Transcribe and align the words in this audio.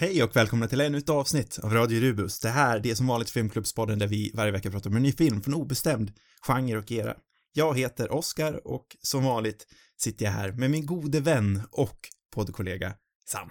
Hej 0.00 0.22
och 0.22 0.36
välkomna 0.36 0.68
till 0.68 0.80
ännu 0.80 0.98
ett 0.98 1.08
avsnitt 1.08 1.58
av 1.58 1.74
Radio 1.74 2.00
Rubus. 2.00 2.40
Det 2.40 2.48
här 2.48 2.78
det 2.80 2.90
är 2.90 2.94
som 2.94 3.06
vanligt 3.06 3.30
Filmklubbspodden 3.30 3.98
där 3.98 4.06
vi 4.06 4.30
varje 4.34 4.52
vecka 4.52 4.70
pratar 4.70 4.90
om 4.90 4.96
en 4.96 5.02
ny 5.02 5.12
film 5.12 5.42
från 5.42 5.54
obestämd 5.54 6.12
genre 6.42 6.78
och 6.78 6.92
era. 6.92 7.16
Jag 7.52 7.78
heter 7.78 8.12
Oskar 8.12 8.66
och 8.66 8.96
som 9.00 9.24
vanligt 9.24 9.66
sitter 9.96 10.24
jag 10.24 10.32
här 10.32 10.52
med 10.52 10.70
min 10.70 10.86
gode 10.86 11.20
vän 11.20 11.62
och 11.70 12.08
poddkollega 12.34 12.94
Sam. 13.26 13.50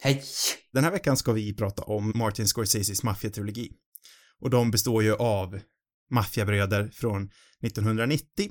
Hej! 0.00 0.24
Den 0.72 0.84
här 0.84 0.90
veckan 0.90 1.16
ska 1.16 1.32
vi 1.32 1.54
prata 1.54 1.82
om 1.82 2.12
Martin 2.14 2.46
Scorseses 2.46 3.02
maffiatrilogi. 3.02 3.72
Och 4.40 4.50
de 4.50 4.70
består 4.70 5.02
ju 5.02 5.14
av 5.14 5.60
Maffiabröder 6.10 6.90
från 6.94 7.30
1990, 7.62 8.50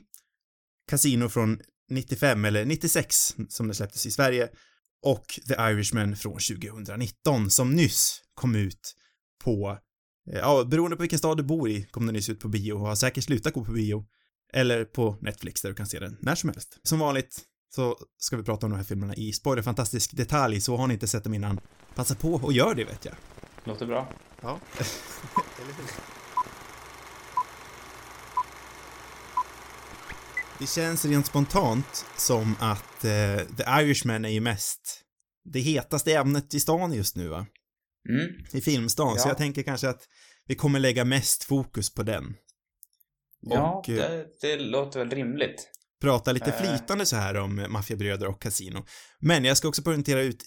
Casino 0.90 1.30
från 1.30 1.60
95 1.90 2.46
eller 2.46 2.66
96 2.66 3.16
som 3.50 3.68
det 3.68 3.74
släpptes 3.74 4.06
i 4.06 4.12
Sverige 4.12 4.50
och 5.04 5.40
The 5.48 5.54
Irishman 5.54 6.16
från 6.16 6.34
2019 6.34 7.50
som 7.50 7.76
nyss 7.76 8.22
kom 8.34 8.56
ut 8.56 8.96
på, 9.44 9.78
eh, 10.32 10.40
ja, 10.40 10.64
beroende 10.64 10.96
på 10.98 11.02
vilken 11.02 11.20
stad 11.20 11.38
du 11.38 11.44
bor 11.44 11.70
i 11.70 11.84
kom 11.84 12.06
den 12.06 12.16
nyss 12.16 12.30
ut 12.30 12.40
på 12.40 12.48
bio 12.48 12.74
och 12.74 12.88
har 12.88 12.96
säkert 12.96 13.24
slutat 13.24 13.54
gå 13.54 13.66
på 13.66 13.72
bio 13.72 14.06
eller 14.54 14.86
på 14.86 15.18
Netflix 15.22 15.62
där 15.62 15.70
du 15.70 15.76
kan 15.76 15.88
se 15.88 16.00
den 16.00 16.18
när 16.20 16.36
som 16.36 16.50
helst. 16.50 16.80
Som 16.84 17.00
vanligt 17.00 17.42
så 17.76 17.98
ska 18.18 18.38
vi 18.38 18.44
prata 18.44 18.66
om 18.66 18.72
de 18.72 18.78
här 18.78 18.84
filmerna 18.84 19.16
i 19.16 19.34
spoilerfantastisk 19.34 20.18
detalj, 20.18 20.62
så 20.62 20.78
har 20.78 20.88
ni 20.88 20.94
inte 20.94 21.08
sett 21.08 21.24
dem 21.24 21.34
innan, 21.34 21.60
passa 21.96 22.16
på 22.16 22.34
och 22.34 22.54
gör 22.54 22.76
det 22.76 22.84
vet 22.84 23.06
jag. 23.06 23.16
Låter 23.64 23.86
bra. 23.86 24.14
Ja. 24.42 24.60
Det 30.60 30.68
känns 30.70 31.06
rent 31.06 31.26
spontant 31.26 32.06
som 32.18 32.56
att 32.60 33.04
eh, 33.06 33.38
The 33.58 33.64
Irishman 33.82 34.26
är 34.26 34.30
ju 34.30 34.42
mest 34.42 35.02
det 35.54 35.60
hetaste 35.60 36.14
ämnet 36.14 36.54
i 36.54 36.60
stan 36.60 36.94
just 36.94 37.16
nu 37.16 37.28
va? 37.28 37.46
Mm. 38.10 38.46
I 38.54 38.62
filmstan, 38.62 39.20
så 39.20 39.28
Ja. 39.28 39.30
jag 39.30 39.38
tänker 39.38 39.64
kanske 39.64 39.90
att 39.90 40.02
vi 40.48 40.56
kommer 40.56 40.80
lägga 40.80 41.06
mest 41.06 41.44
fokus 41.44 41.94
på 41.94 42.04
den. 42.04 42.36
Ja, 43.42 43.74
Och, 43.80 43.90
eh, 43.90 43.96
det, 43.96 44.26
det 44.42 44.56
låter 44.60 45.00
väl 45.00 45.10
rimligt. 45.10 45.70
prata 46.02 46.32
lite 46.32 46.52
Eh. 46.52 46.62
flytande 46.62 47.06
så 47.06 47.16
här 47.16 47.36
om 47.36 47.66
maffiabröder 47.70 48.28
och 48.28 48.42
kasino. 48.42 48.86
Men 49.20 49.46
jag 49.46 49.58
ska 49.58 49.68
också 49.68 49.82
poängtera 49.82 50.22
ut 50.22 50.44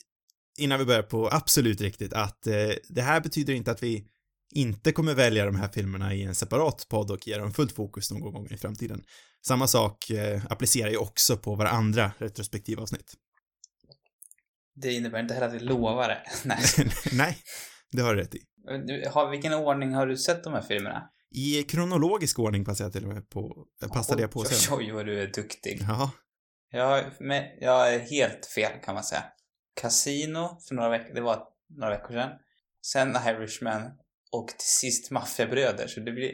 innan 0.59 0.79
vi 0.79 0.85
börjar 0.85 1.03
på 1.03 1.29
absolut 1.33 1.81
riktigt 1.81 2.13
att 2.13 2.47
eh, 2.47 2.71
det 2.89 3.03
här 3.03 3.21
betyder 3.21 3.53
inte 3.55 3.71
att 3.71 3.83
vi 3.83 4.07
inte 4.55 4.93
kommer 4.93 5.15
välja 5.15 5.45
de 5.47 5.57
här 5.57 5.69
filmerna 5.69 6.15
i 6.15 6.23
en 6.23 6.35
separat 6.35 6.87
podd 6.89 7.11
och 7.11 7.27
ge 7.27 7.37
dem 7.39 7.53
fullt 7.53 7.73
fokus 7.73 8.11
någon 8.11 8.21
gång 8.33 8.47
i 8.51 8.57
framtiden. 8.57 9.03
Samma 9.47 9.67
sak 9.67 10.11
eh, 10.11 10.43
applicerar 10.51 10.91
ju 10.91 10.97
också 10.97 11.37
på 11.37 11.55
våra 11.55 11.69
andra 11.69 12.13
retrospektivavsnitt. 12.19 13.15
Det 14.75 14.93
innebär 14.93 15.21
inte 15.21 15.35
heller 15.35 15.47
att 15.47 15.55
vi 15.55 15.59
lovar 15.59 16.09
det. 16.09 16.23
Nej. 16.45 16.59
Nej, 17.13 17.39
det 17.93 18.03
har 18.03 18.15
du 18.15 18.21
rätt 18.21 18.35
i. 18.35 18.41
Har, 19.09 19.31
vilken 19.31 19.55
ordning 19.55 19.95
har 19.95 20.07
du 20.07 20.17
sett 20.17 20.45
de 20.45 20.53
här 20.53 20.63
filmerna? 20.63 21.11
I 21.35 21.63
kronologisk 21.63 22.39
ordning 22.39 22.65
passar 22.65 22.85
jag 22.85 22.93
till 22.93 23.05
och 23.05 23.15
med 23.15 23.31
på, 23.31 23.67
passade 23.93 24.23
jag 24.23 24.31
på 24.31 24.45
sen. 24.45 24.77
oj, 24.79 24.85
oj, 24.85 24.93
vad 24.93 25.07
du 25.07 25.23
är 25.23 25.27
duktig. 25.27 25.79
Ja, 25.89 26.11
Jag, 26.71 27.05
men, 27.21 27.45
jag 27.61 27.95
är 27.95 27.99
helt 27.99 28.47
fel 28.47 28.73
kan 28.85 28.95
man 28.95 29.05
säga. 29.05 29.25
Casino 29.81 30.59
för 30.69 30.75
några 30.75 30.89
veckor, 30.89 31.15
det 31.15 31.21
var 31.21 31.45
några 31.79 31.97
veckor 31.97 32.13
sedan. 32.15 32.31
Sen 32.87 33.17
Irishman 33.27 33.83
och 34.33 34.49
till 34.49 34.57
sist 34.59 35.11
Maffiabröder. 35.11 35.87
Så 35.87 36.01
det 36.01 36.13
blir, 36.13 36.33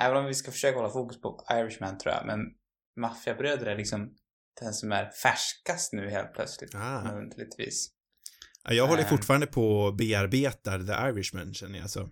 även 0.00 0.16
om 0.16 0.26
vi 0.26 0.34
ska 0.34 0.50
försöka 0.50 0.76
hålla 0.76 0.90
fokus 0.90 1.20
på 1.20 1.44
Irishman 1.52 1.98
tror 1.98 2.14
jag, 2.14 2.26
men 2.26 2.38
Maffiabröder 3.00 3.66
är 3.66 3.76
liksom 3.76 4.14
den 4.60 4.72
som 4.72 4.92
är 4.92 5.10
färskast 5.10 5.92
nu 5.92 6.10
helt 6.10 6.32
plötsligt. 6.34 6.74
Ah. 6.74 7.12
Underligt 7.12 7.58
vis. 7.58 7.92
Jag 8.68 8.86
håller 8.86 9.02
Ehm. 9.02 9.08
fortfarande 9.08 9.46
på 9.46 9.68
och 9.80 9.96
bearbetar 9.96 10.78
The 10.78 11.08
Irishman 11.10 11.54
känner 11.54 11.78
jag 11.78 11.90
så. 11.90 12.08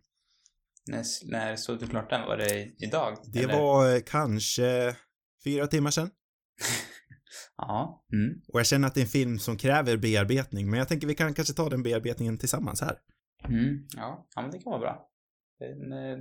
När, 0.91 1.05
när 1.31 1.57
såg 1.57 1.79
du 1.81 1.87
klart 1.87 2.11
den? 2.11 2.27
Var 2.27 2.37
det 2.37 2.73
idag? 2.79 3.17
Det 3.33 3.39
eller? 3.43 3.61
var 3.61 3.95
eh, 3.95 4.01
kanske 4.07 4.97
fyra 5.45 5.67
timmar 5.67 5.91
sedan. 5.91 6.11
Ja. 7.57 8.07
Mm. 8.13 8.41
Och 8.49 8.59
jag 8.61 8.67
känner 8.67 8.89
att 8.89 8.95
det 8.95 9.01
är 9.01 9.03
en 9.03 9.09
film 9.09 9.39
som 9.39 9.57
kräver 9.57 9.97
bearbetning, 9.97 10.71
men 10.71 10.79
jag 10.79 10.89
tänker 10.89 11.07
vi 11.07 11.15
kan 11.15 11.35
kanske 11.35 11.55
ta 11.55 11.69
den 11.69 11.83
bearbetningen 11.83 12.39
tillsammans 12.39 12.81
här. 12.81 12.99
Mm. 13.49 13.87
Ja. 13.97 14.29
ja, 14.35 14.43
men 14.43 14.51
det 14.51 14.59
kan 14.59 14.71
vara 14.71 14.81
bra. 14.81 15.09
Den, 15.59 15.93
eh, 15.93 16.19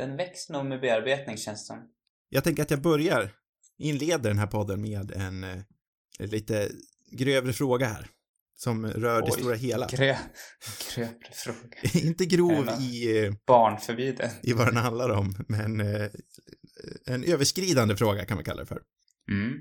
den 0.00 0.16
växer 0.16 0.52
nog 0.52 0.66
med 0.66 0.80
bearbetning 0.80 1.36
känns 1.36 1.62
det 1.62 1.66
som. 1.66 1.88
Jag 2.28 2.44
tänker 2.44 2.62
att 2.62 2.70
jag 2.70 2.82
börjar, 2.82 3.32
inleder 3.78 4.30
den 4.30 4.38
här 4.38 4.46
podden 4.46 4.80
med 4.80 5.10
en 5.10 5.44
eh, 5.44 5.60
lite 6.18 6.68
grövre 7.12 7.52
fråga 7.52 7.86
här. 7.86 8.06
Som 8.56 8.86
rör 8.86 9.22
det 9.22 9.30
Oj. 9.32 9.40
stora 9.40 9.54
hela. 9.54 9.86
Grö, 9.86 10.16
grövre 10.94 11.30
fråga. 11.32 11.78
Inte 12.06 12.26
grov 12.26 12.68
i, 12.80 13.24
eh, 13.24 13.32
Barnförbjuden. 13.46 14.30
i 14.42 14.52
vad 14.52 14.66
den 14.66 14.76
handlar 14.76 15.10
om, 15.10 15.44
men 15.48 15.80
eh, 15.80 16.10
en 17.06 17.24
överskridande 17.24 17.96
fråga 17.96 18.24
kan 18.24 18.36
man 18.36 18.44
kalla 18.44 18.60
det 18.60 18.66
för. 18.66 18.82
Mm. 19.30 19.58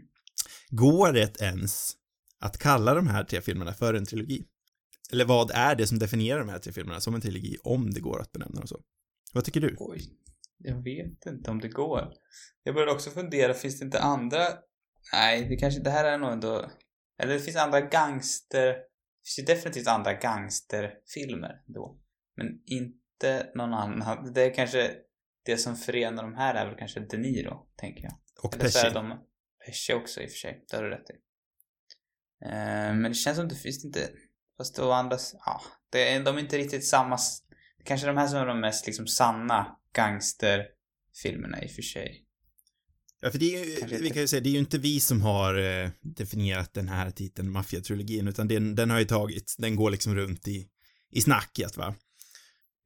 Går 0.69 1.11
det 1.11 1.41
ens 1.41 1.93
att 2.39 2.57
kalla 2.57 2.93
de 2.93 3.07
här 3.07 3.23
tre 3.23 3.41
filmerna 3.41 3.73
för 3.73 3.93
en 3.93 4.05
trilogi? 4.05 4.45
Eller 5.11 5.25
vad 5.25 5.51
är 5.51 5.75
det 5.75 5.87
som 5.87 5.99
definierar 5.99 6.39
de 6.39 6.49
här 6.49 6.59
tre 6.59 6.73
filmerna 6.73 7.01
som 7.01 7.15
en 7.15 7.21
trilogi, 7.21 7.57
om 7.63 7.91
det 7.91 7.99
går 7.99 8.21
att 8.21 8.31
benämna 8.31 8.59
dem 8.59 8.67
så? 8.67 8.79
Vad 9.33 9.45
tycker 9.45 9.61
du? 9.61 9.75
Oj. 9.79 9.99
Jag 10.57 10.83
vet 10.83 11.25
inte 11.25 11.51
om 11.51 11.59
det 11.59 11.69
går. 11.69 12.13
Jag 12.63 12.75
började 12.75 12.91
också 12.91 13.09
fundera, 13.09 13.53
finns 13.53 13.79
det 13.79 13.85
inte 13.85 13.99
andra... 13.99 14.47
Nej, 15.13 15.49
det 15.49 15.55
kanske... 15.55 15.81
Det 15.81 15.89
här 15.89 16.05
är 16.05 16.17
nog 16.17 16.31
ändå... 16.31 16.71
Eller 17.21 17.33
det 17.33 17.39
finns 17.39 17.57
andra 17.57 17.81
gangster... 17.81 18.67
Det 18.67 19.25
finns 19.25 19.39
ju 19.39 19.53
definitivt 19.53 19.87
andra 19.87 20.13
gangsterfilmer 20.13 21.63
då. 21.65 21.99
Men 22.37 22.47
inte 22.65 23.51
någon 23.55 23.73
annan. 23.73 24.33
Det 24.33 24.41
är 24.41 24.53
kanske... 24.53 24.91
Det 25.45 25.57
som 25.57 25.75
förenar 25.75 26.23
de 26.23 26.33
här 26.33 26.55
är 26.55 26.65
väl 26.65 26.77
kanske 26.77 26.99
De 26.99 27.17
Niro, 27.17 27.67
tänker 27.75 28.03
jag. 28.03 28.13
Och 28.43 28.53
Eller 28.55 28.63
Pesci? 28.63 28.89
de... 28.93 29.19
Pesci 29.65 29.93
också 29.93 30.21
i 30.21 30.25
och 30.25 30.29
för 30.29 30.37
sig, 30.37 30.65
det 30.69 30.75
har 30.75 30.83
du 30.83 30.89
rätt 30.89 31.09
i. 31.09 31.13
Eh, 32.45 32.93
men 32.93 33.03
det 33.03 33.13
känns 33.13 33.37
som 33.37 33.47
det 33.47 33.55
finns 33.55 33.85
inte... 33.85 33.99
Fast 34.57 34.75
det 34.75 34.95
andra... 34.95 35.17
Ja, 35.45 35.61
det 35.89 36.09
är, 36.13 36.23
de 36.23 36.35
är 36.35 36.39
inte 36.41 36.57
riktigt 36.57 36.87
samma... 36.87 37.17
Kanske 37.83 38.07
de 38.07 38.17
här 38.17 38.27
som 38.27 38.37
är 38.37 38.45
de 38.45 38.59
mest 38.59 38.87
liksom 38.87 39.07
sanna 39.07 39.75
gangsterfilmerna 39.93 41.63
i 41.63 41.67
och 41.67 41.71
för 41.71 41.81
sig. 41.81 42.25
Ja, 43.21 43.31
för 43.31 43.39
det 43.39 43.55
är 43.55 43.65
ju, 43.65 43.97
vi 43.97 44.09
kan 44.09 44.21
ju 44.21 44.27
säga, 44.27 44.41
det 44.41 44.49
är 44.49 44.53
ju 44.53 44.59
inte 44.59 44.77
vi 44.77 44.99
som 44.99 45.21
har 45.21 45.55
eh, 45.55 45.89
definierat 46.01 46.73
den 46.73 46.87
här 46.87 47.11
titeln 47.11 47.51
Mafia-trilogin, 47.51 48.27
utan 48.27 48.47
den, 48.47 48.75
den 48.75 48.89
har 48.89 48.99
ju 48.99 49.05
tagit, 49.05 49.55
den 49.57 49.75
går 49.75 49.91
liksom 49.91 50.15
runt 50.15 50.47
i, 50.47 50.67
i 51.11 51.21
snacket 51.21 51.77
va. 51.77 51.95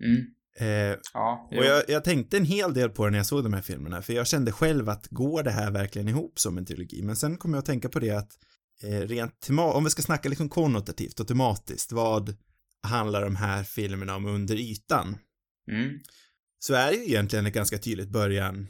Mm. 0.03 0.25
Eh, 0.59 0.97
Ja, 1.13 1.49
och 1.57 1.65
jag, 1.65 1.83
jag 1.87 2.03
tänkte 2.03 2.37
en 2.37 2.45
hel 2.45 2.73
del 2.73 2.89
på 2.89 3.05
det 3.05 3.11
när 3.11 3.19
jag 3.19 3.25
såg 3.25 3.43
de 3.43 3.53
här 3.53 3.61
filmerna, 3.61 4.01
för 4.01 4.13
jag 4.13 4.27
kände 4.27 4.51
själv 4.51 4.89
att 4.89 5.07
går 5.07 5.43
det 5.43 5.51
här 5.51 5.71
verkligen 5.71 6.07
ihop 6.07 6.39
som 6.39 6.57
en 6.57 6.65
trilogi? 6.65 7.01
Men 7.03 7.15
sen 7.15 7.37
kom 7.37 7.53
jag 7.53 7.59
att 7.59 7.65
tänka 7.65 7.89
på 7.89 7.99
det 7.99 8.11
att 8.11 8.31
eh, 8.83 8.99
rent 8.99 9.39
tema, 9.39 9.63
om 9.63 9.83
vi 9.83 9.89
ska 9.89 10.01
snacka 10.01 10.29
liksom 10.29 10.49
konnotativt 10.49 11.19
och 11.19 11.27
tematiskt, 11.27 11.91
vad 11.91 12.35
handlar 12.83 13.21
de 13.21 13.35
här 13.35 13.63
filmerna 13.63 14.15
om 14.15 14.25
under 14.25 14.55
ytan? 14.55 15.17
Mm. 15.71 15.99
Så 16.59 16.73
är 16.73 16.91
det 16.91 16.97
ju 16.97 17.03
egentligen 17.03 17.45
ett 17.45 17.53
ganska 17.53 17.77
tydligt 17.77 18.09
början, 18.09 18.67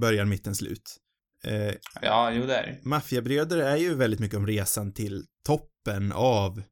början, 0.00 0.28
mitten, 0.28 0.54
slut. 0.54 0.96
Eh, 1.44 1.74
Ja, 2.02 2.32
jo 2.32 2.46
det 2.46 2.56
är 2.56 2.66
det. 2.66 2.88
Maffiabröder 2.88 3.58
är 3.58 3.76
ju 3.76 3.94
väldigt 3.94 4.20
mycket 4.20 4.38
om 4.38 4.46
resan 4.46 4.92
till 4.92 5.24
toppen 5.46 6.12
av 6.12 6.62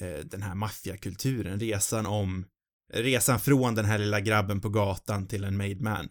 eh, 0.00 0.18
den 0.24 0.42
här 0.42 0.54
maffiakulturen, 0.54 1.60
resan 1.60 2.06
om, 2.06 2.46
resan 2.92 3.40
från 3.40 3.74
den 3.74 3.84
här 3.84 3.98
lilla 3.98 4.20
grabben 4.20 4.60
på 4.60 4.68
gatan 4.68 5.26
till 5.26 5.44
en 5.44 5.56
made 5.56 5.80
man. 5.80 6.08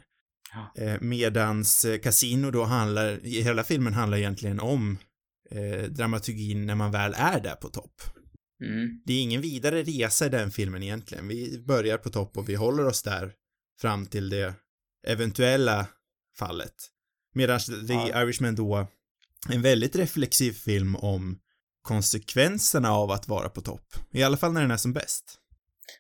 Ja. 0.53 0.83
Eh, 0.83 1.01
medans 1.01 1.85
eh, 1.85 1.99
Casino 1.99 2.51
då 2.51 2.63
handlar, 2.63 3.25
i 3.25 3.41
hela 3.41 3.63
filmen 3.63 3.93
handlar 3.93 4.17
egentligen 4.17 4.59
om 4.59 4.97
eh, 5.51 5.83
dramaturgin 5.89 6.65
när 6.65 6.75
man 6.75 6.91
väl 6.91 7.13
är 7.17 7.39
där 7.39 7.55
på 7.55 7.69
topp. 7.69 8.01
Mm. 8.61 9.01
Det 9.05 9.13
är 9.13 9.21
ingen 9.21 9.41
vidare 9.41 9.83
resa 9.83 10.25
i 10.25 10.29
den 10.29 10.51
filmen 10.51 10.83
egentligen. 10.83 11.27
Vi 11.27 11.63
börjar 11.67 11.97
på 11.97 12.09
topp 12.09 12.37
och 12.37 12.49
vi 12.49 12.55
håller 12.55 12.85
oss 12.85 13.03
där 13.03 13.33
fram 13.81 14.05
till 14.05 14.29
det 14.29 14.53
eventuella 15.07 15.87
fallet. 16.39 16.75
Medan 17.33 17.59
The 17.59 17.93
Ja. 17.93 18.21
Irishman 18.23 18.55
då 18.55 18.87
en 19.49 19.61
väldigt 19.61 19.95
reflexiv 19.95 20.51
film 20.51 20.95
om 20.95 21.39
konsekvenserna 21.81 22.91
av 22.91 23.11
att 23.11 23.27
vara 23.27 23.49
på 23.49 23.61
topp. 23.61 23.85
I 24.11 24.23
alla 24.23 24.37
fall 24.37 24.53
när 24.53 24.61
den 24.61 24.71
är 24.71 24.77
som 24.77 24.93
bäst. 24.93 25.37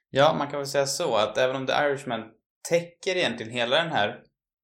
Ja, 0.09 0.35
man 0.37 0.47
kan 0.47 0.59
väl 0.59 0.67
säga 0.67 0.87
så 0.87 1.15
att 1.15 1.37
även 1.37 1.55
om 1.55 1.67
The 1.67 1.73
Irishman 1.73 2.21
täcker 2.69 3.15
egentligen 3.15 3.51
hela 3.51 3.83
den 3.83 3.91
här 3.91 4.19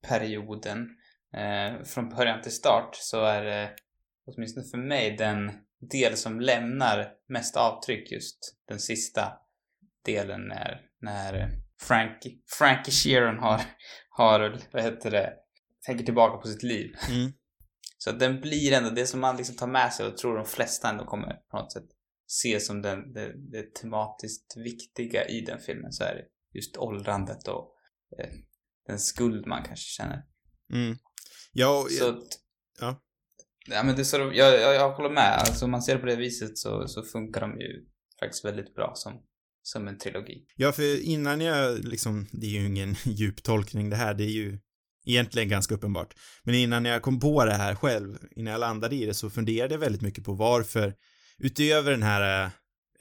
perioden 0.07 0.87
eh, 1.33 1.83
från 1.83 2.09
början 2.09 2.41
till 2.41 2.51
start 2.51 2.89
så 2.93 3.25
är 3.25 3.43
det 3.43 3.69
åtminstone 4.25 4.65
för 4.65 4.77
mig 4.77 5.15
den 5.17 5.51
del 5.79 6.17
som 6.17 6.39
lämnar 6.39 7.11
mest 7.29 7.57
avtryck 7.57 8.11
just 8.11 8.55
den 8.67 8.79
sista 8.79 9.33
delen 10.05 10.41
när, 10.41 10.81
när 11.01 11.51
Frankie, 11.81 12.37
Frankie 12.57 12.93
Sheeran 12.93 13.39
har, 13.39 13.61
har, 14.09 14.59
vad 14.71 14.83
heter 14.83 15.11
det, 15.11 15.33
tänker 15.85 16.05
tillbaka 16.05 16.37
på 16.37 16.47
sitt 16.47 16.63
liv. 16.63 16.95
Mm. 17.09 17.31
Så 17.97 18.09
att 18.09 18.19
den 18.19 18.41
blir 18.41 18.73
ändå 18.73 18.89
det 18.89 19.07
som 19.07 19.19
man 19.19 19.37
liksom 19.37 19.55
tar 19.55 19.67
med 19.67 19.93
sig 19.93 20.05
och 20.05 20.17
tror 20.17 20.35
de 20.35 20.45
flesta 20.45 20.89
ändå 20.89 21.05
kommer 21.05 21.33
på 21.33 21.57
något 21.57 21.73
sätt 21.73 21.87
se 22.27 22.59
som 22.59 22.81
den, 22.81 23.13
det, 23.13 23.33
det 23.51 23.75
tematiskt 23.75 24.57
viktiga 24.57 25.27
i 25.27 25.41
den 25.41 25.59
filmen 25.59 25.91
så 25.91 26.03
är 26.03 26.15
det 26.15 26.25
just 26.57 26.77
åldrandet 26.77 27.47
och 27.47 27.75
eh, 28.19 28.29
den 28.87 28.99
skuld 28.99 29.47
man 29.47 29.63
kanske 29.63 29.85
känner. 29.85 30.23
Mm. 30.73 30.97
Ja, 31.53 31.81
och, 31.81 31.91
Så 31.91 32.09
att, 32.09 32.27
ja. 32.79 33.01
Ja 33.67 33.83
men 33.83 33.95
det 33.95 34.01
är 34.01 34.03
så, 34.03 34.17
jag, 34.17 34.33
jag, 34.33 34.75
jag 34.75 34.91
håller 34.91 35.09
med. 35.09 35.33
Alltså 35.39 35.65
om 35.65 35.71
man 35.71 35.81
ser 35.81 35.93
det 35.93 35.99
på 35.99 36.05
det 36.05 36.15
viset 36.15 36.57
så, 36.57 36.87
så 36.87 37.03
funkar 37.03 37.41
de 37.41 37.59
ju 37.59 37.85
faktiskt 38.19 38.45
väldigt 38.45 38.75
bra 38.75 38.91
som, 38.95 39.13
som 39.63 39.87
en 39.87 39.97
trilogi. 39.97 40.45
ja, 40.55 40.71
för 40.71 41.01
innan 41.01 41.41
jag 41.41 41.85
liksom, 41.85 42.27
det 42.31 42.45
är 42.45 42.49
ju 42.51 42.65
ingen 42.65 42.95
djup 43.05 43.43
tolkning 43.43 43.89
det 43.89 43.95
här, 43.95 44.13
det 44.13 44.23
är 44.23 44.29
ju 44.31 44.59
egentligen 45.05 45.49
ganska 45.49 45.75
uppenbart. 45.75 46.13
Men 46.43 46.55
innan 46.55 46.85
jag 46.85 47.01
kom 47.01 47.19
på 47.19 47.45
det 47.45 47.53
här 47.53 47.75
själv, 47.75 48.17
innan 48.35 48.51
jag 48.51 48.59
landade 48.59 48.95
i 48.95 49.05
det, 49.05 49.13
så 49.13 49.29
funderade 49.29 49.73
jag 49.73 49.79
väldigt 49.79 50.01
mycket 50.01 50.23
på 50.23 50.33
varför, 50.33 50.93
utöver 51.37 51.91
den 51.91 52.03
här 52.03 52.49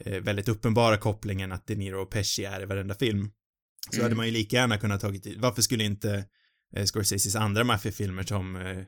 eh, 0.04 0.20
väldigt 0.20 0.48
uppenbara 0.48 0.96
kopplingen 0.98 1.52
att 1.52 1.66
De 1.66 1.74
Niro 1.74 2.02
och 2.02 2.10
Pesci 2.10 2.44
är 2.44 2.62
i 2.62 2.64
varenda 2.64 2.94
film, 2.94 3.30
så 3.90 3.96
Mm. 3.96 4.04
hade 4.04 4.14
man 4.16 4.26
ju 4.26 4.32
lika 4.32 4.56
gärna 4.56 4.78
kunnat 4.78 5.00
tagit 5.00 5.36
varför 5.36 5.62
skulle 5.62 5.84
inte 5.84 6.24
eh, 6.76 6.84
Scorseses 6.84 7.36
andra 7.36 7.64
maffiafilmer 7.64 8.22
som 8.22 8.56
eh, 8.56 8.78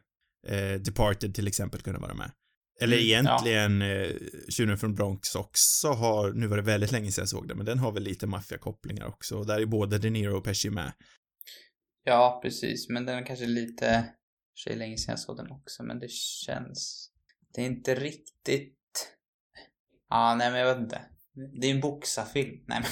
eh, 0.46 0.80
Departed 0.80 1.34
till 1.34 1.48
exempel 1.48 1.80
kunna 1.80 1.98
vara 1.98 2.14
med? 2.14 2.30
Eller 2.80 2.96
Mm, 2.96 3.06
egentligen 3.06 3.82
eh, 3.82 4.10
Tjuren 4.48 4.78
från 4.78 4.94
Bronx 4.94 5.34
också 5.34 5.88
har, 5.88 6.32
nu 6.32 6.46
var 6.46 6.56
det 6.56 6.62
väldigt 6.62 6.92
länge 6.92 7.12
sedan 7.12 7.22
jag 7.22 7.28
såg 7.28 7.48
det, 7.48 7.54
men 7.54 7.66
den 7.66 7.78
har 7.78 7.92
väl 7.92 8.02
lite 8.02 8.26
maffiakopplingar 8.26 9.06
också, 9.06 9.36
och 9.38 9.46
där 9.46 9.60
är 9.60 9.66
både 9.66 9.98
De 9.98 10.10
Niro 10.10 10.36
och 10.38 10.44
Pesci 10.44 10.70
med. 10.70 10.92
Ja, 12.04 12.38
precis. 12.42 12.88
Men 12.88 13.06
den 13.06 13.18
är 13.18 13.26
kanske 13.26 13.46
lite... 13.46 14.04
för 14.64 14.76
länge 14.76 14.96
sedan 14.98 15.12
jag 15.12 15.18
såg 15.18 15.36
den 15.36 15.50
också, 15.50 15.82
men 15.82 15.98
det 15.98 16.10
känns... 16.10 17.10
Det 17.54 17.60
är 17.62 17.66
inte 17.66 17.94
riktigt... 17.94 19.14
Ja, 20.08 20.34
nej 20.34 20.50
men 20.50 20.60
jag 20.60 20.74
vet 20.74 20.82
inte. 20.82 21.00
Det 21.60 21.66
är 21.66 21.74
en 21.74 21.80
boxarfilm. 21.80 22.64
Nej 22.66 22.80
men... 22.80 22.90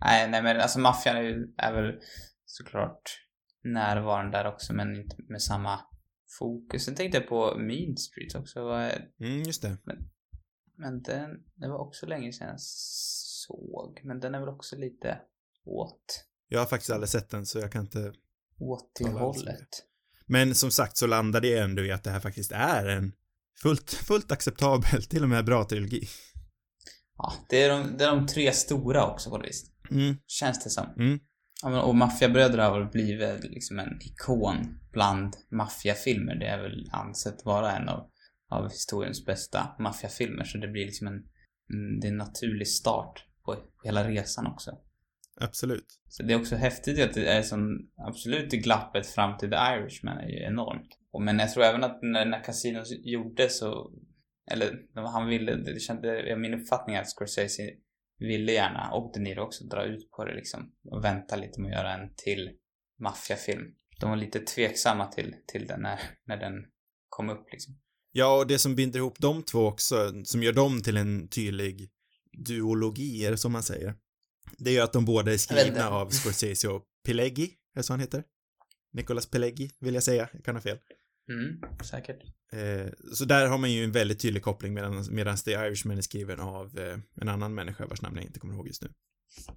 Nej, 0.00 0.30
nej 0.30 0.42
men 0.42 0.60
alltså 0.60 0.78
maffian 0.78 1.16
är, 1.16 1.22
ju- 1.22 1.54
är 1.58 1.72
väl 1.72 1.92
såklart 2.46 3.02
närvarande 3.64 4.38
där 4.38 4.46
också, 4.46 4.72
men 4.72 4.96
inte 4.96 5.16
med 5.28 5.42
samma 5.42 5.80
fokus. 6.38 6.84
Sen 6.84 6.94
tänkte 6.94 7.18
jag 7.18 7.28
på 7.28 7.58
Mean 7.58 7.96
Street 7.96 8.34
också. 8.34 8.64
Vad 8.64 8.82
är- 8.82 9.08
Mm, 9.20 9.42
just 9.42 9.62
det. 9.62 9.76
Men 10.76 11.02
den, 11.02 11.30
det 11.54 11.68
var 11.68 11.78
också 11.78 12.06
länge 12.06 12.32
sedan 12.32 12.48
jag 12.48 12.60
såg. 12.60 14.00
Men 14.04 14.20
den 14.20 14.34
är 14.34 14.40
väl 14.40 14.48
också 14.48 14.76
lite 14.76 15.20
åt, 15.64 16.24
Jag 16.48 16.58
har 16.58 16.66
faktiskt 16.66 16.90
aldrig 16.90 17.08
sett 17.08 17.30
den, 17.30 17.46
så 17.46 17.58
jag 17.58 17.72
kan 17.72 17.82
inte 17.82 18.12
åt 18.58 18.94
till 18.94 19.06
hållet. 19.06 19.68
Men 20.26 20.54
som 20.54 20.70
sagt 20.70 20.96
så 20.96 21.06
landade 21.06 21.48
jag 21.48 21.64
ändå 21.64 21.82
i 21.84 21.92
att 21.92 22.04
det 22.04 22.10
här 22.10 22.20
faktiskt 22.20 22.52
är 22.52 22.86
en 22.86 23.12
fullt, 23.62 23.90
fullt 23.90 24.32
acceptabel, 24.32 25.02
till 25.04 25.22
och 25.22 25.28
med 25.28 25.44
bra 25.44 25.64
trilogi. 25.64 26.08
Ja, 27.16 27.32
det 27.48 27.62
är, 27.62 27.68
de, 27.70 27.96
det 27.98 28.04
är 28.04 28.16
de 28.16 28.26
tre 28.26 28.52
stora 28.52 29.06
också 29.12 29.30
på 29.30 29.36
något 29.38 29.46
vis. 29.46 29.64
Mm, 29.90 30.16
Känns 30.26 30.64
det 30.64 30.70
som. 30.70 30.86
mm, 30.96 31.18
Ja, 31.64 31.82
och 31.82 31.94
Maffiabröder 31.94 32.58
har 32.58 32.90
blivit 32.92 33.44
liksom 33.44 33.78
en 33.78 33.98
ikon 34.00 34.78
bland 34.92 35.36
maffiafilmer. 35.50 36.34
Det 36.34 36.46
är 36.46 36.62
väl 36.62 36.88
ansett 36.92 37.44
vara 37.44 37.72
en 37.72 37.88
av, 37.88 38.10
av 38.48 38.70
historiens 38.70 39.26
bästa 39.26 39.76
maffiafilmer. 39.78 40.44
Så 40.44 40.58
det 40.58 40.68
blir 40.68 40.84
liksom 40.84 41.06
en, 41.06 41.22
mm, 41.72 42.00
det 42.00 42.06
är 42.06 42.10
en 42.10 42.16
naturlig 42.16 42.68
start 42.68 43.24
på 43.44 43.56
hela 43.84 44.08
resan 44.08 44.46
också. 44.46 44.70
absolut. 45.40 46.00
Så 46.08 46.22
det 46.22 46.34
är 46.34 46.40
också 46.40 46.56
häftigt 46.56 47.00
att 47.02 47.14
det 47.14 47.26
är 47.26 47.42
som, 47.42 47.88
absolut 47.96 48.50
det 48.50 48.56
glappet 48.56 49.06
fram 49.06 49.38
till 49.38 49.50
The 49.50 49.56
Irishman 49.56 50.18
är 50.18 50.28
ju 50.28 50.38
enormt. 50.38 50.88
Men 51.20 51.38
jag 51.38 51.52
tror 51.52 51.64
även 51.64 51.84
att 51.84 51.98
när, 52.02 52.26
när 52.26 52.44
Casino 52.44 52.82
gjordes 52.86 53.58
så, 53.58 53.92
eller 54.50 54.86
han 54.94 55.28
ville, 55.28 55.54
det 55.56 55.80
kände, 55.80 56.36
min 56.36 56.54
uppfattning 56.54 56.96
är 56.96 57.00
att 57.00 57.10
Scorsese 57.10 57.70
ville 58.24 58.52
gärna, 58.52 58.90
och 58.90 59.10
De 59.14 59.20
Niro 59.20 59.40
också, 59.40 59.64
dra 59.64 59.84
ut 59.84 60.10
på 60.10 60.24
det 60.24 60.34
liksom. 60.34 60.72
Och 60.90 61.04
vänta 61.04 61.36
lite 61.36 61.60
med 61.60 61.68
att 61.68 61.78
göra 61.78 61.94
en 61.94 62.14
till 62.16 62.50
maffiafilm. 63.00 63.74
De 64.00 64.10
var 64.10 64.16
lite 64.16 64.40
tveksamma 64.40 65.06
till, 65.06 65.34
till 65.46 65.66
den 65.66 65.80
när, 65.80 66.00
när 66.26 66.36
den 66.36 66.54
kom 67.08 67.30
upp 67.30 67.46
liksom. 67.52 67.78
Ja, 68.12 68.38
och 68.38 68.46
det 68.46 68.58
som 68.58 68.74
binder 68.74 68.98
ihop 68.98 69.18
de 69.18 69.42
två 69.42 69.66
också, 69.66 70.24
som 70.24 70.42
gör 70.42 70.52
dem 70.52 70.82
till 70.82 70.96
en 70.96 71.28
tydlig 71.28 71.90
duologi, 72.46 73.26
är 73.26 73.30
det 73.30 73.38
som 73.38 73.52
man 73.52 73.62
säger? 73.62 73.94
Det 74.58 74.70
är 74.70 74.74
ju 74.74 74.80
att 74.80 74.92
de 74.92 75.04
båda 75.04 75.32
är 75.32 75.36
skrivna 75.36 75.88
av 75.88 76.10
Scorsese 76.10 76.68
och 76.68 76.84
Pileggi, 77.04 77.44
är 77.44 77.78
det 77.78 77.82
så 77.82 77.92
han 77.92 78.00
heter? 78.00 78.24
Nicolas 78.92 79.26
Pileggi, 79.26 79.70
vill 79.80 79.94
jag 79.94 80.02
säga. 80.02 80.28
Jag 80.32 80.44
kan 80.44 80.56
ha 80.56 80.62
fel. 80.62 80.78
Mm, 81.28 81.60
säkert. 81.84 82.22
Eh, 82.52 82.92
så 83.12 83.24
där 83.24 83.46
har 83.46 83.58
man 83.58 83.72
ju 83.72 83.84
en 83.84 83.92
väldigt 83.92 84.20
tydlig 84.20 84.42
koppling 84.42 84.74
medan, 84.74 85.36
The 85.36 85.50
Irishman 85.50 85.98
är 85.98 86.02
skriven 86.02 86.40
av 86.40 86.78
eh, 86.78 86.98
en 87.20 87.28
annan 87.28 87.54
människa 87.54 87.86
vars 87.86 88.02
namn 88.02 88.16
jag 88.16 88.24
inte 88.24 88.40
kommer 88.40 88.54
ihåg 88.54 88.66
just 88.66 88.82
nu. 88.82 88.88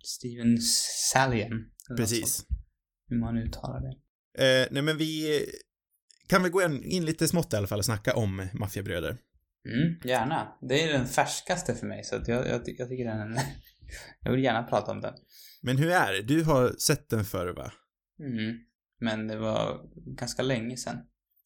Steven 0.03 0.57
Salian. 1.11 1.65
Precis. 1.97 2.45
Hur 3.07 3.19
man 3.19 3.37
uttalar 3.37 3.81
det. 3.81 3.97
Eh, 4.43 4.67
nej 4.71 4.83
men 4.83 4.97
vi 4.97 5.41
kan 6.27 6.41
väl 6.41 6.51
gå 6.51 6.61
in, 6.61 6.83
in 6.83 7.05
lite 7.05 7.27
smått 7.27 7.53
i 7.53 7.55
alla 7.55 7.67
fall 7.67 7.79
och 7.79 7.85
snacka 7.85 8.15
om 8.15 8.47
maffiabröder. 8.53 9.17
Mm, 9.65 9.99
gärna. 10.03 10.57
Det 10.61 10.83
är 10.83 10.93
den 10.93 11.07
färskaste 11.07 11.75
för 11.75 11.87
mig, 11.87 12.03
så 12.03 12.15
att 12.15 12.27
jag, 12.27 12.47
jag, 12.47 12.61
jag 12.77 12.89
tycker 12.89 13.05
den. 13.05 13.37
Jag 14.23 14.31
vill 14.31 14.43
gärna 14.43 14.63
prata 14.63 14.91
om 14.91 15.01
den. 15.01 15.13
Men 15.61 15.77
hur 15.77 15.91
är 15.91 16.13
det? 16.13 16.21
Du 16.21 16.43
har 16.43 16.75
sett 16.79 17.09
den 17.09 17.25
förr 17.25 17.47
va? 17.47 17.71
Mm. 18.19 18.57
Men 18.99 19.27
det 19.27 19.37
var 19.37 19.81
ganska 20.15 20.41
länge 20.41 20.77
sedan. 20.77 20.97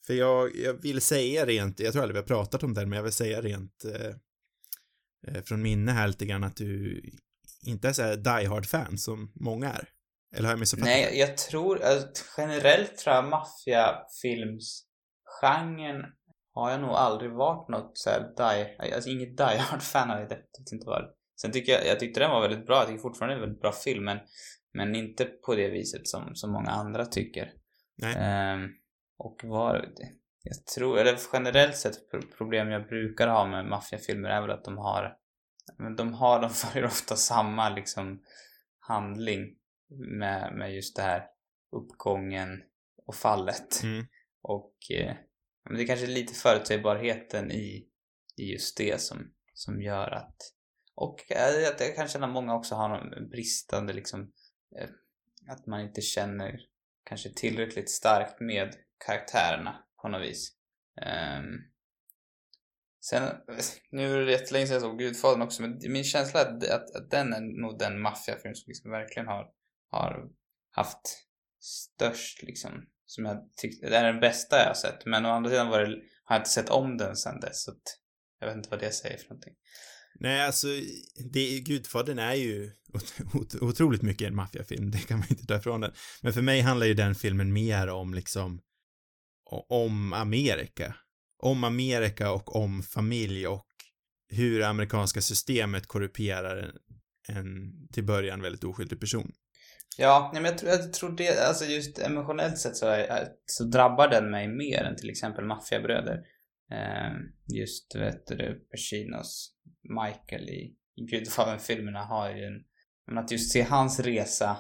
För 0.08 0.14
jag, 0.14 0.56
jag 0.56 0.74
vill 0.74 1.02
säga 1.02 1.46
rent, 1.46 1.80
jag 1.80 1.94
tror 1.94 2.04
aldrig 2.04 2.16
vi 2.16 2.20
har 2.20 2.28
pratat 2.28 2.64
om 2.64 2.74
den, 2.74 2.90
men 2.90 2.98
jag 2.98 3.04
vill 3.04 3.12
säga 3.12 3.42
rent 3.42 3.86
eh, 3.86 4.16
eh, 5.28 5.42
från 5.44 5.62
minne 5.62 5.92
här 5.92 6.08
lite 6.08 6.26
grann 6.26 6.44
att 6.44 6.56
du 6.56 7.02
inte 7.66 7.90
är 7.90 7.94
så 7.94 8.02
här 8.02 8.16
die 8.16 8.48
hard 8.48 8.66
fan 8.66 8.98
som 8.98 9.32
många 9.36 9.74
är. 9.74 9.90
Eller 10.36 10.48
har 10.48 10.54
jag 10.54 10.60
missuppfattat 10.60 10.94
det? 10.94 11.02
Nej, 11.02 11.20
jag 11.20 11.38
tror... 11.38 11.84
Alltså, 11.84 12.08
generellt 12.38 12.98
tror 12.98 13.16
jag 13.16 13.30
maffiafilmsgenren 13.30 16.06
har 16.54 16.72
jag 16.72 16.82
nog 16.82 16.90
aldrig 16.90 17.32
varit 17.32 17.70
något 17.70 17.92
så 17.94 18.10
här 18.10 18.34
die... 18.38 18.78
Alltså 18.96 19.10
inget 19.10 19.38
die 19.38 19.58
hard-fan 19.58 20.10
har 20.10 20.20
jag 20.20 20.30
definitivt 20.30 20.72
inte 20.72 20.86
varit. 20.86 21.16
Sen 21.42 21.52
tycker 21.52 21.72
jag... 21.72 21.86
Jag 21.86 22.00
tyckte 22.00 22.20
den 22.20 22.30
var 22.30 22.42
väldigt 22.42 22.66
bra. 22.66 22.78
Jag 22.78 22.88
tycker 22.88 23.02
fortfarande 23.02 23.36
det 23.36 23.40
är 23.40 23.44
en 23.44 23.50
väldigt 23.50 23.62
bra 23.62 23.72
film, 23.72 24.04
men... 24.04 24.20
Men 24.74 24.96
inte 24.96 25.26
på 25.26 25.56
det 25.56 25.70
viset 25.70 26.08
som, 26.08 26.36
som 26.36 26.52
många 26.52 26.70
andra 26.70 27.06
tycker. 27.06 27.52
Nej. 27.98 28.16
Ehm, 28.18 28.70
och 29.24 29.42
var... 29.44 29.94
Jag 30.44 30.66
tror... 30.66 30.98
Eller 31.00 31.20
generellt 31.34 31.78
sett 31.78 32.12
pro- 32.12 32.38
problem 32.38 32.70
jag 32.70 32.88
brukar 32.88 33.28
ha 33.28 33.48
med 33.48 33.66
maffiafilmer 33.66 34.30
är 34.30 34.42
väl 34.42 34.52
att 34.52 34.66
de 34.66 34.78
har... 34.78 35.18
Men 35.78 35.96
de 35.96 36.14
har... 36.14 36.42
De 36.42 36.50
följer 36.54 36.86
ofta 36.86 37.16
samma 37.16 37.70
liksom 37.70 38.24
handling 38.80 39.56
med, 40.20 40.54
med 40.54 40.76
just 40.76 40.96
det 40.96 41.02
här 41.02 41.26
uppgången 41.72 42.62
och 43.08 43.16
fallet. 43.16 43.84
Mm. 43.84 44.06
Och 44.42 44.76
eh, 44.92 45.16
men 45.66 45.78
det 45.78 45.84
är 45.84 45.88
kanske 45.88 46.08
lite 46.08 46.34
förutsägbarheten 46.34 47.52
i, 47.52 47.88
i 48.38 48.52
just 48.52 48.78
det 48.78 49.02
som, 49.02 49.34
som 49.54 49.82
gör 49.82 50.12
att 50.12 50.38
och 50.96 51.32
eh, 51.32 51.70
att 51.70 51.80
jag 51.80 51.96
kan 51.96 52.08
känna 52.08 52.28
att 52.28 52.34
många 52.34 52.56
också 52.56 52.76
har 52.76 52.90
någon 52.90 53.30
bristande 53.30 53.94
liksom 53.94 54.32
eh, 54.80 54.90
att 55.48 55.68
man 55.68 55.82
inte 55.82 56.02
känner 56.02 56.60
kanske 57.04 57.34
tillräckligt 57.34 57.90
starkt 57.90 58.40
med 58.40 58.76
karaktärerna 59.06 59.84
på 60.02 60.08
något 60.08 60.22
vis. 60.22 60.54
Um, 61.02 61.72
sen, 63.06 63.36
nu 63.92 64.14
är 64.14 64.18
det 64.18 64.26
rätt 64.26 64.52
länge 64.52 64.68
sedan 64.68 64.74
jag 64.74 64.82
såg 64.82 65.00
Gudfadern 65.00 65.42
också, 65.42 65.62
men 65.62 65.80
min 65.88 66.04
känsla 66.04 66.42
är 66.42 66.46
att, 66.46 66.64
att, 66.64 66.96
att 66.96 67.12
den 67.12 67.34
är 67.34 67.62
nog 67.62 67.80
den 67.80 68.02
maffiafilm 68.02 68.56
som 68.56 68.70
liksom 68.70 68.92
verkligen 68.92 69.28
har, 69.28 69.48
har 69.92 70.30
haft 70.72 71.02
störst 71.60 72.44
liksom, 72.44 72.72
som 73.06 73.26
jag 73.26 73.50
tyckte, 73.56 73.90
det 73.90 73.98
är 73.98 74.12
den 74.12 74.20
bästa 74.20 74.60
jag 74.60 74.68
har 74.68 74.74
sett. 74.74 75.06
Men 75.06 75.26
å 75.26 75.30
andra 75.30 75.50
sidan 75.50 75.70
var 75.70 75.80
det, 75.80 76.02
har 76.24 76.36
jag 76.36 76.42
inte 76.42 76.50
sett 76.50 76.70
om 76.70 76.98
den 76.98 77.16
sen 77.16 77.40
dess, 77.40 77.64
så 77.64 77.72
att 77.72 77.98
jag 78.40 78.48
vet 78.48 78.58
inte 78.58 78.70
vad 78.70 78.80
det 78.80 78.92
säger 78.92 79.18
för 79.18 79.30
någonting. 79.30 79.54
Nej, 80.20 80.42
alltså, 80.42 80.68
det, 81.32 81.60
Gudfadern 81.60 82.20
är 82.20 82.34
ju 82.34 82.72
otroligt 83.62 84.02
mycket 84.02 84.28
en 84.28 84.36
maffiafilm, 84.36 84.92
det 84.92 84.98
kan 84.98 85.20
man 85.20 85.28
inte 85.30 85.46
ta 85.46 85.58
ifrån 85.58 85.82
den. 85.82 85.94
Men 86.22 86.34
för 86.34 86.42
mig 86.42 86.62
handlar 86.62 86.88
ju 86.88 86.94
den 86.94 87.16
filmen 87.16 87.54
mer 87.54 87.88
om 87.88 88.14
liksom, 88.14 88.62
om 89.70 90.14
Amerika. 90.14 90.96
Om 91.44 91.64
Amerika 91.64 92.32
och 92.32 92.56
om 92.56 92.84
familj 92.84 93.48
och 93.48 93.68
hur 94.30 94.60
det 94.60 94.68
amerikanska 94.68 95.22
systemet 95.22 95.88
korrumperar 95.88 96.58
en, 96.58 97.38
en 97.38 97.72
till 97.94 98.04
början 98.04 98.42
väldigt 98.42 98.64
oskyldig 98.64 99.00
person. 99.00 99.32
Ja, 99.98 100.32
men 100.34 100.46
jag 100.46 100.58
tror, 100.58 100.72
jag 100.72 100.94
tror 100.94 101.18
det, 101.18 101.48
alltså 101.48 101.66
just 101.66 102.00
emotionellt 102.00 102.58
sett 102.58 102.76
så, 102.76 102.88
är, 102.88 103.22
eh, 103.22 103.28
så 103.46 103.64
drabbar 103.64 104.08
den 104.08 104.32
mig 104.32 104.48
mer 104.48 104.84
än 104.84 104.96
till 104.96 105.10
exempel 105.10 105.46
Maffiabröder. 105.46 106.22
Eh, 106.72 107.12
just, 107.54 107.96
vet 107.96 108.28
du, 108.28 108.68
Pacinos 108.72 109.56
Michael 109.84 110.50
i, 110.50 110.76
i 110.96 111.06
Gudfadern-filmerna 111.12 112.00
har 112.00 112.30
ju 112.30 112.46
en, 112.46 112.64
men 113.08 113.18
att 113.18 113.32
just 113.32 113.52
se 113.52 113.62
hans 113.62 114.00
resa 114.00 114.58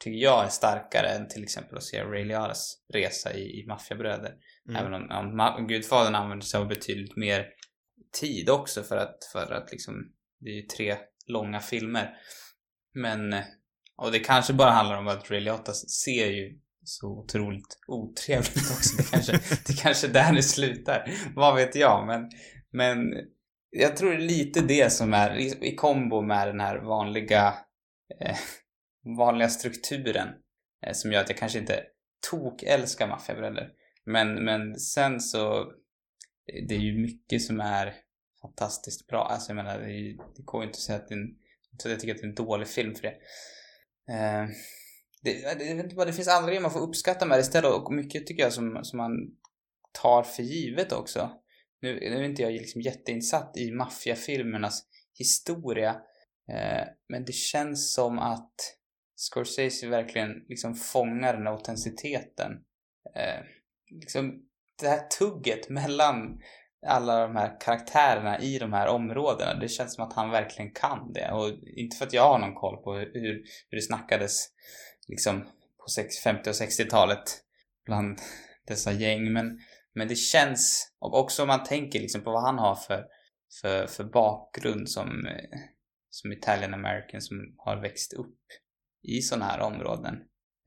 tycker 0.00 0.18
jag 0.18 0.44
är 0.44 0.48
starkare 0.48 1.06
än 1.06 1.28
till 1.28 1.42
exempel 1.42 1.76
att 1.76 1.84
se 1.84 2.02
Ray 2.02 2.24
Liotta's 2.24 2.72
resa 2.94 3.34
i, 3.34 3.60
i 3.60 3.66
Maffiabröder. 3.66 4.34
Mm. 4.68 4.86
Även 4.86 4.94
om, 4.94 5.40
om 5.58 5.66
Gudfadern 5.66 6.14
använder 6.14 6.46
sig 6.46 6.60
av 6.60 6.68
betydligt 6.68 7.16
mer 7.16 7.46
tid 8.20 8.50
också 8.50 8.82
för 8.82 8.96
att, 8.96 9.24
för 9.32 9.52
att 9.52 9.70
liksom 9.72 9.94
det 10.40 10.50
är 10.50 10.54
ju 10.54 10.62
tre 10.62 10.96
långa 11.26 11.60
filmer. 11.60 12.10
Men, 12.94 13.34
och 13.96 14.12
det 14.12 14.18
kanske 14.18 14.52
bara 14.52 14.70
handlar 14.70 14.98
om 14.98 15.08
att 15.08 15.30
Ray 15.30 15.40
Liotta 15.40 15.72
ser 15.72 16.26
ju 16.26 16.58
så 16.84 17.06
otroligt 17.06 17.78
otrevligt 17.86 18.70
också. 18.70 18.96
Det 18.96 19.10
kanske, 19.10 19.32
det 19.66 19.80
kanske 19.80 20.06
är 20.06 20.12
där 20.12 20.32
det 20.32 20.42
slutar. 20.42 21.10
Vad 21.34 21.56
vet 21.56 21.74
jag, 21.74 22.06
men, 22.06 22.30
men 22.72 22.98
jag 23.70 23.96
tror 23.96 24.10
det 24.10 24.16
är 24.16 24.28
lite 24.28 24.60
det 24.60 24.92
som 24.92 25.14
är 25.14 25.38
i, 25.38 25.58
i 25.60 25.74
kombo 25.74 26.22
med 26.22 26.48
den 26.48 26.60
här 26.60 26.78
vanliga 26.78 27.54
eh, 28.20 28.36
vanliga 29.04 29.48
strukturen 29.48 30.28
eh, 30.86 30.92
som 30.92 31.12
gör 31.12 31.20
att 31.20 31.28
jag 31.28 31.38
kanske 31.38 31.58
inte 31.58 31.84
tok 32.30 32.62
älskar 32.62 33.08
maffiabröder. 33.08 33.70
Men, 34.04 34.44
men 34.44 34.78
sen 34.78 35.20
så 35.20 35.60
eh, 35.60 36.66
det 36.68 36.74
är 36.74 36.78
ju 36.78 36.98
mycket 36.98 37.42
som 37.42 37.60
är 37.60 37.94
fantastiskt 38.42 39.06
bra. 39.06 39.24
Alltså 39.24 39.50
jag 39.50 39.56
menar, 39.56 39.78
det, 39.78 40.16
det 40.36 40.42
går 40.44 40.62
ju 40.62 40.66
inte 40.66 40.76
att 40.76 40.82
säga 40.82 40.98
att 40.98 41.08
det 41.08 41.14
är 41.14 41.18
en, 41.18 41.34
så 41.78 41.88
jag 41.88 42.00
tycker 42.00 42.14
att 42.14 42.20
det 42.20 42.26
är 42.26 42.28
en 42.28 42.34
dålig 42.34 42.68
film 42.68 42.94
för 42.94 43.02
det. 43.02 43.16
Eh, 44.12 44.48
det, 45.22 45.54
det, 45.58 46.04
det 46.04 46.12
finns 46.12 46.28
andra 46.28 46.48
grejer 46.48 46.62
man 46.62 46.70
får 46.70 46.80
uppskatta 46.80 47.26
med 47.26 47.38
det 47.38 47.42
istället 47.42 47.72
och 47.72 47.92
mycket 47.92 48.26
tycker 48.26 48.42
jag 48.42 48.52
som, 48.52 48.80
som 48.82 48.96
man 48.96 49.12
tar 49.92 50.22
för 50.22 50.42
givet 50.42 50.92
också. 50.92 51.30
Nu, 51.82 51.94
nu 51.94 52.16
är 52.16 52.22
inte 52.22 52.42
jag 52.42 52.52
liksom 52.52 52.80
jätteinsatt 52.80 53.56
i 53.56 53.70
maffiafilmernas 53.70 54.84
historia 55.18 55.90
eh, 56.48 56.88
men 57.08 57.24
det 57.24 57.32
känns 57.32 57.94
som 57.94 58.18
att 58.18 58.54
Scorsese 59.20 59.88
verkligen 59.88 60.44
liksom 60.48 60.74
fångar 60.74 61.32
den 61.32 61.46
autenticiteten. 61.46 62.52
Eh, 63.16 63.44
liksom 63.90 64.42
det 64.80 64.88
här 64.88 65.06
tugget 65.18 65.68
mellan 65.68 66.40
alla 66.86 67.22
de 67.26 67.36
här 67.36 67.60
karaktärerna 67.60 68.40
i 68.40 68.58
de 68.58 68.72
här 68.72 68.88
områdena. 68.88 69.54
Det 69.54 69.68
känns 69.68 69.94
som 69.94 70.04
att 70.04 70.12
han 70.12 70.30
verkligen 70.30 70.72
kan 70.72 71.12
det. 71.12 71.32
Och 71.32 71.50
inte 71.76 71.96
för 71.96 72.06
att 72.06 72.12
jag 72.12 72.22
har 72.22 72.38
någon 72.38 72.54
koll 72.54 72.76
på 72.76 72.94
hur, 72.94 73.44
hur 73.70 73.76
det 73.76 73.82
snackades 73.82 74.48
liksom 75.08 75.40
på 75.78 75.86
50 76.24 76.50
och 76.50 76.54
60-talet 76.54 77.42
bland 77.84 78.18
dessa 78.66 78.92
gäng. 78.92 79.32
Men, 79.32 79.60
men 79.94 80.08
det 80.08 80.16
känns, 80.16 80.92
och 80.98 81.18
också 81.18 81.42
om 81.42 81.48
man 81.48 81.64
tänker 81.64 82.00
liksom 82.00 82.20
på 82.20 82.30
vad 82.30 82.42
han 82.42 82.58
har 82.58 82.74
för, 82.74 83.06
för, 83.60 83.86
för 83.86 84.04
bakgrund 84.04 84.90
som, 84.90 85.26
eh, 85.26 85.58
som 86.10 86.32
Italian 86.32 86.74
American 86.74 87.20
som 87.20 87.54
har 87.58 87.76
växt 87.76 88.12
upp 88.12 88.36
i 89.02 89.22
sådana 89.22 89.44
här 89.44 89.60
områden. 89.60 90.14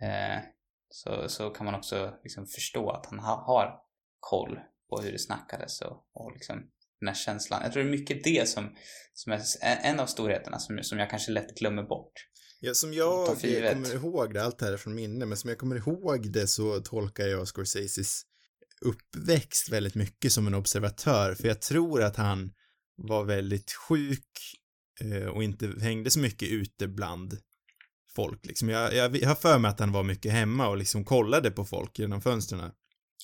Eh, 0.02 0.44
så, 0.90 1.30
så 1.30 1.50
kan 1.50 1.66
man 1.66 1.76
också 1.76 2.14
liksom 2.24 2.48
förstå 2.48 2.90
att 2.90 3.06
han 3.06 3.20
ha, 3.20 3.44
har 3.46 3.80
koll 4.20 4.60
på 4.90 5.02
hur 5.02 5.12
det 5.12 5.20
snackades 5.20 5.82
och, 5.82 6.06
och 6.14 6.32
liksom 6.34 6.56
den 7.00 7.08
här 7.08 7.16
känslan. 7.16 7.62
Jag 7.64 7.74
tror 7.74 7.84
det 7.84 7.90
är 7.90 7.98
mycket 7.98 8.24
det 8.24 8.50
som, 8.50 8.76
som 9.14 9.32
är 9.32 9.42
en 9.62 10.00
av 10.00 10.06
storheterna 10.06 10.60
som, 10.60 10.80
som 10.84 11.00
jag 11.00 11.10
kanske 11.10 11.32
lätt 11.32 11.58
glömmer 11.58 11.84
bort. 11.84 12.14
Ja, 12.60 12.74
som 12.74 12.94
jag 12.94 13.28
kommer 13.28 13.96
ihåg 13.96 14.34
det, 14.34 14.44
allt 14.44 14.60
det 14.60 14.66
här 14.66 14.74
är 14.74 14.78
från 14.78 14.96
minne, 14.96 15.26
men 15.26 15.38
som 15.38 15.50
jag 15.50 15.60
kommer 15.60 15.76
ihåg 15.76 16.32
det 16.32 16.48
så 16.48 16.80
tolkar 16.80 17.28
jag 17.28 17.48
Scorseses 17.48 18.22
uppväxt 18.82 19.70
väldigt 19.72 19.96
mycket 19.96 20.32
som 20.32 20.48
en 20.48 20.54
observatör, 20.54 21.36
för 21.36 21.48
jag 21.48 21.62
tror 21.62 22.04
att 22.04 22.16
han 22.16 22.52
var 22.96 23.24
väldigt 23.24 23.72
sjuk 23.72 24.28
eh, 25.02 25.28
och 25.28 25.44
inte 25.44 25.74
hängde 25.82 26.10
så 26.10 26.20
mycket 26.20 26.50
ute 26.50 26.88
bland 26.88 27.38
folk 28.16 28.46
liksom. 28.46 28.70
Jag, 28.70 28.94
jag, 28.94 29.18
jag 29.18 29.28
har 29.28 29.36
för 29.36 29.60
mig 29.60 29.70
att 29.70 29.80
han 29.80 29.92
var 29.92 30.04
mycket 30.04 30.32
hemma 30.32 30.68
och 30.68 30.78
liksom 30.78 31.06
kollade 31.06 31.52
på 31.52 31.66
folk 31.66 32.00
genom 32.00 32.22
fönstren. 32.22 32.60
Och 32.60 32.72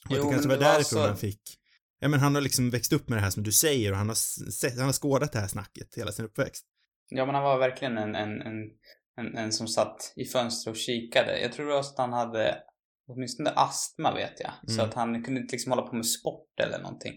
jo, 0.09 0.23
det 0.23 0.29
kanske 0.31 0.49
var 0.49 0.57
det 0.57 0.63
därifrån 0.63 1.01
var 1.01 1.07
han 1.07 1.17
fick 1.17 1.59
Ja 1.99 2.07
men 2.07 2.19
han 2.19 2.35
har 2.35 2.41
liksom 2.41 2.69
växt 2.69 2.93
upp 2.93 3.09
med 3.09 3.17
det 3.17 3.21
här 3.21 3.29
som 3.29 3.43
du 3.43 3.51
säger 3.51 3.91
och 3.91 3.97
han 3.97 4.07
har 4.07 4.15
sett, 4.51 4.77
han 4.77 4.85
har 4.85 4.93
skådat 4.93 5.33
det 5.33 5.39
här 5.39 5.47
snacket 5.47 5.97
hela 5.97 6.11
sin 6.11 6.25
uppväxt. 6.25 6.65
Ja 7.09 7.25
men 7.25 7.35
han 7.35 7.43
var 7.43 7.59
verkligen 7.59 7.97
en, 7.97 8.15
en, 8.15 8.41
en, 8.41 8.55
en, 9.17 9.37
en 9.37 9.51
som 9.51 9.67
satt 9.67 10.13
i 10.15 10.25
fönstret 10.25 10.71
och 10.71 10.77
kikade. 10.77 11.41
Jag 11.41 11.53
tror 11.53 11.77
också 11.77 11.91
att 11.91 11.97
han 11.97 12.13
hade 12.13 12.57
åtminstone 13.07 13.49
astma 13.49 14.13
vet 14.15 14.39
jag. 14.39 14.51
Mm. 14.67 14.77
Så 14.77 14.81
att 14.81 14.93
han 14.93 15.23
kunde 15.23 15.41
inte 15.41 15.51
liksom 15.51 15.71
hålla 15.71 15.87
på 15.87 15.95
med 15.95 16.05
sport 16.05 16.59
eller 16.63 16.79
någonting. 16.79 17.13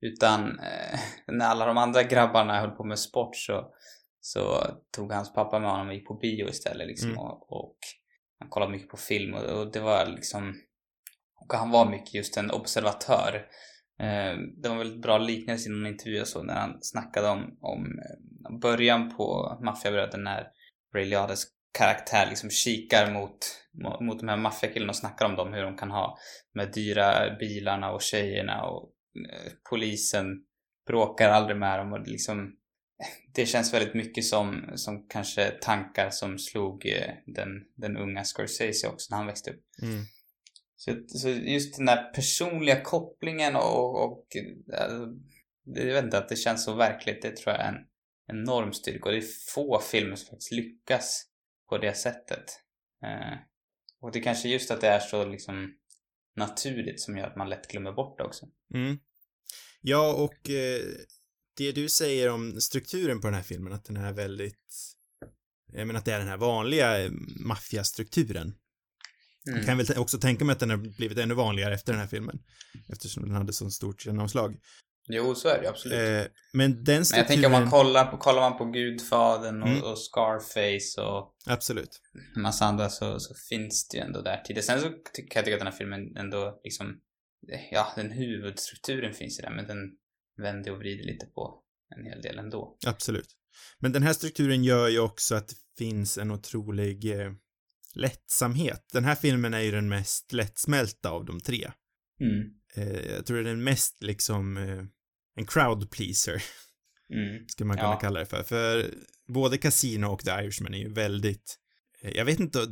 Utan 0.00 0.58
eh, 0.58 0.98
när 1.26 1.46
alla 1.46 1.66
de 1.66 1.78
andra 1.78 2.02
grabbarna 2.02 2.60
höll 2.60 2.70
på 2.70 2.84
med 2.84 2.98
sport 2.98 3.36
så 3.36 3.72
så 4.26 4.66
tog 4.96 5.12
hans 5.12 5.34
pappa 5.34 5.58
med 5.58 5.70
honom 5.70 5.88
och 5.88 5.94
gick 5.94 6.06
på 6.06 6.14
bio 6.14 6.48
istället 6.48 6.86
liksom 6.86 7.10
mm. 7.10 7.20
och, 7.20 7.52
och, 7.52 7.76
han 8.38 8.48
kollade 8.48 8.72
mycket 8.72 8.88
på 8.88 8.96
film 8.96 9.34
och, 9.34 9.42
och, 9.42 9.72
det 9.72 9.80
var 9.80 10.06
liksom 10.06 10.54
och 11.40 11.54
han 11.54 11.70
var 11.70 11.90
mycket 11.90 12.14
just 12.14 12.36
en 12.36 12.50
observatör. 12.50 13.46
Eh, 14.00 14.38
det 14.62 14.68
var 14.68 14.76
väldigt 14.76 15.02
bra 15.02 15.18
liknelse 15.18 15.68
i 15.68 15.72
någon 15.72 15.86
intervju 15.86 16.20
och 16.20 16.28
så 16.28 16.42
när 16.42 16.54
han 16.54 16.78
snackade 16.80 17.28
om, 17.28 17.58
om 17.60 17.84
eh, 17.84 18.58
början 18.60 19.16
på 19.16 19.58
Maffiabröderna 19.64 20.30
när 20.30 20.46
Ray 20.94 21.04
Liottes 21.04 21.44
karaktär 21.78 22.26
liksom 22.28 22.50
kikar 22.50 23.12
mot, 23.12 23.38
mot 24.00 24.20
de 24.20 24.28
här 24.28 24.36
maffiakillarna 24.36 24.90
och 24.90 24.96
snackar 24.96 25.26
om 25.26 25.36
dem, 25.36 25.52
hur 25.52 25.62
de 25.62 25.76
kan 25.76 25.90
ha 25.90 26.16
de 26.52 26.60
här 26.60 26.72
dyra 26.72 27.36
bilarna 27.38 27.92
och 27.92 28.02
tjejerna 28.02 28.62
och 28.62 28.92
eh, 29.32 29.52
polisen 29.70 30.26
bråkar 30.86 31.28
aldrig 31.28 31.56
med 31.56 31.78
dem 31.78 31.92
och 31.92 32.06
liksom 32.06 32.56
det 33.34 33.46
känns 33.46 33.74
väldigt 33.74 33.94
mycket 33.94 34.24
som, 34.24 34.72
som 34.74 35.06
kanske 35.08 35.50
tankar 35.50 36.10
som 36.10 36.38
slog 36.38 36.86
eh, 36.86 37.14
den, 37.26 37.48
den 37.76 37.96
unga 37.96 38.24
Scorsese 38.24 38.88
också 38.88 39.06
när 39.10 39.18
han 39.18 39.26
växte 39.26 39.50
upp. 39.50 39.62
Mm. 39.82 40.04
Så, 40.76 40.96
så 41.06 41.28
just 41.28 41.76
den 41.76 41.86
där 41.86 42.12
personliga 42.12 42.80
kopplingen 42.80 43.56
och, 43.56 44.04
och 44.04 44.26
alltså, 44.72 45.08
jag 45.64 45.94
vet 45.94 46.04
inte, 46.04 46.18
att 46.18 46.28
det 46.28 46.36
känns 46.36 46.64
så 46.64 46.74
verkligt, 46.74 47.22
det 47.22 47.36
tror 47.36 47.54
jag 47.54 47.64
är 47.64 47.72
en 47.72 47.86
enorm 48.26 48.72
styrka. 48.72 49.04
Och 49.04 49.12
det 49.12 49.18
är 49.18 49.52
få 49.54 49.80
filmer 49.80 50.16
som 50.16 50.26
faktiskt 50.26 50.52
lyckas 50.52 51.26
på 51.68 51.78
det 51.78 51.94
sättet. 51.94 52.44
Eh, 53.02 53.38
och 54.00 54.12
det 54.12 54.18
är 54.18 54.22
kanske 54.22 54.48
just 54.48 54.70
att 54.70 54.80
det 54.80 54.88
är 54.88 55.00
så 55.00 55.24
liksom 55.26 55.74
naturligt 56.36 57.00
som 57.00 57.16
gör 57.16 57.26
att 57.26 57.36
man 57.36 57.48
lätt 57.48 57.68
glömmer 57.68 57.92
bort 57.92 58.18
det 58.18 58.24
också. 58.24 58.46
Mm. 58.74 58.98
Ja, 59.80 60.14
och 60.14 60.50
eh, 60.50 60.80
det 61.56 61.72
du 61.72 61.88
säger 61.88 62.30
om 62.30 62.60
strukturen 62.60 63.20
på 63.20 63.26
den 63.26 63.34
här 63.34 63.42
filmen, 63.42 63.72
att 63.72 63.84
den 63.84 63.96
är 63.96 64.12
väldigt, 64.12 64.94
jag 65.72 65.86
menar 65.86 65.98
att 65.98 66.04
det 66.04 66.12
är 66.12 66.18
den 66.18 66.28
här 66.28 66.36
vanliga 66.36 67.04
eh, 67.04 67.10
maffiastrukturen. 67.40 68.54
Mm. 69.46 69.58
Jag 69.58 69.66
kan 69.66 69.78
väl 69.78 69.98
också 69.98 70.18
tänka 70.18 70.44
mig 70.44 70.52
att 70.52 70.60
den 70.60 70.70
har 70.70 70.76
blivit 70.76 71.18
ännu 71.18 71.34
vanligare 71.34 71.74
efter 71.74 71.92
den 71.92 72.00
här 72.00 72.08
filmen. 72.08 72.38
Eftersom 72.88 73.22
den 73.22 73.32
hade 73.32 73.52
så 73.52 73.70
stort 73.70 74.06
genomslag. 74.06 74.56
Jo, 75.08 75.34
så 75.34 75.48
är 75.48 75.62
det 75.62 75.68
absolut. 75.68 75.98
Eh, 75.98 76.32
men 76.52 76.84
den 76.84 77.04
strukturen... 77.04 77.08
Men 77.10 77.18
jag 77.18 77.28
tänker 77.28 77.46
om 77.46 77.52
man 77.52 77.70
kollar 77.70 78.04
på, 78.04 78.16
kollar 78.16 78.40
man 78.40 78.58
på 78.58 78.64
Gudfadern 78.64 79.62
och, 79.62 79.68
mm. 79.68 79.82
och 79.82 79.98
Scarface 79.98 81.00
och... 81.00 81.34
Absolut. 81.46 82.00
Massa 82.36 82.64
andra 82.64 82.88
så, 82.88 83.20
så 83.20 83.34
finns 83.48 83.88
det 83.88 83.96
ju 83.96 84.02
ändå 84.02 84.22
där 84.22 84.42
tidigare. 84.44 84.62
Sen 84.62 84.80
så 84.80 84.88
kan 84.88 84.94
jag 84.94 85.14
tycka 85.14 85.40
att 85.40 85.44
den 85.60 85.66
här 85.66 85.78
filmen 85.78 86.16
ändå 86.16 86.60
liksom... 86.64 87.00
Ja, 87.70 87.92
den 87.96 88.10
huvudstrukturen 88.10 89.14
finns 89.14 89.38
ju 89.38 89.42
där, 89.42 89.50
men 89.50 89.66
den 89.66 89.78
vänder 90.36 90.72
och 90.72 90.78
vrider 90.78 91.04
lite 91.04 91.26
på 91.26 91.60
en 91.96 92.04
hel 92.04 92.22
del 92.22 92.38
ändå. 92.38 92.76
Absolut. 92.86 93.28
Men 93.78 93.92
den 93.92 94.02
här 94.02 94.12
strukturen 94.12 94.64
gör 94.64 94.88
ju 94.88 94.98
också 94.98 95.34
att 95.34 95.48
det 95.48 95.56
finns 95.78 96.18
en 96.18 96.30
otrolig 96.30 97.20
eh, 97.20 97.32
lättsamhet. 97.94 98.88
Den 98.92 99.04
här 99.04 99.14
filmen 99.14 99.54
är 99.54 99.60
ju 99.60 99.70
den 99.70 99.88
mest 99.88 100.32
lättsmälta 100.32 101.10
av 101.10 101.24
de 101.24 101.40
tre. 101.40 101.70
Mm. 102.20 102.50
Eh, 102.74 103.14
jag 103.14 103.26
tror 103.26 103.36
det 103.36 103.42
är 103.42 103.54
den 103.54 103.64
mest 103.64 104.02
liksom 104.02 104.56
eh, 104.56 104.84
en 105.36 105.46
crowd 105.46 105.90
pleaser. 105.90 106.42
Mm. 107.10 107.48
Skulle 107.48 107.66
man 107.66 107.76
kunna 107.76 107.88
ja. 107.88 107.98
kalla 107.98 108.20
det 108.20 108.26
för. 108.26 108.42
För 108.42 108.94
både 109.26 109.58
Casino 109.58 110.06
och 110.06 110.24
The 110.24 110.30
Irishman 110.30 110.74
är 110.74 110.78
ju 110.78 110.92
väldigt, 110.92 111.58
eh, 112.00 112.10
jag 112.10 112.24
vet 112.24 112.40
inte, 112.40 112.66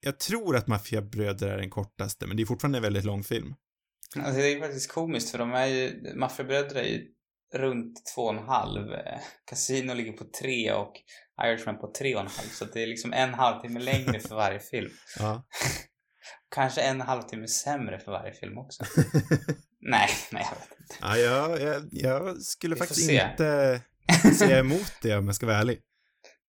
jag 0.00 0.18
tror 0.18 0.56
att 0.56 0.66
Maffiabröder 0.66 1.48
är 1.48 1.58
den 1.58 1.70
kortaste, 1.70 2.26
men 2.26 2.36
det 2.36 2.42
är 2.42 2.46
fortfarande 2.46 2.78
en 2.78 2.82
väldigt 2.82 3.04
lång 3.04 3.24
film. 3.24 3.54
Alltså 4.16 4.40
det 4.40 4.52
är 4.52 4.60
faktiskt 4.60 4.92
komiskt 4.92 5.30
för 5.30 5.38
de 5.38 5.52
är 5.52 5.66
ju, 5.66 6.12
Maffiabröder 6.14 6.76
är 6.76 6.84
ju 6.84 7.06
runt 7.54 8.06
två 8.14 8.22
och 8.22 8.34
en 8.34 8.48
halv. 8.48 8.88
Casino 9.44 9.94
ligger 9.94 10.12
på 10.12 10.24
tre 10.40 10.72
och 10.72 10.92
Irishman 11.44 11.78
på 11.78 11.92
tre 11.98 12.14
och 12.14 12.20
en 12.20 12.26
halv. 12.26 12.48
Så 12.48 12.64
det 12.64 12.82
är 12.82 12.86
liksom 12.86 13.12
en 13.12 13.34
halvtimme 13.34 13.80
längre 13.80 14.20
för 14.20 14.34
varje 14.34 14.58
film. 14.58 14.90
Ja. 15.18 15.46
Kanske 16.54 16.80
en 16.80 17.00
halvtimme 17.00 17.48
sämre 17.48 17.98
för 17.98 18.12
varje 18.12 18.32
film 18.32 18.58
också. 18.58 18.84
nej, 19.80 20.08
nej 20.32 20.46
jag 20.50 20.60
vet 20.60 20.80
inte. 20.80 20.94
Ja, 21.00 21.16
jag, 21.16 21.60
jag, 21.60 21.88
jag 21.90 22.42
skulle 22.42 22.76
faktiskt 22.76 23.10
inte 23.10 23.80
säga 24.38 24.58
emot 24.58 24.92
det 25.02 25.16
om 25.16 25.26
jag 25.26 25.34
ska 25.34 25.46
vara 25.46 25.56
ärlig. 25.56 25.80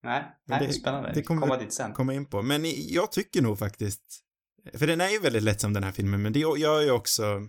Nej, 0.02 0.24
nej 0.46 0.60
det, 0.60 0.66
är 0.66 0.72
spännande. 0.72 1.12
Det 1.14 1.22
kommer 1.22 1.40
komma 1.40 1.56
dit 1.56 1.72
sen. 1.72 1.92
Komma 1.92 2.14
in 2.14 2.26
på. 2.26 2.42
Men 2.42 2.62
jag 2.76 3.12
tycker 3.12 3.42
nog 3.42 3.58
faktiskt 3.58 4.24
för 4.72 4.86
den 4.86 5.00
är 5.00 5.08
ju 5.08 5.18
väldigt 5.18 5.42
lättsam 5.42 5.72
den 5.72 5.84
här 5.84 5.92
filmen, 5.92 6.22
men 6.22 6.32
det 6.32 6.38
gör 6.38 6.80
ju 6.80 6.90
också 6.90 7.48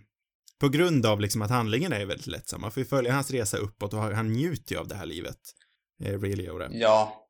på 0.60 0.70
grund 0.70 1.06
av 1.06 1.22
liksom 1.22 1.42
att 1.42 1.50
handlingen 1.50 1.94
är 1.94 2.06
väldigt 2.06 2.28
lättsam. 2.28 2.62
Man 2.62 2.72
får 2.72 2.84
ju 2.84 2.90
följa 2.90 3.14
hans 3.14 3.32
resa 3.32 3.58
uppåt 3.58 3.94
och 3.94 4.00
han 4.00 4.34
njuter 4.34 4.76
ju 4.76 4.80
av 4.82 4.88
det 4.88 4.96
här 4.96 5.06
livet. 5.06 5.40
Eh, 6.04 6.20
Ray 6.22 6.36
Liotta. 6.36 6.68
Ja. 6.72 7.22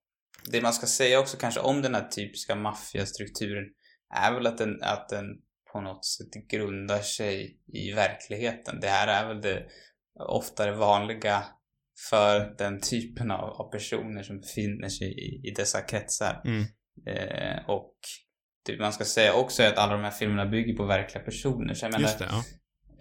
Det 0.51 0.62
man 0.62 0.74
ska 0.74 0.88
säga 0.88 1.20
också 1.20 1.38
kanske 1.38 1.60
om 1.60 1.82
den 1.82 1.96
här 1.96 2.08
typiska 2.08 2.56
maffiastrukturen 2.56 3.63
är 4.15 4.34
väl 4.34 4.48
att 4.48 4.58
den, 4.58 4.82
att 4.82 5.10
den 5.10 5.25
på 5.74 5.82
något 5.82 6.06
sätt 6.06 6.48
grundar 6.51 7.00
sig 7.00 7.60
i 7.74 7.92
verkligheten. 7.92 8.80
Det 8.80 8.88
här 8.88 9.08
är 9.08 9.27
väl 9.27 9.42
det 9.42 9.65
oftare 10.20 10.75
vanliga 10.75 11.44
för 12.10 12.56
den 12.58 12.82
typen 12.82 13.32
av, 13.32 13.50
av 13.50 13.72
personer 13.72 14.24
som 14.24 14.39
befinner 14.39 14.89
sig 14.89 15.08
i, 15.08 15.48
i 15.48 15.54
dessa 15.56 15.82
kretsar. 15.82 16.42
Mm. 16.46 16.63
Eh, 17.08 17.70
och 17.70 17.96
det 18.65 18.79
man 18.79 18.93
ska 18.93 19.05
säga 19.05 19.34
också 19.34 19.63
är 19.63 19.67
att 19.67 19.77
alla 19.77 19.93
de 19.93 20.03
här 20.03 20.12
filmerna 20.12 20.45
bygger 20.45 20.75
på 20.75 20.86
verkliga 20.86 21.24
personer. 21.24 21.74
Så 21.74 21.86
jag 21.86 21.91
menar, 21.91 22.07
Just 22.07 22.19
det, 22.19 22.25
ja. 22.29 22.43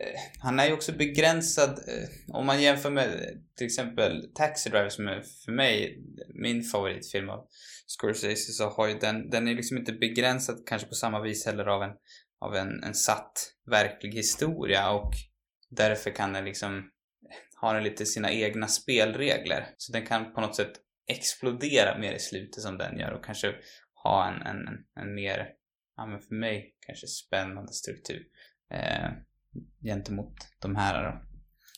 eh, 0.00 0.20
han 0.38 0.60
är 0.60 0.66
ju 0.66 0.72
också 0.72 0.92
begränsad 0.92 1.70
eh, 1.70 2.34
om 2.34 2.46
man 2.46 2.62
jämför 2.62 2.90
med 2.90 3.06
eh, 3.06 3.20
till 3.56 3.66
exempel 3.66 4.32
Taxi 4.34 4.70
Driver 4.70 4.88
som 4.88 5.08
är 5.08 5.22
för 5.44 5.52
mig 5.52 5.98
min 6.34 6.62
favoritfilm 6.62 7.28
av 7.28 7.46
Scorsese 7.86 8.52
så 8.52 8.68
har 8.68 8.88
ju 8.88 8.98
den, 8.98 9.30
den 9.30 9.48
är 9.48 9.54
liksom 9.54 9.76
inte 9.78 9.92
begränsad 9.92 10.62
kanske 10.66 10.88
på 10.88 10.94
samma 10.94 11.20
vis 11.20 11.46
heller 11.46 11.66
av 11.66 11.82
en, 11.82 11.90
av 12.40 12.56
en, 12.56 12.84
en 12.84 12.94
satt 12.94 13.32
verklig 13.70 14.12
historia 14.12 14.90
och 14.90 15.12
därför 15.70 16.10
kan 16.10 16.32
den 16.32 16.44
liksom 16.44 16.90
ha 17.60 17.72
den 17.72 17.84
lite 17.84 18.06
sina 18.06 18.32
egna 18.32 18.68
spelregler. 18.68 19.68
Så 19.76 19.92
den 19.92 20.06
kan 20.06 20.34
på 20.34 20.40
något 20.40 20.56
sätt 20.56 20.72
explodera 21.06 21.98
mer 21.98 22.12
i 22.12 22.18
slutet 22.18 22.62
som 22.62 22.78
den 22.78 22.98
gör 22.98 23.12
och 23.12 23.24
kanske 23.24 23.54
ha 24.04 24.28
en, 24.28 24.42
en, 24.42 24.84
en 24.94 25.14
mer, 25.14 25.48
ja 25.96 26.06
men 26.06 26.20
för 26.20 26.34
mig 26.34 26.74
kanske 26.86 27.06
spännande 27.06 27.72
struktur 27.72 28.26
eh, 28.70 29.10
gentemot 29.82 30.34
de 30.58 30.76
här 30.76 31.04
då. 31.04 31.20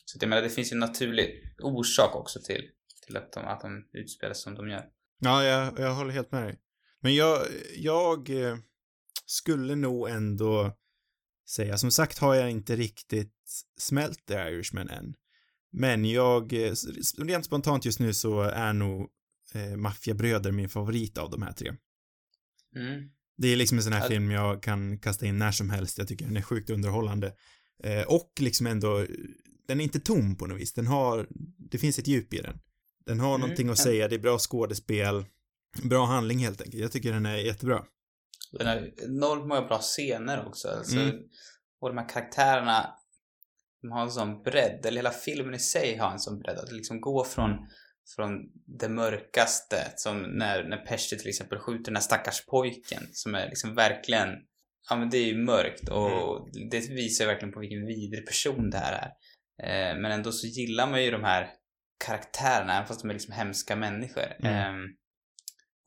Så 0.05 0.17
att 0.17 0.21
jag 0.21 0.29
menar, 0.29 0.41
det 0.41 0.49
finns 0.49 0.71
ju 0.71 0.73
en 0.73 0.79
naturlig 0.79 1.55
orsak 1.59 2.15
också 2.15 2.39
till, 2.41 2.69
till 3.05 3.17
att 3.17 3.33
de, 3.33 3.45
att 3.45 3.61
de 3.61 3.87
utspelas 3.93 4.41
som 4.41 4.55
de 4.55 4.69
gör. 4.69 4.85
Ja, 5.19 5.43
jag, 5.43 5.79
jag 5.79 5.93
håller 5.93 6.11
helt 6.11 6.31
med 6.31 6.43
dig. 6.43 6.59
Men 6.99 7.15
jag, 7.15 7.47
jag 7.75 8.29
eh, 8.29 8.57
skulle 9.25 9.75
nog 9.75 10.09
ändå 10.09 10.77
säga, 11.49 11.77
som 11.77 11.91
sagt 11.91 12.17
har 12.17 12.35
jag 12.35 12.51
inte 12.51 12.75
riktigt 12.75 13.33
smält 13.77 14.25
The 14.25 14.33
Irishman 14.33 14.89
än. 14.89 15.15
Men 15.71 16.05
jag, 16.05 16.53
eh, 16.53 16.73
rent 17.17 17.45
spontant 17.45 17.85
just 17.85 17.99
nu 17.99 18.13
så 18.13 18.41
är 18.41 18.73
nog 18.73 19.09
eh, 19.53 19.77
Maffiabröder 19.77 20.51
min 20.51 20.69
favorit 20.69 21.17
av 21.17 21.29
de 21.29 21.41
här 21.41 21.51
tre. 21.51 21.73
Mm. 22.81 23.09
Det 23.37 23.47
är 23.47 23.55
liksom 23.55 23.77
en 23.77 23.83
sån 23.83 23.93
här 23.93 24.01
Ja. 24.01 24.07
film 24.07 24.31
jag 24.31 24.63
kan 24.63 24.99
kasta 24.99 25.25
in 25.25 25.37
när 25.37 25.51
som 25.51 25.69
helst. 25.69 25.97
Jag 25.97 26.07
tycker 26.07 26.25
den 26.25 26.37
är 26.37 26.41
sjukt 26.41 26.69
underhållande. 26.69 27.33
Eh, 27.83 28.01
och 28.07 28.31
liksom 28.39 28.67
ändå, 28.67 29.05
den 29.67 29.79
är 29.79 29.83
inte 29.83 29.99
tom 29.99 30.35
på 30.37 30.45
något 30.47 30.59
vis. 30.61 30.73
Den 30.73 30.87
har, 30.87 31.27
det 31.71 31.77
finns 31.77 31.99
ett 31.99 32.07
djup 32.07 32.33
i 32.33 32.41
den. 32.41 32.59
Den 33.05 33.19
har 33.19 33.29
Mm, 33.35 33.41
någonting 33.41 33.69
att 33.69 33.77
säga, 33.77 34.07
det 34.07 34.15
är 34.15 34.19
bra 34.19 34.37
skådespel, 34.39 35.25
bra 35.83 36.05
handling 36.05 36.39
helt 36.39 36.61
enkelt. 36.61 36.81
Jag 36.81 36.91
tycker 36.91 37.13
den 37.13 37.25
är 37.25 37.35
jättebra. 37.37 37.83
Den 38.51 38.67
har 38.67 38.91
enormt 39.05 39.47
många 39.47 39.61
bra 39.61 39.79
scener 39.79 40.45
också. 40.47 40.67
Alltså, 40.67 40.99
Mm. 40.99 41.15
Och 41.81 41.89
de 41.89 41.97
här 41.97 42.09
karaktärerna, 42.09 42.93
de 43.81 43.91
har 43.91 44.01
en 44.01 44.11
sån 44.11 44.43
bredd, 44.43 44.85
eller 44.85 44.97
hela 44.97 45.11
filmen 45.11 45.53
i 45.53 45.59
sig 45.59 45.97
har 45.97 46.11
en 46.11 46.19
sån 46.19 46.39
bredd. 46.39 46.57
Att 46.57 46.71
liksom 46.71 47.01
gå 47.01 47.23
från, 47.23 47.49
från 48.15 48.31
det 48.79 48.89
mörkaste, 48.89 49.93
som 49.95 50.21
när, 50.21 50.63
när 50.63 50.77
Pesci 50.77 51.17
till 51.17 51.29
exempel 51.29 51.59
skjuter 51.59 51.83
den 51.85 51.95
här 51.95 52.01
stackars 52.01 52.45
pojken, 52.45 53.03
som 53.11 53.35
är 53.35 53.45
liksom 53.45 53.75
verkligen, 53.75 54.29
ja 54.89 54.95
men 54.95 55.09
det 55.09 55.17
är 55.17 55.25
ju 55.25 55.37
mörkt 55.37 55.89
och 55.89 56.49
det 56.69 56.89
visar 56.89 57.25
ju 57.25 57.31
verkligen 57.31 57.53
på 57.53 57.59
vilken 57.59 57.85
vidrig 57.85 58.27
person 58.27 58.69
det 58.69 58.77
här 58.77 58.93
är. 58.93 59.11
Eh, 59.63 60.01
men 60.01 60.11
ändå 60.11 60.31
så 60.31 60.47
gillar 60.47 60.87
man 60.87 61.03
ju 61.03 61.11
de 61.11 61.23
här 61.23 61.49
karaktärerna, 62.05 62.73
även 62.73 62.87
fast 62.87 63.01
de 63.01 63.09
är 63.09 63.13
liksom 63.13 63.33
hemska 63.33 63.75
människor. 63.75 64.35
Mm. 64.39 64.53
Ehm, 64.53 64.85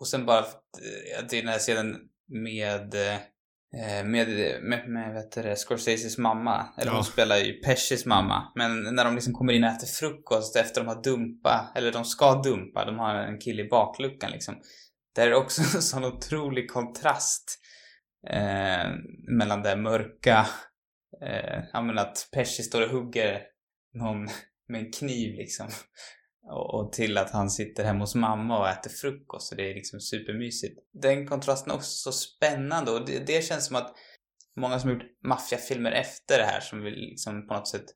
och 0.00 0.08
sen 0.08 0.26
bara, 0.26 0.38
att 0.38 1.30
det 1.30 1.38
är 1.38 1.42
den 1.42 1.52
här 1.52 1.58
scenen 1.58 1.96
med, 2.28 2.94
eh, 2.94 3.18
med, 4.04 4.28
med, 4.62 4.88
med 4.88 5.14
vet 5.14 5.32
du 5.32 5.56
Scorseses 5.56 6.18
mamma. 6.18 6.66
Eller 6.78 6.90
Ja. 6.90 6.94
hon 6.96 7.04
spelar 7.04 7.36
ju 7.36 7.52
Pescis 7.52 8.06
mamma. 8.06 8.52
Men 8.54 8.82
när 8.94 9.04
de 9.04 9.14
liksom 9.14 9.32
kommer 9.32 9.52
in 9.52 9.64
och 9.64 9.70
äter 9.70 9.86
frukost 9.86 10.56
efter 10.56 10.80
de 10.80 10.86
har 10.88 11.02
dumpa, 11.02 11.72
eller 11.76 11.92
de 11.92 12.04
ska 12.04 12.42
dumpa, 12.42 12.84
de 12.84 12.98
har 12.98 13.14
en 13.14 13.38
kille 13.38 13.62
i 13.62 13.68
bakluckan 13.68 14.30
liksom. 14.30 14.54
Där 15.14 15.26
är 15.26 15.30
det 15.30 15.36
också 15.36 15.60
en 15.76 15.82
sån 15.82 16.04
otrolig 16.04 16.70
kontrast 16.70 17.58
eh, 18.30 18.90
mellan 19.38 19.62
det 19.62 19.76
mörka, 19.76 20.46
eh, 21.22 21.62
ja 21.72 21.82
men 21.82 21.98
att 21.98 22.28
Pesci 22.32 22.62
står 22.62 22.82
och 22.82 22.90
hugger 22.90 23.42
någon 23.94 24.28
med 24.68 24.80
en 24.80 24.92
kniv 24.92 25.34
liksom. 25.34 25.68
Och, 26.50 26.74
och 26.74 26.92
till 26.92 27.18
att 27.18 27.30
han 27.30 27.50
sitter 27.50 27.84
hemma 27.84 28.00
hos 28.00 28.14
mamma 28.14 28.58
och 28.58 28.68
äter 28.68 28.90
frukost 28.90 29.52
och 29.52 29.56
det 29.56 29.70
är 29.70 29.74
liksom 29.74 30.00
supermysigt. 30.00 30.78
Den 30.92 31.26
kontrasten 31.26 31.70
är 31.70 31.76
också 31.76 31.90
så 31.90 32.12
spännande 32.12 32.90
och 32.90 33.06
det, 33.06 33.26
det 33.26 33.44
känns 33.44 33.66
som 33.66 33.76
att 33.76 33.94
många 34.56 34.78
som 34.78 34.90
har 34.90 34.94
gjort 34.94 35.22
maffiafilmer 35.24 35.92
efter 35.92 36.38
det 36.38 36.44
här 36.44 36.60
som 36.60 36.82
vill 36.82 36.94
liksom 36.94 37.46
på 37.46 37.54
något 37.54 37.68
sätt 37.68 37.86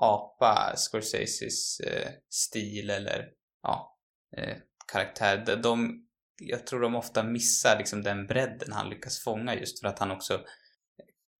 apa 0.00 0.74
Scorseses 0.76 1.80
eh, 1.80 2.10
stil 2.30 2.90
eller 2.90 3.28
ja, 3.62 3.98
eh, 4.36 4.56
karaktär. 4.92 5.42
De, 5.46 5.54
de, 5.54 6.06
jag 6.42 6.66
tror 6.66 6.80
de 6.80 6.94
ofta 6.94 7.22
missar 7.22 7.78
liksom 7.78 8.02
den 8.02 8.26
bredden 8.26 8.72
han 8.72 8.90
lyckas 8.90 9.24
fånga 9.24 9.54
just 9.54 9.80
för 9.80 9.88
att 9.88 9.98
han 9.98 10.10
också 10.10 10.40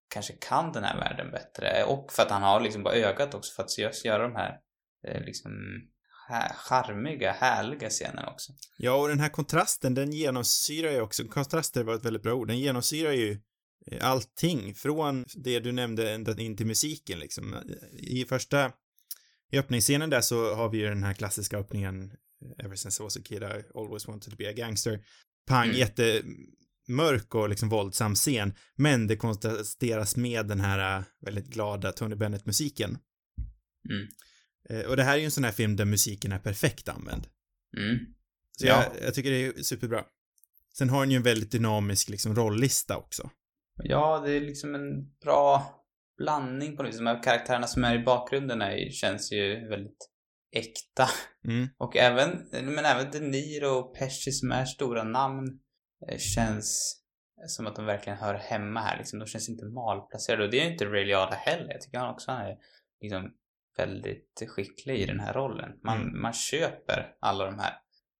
kanske 0.09 0.33
kan 0.33 0.71
den 0.71 0.83
här 0.83 0.97
världen 0.97 1.31
bättre 1.31 1.83
och 1.83 2.11
för 2.11 2.23
att 2.23 2.31
han 2.31 2.43
har 2.43 2.59
liksom 2.59 2.83
bara 2.83 2.93
ögat 2.93 3.33
också 3.33 3.55
för 3.55 3.63
att 3.63 4.05
göra 4.05 4.23
de 4.23 4.35
här 4.35 4.59
eh, 5.07 5.21
liksom 5.21 5.51
här, 6.29 6.53
charmiga, 6.53 7.31
härliga 7.31 7.89
scenerna 7.89 8.29
också. 8.29 8.53
Ja, 8.77 8.93
och 8.93 9.07
den 9.07 9.19
här 9.19 9.29
kontrasten, 9.29 9.93
den 9.93 10.11
genomsyrar 10.11 10.91
ju 10.91 11.01
också, 11.01 11.23
kontraster 11.23 11.83
var 11.83 11.95
ett 11.95 12.05
väldigt 12.05 12.23
bra 12.23 12.33
ord, 12.33 12.47
den 12.47 12.59
genomsyrar 12.59 13.11
ju 13.11 13.39
eh, 13.91 14.09
allting 14.09 14.75
från 14.75 15.25
det 15.35 15.59
du 15.59 15.71
nämnde 15.71 16.11
ända 16.11 16.41
in 16.41 16.57
till 16.57 16.67
musiken 16.67 17.19
liksom. 17.19 17.55
I 17.97 18.25
första, 18.25 18.71
i 19.51 19.57
öppningsscenen 19.59 20.09
där 20.09 20.21
så 20.21 20.55
har 20.55 20.69
vi 20.69 20.77
ju 20.77 20.87
den 20.87 21.03
här 21.03 21.13
klassiska 21.13 21.57
öppningen 21.57 22.11
Ever 22.63 22.75
since 22.75 23.01
I 23.01 23.03
was 23.03 23.17
a 23.17 23.21
kid 23.25 23.43
I 23.43 23.63
always 23.75 24.07
wanted 24.07 24.31
to 24.31 24.37
be 24.37 24.49
a 24.49 24.53
gangster. 24.53 24.99
Pang, 25.47 25.67
Mm. 25.67 25.77
jättemörk 25.79 27.35
och 27.35 27.49
liksom 27.49 27.69
våldsam 27.69 28.15
scen, 28.15 28.53
men 28.75 29.07
det 29.07 29.15
kontrasteras 29.15 30.15
med 30.15 30.47
den 30.47 30.59
här 30.59 30.97
eh, 30.97 31.03
väldigt 31.21 31.47
glada 31.47 31.91
Tony 31.91 32.15
Bennett-musiken. 32.15 32.97
Mm. 33.89 34.07
Eh, 34.69 34.81
Och 34.81 34.97
det 34.97 35.03
här 35.03 35.13
är 35.13 35.17
ju 35.17 35.25
en 35.25 35.31
sån 35.31 35.43
här 35.43 35.51
film 35.51 35.75
där 35.75 35.85
musiken 35.85 36.31
är 36.31 36.39
perfekt 36.39 36.89
använd. 36.89 37.27
Mm. 37.77 37.97
Så 38.57 38.67
Ja. 38.67 38.83
jag, 38.93 39.03
jag 39.07 39.13
tycker 39.13 39.31
det 39.31 39.45
är 39.45 39.63
superbra. 39.63 40.05
Sen 40.77 40.89
har 40.89 40.99
den 41.01 41.11
ju 41.11 41.17
en 41.17 41.23
väldigt 41.23 41.51
dynamisk 41.51 42.09
liksom 42.09 42.35
rollista 42.35 42.97
också. 42.97 43.29
Ja, 43.83 44.21
det 44.25 44.31
är 44.31 44.41
liksom 44.41 44.75
en 44.75 45.13
bra 45.23 45.75
blandning 46.17 46.77
på 46.77 46.83
något 46.83 46.91
vis. 46.91 46.97
De 46.97 47.07
här 47.07 47.23
karaktärerna 47.23 47.67
som 47.67 47.83
är 47.83 47.95
i 47.95 48.03
bakgrunden 48.03 48.61
är, 48.61 48.89
känns 48.91 49.31
ju 49.31 49.67
väldigt 49.69 50.09
äkta. 50.55 51.09
Mm. 51.47 51.67
Och 51.77 51.97
även, 51.97 52.29
men 52.51 52.85
även 52.85 53.11
De 53.11 53.19
Niro 53.19 53.67
och 53.69 53.95
Pesci 53.95 54.31
som 54.31 54.51
är 54.51 54.65
stora 54.65 55.03
namn 55.03 55.59
eh, 56.09 56.17
känns 56.17 56.95
som 57.47 57.67
att 57.67 57.75
de 57.75 57.85
verkligen 57.85 58.17
hör 58.19 58.33
hemma 58.35 58.79
här 58.81 58.97
liksom. 58.97 59.19
De 59.19 59.25
känns 59.25 59.49
inte 59.49 59.65
malplacerade 59.65 60.43
och 60.43 60.51
det 60.51 60.59
är 60.59 60.65
ju 60.65 60.71
inte 60.71 60.85
Ray 60.85 61.05
Liotta 61.05 61.35
heller. 61.35 61.71
Jag 61.71 61.81
tycker 61.81 61.97
han 61.99 62.09
också 62.13 62.31
han 62.31 62.41
är 62.45 62.57
liksom 63.01 63.31
väldigt 63.79 64.43
skicklig 64.47 64.99
i 65.01 65.05
den 65.05 65.19
här 65.19 65.33
rollen. 65.33 65.71
Man, 65.83 66.01
Mm. 66.01 66.21
man 66.21 66.33
köper 66.33 67.15
alla 67.19 67.45
de 67.45 67.59
här. 67.59 67.73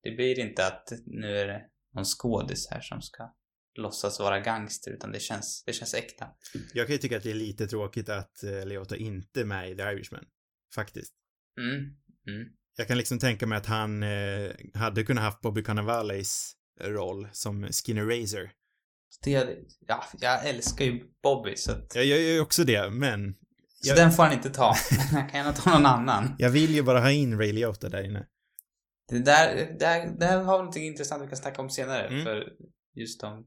Det 0.04 0.12
blir 0.12 0.40
inte 0.40 0.68
att 0.68 0.92
nu 1.06 1.38
är 1.38 1.48
det 1.48 1.62
någon 1.96 2.06
skådis 2.06 2.68
här 2.72 2.82
som 2.82 3.02
ska 3.02 3.34
låtsas 3.78 4.20
vara 4.20 4.40
gangster 4.40 4.92
utan 4.92 5.12
det 5.12 5.20
känns, 5.20 5.64
det 5.66 5.74
känns 5.74 5.94
äkta. 5.94 6.28
Jag 6.74 6.88
kan 6.88 6.94
ju 6.94 6.98
tycka 7.00 7.18
att 7.18 7.24
det 7.24 7.32
är 7.32 7.36
lite 7.36 7.68
tråkigt 7.68 8.10
att 8.10 8.32
uh, 8.44 8.66
Leota 8.66 8.96
inte 8.98 9.42
är 9.42 9.46
med 9.46 9.70
i 9.72 9.76
The 9.76 9.82
Irishman. 9.84 10.26
Faktiskt. 10.76 11.14
Mm. 11.60 11.76
Mm. 12.28 12.50
Jag 12.78 12.88
kan 12.88 12.98
liksom 12.98 13.20
tänka 13.20 13.48
mig 13.48 13.58
att 13.58 13.66
han 13.66 14.04
eh, 14.04 14.52
hade 14.74 15.04
kunnat 15.04 15.24
haft 15.24 15.42
Bobby 15.42 15.64
Cannavales 15.64 16.54
roll 16.82 17.28
som 17.32 17.68
Skinner 17.72 18.06
Razor. 18.06 18.50
Det, 19.24 19.58
ja, 19.88 20.04
jag 20.20 20.48
älskar 20.50 20.86
ju 20.86 21.04
Bobby 21.24 21.56
så 21.56 21.72
att, 21.72 21.96
Jag 21.96 22.06
gör 22.06 22.18
ju 22.18 22.40
också 22.40 22.64
det, 22.64 22.90
men 22.90 23.36
så 23.82 23.90
Jag- 23.90 23.98
den 23.98 24.12
får 24.12 24.24
han 24.24 24.34
inte 24.34 24.50
ta. 24.50 24.74
Jag 25.14 25.30
kan 25.30 25.40
gärna 25.40 25.54
ta 25.54 25.74
någon 25.74 25.86
annan. 25.86 26.36
jag 26.38 26.50
vill 26.50 26.76
ju 26.76 26.84
bara 26.84 27.00
ha 27.00 27.12
in 27.12 27.38
Ray 27.40 27.52
Liotta 27.52 27.90
där 27.90 28.04
inne. 28.04 28.26
Det 29.10 29.20
där, 29.20 29.76
där, 29.80 30.20
där 30.20 30.44
har 30.44 30.58
vi 30.58 30.60
någonting 30.60 30.84
intressant 30.88 31.24
vi 31.24 31.28
kan 31.28 31.38
snacka 31.38 31.62
om 31.62 31.70
senare. 31.70 32.08
Mm. 32.08 32.24
För 32.24 32.44
just 32.96 33.24
om, 33.24 33.46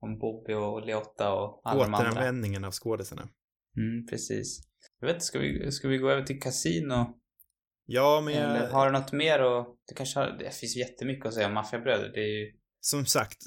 om 0.00 0.18
Bobby 0.18 0.52
och 0.54 0.86
Leotta 0.86 1.32
och 1.32 1.60
alla 1.64 1.84
de 1.84 1.94
andra. 1.94 2.10
Återanvändningen 2.10 2.64
av 2.64 2.72
skådisarna. 2.72 3.28
Mm, 3.76 4.06
precis. 4.06 4.60
Jag 5.00 5.06
vet 5.08 5.22
ska 5.22 5.38
vi, 5.38 5.72
ska 5.72 5.88
vi 5.88 5.98
gå 5.98 6.10
över 6.10 6.22
till 6.22 6.40
Casino? 6.40 7.16
Ja, 7.86 8.20
men 8.24 8.34
Eller 8.34 8.62
jag, 8.62 8.70
har 8.70 8.86
du 8.86 8.92
något 8.92 9.12
mer 9.12 9.42
och 9.42 9.76
Det 9.88 9.94
kanske 9.94 10.20
har, 10.20 10.26
det 10.38 10.54
finns 10.54 10.76
jättemycket 10.76 11.26
att 11.26 11.34
säga 11.34 11.46
om 11.46 11.54
Maffiabröder. 11.54 12.10
Det 12.14 12.20
är 12.20 12.38
ju... 12.38 12.52
som 12.80 13.06
sagt, 13.06 13.38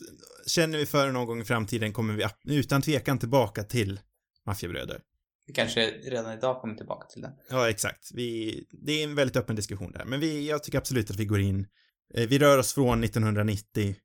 känner 0.47 0.77
vi 0.77 0.85
för 0.85 1.11
någon 1.11 1.25
gång 1.27 1.41
i 1.41 1.45
framtiden 1.45 1.93
kommer 1.93 2.13
vi 2.13 2.57
utan 2.57 2.81
tvekan 2.81 3.19
tillbaka 3.19 3.63
till 3.63 3.99
Maffiabröder. 4.45 5.01
Vi 5.45 5.53
kanske 5.53 5.85
redan 5.91 6.33
idag 6.37 6.61
kommer 6.61 6.75
tillbaka 6.75 7.07
till 7.07 7.21
den. 7.21 7.31
Ja, 7.49 7.69
exakt. 7.69 8.11
Vi, 8.13 8.63
det 8.71 8.91
är 8.91 9.03
en 9.03 9.15
väldigt 9.15 9.35
öppen 9.35 9.55
diskussion 9.55 9.91
där, 9.91 10.05
men 10.05 10.19
vi, 10.19 10.49
jag 10.49 10.63
tycker 10.63 10.77
absolut 10.77 11.09
att 11.09 11.15
vi 11.15 11.25
går 11.25 11.39
in, 11.39 11.67
eh, 12.13 12.27
vi 12.27 12.39
rör 12.39 12.57
oss 12.57 12.73
från 12.73 13.03
1990 13.03 13.95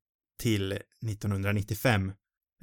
till 0.40 0.72
1995, 0.72 2.12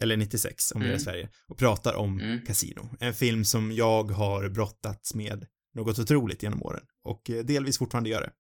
eller 0.02 0.18
96 0.18 0.72
om 0.72 0.82
vi 0.82 0.88
är 0.88 0.90
i 0.90 0.94
Mm. 0.94 1.00
Sverige, 1.00 1.30
och 1.48 1.58
pratar 1.58 1.94
om 1.94 2.20
Mm. 2.20 2.46
Casino. 2.46 2.90
En 3.00 3.14
film 3.14 3.46
som 3.46 3.72
jag 3.72 4.12
har 4.12 4.50
brottats 4.50 5.16
med 5.16 5.46
något 5.74 6.00
otroligt 6.00 6.44
genom 6.44 6.64
åren 6.64 6.84
och 7.04 7.30
eh, 7.30 7.44
delvis 7.46 7.78
fortfarande 7.78 8.10
gör 8.10 8.22
det. 8.22 8.32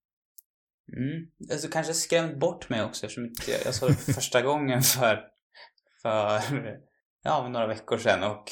Mm. 0.98 1.26
Alltså 1.52 1.68
kanske 1.68 1.94
skrämt 1.94 2.40
bort 2.40 2.70
mig 2.70 2.84
också 2.84 3.06
eftersom 3.06 3.24
jag, 3.48 3.58
jag 3.66 3.76
såg 3.76 3.90
det 3.90 3.96
första 4.14 4.42
gången 4.42 4.82
för, 4.82 5.24
för, 6.02 6.42
ja, 7.24 7.50
några 7.50 7.68
veckor 7.68 7.98
sedan 7.98 8.24
och 8.24 8.52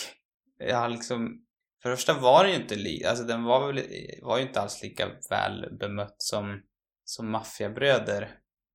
jag 0.58 0.78
har 0.78 0.90
liksom, 0.90 1.43
för 1.84 1.90
det 1.90 1.96
första 1.96 2.14
var 2.14 2.44
det 2.44 2.50
ju 2.50 2.56
inte 2.56 2.76
li, 2.76 3.06
alltså 3.06 3.24
den 3.24 3.44
var 3.44 3.68
väl, 3.68 3.84
var 4.22 4.38
ju 4.38 4.44
inte 4.44 4.62
alls 4.62 4.84
lika 4.84 5.08
väl 5.30 5.78
bemött 5.80 6.16
som, 6.18 6.62
som 7.06 7.32
Maffiabröder. 7.32 8.22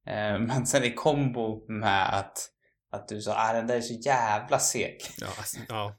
Eh, 0.07 0.38
men 0.38 0.66
sen 0.66 0.85
i 0.85 0.94
kombo 0.94 1.73
med 1.73 2.18
att 2.18 2.51
att 2.90 3.09
du 3.09 3.21
sa 3.21 3.35
ah, 3.37 3.53
den 3.53 3.66
där 3.66 3.77
är 3.77 3.81
så 3.81 3.94
jävla 3.94 4.59
seg. 4.59 4.99
Ja, 5.21 5.27
alltså, 5.27 5.59
ja. 5.68 5.99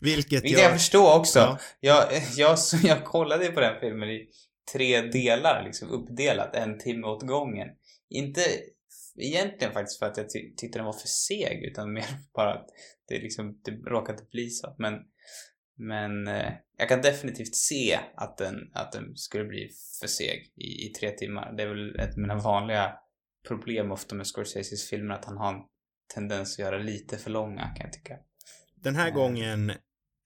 Vilket 0.00 0.32
Vilket 0.32 0.50
jag, 0.50 0.60
jag 0.60 0.72
förstår 0.72 1.18
också. 1.18 1.38
Ja. 1.38 1.58
Jag, 1.80 2.22
jag, 2.36 2.58
jag 2.82 3.04
kollade 3.04 3.48
på 3.48 3.60
den 3.60 3.80
filmen 3.80 4.08
i 4.08 4.28
tre 4.72 5.02
delar, 5.02 5.64
liksom 5.64 5.90
uppdelat, 5.90 6.56
en 6.56 6.78
timme 6.78 7.06
åt 7.06 7.26
gången. 7.26 7.68
Inte 8.10 8.40
egentligen 9.18 9.72
faktiskt 9.72 9.98
för 9.98 10.06
att 10.06 10.16
jag 10.16 10.30
ty 10.30 10.54
tyckte 10.56 10.78
den 10.78 10.86
var 10.86 10.92
för 10.92 11.08
seg, 11.08 11.64
utan 11.64 11.92
mer 11.92 12.06
bara 12.34 12.54
att 12.54 12.66
det 13.08 13.18
liksom, 13.18 13.60
det 13.64 13.70
råkade 13.70 14.22
bli 14.30 14.50
så. 14.50 14.74
Men, 14.78 14.94
men 15.78 16.28
eh, 16.28 16.52
jag 16.76 16.88
kan 16.88 17.02
definitivt 17.02 17.54
se 17.54 18.00
att 18.16 18.38
den, 18.38 18.70
att 18.74 18.92
den 18.92 19.16
skulle 19.16 19.44
bli 19.44 19.70
för 20.00 20.06
seg 20.06 20.52
i, 20.56 20.86
i 20.86 20.92
tre 21.00 21.10
timmar. 21.10 21.52
Det 21.56 21.62
är 21.62 21.66
väl 21.66 22.00
ett 22.00 22.12
av 22.12 22.18
mina 22.18 22.36
vanliga 22.36 22.92
problem 23.48 23.92
ofta 23.92 24.14
med 24.14 24.26
Scorseses 24.26 24.90
filmer, 24.90 25.14
att 25.14 25.24
han 25.24 25.36
har 25.36 25.54
en 25.54 25.60
tendens 26.14 26.52
att 26.52 26.58
göra 26.58 26.78
lite 26.78 27.18
för 27.18 27.30
långa, 27.30 27.62
kan 27.62 27.86
jag 27.86 27.92
tycka. 27.92 28.18
Den 28.74 28.96
här 28.96 29.08
mm. 29.08 29.14
gången 29.14 29.72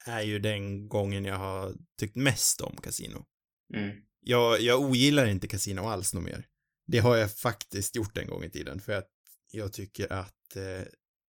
är 0.07 0.23
ju 0.23 0.39
den 0.39 0.89
gången 0.89 1.25
jag 1.25 1.37
har 1.37 1.75
tyckt 1.99 2.17
mest 2.17 2.61
om 2.61 2.77
Casino. 2.77 3.27
Mm. 3.75 3.97
Jag, 4.21 4.61
jag 4.61 4.81
ogillar 4.81 5.27
inte 5.27 5.49
Casino 5.49 5.81
alls 5.81 6.15
något 6.15 6.25
mer. 6.25 6.47
Det 6.87 6.99
har 6.99 7.17
jag 7.17 7.33
faktiskt 7.33 7.97
gjort 7.97 8.19
en 8.19 8.27
gång 8.27 8.45
i 8.45 8.51
tiden, 8.51 8.81
för 8.81 8.93
att 8.93 9.09
jag 9.53 9.73
tycker 9.73 10.13
att 10.13 10.57
eh, 10.57 10.87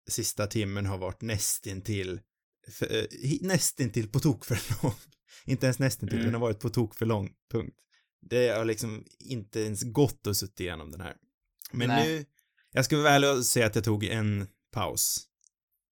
sista 0.10 0.48
timmen 0.48 0.86
har 0.86 0.98
varit 0.98 1.22
nästintill, 1.22 2.22
för, 2.72 2.96
eh, 2.96 3.38
nästintill 3.42 4.08
på 4.08 4.20
tok 4.20 4.46
för 4.46 4.84
lång. 4.84 4.94
inte 5.46 5.66
ens 5.66 5.80
nästintill, 5.80 6.20
mm. 6.20 6.26
den 6.26 6.34
har 6.34 6.42
varit 6.42 6.60
på 6.60 6.70
tok 6.70 6.96
för 6.96 7.06
lång, 7.06 7.34
punkt. 7.52 7.80
Det 8.22 8.48
har 8.48 8.66
liksom 8.66 9.06
inte 9.20 9.62
ens 9.62 9.84
gått 9.84 10.28
att 10.28 10.38
sitta 10.38 10.64
igenom 10.64 10.92
den 10.92 11.02
här. 11.02 11.16
Men 11.72 11.88
Nej. 11.88 12.08
nu, 12.08 12.26
jag 12.72 12.86
ska 12.86 13.32
och 13.32 13.46
säga 13.46 13.66
att 13.66 13.76
jag 13.76 13.84
tog 13.84 14.04
en 14.04 14.48
paus. 14.72 15.28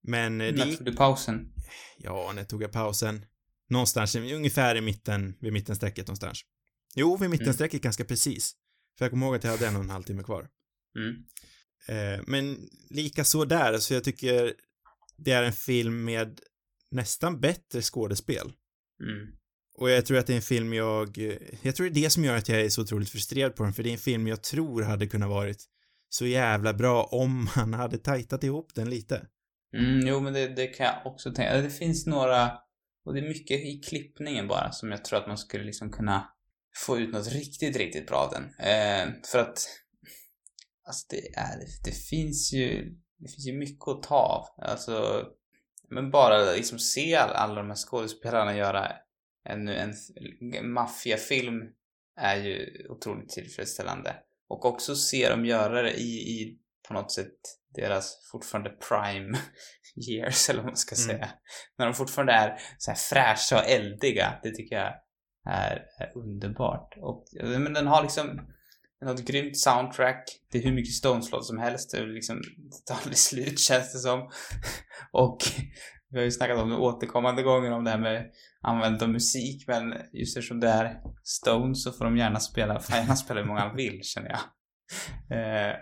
Men... 0.03 0.41
Eh, 0.41 0.53
när 0.53 0.75
tog 0.75 0.85
du 0.85 0.95
pausen? 0.95 1.53
Ja, 1.97 2.31
när 2.35 2.43
tog 2.43 2.63
jag 2.63 2.71
pausen? 2.71 3.25
Någonstans, 3.69 4.15
ungefär 4.15 4.75
i 4.75 4.81
mitten, 4.81 5.37
vid 5.41 5.53
mittenstrecket 5.53 6.07
någonstans. 6.07 6.41
Jo, 6.95 7.17
vid 7.17 7.29
mittenstrecket 7.29 7.73
mm. 7.73 7.81
ganska 7.81 8.05
precis. 8.05 8.55
För 8.97 9.05
jag 9.05 9.11
kommer 9.11 9.25
ihåg 9.25 9.35
att 9.35 9.43
jag 9.43 9.51
hade 9.51 9.67
en 9.67 9.75
och 9.75 9.83
en 9.83 9.89
halv 9.89 10.03
timme 10.03 10.23
kvar. 10.23 10.49
Mm. 10.97 11.25
Eh, 11.87 12.23
men 12.27 12.69
lika 12.89 13.23
så 13.23 13.45
där, 13.45 13.77
så 13.77 13.93
jag 13.93 14.03
tycker 14.03 14.53
det 15.17 15.31
är 15.31 15.43
en 15.43 15.53
film 15.53 16.03
med 16.03 16.39
nästan 16.91 17.39
bättre 17.39 17.81
skådespel. 17.81 18.53
Mm. 19.01 19.35
Och 19.77 19.89
jag 19.89 20.05
tror 20.05 20.17
att 20.17 20.27
det 20.27 20.33
är 20.33 20.37
en 20.37 20.41
film 20.41 20.73
jag, 20.73 21.17
jag 21.61 21.75
tror 21.75 21.89
det 21.89 21.99
är 21.99 22.03
det 22.03 22.09
som 22.09 22.23
gör 22.23 22.37
att 22.37 22.49
jag 22.49 22.61
är 22.61 22.69
så 22.69 22.81
otroligt 22.81 23.09
frustrerad 23.09 23.55
på 23.55 23.63
den, 23.63 23.73
för 23.73 23.83
det 23.83 23.89
är 23.89 23.91
en 23.91 23.97
film 23.97 24.27
jag 24.27 24.43
tror 24.43 24.81
hade 24.81 25.07
kunnat 25.07 25.29
varit 25.29 25.65
så 26.09 26.25
jävla 26.25 26.73
bra 26.73 27.03
om 27.03 27.49
man 27.55 27.73
hade 27.73 27.97
tajtat 27.97 28.43
ihop 28.43 28.75
den 28.75 28.89
lite. 28.89 29.27
Mm, 29.77 30.07
jo, 30.07 30.19
men 30.19 30.33
det, 30.33 30.47
det 30.47 30.67
kan 30.67 30.85
jag 30.85 31.05
också 31.05 31.33
tänka. 31.33 31.61
Det 31.61 31.69
finns 31.69 32.05
några, 32.05 32.51
och 33.05 33.13
det 33.13 33.19
är 33.19 33.27
mycket 33.27 33.59
i 33.59 33.81
klippningen 33.87 34.47
bara, 34.47 34.71
som 34.71 34.91
jag 34.91 35.05
tror 35.05 35.19
att 35.19 35.27
man 35.27 35.37
skulle 35.37 35.63
liksom 35.63 35.91
kunna 35.91 36.29
få 36.75 36.99
ut 36.99 37.13
något 37.13 37.31
riktigt, 37.31 37.77
riktigt 37.77 38.07
bra 38.07 38.17
av 38.17 38.31
den. 38.31 38.43
Eh, 38.43 39.13
för 39.31 39.39
att, 39.39 39.67
alltså 40.87 41.07
det 41.09 41.35
är, 41.35 41.59
det 41.83 41.91
finns 41.91 42.53
ju, 42.53 42.95
det 43.17 43.27
finns 43.27 43.47
ju 43.47 43.53
mycket 43.53 43.87
att 43.87 44.03
ta 44.03 44.15
av. 44.15 44.65
Alltså, 44.65 45.25
men 45.91 46.11
bara 46.11 46.51
liksom 46.51 46.79
se 46.79 47.15
alla, 47.15 47.33
alla 47.33 47.55
de 47.55 47.67
här 47.67 47.75
skådespelarna 47.75 48.57
göra 48.57 48.91
en, 49.49 49.67
en 49.67 49.93
maffiafilm 50.71 51.61
är 52.19 52.35
ju 52.35 52.85
otroligt 52.89 53.29
tillfredsställande. 53.29 54.15
Och 54.47 54.65
också 54.65 54.95
se 54.95 55.29
dem 55.29 55.45
göra 55.45 55.81
det 55.81 55.93
i, 55.93 56.41
i 56.41 56.57
på 56.87 56.93
något 56.93 57.11
sätt 57.11 57.35
deras 57.75 58.29
fortfarande 58.31 58.69
prime 58.69 59.37
years, 60.09 60.49
eller 60.49 60.59
vad 60.59 60.67
man 60.67 60.77
ska 60.77 60.95
mm. 60.95 61.07
säga. 61.07 61.29
När 61.77 61.85
de 61.85 61.93
fortfarande 61.93 62.33
är 62.33 62.57
så 62.77 62.91
här 62.91 62.97
fräscha 62.97 63.57
och 63.57 63.69
eldiga, 63.69 64.39
det 64.43 64.51
tycker 64.51 64.75
jag 64.75 64.93
är, 65.45 65.85
är 65.99 66.17
underbart. 66.17 66.93
Och 66.97 67.25
men 67.43 67.73
den 67.73 67.87
har 67.87 68.03
liksom 68.03 68.41
ett 69.09 69.25
grymt 69.25 69.57
soundtrack. 69.57 70.23
Det 70.51 70.57
är 70.57 70.63
hur 70.63 70.71
mycket 70.71 70.93
Stones-låt 70.93 71.45
som 71.45 71.57
helst. 71.57 71.91
Det, 71.91 71.97
är 71.97 72.07
liksom, 72.07 72.41
det 72.57 72.85
tar 72.85 72.95
aldrig 72.95 73.17
slut 73.17 73.59
känns 73.69 73.93
det 73.93 73.99
som. 73.99 74.31
och 75.11 75.37
vi 76.09 76.17
har 76.17 76.23
ju 76.23 76.31
snackat 76.31 76.59
om 76.59 76.69
det 76.69 76.75
återkommande 76.75 77.43
gånger 77.43 77.71
om 77.71 77.83
det 77.83 77.91
här 77.91 77.97
med 77.97 78.31
användande 78.61 79.05
av 79.05 79.11
musik. 79.11 79.67
Men 79.67 79.93
just 80.13 80.37
eftersom 80.37 80.59
det 80.59 80.67
är 80.67 81.01
Stones 81.23 81.83
så 81.83 81.91
får 81.91 82.05
de 82.05 82.17
gärna 82.17 82.39
spela, 82.39 82.79
får 82.79 82.95
gärna 82.95 83.15
spela 83.15 83.39
hur 83.39 83.47
många 83.47 83.73
vill 83.73 83.99
känner 84.03 84.29
jag. 84.29 84.41
Eh, 85.37 85.75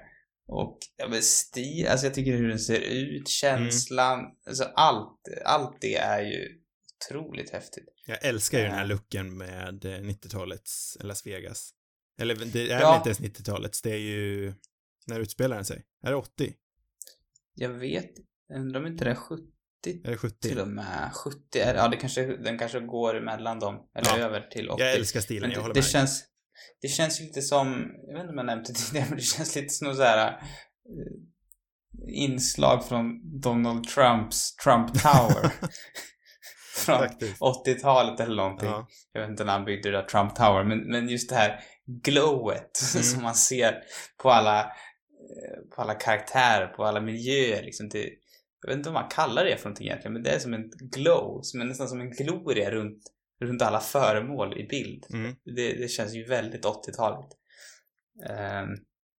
och 0.48 0.78
ja, 0.98 1.08
men 1.08 1.22
stil, 1.22 1.88
alltså 1.88 2.06
jag 2.06 2.14
tycker 2.14 2.38
hur 2.38 2.50
den 2.50 2.60
ser 2.60 2.80
ut, 2.80 3.28
känslan, 3.28 4.20
mm. 4.20 4.32
alltså 4.48 4.64
allt, 4.64 5.20
allt 5.46 5.78
det 5.82 5.96
är 5.96 6.22
ju 6.22 6.60
otroligt 6.96 7.50
häftigt. 7.50 7.86
Jag 8.06 8.26
älskar 8.26 8.58
ju 8.58 8.64
den 8.64 8.74
här 8.74 8.86
looken 8.86 9.38
med 9.38 9.84
90-talets 9.84 10.98
eh, 11.00 11.06
Las 11.06 11.26
Vegas. 11.26 11.74
Eller 12.20 12.36
det 12.36 12.72
är 12.72 12.82
ja. 12.82 12.96
inte 12.96 13.10
ens 13.10 13.20
90-talets, 13.20 13.82
det 13.82 13.92
är 13.92 13.98
ju, 13.98 14.54
när 15.08 15.20
utspelar 15.20 15.56
den 15.56 15.66
sig? 15.66 15.84
Är 16.04 16.10
det 16.10 16.16
80? 16.16 16.54
Jag 17.56 17.70
vet, 17.70 18.12
undrar 18.56 18.80
om 18.80 18.88
inte 18.88 19.06
det 19.06 19.12
är 19.12 19.16
70? 19.16 19.44
Är 19.86 20.12
det 20.12 20.18
70? 20.18 20.50
Till 20.50 20.60
och 20.60 20.68
med 20.68 21.12
70, 21.14 21.40
ja 21.54 21.88
det 21.88 21.98
kanske, 21.98 22.38
den 22.38 22.60
kanske 22.60 22.80
går 22.80 23.18
emellan 23.18 23.60
dem, 23.60 23.90
eller 23.96 24.20
ja. 24.20 24.26
över 24.26 24.42
till 24.42 24.70
80. 24.70 24.84
Jag 24.84 24.94
älskar 24.94 25.20
stilen, 25.20 25.52
jag 25.52 25.62
håller 25.62 25.74
det 25.74 25.80
med. 25.80 25.86
Känns, 25.86 26.24
det 26.82 26.88
känns 26.88 27.20
lite 27.20 27.42
som, 27.42 27.92
jag 28.08 28.14
vet 28.14 28.22
inte 28.22 28.32
om 28.32 28.38
jag 28.38 28.46
nämnt 28.46 28.68
det 28.68 28.74
tidigare, 28.74 29.06
men 29.10 29.18
det 29.18 29.24
känns 29.24 29.56
lite 29.56 29.70
som 29.70 29.96
så 29.96 30.04
här 30.04 30.28
eh, 30.28 30.34
inslag 32.08 32.88
från 32.88 33.40
Donald 33.40 33.88
Trumps 33.88 34.56
Trump 34.56 35.02
Tower. 35.02 35.54
från 36.86 37.08
80-talet 37.40 38.20
eller 38.20 38.36
någonting. 38.36 38.70
Ja. 38.70 38.88
Jag 39.14 39.22
vet 39.22 39.30
inte 39.30 39.44
när 39.44 39.54
han 39.54 39.66
byggde 39.66 39.92
det 39.92 39.98
där 39.98 40.04
Trump 40.04 40.36
Tower, 40.36 40.64
men, 40.64 40.80
men 40.80 41.10
just 41.10 41.30
det 41.30 41.36
här 41.36 41.64
glowet 41.90 42.82
mm. 42.94 43.04
som 43.04 43.24
man 43.24 43.36
ser 43.36 43.84
på 44.18 44.30
alla, 44.30 44.60
eh, 44.60 45.76
på 45.76 45.82
alla 45.82 45.96
karaktärer, 45.96 46.68
på 46.68 46.84
alla 46.84 47.02
miljöer 47.02 47.64
liksom. 47.64 47.90
Det, 47.90 48.10
jag 48.62 48.70
vet 48.70 48.78
inte 48.78 48.90
vad 48.90 49.02
man 49.02 49.10
kallar 49.10 49.46
det 49.46 49.58
för 49.58 49.66
någonting 49.66 49.88
egentligen, 49.88 50.14
men 50.14 50.24
det 50.24 50.30
är 50.30 50.40
som 50.40 50.54
en 50.54 50.70
glow, 50.70 51.40
som 51.44 51.62
är 51.62 51.66
nästan 51.66 51.90
som 51.90 52.02
en 52.02 52.12
gloria 52.12 52.72
runt, 52.72 53.04
runt 53.42 53.62
alla 53.62 53.80
föremål 53.80 54.58
i 54.58 54.68
bild. 54.68 55.06
Mm. 55.14 55.36
Det, 55.56 55.74
det 55.74 55.88
känns 55.88 56.14
ju 56.14 56.26
väldigt 56.26 56.66
80-taligt. 56.66 57.36
Um, 58.30 58.36
ehm, 58.36 58.70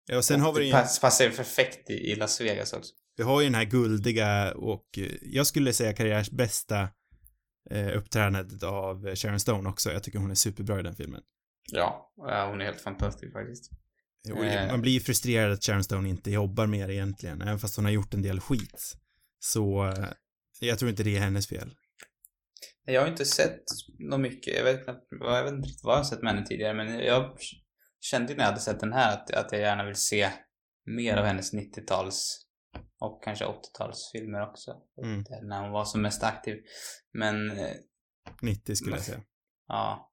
ja, 0.07 0.17
och 0.17 0.25
sen 0.25 0.41
och 0.41 0.45
har 0.45 0.53
vi 0.53 0.65
det 0.65 0.71
pass, 0.71 0.99
passar 0.99 1.25
ju 1.25 1.31
perfekt 1.31 1.89
i, 1.89 1.93
i 1.93 2.15
Las 2.15 2.41
Vegas 2.41 2.73
också. 2.73 2.93
Vi 3.17 3.23
har 3.23 3.41
ju 3.41 3.47
den 3.47 3.55
här 3.55 3.65
guldiga 3.65 4.53
och 4.53 4.85
eh, 4.97 5.11
jag 5.21 5.47
skulle 5.47 5.73
säga 5.73 5.93
karriärs 5.93 6.29
bästa 6.31 6.89
eh, 7.69 7.97
uppträdandet 7.97 8.63
av 8.63 9.15
Sharon 9.15 9.39
Stone 9.39 9.69
också. 9.69 9.91
Jag 9.91 10.03
tycker 10.03 10.19
hon 10.19 10.31
är 10.31 10.35
superbra 10.35 10.79
i 10.79 10.83
den 10.83 10.95
filmen. 10.95 11.21
Ja, 11.71 12.13
hon 12.49 12.61
är 12.61 12.65
helt 12.65 12.81
fantastisk 12.81 13.33
faktiskt. 13.33 13.71
Eh. 14.29 14.71
Man 14.71 14.81
blir 14.81 14.91
ju 14.91 14.99
frustrerad 14.99 15.51
att 15.51 15.63
Sharon 15.63 15.83
Stone 15.83 16.09
inte 16.09 16.31
jobbar 16.31 16.67
mer 16.67 16.89
egentligen, 16.89 17.41
även 17.41 17.59
fast 17.59 17.75
hon 17.75 17.85
har 17.85 17.91
gjort 17.91 18.13
en 18.13 18.21
del 18.21 18.39
skit. 18.39 18.97
Så 19.39 19.87
eh, 19.87 20.07
jag 20.59 20.79
tror 20.79 20.89
inte 20.89 21.03
det 21.03 21.17
är 21.17 21.19
hennes 21.19 21.47
fel. 21.47 21.73
Jag 22.85 23.01
har 23.01 23.07
inte 23.07 23.25
sett 23.25 23.63
något 23.99 24.19
mycket, 24.19 24.55
jag 24.55 24.63
vet, 24.63 24.81
jag 25.19 25.43
vet 25.43 25.53
inte 25.53 25.67
riktigt 25.67 25.83
vad 25.83 25.93
jag 25.93 25.99
har 25.99 26.03
sett 26.03 26.21
med 26.21 26.33
henne 26.33 26.47
tidigare, 26.47 26.73
men 26.73 26.99
jag 26.99 27.37
kände 27.99 28.33
när 28.33 28.39
jag 28.39 28.49
hade 28.49 28.61
sett 28.61 28.79
den 28.79 28.93
här 28.93 29.13
att, 29.13 29.31
att 29.31 29.51
jag 29.51 29.61
gärna 29.61 29.85
vill 29.85 29.95
se 29.95 30.29
mer 30.85 31.17
av 31.17 31.25
hennes 31.25 31.53
90-tals 31.53 32.47
och 32.99 33.23
kanske 33.23 33.45
80-talsfilmer 33.45 34.49
också. 34.49 34.71
Mm. 35.03 35.23
När 35.41 35.61
hon 35.61 35.71
var 35.71 35.85
som 35.85 36.01
mest 36.01 36.23
aktiv. 36.23 36.57
Men... 37.13 37.47
90 38.41 38.71
eh, 38.71 38.75
skulle 38.75 38.95
jag 38.95 39.05
säga. 39.05 39.21
Ja. 39.67 40.10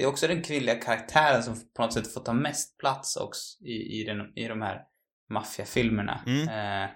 Det 0.00 0.04
är 0.04 0.08
också 0.08 0.28
den 0.28 0.42
kvinnliga 0.42 0.74
karaktären 0.74 1.42
som 1.42 1.54
på 1.76 1.82
något 1.82 1.92
sätt 1.92 2.14
får 2.14 2.20
ta 2.20 2.32
mest 2.32 2.78
plats 2.78 3.16
också 3.16 3.64
i, 3.64 4.00
i, 4.00 4.04
den, 4.04 4.38
i 4.38 4.48
de 4.48 4.62
här 4.62 4.82
maffiafilmerna. 5.30 6.24
Mm. 6.26 6.48
Eh, 6.48 6.90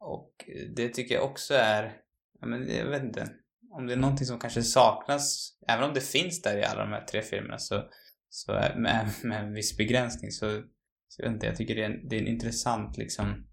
och 0.00 0.34
det 0.76 0.88
tycker 0.88 1.14
jag 1.14 1.24
också 1.24 1.54
är, 1.54 1.96
ja 2.40 2.46
men 2.46 2.68
jag 2.68 2.86
vet 2.86 3.02
inte, 3.02 3.28
om 3.70 3.86
det 3.86 3.92
är 3.92 3.96
någonting 3.96 4.26
som 4.26 4.38
kanske 4.38 4.62
saknas, 4.62 5.52
även 5.68 5.84
om 5.84 5.94
det 5.94 6.00
finns 6.00 6.42
där 6.42 6.58
i 6.58 6.64
alla 6.64 6.80
de 6.80 6.92
här 6.92 7.04
tre 7.04 7.22
filmerna 7.22 7.58
så, 7.58 7.82
så 8.28 8.52
är, 8.52 8.74
med, 8.74 9.10
med 9.22 9.44
en 9.44 9.54
viss 9.54 9.76
begränsning 9.76 10.30
så, 10.30 10.62
så 11.08 11.22
jag 11.22 11.26
vet 11.26 11.34
inte, 11.34 11.46
jag 11.46 11.56
tycker 11.56 11.74
det 11.74 11.82
är 11.82 11.90
en, 11.90 12.08
det 12.08 12.16
är 12.16 12.20
en 12.20 12.28
intressant 12.28 12.96
liksom 12.96 13.46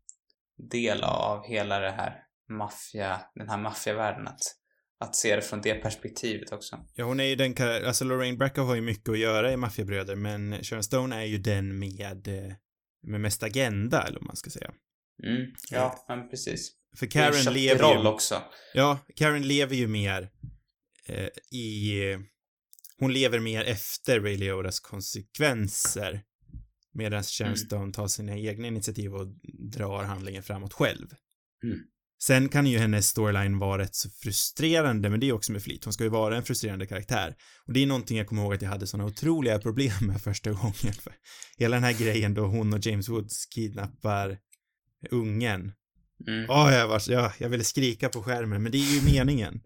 del 0.72 1.04
av 1.04 1.46
hela 1.46 1.80
det 1.80 1.91
här 1.91 2.24
maffia, 2.50 3.22
den 3.36 3.50
här 3.50 3.58
maffiavärlden 3.58 4.28
att, 4.28 4.41
att 5.00 5.16
se 5.16 5.36
det 5.36 5.42
från 5.42 5.62
det 5.62 5.76
perspektivet 5.76 6.52
också. 6.52 6.86
Ja, 6.96 7.06
hon 7.06 7.20
är 7.20 7.24
ju 7.24 7.36
den 7.36 7.56
alltså 7.86 8.06
Lorraine 8.06 8.38
Bracco 8.38 8.62
har 8.62 8.76
ju 8.76 8.82
mycket 8.82 9.10
att 9.10 9.20
göra 9.20 9.54
i 9.54 9.58
Maffiabröder, 9.58 10.16
men 10.16 10.64
Sharon 10.64 10.84
Stone 10.84 11.16
är 11.16 11.26
ju 11.26 11.38
den 11.38 11.80
med, 11.80 12.28
eh, 12.28 12.54
med 13.04 13.22
mest 13.22 13.44
agenda, 13.44 14.04
eller 14.04 14.20
vad 14.20 14.28
man 14.28 14.36
ska 14.36 14.50
säga. 14.50 14.74
Mm, 15.24 15.52
ja, 15.70 16.06
men 16.08 16.30
precis. 16.30 16.72
För 16.98 17.06
Karen 17.06 17.54
lever 17.54 17.82
roll 17.82 18.04
ju, 18.04 18.10
också. 18.10 18.44
ja, 18.74 19.00
Karen 19.16 19.48
lever 19.48 19.76
ju 19.76 19.88
mer 19.88 20.30
eh, 21.06 21.30
i, 21.52 22.02
hon 22.98 23.14
lever 23.14 23.40
mer 23.40 23.64
efter 23.64 24.20
Ray 24.20 24.38
Liotas 24.38 24.80
konsekvenser, 24.80 26.24
medan 26.94 27.24
Sharon 27.24 27.48
Mm. 27.48 27.58
Stone 27.58 27.94
tar 27.94 28.08
sina 28.08 28.38
egna 28.38 28.68
initiativ 28.68 29.16
och 29.16 29.28
drar 29.72 30.04
handlingen 30.04 30.44
framåt 30.44 30.74
själv. 30.74 31.08
Mm. 31.64 31.80
Sen 32.20 32.50
kan 32.50 32.68
ju 32.68 32.78
hennes 32.78 33.08
storyline 33.08 33.60
vara 33.60 33.82
rätt 33.82 33.96
så 33.96 34.10
frustrerande, 34.10 35.10
men 35.10 35.20
det 35.20 35.30
är 35.30 35.34
också 35.34 35.52
med 35.52 35.64
flit. 35.64 35.84
Hon 35.84 35.94
ska 35.94 36.04
ju 36.04 36.10
vara 36.10 36.38
en 36.38 36.44
frustrerande 36.44 36.88
karaktär. 36.88 37.36
Och 37.66 37.74
det 37.74 37.84
är 37.84 37.88
någonting 37.88 38.18
jag 38.18 38.28
kommer 38.28 38.42
ihåg 38.42 38.54
att 38.54 38.62
jag 38.62 38.70
hade 38.70 38.88
såna 38.88 39.06
otroliga 39.06 39.60
problem 39.60 39.92
med 40.02 40.22
första 40.22 40.50
gången. 40.62 40.94
För 41.02 41.14
hela 41.58 41.76
den 41.76 41.84
här 41.84 41.94
grejen 41.94 42.34
då 42.34 42.46
hon 42.46 42.74
och 42.74 42.86
James 42.86 43.10
Woods 43.10 43.46
kidnappar 43.46 44.38
ungen. 45.12 45.72
Mm. 46.28 46.46
Ja, 46.48 46.74
jag 46.74 46.88
var, 46.88 47.02
ja, 47.08 47.34
jag 47.38 47.50
ville 47.50 47.64
skrika 47.64 48.10
på 48.10 48.24
skärmen, 48.24 48.64
men 48.64 48.72
det 48.72 48.78
är 48.78 48.96
ju 48.96 49.14
meningen. 49.14 49.62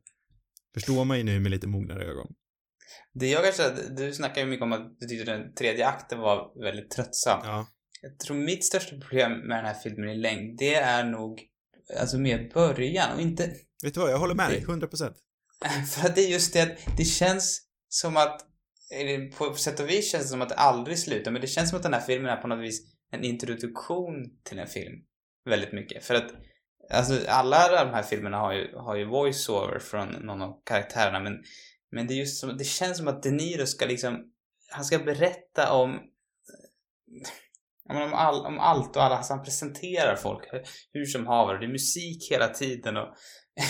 Förstår 0.74 1.06
man 1.06 1.18
ju 1.18 1.24
nu 1.24 1.40
med 1.40 1.52
lite 1.52 1.68
mognare 1.68 2.04
ögon. 2.04 2.34
Det 3.14 3.28
jag 3.28 3.44
kanske, 3.44 3.64
du 3.98 4.14
snackar 4.14 4.42
ju 4.42 4.48
mycket 4.48 4.64
om 4.64 4.72
att 4.72 5.00
du 5.00 5.08
tyckte 5.08 5.32
den 5.32 5.54
tredje 5.54 5.88
akten 5.88 6.20
var 6.20 6.64
väldigt 6.64 6.92
tröttsam. 6.92 7.40
Ja. 7.44 7.68
Jag 8.02 8.20
tror 8.20 8.38
mitt 8.38 8.66
största 8.66 8.98
problem 8.98 9.32
med 9.32 9.58
den 9.58 9.66
här 9.66 9.74
filmen 9.84 10.10
i 10.10 10.18
längd, 10.18 10.58
det 10.58 10.76
är 10.76 11.04
nog 11.04 11.51
alltså 12.00 12.18
mer 12.18 12.52
början 12.54 13.16
och 13.16 13.22
inte... 13.22 13.48
Vet 13.84 13.94
du 13.94 14.00
vad, 14.00 14.12
jag 14.12 14.20
håller 14.20 14.36
med 14.36 14.50
dig, 14.50 14.66
100%. 14.66 15.14
För 15.94 16.08
att 16.08 16.16
det 16.16 16.22
är 16.22 16.30
just 16.30 16.54
det 16.54 16.62
att 16.62 16.98
det 16.98 17.06
känns 17.06 17.62
som 17.90 18.18
att 18.18 18.42
på 19.38 19.56
sätt 19.56 19.80
och 19.80 19.90
vis 19.90 20.12
känns 20.12 20.24
det 20.24 20.30
som 20.30 20.42
att 20.42 20.50
det 20.50 20.56
aldrig 20.56 21.00
slutar, 21.00 21.32
men 21.32 21.42
det 21.42 21.48
känns 21.48 21.70
som 21.70 21.78
att 21.78 21.84
den 21.84 21.94
här 21.94 22.02
filmen 22.02 22.32
är 22.32 22.42
på 22.42 22.48
något 22.48 22.66
vis 22.66 22.82
en 23.12 23.24
introduktion 23.24 24.14
till 24.44 24.60
en 24.60 24.68
film. 24.68 24.94
Väldigt 25.46 25.74
mycket. 25.74 26.06
För 26.06 26.16
att 26.16 26.32
alltså 26.90 27.28
alla 27.28 27.84
de 27.84 27.92
här 27.92 28.04
filmerna 28.04 28.38
har 28.38 28.54
ju, 28.54 28.76
har 28.76 28.96
ju 28.96 29.06
voice-over 29.06 29.80
från 29.80 30.08
någon 30.08 30.42
av 30.42 30.62
karaktärerna, 30.66 31.20
men, 31.20 31.44
men 31.92 32.08
det 32.08 32.14
är 32.14 32.16
just 32.16 32.40
som, 32.40 32.58
det 32.58 32.64
känns 32.64 32.98
som 32.98 33.08
att 33.08 33.24
De 33.24 33.32
Niro 33.32 33.66
ska 33.66 33.86
liksom, 33.86 34.32
han 34.70 34.86
ska 34.86 35.00
berätta 35.00 35.74
om 35.74 36.00
om, 37.98 38.14
all, 38.14 38.46
om 38.46 38.60
allt 38.60 38.96
och 38.96 39.04
alla, 39.04 39.18
alltså 39.18 39.34
han 39.34 39.44
presenterar 39.44 40.16
folk 40.16 40.42
hur, 40.94 41.06
som 41.06 41.28
haver. 41.28 41.60
Det 41.60 41.66
är 41.66 41.72
musik 41.72 42.32
hela 42.32 42.48
tiden 42.48 42.98
och 42.98 43.08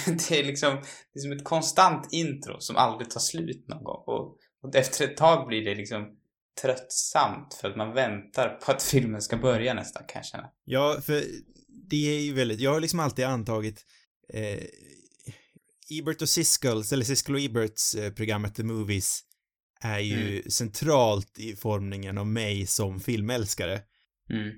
det 0.30 0.40
är 0.40 0.44
liksom, 0.44 0.76
det 1.14 1.20
är 1.20 1.22
som 1.22 1.32
ett 1.32 1.44
konstant 1.44 2.08
intro 2.12 2.56
som 2.60 2.76
aldrig 2.76 3.10
tar 3.10 3.20
slut 3.20 3.66
någon 3.68 3.84
gång. 3.84 4.04
Och, 4.08 4.38
och 4.64 4.76
efter 4.76 5.06
ett 5.06 5.18
tag 5.18 5.48
blir 5.48 5.66
det 5.66 5.76
liksom 5.76 6.18
tröttsamt 6.62 7.54
för 7.54 7.70
att 7.70 7.78
man 7.78 7.94
väntar 7.94 8.50
på 8.50 8.72
att 8.72 8.84
filmen 8.92 9.22
ska 9.22 9.38
börja 9.38 9.74
nästan 9.74 10.04
kan 10.08 10.20
jag 10.20 10.26
känna. 10.26 10.50
Ja, 10.66 11.02
för 11.06 11.24
det 11.90 12.18
är 12.18 12.20
ju 12.20 12.34
väldigt, 12.34 12.60
jag 12.60 12.74
har 12.74 12.80
liksom 12.80 13.00
alltid 13.00 13.26
antagit 13.26 13.86
eh, 14.34 14.64
Ebert 16.00 16.22
och 16.22 16.30
Siskells, 16.30 16.94
eller 16.94 17.06
Siskel 17.06 17.36
och 17.36 17.42
Eberts 17.42 17.96
eh, 17.96 18.12
programmet 18.14 18.56
The 18.56 18.64
Movies 18.64 19.24
är 19.82 20.00
ju 20.00 20.44
centralt 20.50 21.40
i 21.40 21.56
formningen 21.56 22.18
av 22.18 22.28
mig 22.28 22.68
som 22.68 23.00
filmälskare. 23.00 23.82
Mm. 24.32 24.52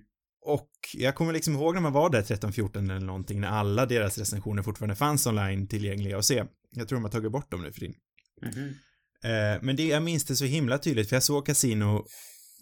Och 0.45 0.69
jag 0.93 1.15
kommer 1.15 1.33
liksom 1.33 1.53
ihåg 1.53 1.73
när 1.73 1.81
man 1.81 1.93
var 1.93 2.09
där 2.09 2.21
13-14 2.21 2.77
eller 2.77 3.05
någonting, 3.05 3.41
när 3.41 3.47
alla 3.47 3.85
deras 3.85 4.17
recensioner 4.17 4.63
fortfarande 4.63 4.95
fanns 4.95 5.27
online 5.27 5.67
tillgängliga 5.67 6.17
att 6.17 6.25
se. 6.25 6.43
Jag 6.71 6.87
tror 6.87 6.97
de 6.97 7.03
har 7.03 7.11
tagit 7.11 7.31
bort 7.31 7.51
dem 7.51 7.61
nu 7.61 7.71
för 7.71 7.79
din. 7.79 7.95
Mhm. 8.41 8.75
Eh, 9.23 9.61
men 9.61 9.75
det, 9.75 9.87
jag 9.87 10.03
minns 10.03 10.25
det 10.25 10.35
så 10.35 10.45
himla 10.45 10.77
tydligt, 10.77 11.09
för 11.09 11.15
jag 11.15 11.23
såg 11.23 11.45
Casino, 11.45 12.05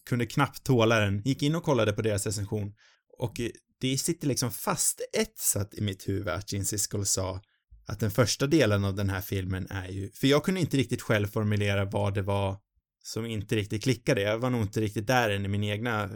kunde 0.06 0.26
knappt 0.26 0.64
tåla 0.64 1.00
den, 1.00 1.22
gick 1.22 1.44
in 1.44 1.56
och 1.56 1.64
kollade 1.64 1.94
på 1.94 2.02
deras 2.02 2.26
recension 2.26 2.74
och 3.18 3.40
eh, 3.40 3.50
det 3.82 3.98
sitter 3.98 4.28
liksom 4.28 4.52
fast 4.52 5.02
etsat 5.14 5.74
i 5.74 5.82
mitt 5.82 6.08
huvud 6.10 6.28
att 6.28 6.54
Gene 6.54 6.66
Siskel 6.66 7.06
sa 7.06 7.42
att 7.88 8.00
den 8.00 8.12
första 8.12 8.48
delen 8.48 8.86
av 8.86 8.96
den 8.96 9.10
här 9.10 9.22
filmen 9.22 9.68
är 9.70 9.88
ju, 9.88 10.12
för 10.12 10.28
jag 10.28 10.44
kunde 10.44 10.60
inte 10.60 10.78
riktigt 10.78 11.02
själv 11.02 11.28
formulera 11.28 11.86
vad 11.86 12.14
det 12.14 12.22
var 12.22 12.58
som 13.02 13.26
inte 13.26 13.56
riktigt 13.56 13.84
klickade. 13.84 14.22
Jag 14.22 14.38
var 14.38 14.50
nog 14.50 14.62
inte 14.62 14.82
riktigt 14.82 15.08
där 15.08 15.30
än 15.30 15.46
i 15.46 15.48
min 15.48 15.64
egna 15.64 16.10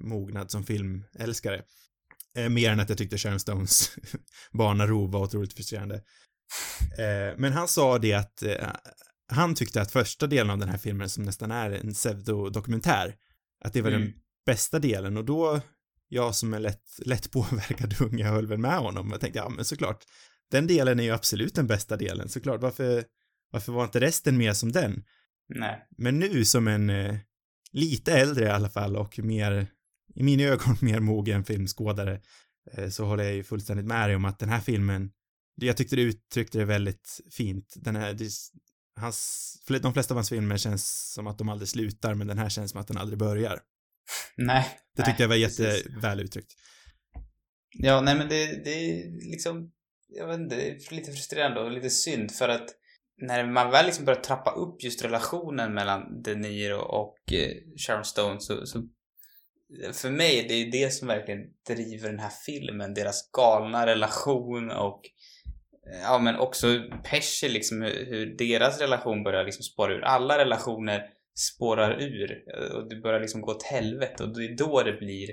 mognad 0.00 0.50
som 0.50 0.64
filmälskare. 0.64 1.62
Eh, 2.36 2.48
mer 2.48 2.70
än 2.70 2.80
att 2.80 2.88
jag 2.88 2.98
tyckte 2.98 3.18
Sharon 3.18 3.40
Stones 3.40 3.90
barnarov 4.52 5.10
var 5.10 5.20
otroligt 5.20 5.52
frustrerande. 5.52 5.94
Eh, 6.98 7.36
men 7.36 7.52
han 7.52 7.68
sa 7.68 7.98
det 7.98 8.12
att 8.14 8.42
eh, 8.42 8.68
han 9.28 9.54
tyckte 9.54 9.82
att 9.82 9.92
första 9.92 10.26
delen 10.26 10.50
av 10.50 10.58
den 10.58 10.68
här 10.68 10.78
filmen 10.78 11.08
som 11.08 11.24
nästan 11.24 11.50
är 11.50 11.70
en 11.70 11.94
pseudodokumentär, 11.94 13.14
att 13.64 13.72
det 13.72 13.82
var 13.82 13.90
Mm. 13.90 14.00
den 14.00 14.12
bästa 14.46 14.78
delen 14.78 15.16
och 15.16 15.24
då, 15.24 15.60
jag 16.08 16.34
som 16.34 16.54
är 16.54 16.60
lätt, 16.60 16.84
lätt 17.04 17.30
påverkad 17.30 17.94
unge 18.00 18.24
höll 18.24 18.46
väl 18.46 18.58
med 18.58 18.78
honom 18.78 19.12
och 19.12 19.20
tänkte, 19.20 19.38
ja 19.38 19.48
men 19.48 19.64
såklart, 19.64 20.04
den 20.50 20.66
delen 20.66 21.00
är 21.00 21.04
ju 21.04 21.10
absolut 21.10 21.54
den 21.54 21.66
bästa 21.66 21.96
delen, 21.96 22.28
såklart, 22.28 22.60
varför, 22.62 23.04
varför 23.50 23.72
var 23.72 23.84
inte 23.84 24.00
resten 24.00 24.36
mer 24.36 24.52
som 24.52 24.72
den? 24.72 25.04
Nej. 25.48 25.86
Men 25.96 26.18
nu 26.18 26.44
som 26.44 26.68
en 26.68 26.90
eh, 26.90 27.16
lite 27.72 28.12
äldre 28.12 28.44
i 28.44 28.50
alla 28.50 28.70
fall 28.70 28.96
och 28.96 29.18
mer, 29.18 29.66
i 30.14 30.22
mina 30.22 30.42
ögon 30.42 30.76
mer 30.80 31.00
mogen 31.00 31.44
filmskådare, 31.44 32.20
eh, 32.72 32.88
så 32.88 33.04
håller 33.04 33.24
jag 33.24 33.34
ju 33.34 33.44
fullständigt 33.44 33.86
med 33.86 34.08
dig 34.08 34.16
om 34.16 34.24
att 34.24 34.38
den 34.38 34.48
här 34.48 34.60
filmen, 34.60 35.10
jag 35.54 35.76
tyckte 35.76 35.96
du 35.96 36.02
uttryckte 36.02 36.58
det 36.58 36.64
väldigt 36.64 37.20
fint, 37.30 37.74
den 37.76 37.96
här, 37.96 38.12
det, 38.12 38.30
hans, 38.96 39.54
de 39.82 39.92
flesta 39.92 40.14
av 40.14 40.16
hans 40.16 40.28
filmer 40.28 40.56
känns 40.56 41.12
som 41.14 41.26
att 41.26 41.38
de 41.38 41.48
aldrig 41.48 41.68
slutar, 41.68 42.14
men 42.14 42.26
den 42.26 42.38
här 42.38 42.48
känns 42.48 42.70
som 42.70 42.80
att 42.80 42.88
den 42.88 42.98
aldrig 42.98 43.18
börjar. 43.18 43.60
Nej. 44.36 44.78
Det 44.96 45.02
tyckte 45.04 45.22
jag 45.22 45.28
var 45.28 45.36
jätteväl 45.36 46.20
uttryckt. 46.20 46.52
Ja, 47.70 48.00
nej 48.00 48.14
men 48.14 48.28
det, 48.28 48.64
det 48.64 48.70
är 48.70 49.10
liksom, 49.30 49.72
jag 50.08 50.26
vet 50.26 50.40
inte, 50.40 50.56
det 50.56 50.70
är 50.70 50.94
lite 50.94 51.12
frustrerande 51.12 51.60
och 51.60 51.72
lite 51.72 51.90
synd 51.90 52.32
för 52.32 52.48
att 52.48 52.68
när 53.20 53.46
man 53.46 53.70
väl 53.70 53.86
liksom 53.86 54.04
börjar 54.04 54.20
trappa 54.20 54.50
upp 54.50 54.82
just 54.84 55.04
relationen 55.04 55.74
mellan 55.74 56.22
De 56.22 56.34
Niro 56.34 56.78
och 56.78 57.32
eh, 57.32 57.52
Sharon 57.86 58.04
Stone 58.04 58.40
så, 58.40 58.66
så 58.66 58.82
för 59.92 60.10
mig, 60.10 60.46
det 60.48 60.54
är 60.54 60.70
det 60.72 60.92
som 60.92 61.08
verkligen 61.08 61.40
driver 61.68 62.08
den 62.08 62.18
här 62.18 62.32
filmen, 62.46 62.94
deras 62.94 63.30
galna 63.32 63.86
relation 63.86 64.70
och 64.70 65.00
eh, 65.92 66.00
ja 66.02 66.18
men 66.18 66.36
också 66.36 66.66
Pesci 67.10 67.48
liksom 67.48 67.82
hur, 67.82 68.06
hur 68.06 68.36
deras 68.38 68.80
relation 68.80 69.22
börjar 69.24 69.44
liksom 69.44 69.62
spåra 69.62 69.94
ur. 69.94 70.00
Alla 70.00 70.38
relationer 70.38 71.02
spårar 71.34 72.02
ur 72.02 72.32
eh, 72.54 72.76
och 72.76 72.88
det 72.88 72.96
börjar 72.96 73.20
liksom 73.20 73.40
gå 73.40 73.50
åt 73.50 73.62
helvete 73.62 74.24
och 74.24 74.36
det 74.36 74.44
är 74.44 74.56
då 74.56 74.82
det 74.82 74.92
blir 74.92 75.28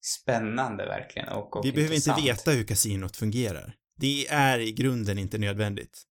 spännande 0.00 0.86
verkligen 0.86 1.28
och, 1.28 1.56
och 1.56 1.64
Vi 1.64 1.72
behöver 1.72 1.94
inte 1.94 2.10
intressant. 2.10 2.38
veta 2.38 2.50
hur 2.50 2.64
kasinot 2.64 3.16
fungerar. 3.16 3.74
Det 4.00 4.26
är 4.28 4.58
i 4.58 4.72
grunden 4.72 5.18
inte 5.18 5.38
nödvändigt. 5.38 6.07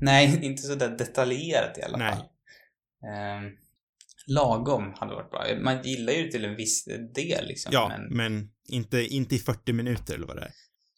Nej, 0.00 0.38
inte 0.44 0.62
så 0.62 0.74
där 0.74 0.88
detaljerat 0.98 1.78
i 1.78 1.82
alla 1.82 1.98
Nej. 1.98 2.12
fall. 2.12 2.24
Ehm, 3.10 3.50
lagom 4.26 4.92
hade 4.96 5.14
varit 5.14 5.30
bra. 5.30 5.46
Man 5.60 5.82
gillar 5.82 6.12
ju 6.12 6.22
det 6.24 6.30
till 6.30 6.44
en 6.44 6.56
viss 6.56 6.84
del 7.14 7.46
liksom. 7.46 7.70
Ja, 7.74 7.88
Men 7.88 8.16
men 8.16 8.50
inte, 8.68 9.00
inte 9.02 9.34
i 9.34 9.38
40 9.38 9.72
minuter 9.72 10.14
eller 10.14 10.26
vad 10.26 10.36
det 10.36 10.42
är. 10.42 10.50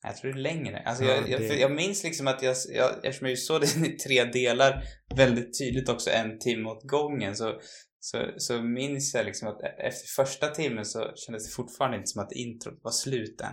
jag 0.02 0.16
tror 0.16 0.32
det 0.32 0.38
är 0.38 0.42
längre. 0.42 0.78
Alltså 0.78 1.04
Ja, 1.04 1.10
jag, 1.14 1.28
jag, 1.30 1.40
det- 1.40 1.58
jag 1.58 1.72
minns 1.72 2.04
liksom 2.04 2.26
att 2.26 2.42
jag, 2.42 2.56
jag, 2.74 3.04
eftersom 3.04 3.28
jag 3.28 3.38
såg 3.38 3.60
det 3.60 3.76
i 3.86 3.90
tre 3.98 4.24
delar 4.24 4.82
väldigt 5.16 5.58
tydligt 5.58 5.88
också 5.88 6.10
en 6.10 6.38
timme 6.38 6.68
åt 6.68 6.82
gången 6.88 7.36
så, 7.36 7.60
så, 8.00 8.18
så 8.36 8.62
minns 8.62 9.14
jag 9.14 9.26
liksom 9.26 9.48
att 9.48 9.62
e- 9.62 9.74
efter 9.78 10.06
första 10.24 10.46
timmen 10.48 10.84
så 10.84 11.12
kändes 11.16 11.46
det 11.48 11.54
fortfarande 11.54 11.96
inte 11.96 12.06
som 12.08 12.22
att 12.22 12.32
introt 12.32 12.78
var 12.82 12.90
slut 12.92 13.40
än. 13.40 13.52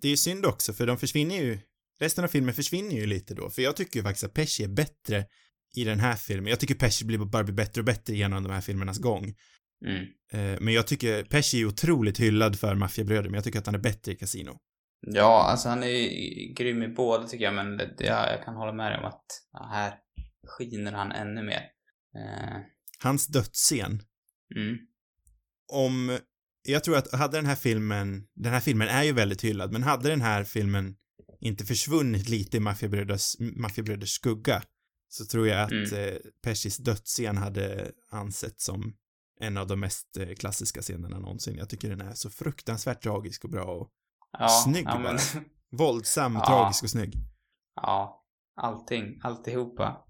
Det 0.00 0.08
är 0.08 0.10
ju 0.10 0.16
synd 0.16 0.46
också, 0.46 0.72
för 0.72 0.86
de 0.86 0.98
försvinner 0.98 1.36
ju, 1.36 1.58
resten 2.00 2.24
av 2.24 2.28
filmen 2.28 2.54
försvinner 2.54 2.96
ju 2.96 3.06
lite 3.06 3.34
då, 3.34 3.50
för 3.50 3.62
jag 3.62 3.76
tycker 3.76 4.00
ju 4.00 4.02
faktiskt 4.02 4.24
att 4.24 4.34
Pesci 4.34 4.64
är 4.64 4.68
bättre 4.68 5.26
i 5.76 5.84
den 5.84 6.00
här 6.00 6.16
filmen. 6.16 6.46
Jag 6.46 6.60
tycker 6.60 6.74
Pesci 6.74 7.04
blir 7.04 7.18
bara 7.18 7.44
bättre 7.44 7.80
och 7.80 7.84
bättre 7.84 8.14
genom 8.14 8.42
de 8.42 8.52
här 8.52 8.60
filmernas 8.60 8.98
gång. 8.98 9.34
Mm. 9.86 10.04
Eh, 10.32 10.60
Men 10.60 10.74
jag 10.74 10.86
tycker 10.86 11.24
Pesci 11.24 11.60
är 11.60 11.66
otroligt 11.66 12.20
hyllad 12.20 12.58
för 12.58 12.74
Maffiabröder, 12.74 13.28
men 13.28 13.34
jag 13.34 13.44
tycker 13.44 13.58
att 13.58 13.66
han 13.66 13.74
är 13.74 13.78
bättre 13.78 14.12
i 14.12 14.16
Casino. 14.16 14.58
Ja, 15.06 15.46
alltså 15.50 15.68
han 15.68 15.82
är 15.82 16.08
grym 16.54 16.82
i 16.82 16.88
båda 16.88 17.26
tycker 17.26 17.44
jag, 17.44 17.54
men 17.54 17.76
det, 17.76 17.94
jag, 17.98 18.32
jag 18.32 18.44
kan 18.44 18.54
hålla 18.54 18.72
med 18.72 18.92
dig 18.92 18.98
om 18.98 19.04
att 19.04 19.24
ja, 19.52 19.68
här 19.72 19.94
skiner 20.46 20.92
han 20.92 21.12
ännu 21.12 21.42
mer. 21.42 21.62
Eh, 22.16 22.60
Hans 22.98 23.26
dödsscen, 23.26 24.02
mm. 24.56 24.78
om, 25.72 26.18
jag 26.62 26.84
tror 26.84 26.96
att 26.96 27.12
hade 27.12 27.38
den 27.38 27.46
här 27.46 27.54
filmen, 27.54 28.26
den 28.34 28.52
här 28.52 28.60
filmen 28.60 28.88
är 28.88 29.02
ju 29.02 29.12
väldigt 29.12 29.44
hyllad, 29.44 29.72
men 29.72 29.82
hade 29.82 30.08
den 30.08 30.20
här 30.20 30.44
filmen 30.44 30.96
inte 31.44 31.64
försvunnit 31.64 32.28
lite 32.28 32.56
i 32.56 32.60
Maffiabröders, 32.60 33.36
Maffiabröders 33.38 34.10
skugga, 34.10 34.62
så 35.08 35.24
tror 35.26 35.48
jag 35.48 35.60
att 35.64 35.70
Mm. 35.72 35.94
eh, 36.08 36.14
Pescis 36.42 36.76
dödsscen 36.76 37.36
hade 37.36 37.92
ansetts 38.10 38.64
som 38.64 38.94
en 39.40 39.56
av 39.56 39.66
de 39.66 39.80
mest 39.80 40.16
eh, 40.16 40.34
klassiska 40.34 40.82
scenerna 40.82 41.18
någonsin. 41.18 41.56
Jag 41.56 41.68
tycker 41.68 41.88
den 41.90 42.00
är 42.00 42.14
så 42.14 42.30
fruktansvärt 42.30 43.02
tragisk 43.02 43.44
och 43.44 43.50
bra 43.50 43.64
och 43.64 43.90
Ja, 44.38 44.48
Snygg 44.64 44.84
ja, 44.86 44.98
men, 44.98 45.18
våldsam, 45.78 46.34
Ja. 46.34 46.46
tragisk 46.46 46.82
och 46.84 46.90
snygg. 46.90 47.14
ja. 47.76 48.24
allting, 48.56 49.20
alltihopa. 49.22 50.04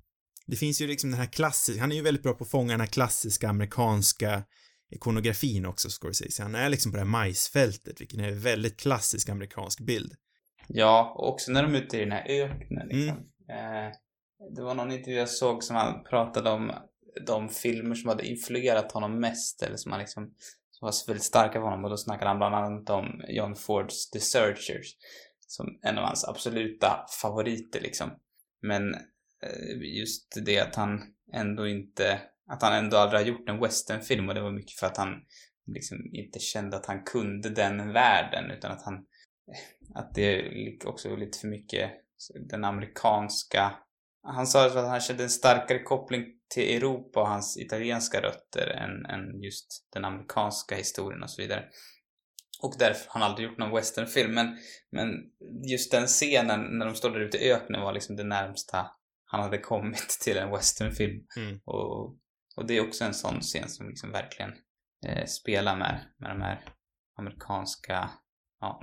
Det 0.46 0.56
finns 0.56 0.80
ju 0.80 0.86
liksom 0.86 1.10
den 1.10 1.20
här 1.20 1.26
klassiska, 1.26 1.80
han 1.80 1.92
är 1.92 1.96
ju 1.96 2.02
väldigt 2.02 2.22
bra 2.22 2.32
på 2.34 2.44
att 2.44 2.50
fånga 2.50 2.72
den 2.72 2.80
här 2.80 2.86
klassiska 2.86 3.48
amerikanska 3.48 4.44
ikonografin 4.90 5.66
också, 5.66 5.88
Scorsese. 5.90 6.42
Han 6.42 6.54
är 6.54 6.68
liksom 6.68 6.92
på 6.92 6.96
det 6.96 7.02
här 7.02 7.10
majsfältet, 7.10 8.00
vilket 8.00 8.18
är 8.20 8.24
en 8.28 8.40
väldigt 8.40 8.76
klassisk 8.80 9.28
amerikansk 9.28 9.80
bild. 9.80 10.14
Ja, 10.68 11.14
och 11.16 11.28
också 11.28 11.52
när 11.52 11.62
de 11.62 11.74
är 11.74 11.78
ute 11.78 11.96
i 11.96 12.00
den 12.00 12.12
här 12.12 12.26
öknen 12.28 12.88
liksom. 12.88 13.16
Eh, 13.48 13.92
det 14.56 14.62
var 14.62 14.74
någon 14.74 14.92
intervju 14.92 15.18
jag 15.18 15.28
såg 15.28 15.64
som 15.64 15.76
han 15.76 16.04
pratade 16.04 16.50
om 16.50 16.72
de 17.26 17.48
filmer 17.48 17.94
som 17.94 18.08
hade 18.08 18.26
influerat 18.26 18.92
honom 18.92 19.20
mest, 19.20 19.62
eller 19.62 19.76
som 19.76 19.92
han 19.92 20.00
liksom 20.00 20.34
som 20.70 20.86
var 20.86 21.06
väldigt 21.06 21.24
starka 21.24 21.52
för 21.52 21.60
honom 21.60 21.84
och 21.84 21.90
då 21.90 21.96
snackade 21.96 22.28
han 22.28 22.38
bland 22.38 22.54
annat 22.54 22.90
om 22.90 23.22
John 23.28 23.54
Fords 23.54 24.10
The 24.10 24.20
Searchers 24.20 24.86
som 25.46 25.78
en 25.82 25.98
av 25.98 26.04
hans 26.04 26.28
absoluta 26.28 27.06
favoriter 27.22 27.80
liksom. 27.80 28.10
Men 28.62 28.94
eh, 29.42 29.96
just 29.98 30.44
det 30.44 30.60
att 30.60 30.74
han 30.74 31.02
ändå 31.32 31.68
inte, 31.68 32.20
att 32.50 32.62
han 32.62 32.84
ändå 32.84 32.96
aldrig 32.96 33.20
har 33.20 33.26
gjort 33.26 33.48
en 33.48 33.60
westernfilm 33.60 34.28
och 34.28 34.34
det 34.34 34.40
var 34.40 34.52
mycket 34.52 34.78
för 34.78 34.86
att 34.86 34.96
han 34.96 35.08
liksom 35.66 35.98
inte 36.12 36.38
kände 36.38 36.76
att 36.76 36.86
han 36.86 37.04
kunde 37.04 37.48
den 37.48 37.92
världen 37.92 38.50
utan 38.50 38.72
att 38.72 38.82
han, 38.82 39.06
att 39.94 40.14
det 40.14 40.84
också 40.84 41.10
var 41.10 41.16
lite 41.16 41.38
för 41.38 41.48
mycket 41.48 41.90
den 42.50 42.64
amerikanska 42.64 43.72
han 44.24 44.46
sa 44.46 44.66
att 44.66 44.88
han 44.88 45.00
kände 45.00 45.22
en 45.22 45.30
starkare 45.30 45.78
koppling 45.82 46.24
till 46.54 46.76
Europa 46.76 47.20
och 47.20 47.28
hans 47.28 47.56
italienska 47.56 48.20
rötter 48.20 48.66
än, 48.66 49.06
än 49.06 49.42
just 49.42 49.88
den 49.92 50.04
amerikanska 50.04 50.76
historien 50.76 51.22
och 51.22 51.30
så 51.30 51.42
vidare. 51.42 51.64
Och 52.62 52.74
därför 52.78 53.10
har 53.10 53.20
han 53.20 53.30
aldrig 53.30 53.48
gjort 53.48 53.58
någon 53.58 53.74
westernfilm. 53.74 54.34
Men, 54.34 54.58
men 54.90 55.08
just 55.70 55.90
den 55.90 56.06
scenen 56.06 56.78
när 56.78 56.86
de 56.86 56.94
står 56.94 57.10
där 57.10 57.20
ute 57.20 57.38
i 57.38 57.52
öknen 57.52 57.80
var 57.80 57.92
liksom 57.92 58.16
det 58.16 58.24
närmsta 58.24 58.90
han 59.24 59.40
hade 59.40 59.58
kommit 59.58 60.08
till 60.22 60.36
en 60.36 60.50
westernfilm. 60.50 61.26
Mm. 61.36 61.60
Och, 61.64 62.16
och 62.56 62.66
det 62.66 62.76
är 62.76 62.88
också 62.88 63.04
en 63.04 63.14
sån 63.14 63.40
scen 63.40 63.68
som 63.68 63.88
liksom 63.88 64.12
verkligen 64.12 64.52
eh, 65.06 65.26
spelar 65.26 65.76
med, 65.76 66.00
med 66.18 66.30
de 66.30 66.42
här 66.42 66.64
amerikanska, 67.18 68.10
ja. 68.60 68.82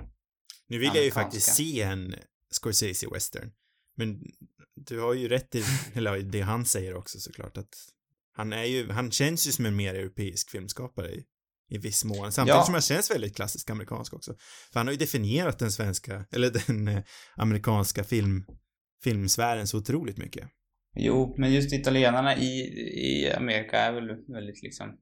Nu 0.72 0.78
vill 0.78 0.90
jag 0.94 1.04
ju 1.04 1.10
faktiskt 1.10 1.54
se 1.54 1.82
en 1.82 2.14
Scorsese-western. 2.50 3.50
Men 3.96 4.20
du 4.74 5.00
har 5.00 5.14
ju 5.14 5.28
rätt 5.28 5.54
i, 5.54 5.64
eller 5.94 6.18
det 6.18 6.40
han 6.40 6.64
säger 6.64 6.94
också 6.94 7.18
såklart, 7.18 7.56
att 7.56 7.74
han 8.32 8.52
är 8.52 8.64
ju, 8.64 8.90
han 8.90 9.10
känns 9.10 9.46
ju 9.46 9.52
som 9.52 9.66
en 9.66 9.76
mer 9.76 9.94
europeisk 9.94 10.50
filmskapare 10.50 11.10
i, 11.10 11.24
i 11.68 11.78
viss 11.78 12.04
mån. 12.04 12.32
Samtidigt 12.32 12.56
ja. 12.56 12.64
som 12.64 12.74
han 12.74 12.82
känns 12.82 13.10
väldigt 13.10 13.36
klassisk 13.36 13.70
amerikansk 13.70 14.14
också. 14.14 14.34
För 14.72 14.80
han 14.80 14.86
har 14.86 14.92
ju 14.92 14.98
definierat 14.98 15.58
den 15.58 15.72
svenska, 15.72 16.24
eller 16.32 16.50
den 16.66 16.88
eh, 16.88 17.02
amerikanska 17.36 18.04
film, 18.04 18.46
filmsfären 19.04 19.66
så 19.66 19.78
otroligt 19.78 20.18
mycket. 20.18 20.48
Jo, 20.96 21.34
men 21.38 21.52
just 21.52 21.72
italienarna 21.72 22.36
i, 22.36 22.60
i 22.94 23.32
Amerika 23.32 23.78
är 23.78 23.92
väl 23.92 24.08
väldigt 24.08 24.62
liksom 24.62 24.98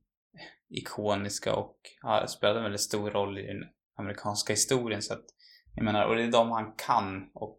ikoniska 0.71 1.55
och 1.55 1.77
har 2.01 2.27
spelat 2.27 2.57
en 2.57 2.63
väldigt 2.63 2.81
stor 2.81 3.11
roll 3.11 3.39
i 3.39 3.47
den 3.47 3.65
amerikanska 3.99 4.53
historien 4.53 5.03
så 5.03 5.13
att 5.15 5.25
jag 5.81 5.85
menar, 5.85 6.05
och 6.05 6.17
det 6.17 6.23
är 6.23 6.31
de 6.31 6.51
han 6.51 6.73
kan 6.77 7.31
och 7.35 7.59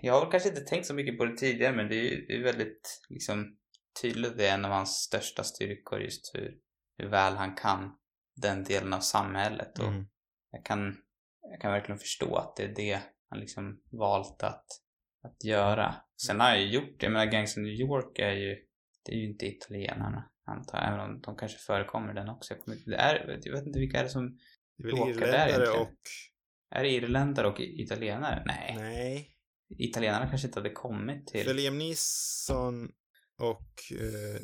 jag 0.00 0.20
har 0.20 0.30
kanske 0.30 0.48
inte 0.48 0.60
tänkt 0.60 0.86
så 0.86 0.94
mycket 0.94 1.18
på 1.18 1.24
det 1.24 1.36
tidigare 1.36 1.76
men 1.76 1.88
det 1.88 1.94
är 1.94 2.02
ju 2.02 2.26
det 2.26 2.34
är 2.34 2.42
väldigt 2.42 3.00
liksom 3.08 3.56
tydligt 4.02 4.38
det 4.38 4.46
är 4.46 4.54
en 4.54 4.64
av 4.64 4.70
hans 4.70 4.90
största 4.90 5.44
styrkor 5.44 6.00
just 6.00 6.34
hur, 6.34 6.58
hur 6.98 7.08
väl 7.08 7.34
han 7.34 7.54
kan 7.54 7.96
den 8.36 8.64
delen 8.64 8.92
av 8.92 9.00
samhället 9.00 9.78
och 9.78 9.88
mm. 9.88 10.06
jag 10.50 10.64
kan 10.64 10.96
jag 11.50 11.60
kan 11.60 11.72
verkligen 11.72 11.98
förstå 11.98 12.36
att 12.36 12.56
det 12.56 12.64
är 12.64 12.74
det 12.74 13.00
han 13.28 13.40
liksom 13.40 13.82
valt 13.90 14.42
att, 14.42 14.66
att 15.22 15.44
göra. 15.44 15.94
Sen 16.26 16.40
har 16.40 16.48
jag 16.48 16.60
ju 16.60 16.66
gjort 16.66 17.00
det, 17.00 17.06
jag 17.06 17.12
menar 17.12 17.26
Gangs 17.26 17.56
of 17.56 17.62
New 17.62 17.72
York 17.72 18.18
är 18.18 18.32
ju 18.32 18.56
det 19.04 19.12
är 19.12 19.16
ju 19.16 19.30
inte 19.30 19.46
italienarna 19.46 20.30
antar 20.44 20.78
jag, 20.78 20.88
även 20.88 21.00
om 21.00 21.20
de 21.20 21.36
kanske 21.36 21.58
förekommer 21.58 22.14
den 22.14 22.28
också. 22.28 22.54
Jag, 22.54 22.76
det 22.86 22.96
är, 22.96 23.40
jag 23.42 23.52
vet 23.52 23.66
inte 23.66 23.78
vilka 23.78 23.98
är 23.98 24.04
det 24.04 24.10
som 24.10 24.38
det 24.76 24.88
är 24.88 24.96
väl 24.96 25.08
irländare 25.08 25.68
och... 25.80 25.96
Är 26.72 26.82
det 26.82 26.90
irländare 26.90 27.46
och 27.46 27.60
italienare? 27.60 28.42
Nej. 28.46 28.74
Nej 28.78 29.32
italienarna 29.78 30.28
kanske 30.28 30.46
inte 30.46 30.58
hade 30.58 30.70
kommit 30.70 31.26
till... 31.26 31.44
För 31.44 31.54
Liam 31.54 31.78
Neeson 31.78 32.92
och 33.38 33.92
eh, 33.92 34.40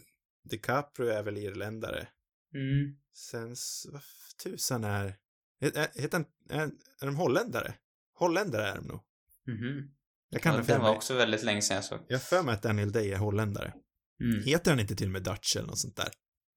DiCaprio 0.50 1.08
är 1.08 1.22
väl 1.22 1.36
irländare. 1.36 2.08
Mm. 2.54 2.96
Sen, 3.14 3.56
vad 3.92 4.02
tusan 4.42 4.84
är... 4.84 5.16
Heter 5.60 6.12
han... 6.12 6.24
Är, 6.50 6.62
är 7.00 7.06
de 7.06 7.16
holländare? 7.16 7.74
Holländare 8.14 8.66
är 8.66 8.74
de 8.74 8.86
nog. 8.86 9.00
Mhm. 9.46 9.94
Jag 10.30 10.42
kan 10.42 10.54
ja, 10.54 10.62
det 10.62 10.78
var 10.78 10.94
också 10.94 11.14
väldigt 11.14 11.42
länge 11.42 11.62
sedan 11.62 11.74
jag 11.74 11.84
såg. 11.84 12.00
Jag 12.08 12.22
för 12.22 12.42
mig 12.42 12.54
att 12.54 12.62
Daniel 12.62 12.92
Day 12.92 13.12
är 13.12 13.16
holländare. 13.16 13.74
Mm. 14.20 14.42
Heter 14.42 14.70
han 14.70 14.80
inte 14.80 14.96
till 14.96 15.06
och 15.06 15.12
med 15.12 15.22
Dutch 15.22 15.56
eller 15.56 15.66
något 15.66 15.78
sånt 15.78 15.96
där? 15.96 16.08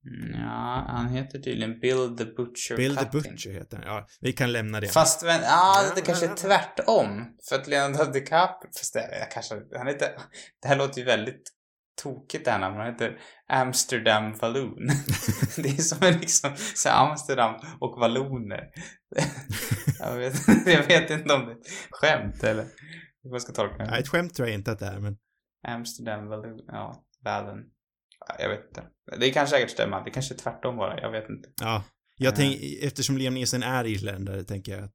Mm, 0.06 0.42
ja, 0.42 0.86
han 0.88 1.08
heter 1.10 1.40
tydligen 1.40 1.80
Bill 1.80 2.18
the 2.18 2.26
Butcher 2.26 2.76
Bill 2.76 2.98
Cutting. 2.98 3.22
the 3.22 3.30
Butcher 3.30 3.52
heter 3.52 3.78
han. 3.78 3.88
Ja, 3.88 4.08
vi 4.22 4.34
kan 4.34 4.52
lämna 4.52 4.80
det. 4.80 4.88
Fast 4.88 5.24
men, 5.24 5.42
ja, 5.42 5.76
det 5.96 6.02
kanske 6.02 6.26
är 6.26 6.36
tvärtom. 6.36 7.38
För 7.50 7.56
att 7.56 7.68
Leonardo 7.68 8.12
DiCaprio, 8.12 8.70
fast 8.80 8.94
det, 8.94 9.20
jag 9.20 9.32
kanske, 9.32 9.62
han 9.78 9.88
heter, 9.88 10.10
det 10.62 10.68
här 10.68 10.76
låter 10.76 11.00
ju 11.00 11.06
väldigt 11.06 11.44
tokigt 12.04 12.46
det 12.46 12.52
här 12.52 12.60
namnet. 12.60 12.80
Han 12.80 12.94
heter 12.94 13.20
Amsterdam 13.48 14.38
Balloon. 14.42 14.88
det 15.56 15.70
är 15.70 15.82
som 15.82 16.08
en 16.08 16.18
liksom, 16.18 16.56
så 16.76 16.90
Amsterdam 16.90 17.56
och 17.80 18.00
valloner. 18.00 18.70
jag, 20.00 20.18
vet, 20.18 20.34
jag 20.66 20.88
vet 20.88 21.10
inte 21.10 21.34
om 21.34 21.46
det 21.46 21.52
är 21.52 21.56
ett 21.56 21.68
skämt 21.92 22.44
eller 22.44 22.66
hur 23.24 23.32
man 23.32 23.42
ska 23.42 23.54
tolka 23.54 23.78
det. 23.78 23.92
Nej, 23.92 24.00
ett 24.00 24.08
skämt 24.08 24.34
tror 24.34 24.48
jag 24.48 24.56
inte 24.56 24.72
att 24.72 24.80
det 24.80 24.86
är, 24.86 25.00
men... 25.00 25.18
Amsterdam 25.68 26.30
Balloon, 26.30 26.60
ja, 26.68 27.04
Balloon. 27.24 27.64
Jag 28.40 28.50
vet 28.50 28.68
inte. 28.68 28.84
Det 29.20 29.30
kan 29.30 29.48
säkert 29.48 29.70
stämma. 29.70 30.04
Det 30.04 30.12
kanske 30.12 30.34
är 30.34 30.38
tvärtom 30.38 30.78
bara. 30.78 31.02
Jag 31.02 31.12
vet 31.12 31.30
inte. 31.30 31.50
Ja. 31.62 31.84
Jag 32.18 32.36
tänk, 32.36 32.62
eftersom 32.82 33.18
Liam 33.18 33.34
Neeson 33.34 33.64
är 33.64 33.86
irländare, 33.86 34.44
tänker 34.44 34.72
jag 34.72 34.84
att... 34.84 34.94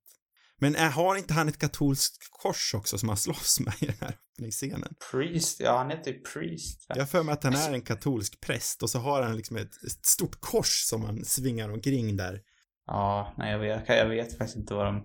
Men 0.59 0.77
är, 0.77 0.91
har 0.91 1.17
inte 1.17 1.35
han 1.35 1.49
ett 1.49 1.59
katolskt 1.59 2.17
kors 2.31 2.75
också 2.75 2.99
som 2.99 3.09
han 3.09 3.19
slåss 3.19 3.61
med 3.61 3.75
i 3.81 3.87
den 3.87 3.95
här 4.01 4.09
öppningsscenen? 4.09 4.95
Priest, 5.11 5.61
ja 5.61 5.79
han 5.79 5.91
heter 5.91 6.13
ju 6.13 6.21
Priest. 6.21 6.85
Jag 6.89 6.97
har 6.97 7.07
för 7.07 7.23
mig 7.23 7.33
att 7.33 7.45
han 7.45 7.55
är 7.55 7.73
en 7.73 7.83
katolsk 7.83 8.41
präst 8.41 8.83
och 8.83 8.91
så 8.91 8.99
har 8.99 9.23
han 9.23 9.37
liksom 9.37 9.57
ett, 9.57 9.85
ett 9.87 10.07
stort 10.07 10.41
kors 10.41 10.85
som 10.85 11.05
han 11.05 11.25
svingar 11.25 11.69
omkring 11.69 12.17
där. 12.17 12.41
Ja, 12.87 13.35
nej 13.39 13.53
jag 13.53 13.59
vet, 13.59 13.89
jag 13.89 14.09
vet 14.09 14.39
faktiskt 14.39 14.57
inte 14.57 14.75
vad 14.75 14.87
de, 14.87 15.05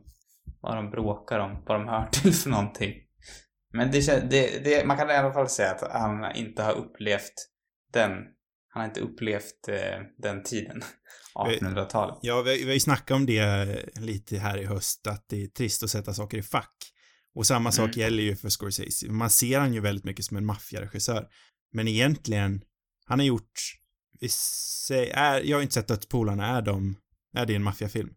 vad 0.62 0.75
de 0.75 0.89
bråkar 0.89 1.39
om, 1.39 1.63
vad 1.65 1.79
de 1.79 1.88
hör 1.88 2.10
till 2.12 2.34
för 2.34 2.49
någonting. 2.49 2.93
Men 3.73 3.91
det, 3.91 4.29
det, 4.29 4.63
det, 4.63 4.86
man 4.86 4.97
kan 4.97 5.10
i 5.10 5.13
alla 5.13 5.34
fall 5.34 5.49
säga 5.49 5.71
att 5.71 5.91
han 5.91 6.36
inte 6.36 6.63
har 6.63 6.73
upplevt 6.73 7.50
den, 7.93 8.12
han 8.69 8.82
har 8.82 8.86
inte 8.86 9.01
upplevt 9.01 9.67
eh, 9.67 10.01
den 10.17 10.43
tiden, 10.43 10.82
1800-talet. 11.36 12.19
Ja, 12.21 12.41
vi, 12.41 12.58
vi 12.58 12.65
har 12.65 12.73
ju 12.73 12.80
snackat 12.80 13.15
om 13.15 13.25
det 13.25 13.99
lite 13.99 14.38
här 14.38 14.58
i 14.58 14.65
höst, 14.65 15.08
att 15.08 15.25
det 15.30 15.43
är 15.43 15.47
trist 15.47 15.84
att 15.84 15.89
sätta 15.89 16.13
saker 16.13 16.38
i 16.38 16.43
fack. 16.43 16.75
Och 17.36 17.47
samma 17.47 17.71
sak 17.71 17.86
mm. 17.86 17.99
gäller 17.99 18.23
ju 18.23 18.36
för 18.36 18.49
Scorsese. 18.49 19.12
Man 19.12 19.30
ser 19.30 19.60
han 19.60 19.73
ju 19.73 19.80
väldigt 19.80 20.06
mycket 20.06 20.25
som 20.25 20.38
en 20.38 20.45
maffiaregissör. 20.45 21.27
Men 21.73 21.88
egentligen, 21.88 22.62
han 23.06 23.19
har 23.19 23.25
gjort, 23.25 23.51
vi 24.19 24.30
säger, 24.88 25.13
är, 25.13 25.41
jag 25.41 25.58
har 25.58 25.62
inte 25.62 25.73
sett 25.73 25.88
Dödspolarna, 25.88 26.47
är 26.47 26.62
de, 26.62 26.95
är 27.38 27.45
det 27.45 27.56
en 27.56 27.63
maffiafilm? 27.63 28.13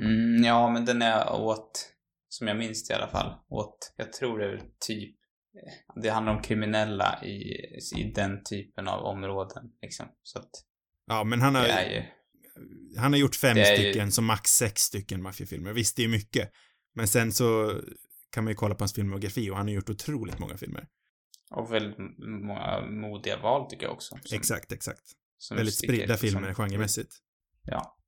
Mm, 0.00 0.44
ja, 0.44 0.70
men 0.70 0.84
den 0.84 1.02
är 1.02 1.32
åt, 1.32 1.92
som 2.28 2.48
jag 2.48 2.56
minns 2.56 2.88
det 2.88 2.92
i 2.92 2.96
alla 2.96 3.08
fall, 3.08 3.34
åt, 3.48 3.94
jag 3.96 4.12
tror 4.12 4.38
det 4.38 4.46
är 4.46 4.60
typ 4.86 5.16
det 6.02 6.08
handlar 6.08 6.36
om 6.36 6.42
kriminella 6.42 7.24
i, 7.24 7.34
i 7.96 8.12
den 8.14 8.42
typen 8.44 8.88
av 8.88 9.04
områden 9.04 9.70
liksom. 9.82 10.06
Så 10.22 10.38
att 10.38 10.50
Ja, 11.06 11.24
men 11.24 11.40
han 11.40 11.54
har 11.54 11.66
ju, 11.66 12.02
han 12.98 13.12
har 13.12 13.20
gjort 13.20 13.36
fem 13.36 13.56
stycken, 13.64 14.06
ju... 14.06 14.10
som 14.10 14.24
max 14.24 14.50
sex 14.50 14.80
stycken 14.82 15.22
maffiafilmer. 15.22 15.72
Visst, 15.72 15.96
det 15.96 16.04
är 16.04 16.08
mycket. 16.08 16.50
Men 16.94 17.08
sen 17.08 17.32
så 17.32 17.80
kan 18.30 18.44
man 18.44 18.50
ju 18.50 18.54
kolla 18.54 18.74
på 18.74 18.82
hans 18.82 18.94
filmografi 18.94 19.50
och 19.50 19.56
han 19.56 19.66
har 19.66 19.74
gjort 19.74 19.90
otroligt 19.90 20.38
många 20.38 20.56
filmer. 20.56 20.88
Och 21.50 21.72
väldigt 21.72 21.98
många 22.18 22.80
modiga 22.80 23.36
val 23.36 23.70
tycker 23.70 23.86
jag 23.86 23.92
också. 23.92 24.18
Som, 24.22 24.36
exakt, 24.36 24.72
exakt. 24.72 25.02
väldigt 25.50 25.74
spridda 25.74 26.16
filmer 26.16 26.54
som, 26.54 26.54
genremässigt. 26.54 27.14
Ja. 27.62 27.98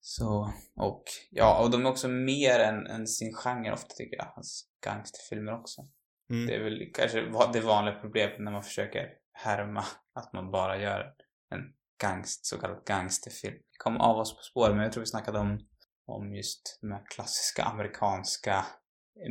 Så, 0.00 0.52
och, 0.76 1.04
ja, 1.30 1.64
och 1.64 1.70
de 1.70 1.86
är 1.86 1.90
också 1.90 2.08
mer 2.08 2.58
än, 2.58 2.86
än 2.86 3.06
sin 3.06 3.34
genre 3.34 3.72
ofta 3.72 3.94
tycker 3.94 4.16
jag. 4.16 4.24
Hans 4.24 4.66
gangsterfilmer 4.84 5.52
också. 5.52 5.88
Mm. 6.32 6.46
Det 6.46 6.54
är 6.54 6.64
väl 6.64 6.90
kanske 6.94 7.20
det 7.52 7.60
vanliga 7.60 7.94
problemet 7.94 8.38
när 8.38 8.52
man 8.52 8.62
försöker 8.62 9.08
härma 9.32 9.84
att 10.14 10.32
man 10.32 10.50
bara 10.50 10.82
gör 10.82 11.14
en 11.54 11.60
gangst, 12.02 12.46
så 12.46 12.58
kallad 12.58 12.82
gangsterfilm. 12.86 13.54
Vi 13.54 13.76
kom 13.78 13.96
av 13.96 14.16
oss 14.16 14.36
på 14.36 14.42
spår, 14.42 14.68
men 14.68 14.82
jag 14.82 14.92
tror 14.92 15.00
vi 15.00 15.06
snackade 15.06 15.38
om, 15.38 15.60
om 16.06 16.34
just 16.34 16.78
de 16.80 16.92
här 16.92 17.02
klassiska 17.14 17.62
amerikanska 17.62 18.66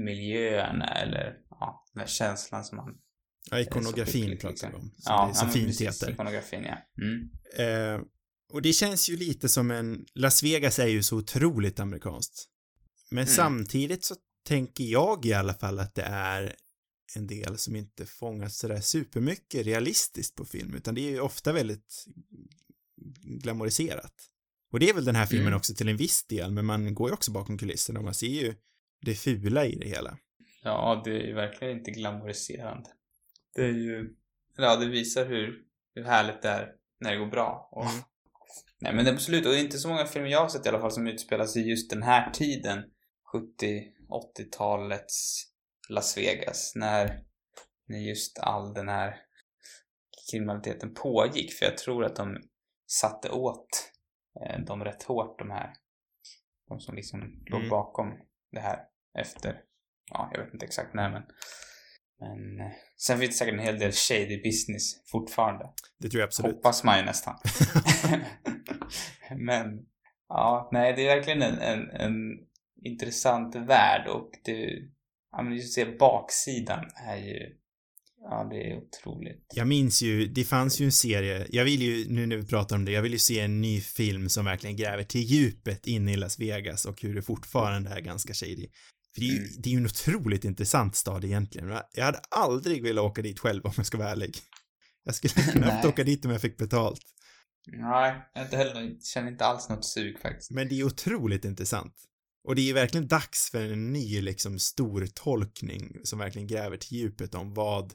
miljöerna 0.05 0.85
eller 0.85 1.37
ja, 1.49 1.85
den 1.93 1.99
här 1.99 2.07
känslan 2.07 2.63
som 2.63 2.77
man 2.77 2.97
Ja, 3.49 3.59
ikonografin 3.59 4.37
pratar 4.37 4.69
vi 4.69 4.75
om. 4.75 4.91
Ja, 5.05 5.27
det 5.27 5.35
så 5.35 5.45
ja, 5.45 5.49
fint 5.49 5.67
precis, 5.67 5.87
heter. 5.87 6.13
Ikonografin, 6.13 6.63
ja. 6.63 6.77
Mm. 7.03 7.29
Eh, 7.57 8.01
och 8.53 8.61
det 8.61 8.73
känns 8.73 9.09
ju 9.09 9.17
lite 9.17 9.49
som 9.49 9.71
en, 9.71 10.05
Las 10.15 10.43
Vegas 10.43 10.79
är 10.79 10.87
ju 10.87 11.03
så 11.03 11.17
otroligt 11.17 11.79
amerikanskt. 11.79 12.47
Men 13.11 13.23
mm. 13.23 13.27
samtidigt 13.27 14.05
så 14.05 14.15
tänker 14.47 14.83
jag 14.83 15.25
i 15.25 15.33
alla 15.33 15.53
fall 15.53 15.79
att 15.79 15.95
det 15.95 16.03
är 16.03 16.55
en 17.15 17.27
del 17.27 17.57
som 17.57 17.75
inte 17.75 18.05
fångas 18.05 18.57
sådär 18.57 18.81
supermycket 18.81 19.65
realistiskt 19.65 20.35
på 20.35 20.45
film, 20.45 20.73
utan 20.75 20.95
det 20.95 21.01
är 21.01 21.11
ju 21.11 21.19
ofta 21.19 21.53
väldigt 21.53 22.05
glamoriserat. 23.23 24.13
Och 24.71 24.79
det 24.79 24.89
är 24.89 24.93
väl 24.93 25.05
den 25.05 25.15
här 25.15 25.25
filmen 25.25 25.47
Mm. 25.47 25.57
också 25.57 25.73
till 25.75 25.89
en 25.89 25.97
viss 25.97 26.27
del, 26.27 26.51
men 26.51 26.65
man 26.65 26.93
går 26.95 27.09
ju 27.09 27.13
också 27.13 27.31
bakom 27.31 27.57
kulisserna 27.57 27.99
och 27.99 28.05
man 28.05 28.13
ser 28.13 28.27
ju 28.27 28.55
det 29.01 29.15
fula 29.15 29.65
i 29.65 29.75
det 29.75 29.87
hela. 29.87 30.17
Ja, 30.63 31.01
det 31.05 31.11
är 31.11 31.27
ju 31.27 31.33
verkligen 31.33 31.77
inte 31.77 31.91
glamoriserande. 31.91 32.89
Det 33.55 33.61
är 33.61 33.71
ju... 33.73 34.15
Ja, 34.57 34.75
det 34.75 34.85
visar 34.85 35.25
hur, 35.25 35.61
hur 35.95 36.03
härligt 36.03 36.41
det 36.41 36.49
är 36.49 36.71
när 36.99 37.11
det 37.11 37.17
går 37.17 37.27
bra. 37.27 37.69
Och, 37.71 37.85
Mm. 37.85 38.03
Nej, 38.83 38.93
men 38.95 39.07
absolut. 39.07 39.45
Och 39.45 39.51
det 39.51 39.59
är 39.59 39.63
inte 39.63 39.77
så 39.77 39.87
många 39.87 40.05
filmer 40.05 40.29
jag 40.29 40.41
har 40.41 40.49
sett 40.49 40.65
i 40.65 40.69
alla 40.69 40.79
fall 40.79 40.91
som 40.91 41.07
utspelar 41.07 41.45
sig 41.45 41.69
just 41.69 41.89
den 41.89 42.03
här 42.03 42.31
tiden. 42.31 42.83
70-80-talets 44.09 45.43
Las 45.91 46.17
Vegas. 46.17 46.75
När, 46.75 47.23
när 47.87 47.97
just 47.97 48.39
all 48.39 48.73
den 48.73 48.89
här 48.89 49.15
kriminaliteten 50.31 50.93
pågick. 50.93 51.53
För 51.53 51.65
jag 51.65 51.77
tror 51.77 52.05
att 52.05 52.15
de 52.15 52.37
satte 52.87 53.29
åt 53.29 53.91
eh, 54.45 54.59
dem 54.59 54.83
rätt 54.83 55.03
hårt, 55.03 55.39
de 55.39 55.49
här. 55.51 55.73
De 56.69 56.79
som 56.79 56.95
liksom 56.95 57.19
låg 57.45 57.59
Mm. 57.59 57.69
bakom 57.69 58.07
det 58.51 58.59
här 58.59 58.79
efter 59.19 59.61
ja, 60.11 60.29
jag 60.33 60.43
vet 60.43 60.53
inte 60.53 60.65
exakt 60.65 60.93
när 60.93 61.09
men 61.11 61.23
men 62.19 62.59
eh, 62.59 62.71
sen 62.97 63.17
finns 63.17 63.31
det 63.31 63.37
säkert 63.37 63.53
en 63.53 63.59
hel 63.65 63.79
del 63.79 63.91
shady 63.91 64.41
business 64.43 65.09
fortfarande. 65.11 65.69
Det 65.99 66.09
tror 66.09 66.19
jag 66.19 66.27
absolut. 66.27 66.55
Hoppas 66.55 66.83
man 66.83 66.97
ju 66.97 67.05
nästan. 67.05 67.35
men 69.37 69.85
ja, 70.27 70.69
nej 70.71 70.93
det 70.93 71.07
är 71.07 71.15
verkligen 71.15 71.41
en, 71.41 71.59
en, 71.59 71.89
en 71.89 72.13
intressant 72.83 73.55
värld 73.55 74.07
och 74.07 74.31
det, 74.43 74.69
ja 75.31 75.41
men 75.43 75.53
just 75.53 75.73
se 75.73 75.85
baksidan 75.85 76.85
är 77.07 77.17
ju, 77.17 77.39
ja 78.29 78.47
det 78.51 78.71
är 78.71 78.77
otroligt. 78.77 79.47
Jag 79.55 79.67
minns 79.67 80.01
ju, 80.01 80.27
det 80.27 80.43
fanns 80.43 80.79
ju 80.81 80.85
en 80.85 80.91
serie, 80.91 81.47
jag 81.49 81.65
vill 81.65 81.81
ju, 81.81 82.05
nu 82.09 82.25
när 82.25 82.37
vi 82.37 82.47
pratar 82.47 82.75
om 82.75 82.85
det, 82.85 82.91
jag 82.91 83.01
vill 83.01 83.11
ju 83.11 83.19
se 83.19 83.39
en 83.39 83.61
ny 83.61 83.81
film 83.81 84.29
som 84.29 84.45
verkligen 84.45 84.75
gräver 84.75 85.03
till 85.03 85.21
djupet 85.21 85.87
inne 85.87 86.13
i 86.13 86.15
Las 86.15 86.39
Vegas 86.39 86.85
och 86.85 87.01
hur 87.01 87.15
det 87.15 87.21
fortfarande 87.21 87.89
är 87.89 87.99
ganska 88.01 88.33
shady. 88.33 88.67
För 89.13 89.21
det 89.21 89.27
är 89.27 89.31
ju, 89.31 89.37
Mm. 89.37 89.49
det 89.61 89.69
är 89.69 89.71
ju 89.71 89.77
en 89.77 89.85
otroligt 89.85 90.45
intressant 90.45 90.95
stad 90.95 91.25
egentligen. 91.25 91.77
Jag 91.93 92.05
hade 92.05 92.19
aldrig 92.29 92.83
velat 92.83 93.03
åka 93.03 93.21
dit 93.21 93.39
själv 93.39 93.65
om 93.65 93.71
jag 93.77 93.85
ska 93.85 93.97
vara 93.97 94.09
ärlig. 94.09 94.35
Jag 95.03 95.15
skulle 95.15 95.33
knappt 95.51 95.85
åka 95.85 96.03
dit 96.03 96.25
om 96.25 96.31
jag 96.31 96.41
fick 96.41 96.57
betalt. 96.57 97.01
Nej, 97.67 98.15
inte 98.37 98.57
heller, 98.57 98.95
känner 99.13 99.31
inte 99.31 99.45
alls 99.45 99.69
något 99.69 99.85
sug 99.85 100.19
faktiskt. 100.19 100.51
Men 100.51 100.69
det 100.69 100.79
är 100.79 100.83
otroligt 100.83 101.45
intressant. 101.45 101.93
Och 102.43 102.55
det 102.55 102.61
är 102.61 102.65
ju 102.65 102.73
verkligen 102.73 103.07
dags 103.07 103.49
för 103.51 103.71
en 103.73 103.93
ny 103.93 104.21
liksom 104.21 104.59
stor 104.59 105.05
tolkning 105.13 105.95
som 106.03 106.19
verkligen 106.19 106.47
gräver 106.47 106.77
till 106.77 106.97
djupet 106.97 107.35
om 107.35 107.53
vad 107.53 107.93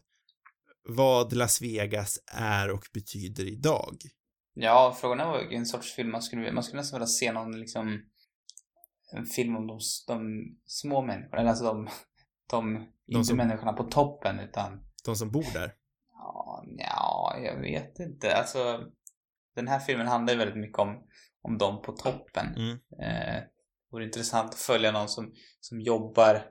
vad 0.89 1.33
Las 1.33 1.63
Vegas 1.63 2.19
är 2.33 2.71
och 2.71 2.87
betyder 2.95 3.45
idag. 3.45 3.97
Ja, 4.55 4.97
frågan 5.01 5.21
är 5.21 5.39
vilken 5.41 5.67
sorts 5.67 5.95
film 5.95 6.11
man 6.11 6.23
skulle 6.23 6.53
Man 6.53 6.63
skulle 6.65 6.81
nästan 6.81 6.99
vilja 7.01 7.07
se 7.07 7.33
någon 7.33 7.61
liksom 7.61 8.03
en 9.13 9.27
film 9.27 9.57
om 9.57 9.67
de, 9.67 9.79
de 10.07 10.45
små 10.67 11.03
människorna, 11.03 11.41
eller 11.41 11.51
alltså 11.51 11.65
de, 11.73 11.89
de, 12.51 12.87
inte 13.07 13.25
som- 13.25 13.37
människorna 13.37 13.73
på 13.73 13.85
toppen 13.85 14.39
utan 14.41 14.81
De 15.05 15.17
som 15.17 15.31
bor 15.31 15.53
där. 15.55 15.73
ja, 16.13 16.65
ja, 16.79 17.37
jag 17.45 17.61
vet 17.61 17.99
inte. 17.99 18.37
Alltså 18.37 18.81
den 19.55 19.69
här 19.69 19.79
filmen 19.79 20.07
handlar 20.07 20.33
ju 20.33 20.39
väldigt 20.39 20.57
mycket 20.61 20.79
om, 20.79 21.03
om 21.43 21.59
de 21.59 21.83
på 21.83 21.93
toppen. 21.93 22.47
Mm. 22.57 22.79
Eh, 23.03 23.43
vore 23.93 24.05
intressant 24.05 24.51
att 24.55 24.61
följa 24.61 24.93
någon 24.93 25.09
som, 25.09 25.33
som 25.61 25.81
jobbar 25.81 26.43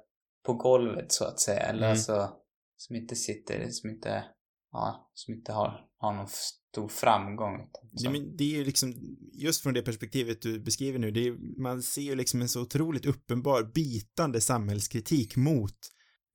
på 0.46 0.54
golvet 0.54 1.12
så 1.12 1.26
att 1.26 1.40
säga. 1.40 1.60
Eller 1.60 1.80
Mm. 1.80 1.92
alltså 1.92 2.30
som 2.78 2.96
inte 2.96 3.16
sitter, 3.16 3.70
som 3.70 3.90
inte, 3.90 4.24
ja, 4.72 5.12
som 5.14 5.34
inte 5.34 5.52
har, 5.52 5.86
har 5.98 6.14
någon 6.14 6.28
stor 6.28 6.88
framgång. 6.88 7.70
Ja, 7.92 8.10
men 8.10 8.38
det 8.38 8.44
är 8.44 8.58
ju 8.58 8.66
liksom, 8.66 8.94
just 9.34 9.64
från 9.64 9.74
det 9.74 9.82
perspektivet 9.82 10.42
du 10.42 10.60
beskriver 10.60 11.00
nu, 11.00 11.12
det 11.12 11.28
är, 11.28 11.62
man 11.62 11.82
ser 11.84 12.02
ju 12.02 12.16
liksom 12.16 12.42
en 12.42 12.50
så 12.50 12.62
otroligt 12.62 13.06
uppenbar 13.06 13.64
bitande 13.64 14.42
samhällskritik 14.42 15.36
mot, 15.36 15.76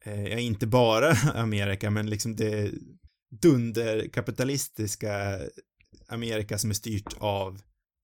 eh, 0.05 0.25
ja, 0.25 0.39
inte 0.39 0.67
bara 0.67 1.11
Amerika, 1.35 1.91
men 1.91 2.11
liksom 2.11 2.37
det 2.37 2.73
dunderkapitalistiska 3.43 5.41
Amerika 6.09 6.59
som 6.59 6.71
är 6.71 6.75
styrt 6.75 7.17
av 7.19 7.61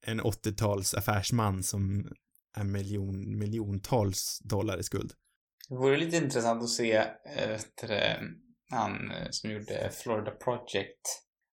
en 0.07 0.21
80-tals 0.21 0.95
affärsman 0.95 1.63
som 1.63 2.09
är 2.57 2.65
miljon, 2.65 3.39
miljontals 3.39 4.41
dollar 4.45 4.79
i 4.79 4.83
skuld. 4.83 5.13
Det 5.69 5.75
vore 5.75 5.97
lite 5.97 6.17
intressant 6.17 6.63
att 6.63 6.71
se 6.71 6.97
eh, 6.97 7.49
vet 7.49 7.77
du 7.81 7.89
han 8.71 9.11
eh, 9.11 9.27
som 9.31 9.51
gjorde 9.51 9.91
Florida 9.93 10.31
Project. 10.31 11.01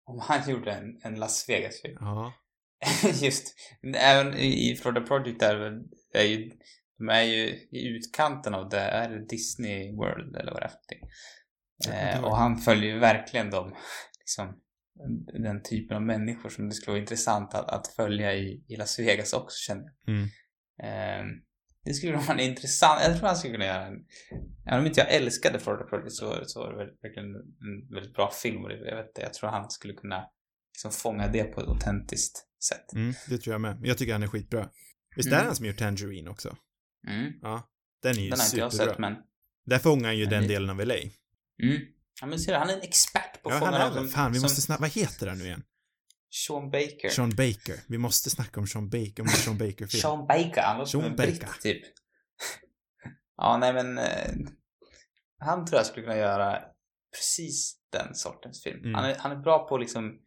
Om 0.05 0.20
han 0.20 0.51
gjorde 0.51 0.72
en, 0.72 1.01
en 1.03 1.20
Las 1.20 1.49
Vegas-film. 1.49 1.96
Ja. 2.01 2.32
Just, 3.22 3.55
även 3.96 4.34
i 4.34 4.76
Florida 4.82 5.01
Project 5.01 5.40
där 5.40 5.80
är 6.14 6.24
ju, 6.24 6.51
de 6.99 7.09
är 7.09 7.22
ju 7.22 7.49
i 7.70 7.88
utkanten 7.88 8.55
av 8.55 8.68
det, 8.68 8.80
är 8.80 9.11
det 9.11 9.26
Disney 9.26 9.96
World 9.96 10.36
eller 10.36 10.53
vad 10.53 10.61
det 10.61 10.64
är 10.64 10.68
för 10.68 10.78
någonting. 10.78 11.09
Eh, 11.88 12.24
och 12.24 12.36
han 12.36 12.59
följer 12.59 12.90
ju 12.90 12.99
verkligen 12.99 13.51
de, 13.51 13.74
liksom, 14.18 14.61
den 15.44 15.62
typen 15.62 15.96
av 15.96 16.03
människor 16.03 16.49
som 16.49 16.68
det 16.68 16.74
skulle 16.74 16.92
vara 16.92 17.01
intressant 17.01 17.55
att, 17.55 17.70
att 17.70 17.88
följa 17.88 18.34
i, 18.34 18.64
i 18.68 18.76
Las 18.76 18.99
Vegas 18.99 19.32
också 19.32 19.57
känner 19.66 19.84
jag. 19.84 20.14
Mm. 20.14 20.28
Eh, 20.83 21.24
det 21.85 21.95
skulle 21.95 22.16
vara 22.16 22.33
en 22.33 22.41
intressant, 22.41 23.01
jag 23.03 23.18
tror 23.18 23.26
han 23.26 23.37
skulle 23.37 23.53
kunna 23.53 23.64
göra 23.64 23.87
en, 23.87 24.05
även 24.66 24.81
om 24.81 24.87
inte 24.87 25.01
jag 25.01 25.14
älskade 25.14 25.59
Florida 25.61 25.85
Project 25.85 26.12
så, 26.12 26.43
så 26.47 26.61
var 26.61 26.70
det 26.72 26.93
verkligen 27.03 27.29
en 27.35 27.95
väldigt 27.95 28.14
bra 28.14 28.31
film 28.31 28.64
och 28.64 28.72
jag 28.72 28.97
vet 28.97 29.07
inte, 29.09 29.20
jag 29.22 29.35
tror 29.35 29.51
han 29.51 29.70
skulle 29.70 29.95
kunna 29.95 30.24
liksom 30.74 30.91
fånga 30.91 31.29
det 31.29 31.45
på 31.45 31.61
ett 31.61 31.68
autentiskt 31.68 32.39
sätt. 32.64 32.93
Mm, 32.95 33.14
det 33.29 33.39
tror 33.39 33.55
jag 33.55 33.61
med. 33.61 33.79
Jag 33.83 33.99
tycker 33.99 34.12
han 34.12 34.22
är 34.22 34.26
skitbra. 34.26 34.68
Visst 35.16 35.26
är 35.26 35.33
Mm. 35.33 35.41
det 35.43 35.47
han 35.47 35.57
som 35.57 35.66
gjort 35.66 35.76
Tangerine 35.79 36.29
också? 36.31 36.57
Mm. 37.09 37.33
Ja. 37.43 37.68
Den 38.03 38.16
är 38.16 38.20
ju 38.20 38.31
Den 38.31 38.39
har 38.39 38.47
inte 38.47 38.59
jag 38.59 38.72
superbra. 38.72 38.93
sett 38.93 38.99
men, 39.01 39.16
Där 39.66 39.79
fångar 39.79 40.05
han 40.05 40.18
ju 40.18 40.26
den 40.26 40.43
det- 40.43 40.49
delen 40.49 40.70
av 40.70 40.81
LA. 40.81 40.95
mm. 40.95 41.81
Ja 42.20 42.26
men 42.26 42.39
ser 42.39 42.53
du, 42.53 42.59
han 42.59 42.68
är 42.70 42.74
en 42.74 42.83
expert 42.83 43.43
på 43.43 43.49
att 43.49 43.55
Ja, 43.55 43.64
han 43.64 43.72
fånga 43.74 43.85
är, 43.85 43.95
dem 43.95 43.95
som, 44.05 44.09
fan, 44.09 44.33
vi 44.33 44.39
som 44.39 44.45
måste 44.45 44.61
snacka, 44.61 44.81
vad 44.81 44.91
heter 44.91 45.26
han 45.26 45.39
nu 45.39 45.45
igen? 45.45 45.62
Sean 46.31 46.70
Baker. 46.70 47.09
Sean 47.09 47.31
Baker. 47.31 47.81
Vi 47.87 47.99
måste 47.99 48.31
snacka 48.31 48.61
om 48.61 48.66
Sean 48.66 48.89
Baker, 48.91 49.20
om 49.20 49.29
en 49.29 49.35
Sean 49.35 49.59
Baker-film. 49.59 50.01
Sean 50.01 50.26
Baker, 50.26 50.62
han 50.62 50.79
låter 50.79 50.91
som 50.91 51.01
Sean 51.01 51.11
en 51.11 51.16
Baker. 51.16 51.33
britt 51.33 51.61
typ. 51.62 51.83
ja, 53.37 53.59
nej 53.59 53.72
men 53.72 53.99
eh, 53.99 54.35
han 55.39 55.66
tror 55.66 55.76
jag 55.79 55.87
skulle 55.87 56.05
kunna 56.07 56.16
göra 56.18 56.62
precis 57.16 57.76
den 57.93 58.14
sortens 58.14 58.62
film. 58.62 58.79
Mm. 58.81 58.95
Han, 58.95 59.05
är, 59.05 59.14
han 59.18 59.33
är 59.33 59.37
bra 59.37 59.68
på 59.68 59.74
att 59.74 59.81
liksom 59.81 60.18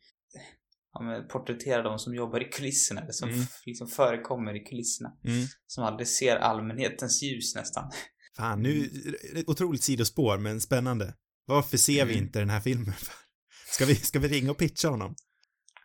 ja, 0.93 1.26
porträttera 1.32 1.82
de 1.82 1.99
som 1.99 2.16
jobbar 2.16 2.41
i 2.41 2.49
kulisserna, 2.52 3.02
eller 3.02 3.12
som 3.12 3.30
Mm. 3.30 3.41
liksom 3.66 3.88
förekommer 3.88 4.56
i 4.56 4.60
kulisserna. 4.60 5.10
Mm. 5.26 5.45
Som 5.68 5.84
aldrig 5.84 6.08
ser 6.08 6.36
allmänhetens 6.36 7.24
ljus 7.24 7.56
nästan. 7.56 7.91
Fan, 8.38 8.62
nu, 8.62 8.89
ett 9.36 9.49
otroligt 9.49 9.84
sidospår, 9.84 10.38
men 10.38 10.62
spännande. 10.62 11.14
Varför 11.45 11.78
ser 11.78 12.06
vi 12.06 12.14
Mm. 12.14 12.24
inte 12.26 12.39
den 12.39 12.49
här 12.49 12.60
filmen? 12.62 12.93
Ska 13.68 13.86
vi, 13.86 13.95
ska 13.95 14.20
vi 14.20 14.28
ringa 14.28 14.52
och 14.52 14.58
pitcha 14.58 14.88
honom? 14.89 15.16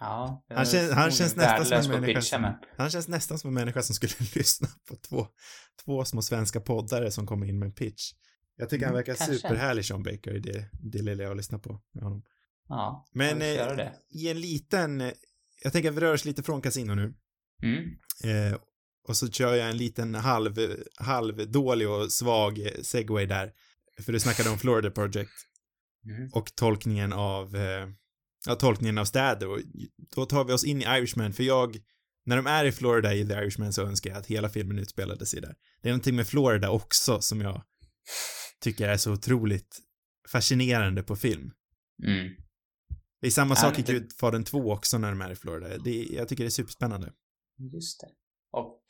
Ja, 0.00 0.44
Han 0.48 0.66
känns- 0.66 0.92
han 0.92 1.10
känns 1.10 1.36
nästan 1.36 1.64
som 1.82 1.92
en 1.92 2.00
människa 2.00 2.20
pitcha, 2.20 2.36
som- 2.36 2.58
Han 2.76 2.90
känns 2.90 3.08
nästan 3.08 3.38
som 3.38 3.48
en 3.48 3.54
människa 3.54 3.82
som 3.82 3.94
skulle 3.94 4.12
lyssna 4.34 4.68
på 4.88 4.96
två, 4.96 5.26
två 5.84 6.04
små 6.04 6.22
svenska 6.22 6.60
poddare 6.60 7.10
som 7.10 7.26
kommer 7.26 7.46
in 7.46 7.58
med 7.58 7.66
en 7.66 7.72
pitch. 7.72 8.12
Jag 8.56 8.70
tycker 8.70 8.86
han 8.86 8.94
Mm, 8.94 8.98
verkar 8.98 9.14
kanske. 9.14 9.36
superhärlig, 9.38 9.84
Sean 9.84 10.02
Baker, 10.02 10.34
i 10.36 10.38
det, 10.40 10.70
det 10.72 11.02
lilla 11.02 11.22
jag 11.22 11.36
lyssnar 11.36 11.58
på 11.58 11.80
med 11.94 12.04
honom. 12.04 12.22
ja, 12.68 13.06
Men 13.12 13.42
eh, 13.42 13.88
i 14.10 14.28
en 14.30 14.40
liten, 14.40 15.00
eh, 15.00 15.12
jag 15.62 15.72
tänker 15.72 15.88
att 15.90 15.96
vi 15.96 16.00
rör 16.00 16.12
oss 16.14 16.24
lite 16.24 16.42
från 16.42 16.62
kasino 16.62 16.94
nu. 16.94 17.14
Mm. 17.62 17.84
Eh, 18.24 18.58
och 19.08 19.16
så 19.16 19.28
kör 19.30 19.54
jag 19.54 19.70
en 19.70 19.76
liten 19.76 20.14
halv, 20.14 20.54
halvdålig 20.96 21.88
och 21.88 22.12
svag 22.12 22.58
eh, 22.58 22.72
segway 22.82 23.26
där. 23.26 23.52
För 24.02 24.12
du 24.12 24.20
snackade 24.20 24.50
om 24.50 24.58
Florida 24.58 24.90
Project 24.90 25.30
Mm. 26.04 26.30
och 26.32 26.54
tolkningen 26.54 27.12
av, 27.12 27.56
eh, 27.56 27.88
ja, 28.46 28.54
tolkningen 28.54 28.98
av 28.98 29.04
städer 29.04 29.48
och 29.48 29.58
då 30.14 30.26
tar 30.26 30.44
vi 30.44 30.52
oss 30.52 30.64
in 30.64 30.82
i 30.82 30.84
Irishman 30.84 31.32
för 31.32 31.42
jag, 31.42 31.76
när 32.24 32.36
de 32.36 32.46
är 32.46 32.64
i 32.64 32.72
Florida 32.72 33.14
i 33.14 33.26
The 33.26 33.32
Irishman 33.34 33.72
så 33.72 33.82
önskar 33.82 34.10
jag 34.10 34.18
att 34.18 34.26
hela 34.26 34.48
filmen 34.48 34.78
utspelade 34.78 35.26
sig 35.26 35.40
där. 35.40 35.54
Det 35.82 35.88
är 35.88 35.92
någonting 35.92 36.16
med 36.16 36.26
Florida 36.26 36.70
också 36.70 37.20
som 37.20 37.40
jag 37.40 37.62
tycker 38.60 38.88
är 38.88 38.96
så 38.96 39.12
otroligt 39.12 39.78
fascinerande 40.32 41.02
på 41.02 41.16
film. 41.16 41.50
Mm. 42.06 42.28
Det 43.20 43.26
är 43.26 43.30
samma 43.30 43.54
Är 43.54 43.58
sak 43.58 43.78
i 43.78 43.82
Gudfadern 43.82 44.44
2 44.44 44.72
också 44.72 44.98
när 44.98 45.08
de 45.10 45.20
är 45.20 45.30
i 45.30 45.36
Florida. 45.36 45.78
Det, 45.78 46.04
jag 46.10 46.28
tycker 46.28 46.44
det 46.44 46.48
är 46.48 46.50
superspännande. 46.50 47.12
Just 47.74 48.00
det. 48.00 48.08
Och 48.52 48.82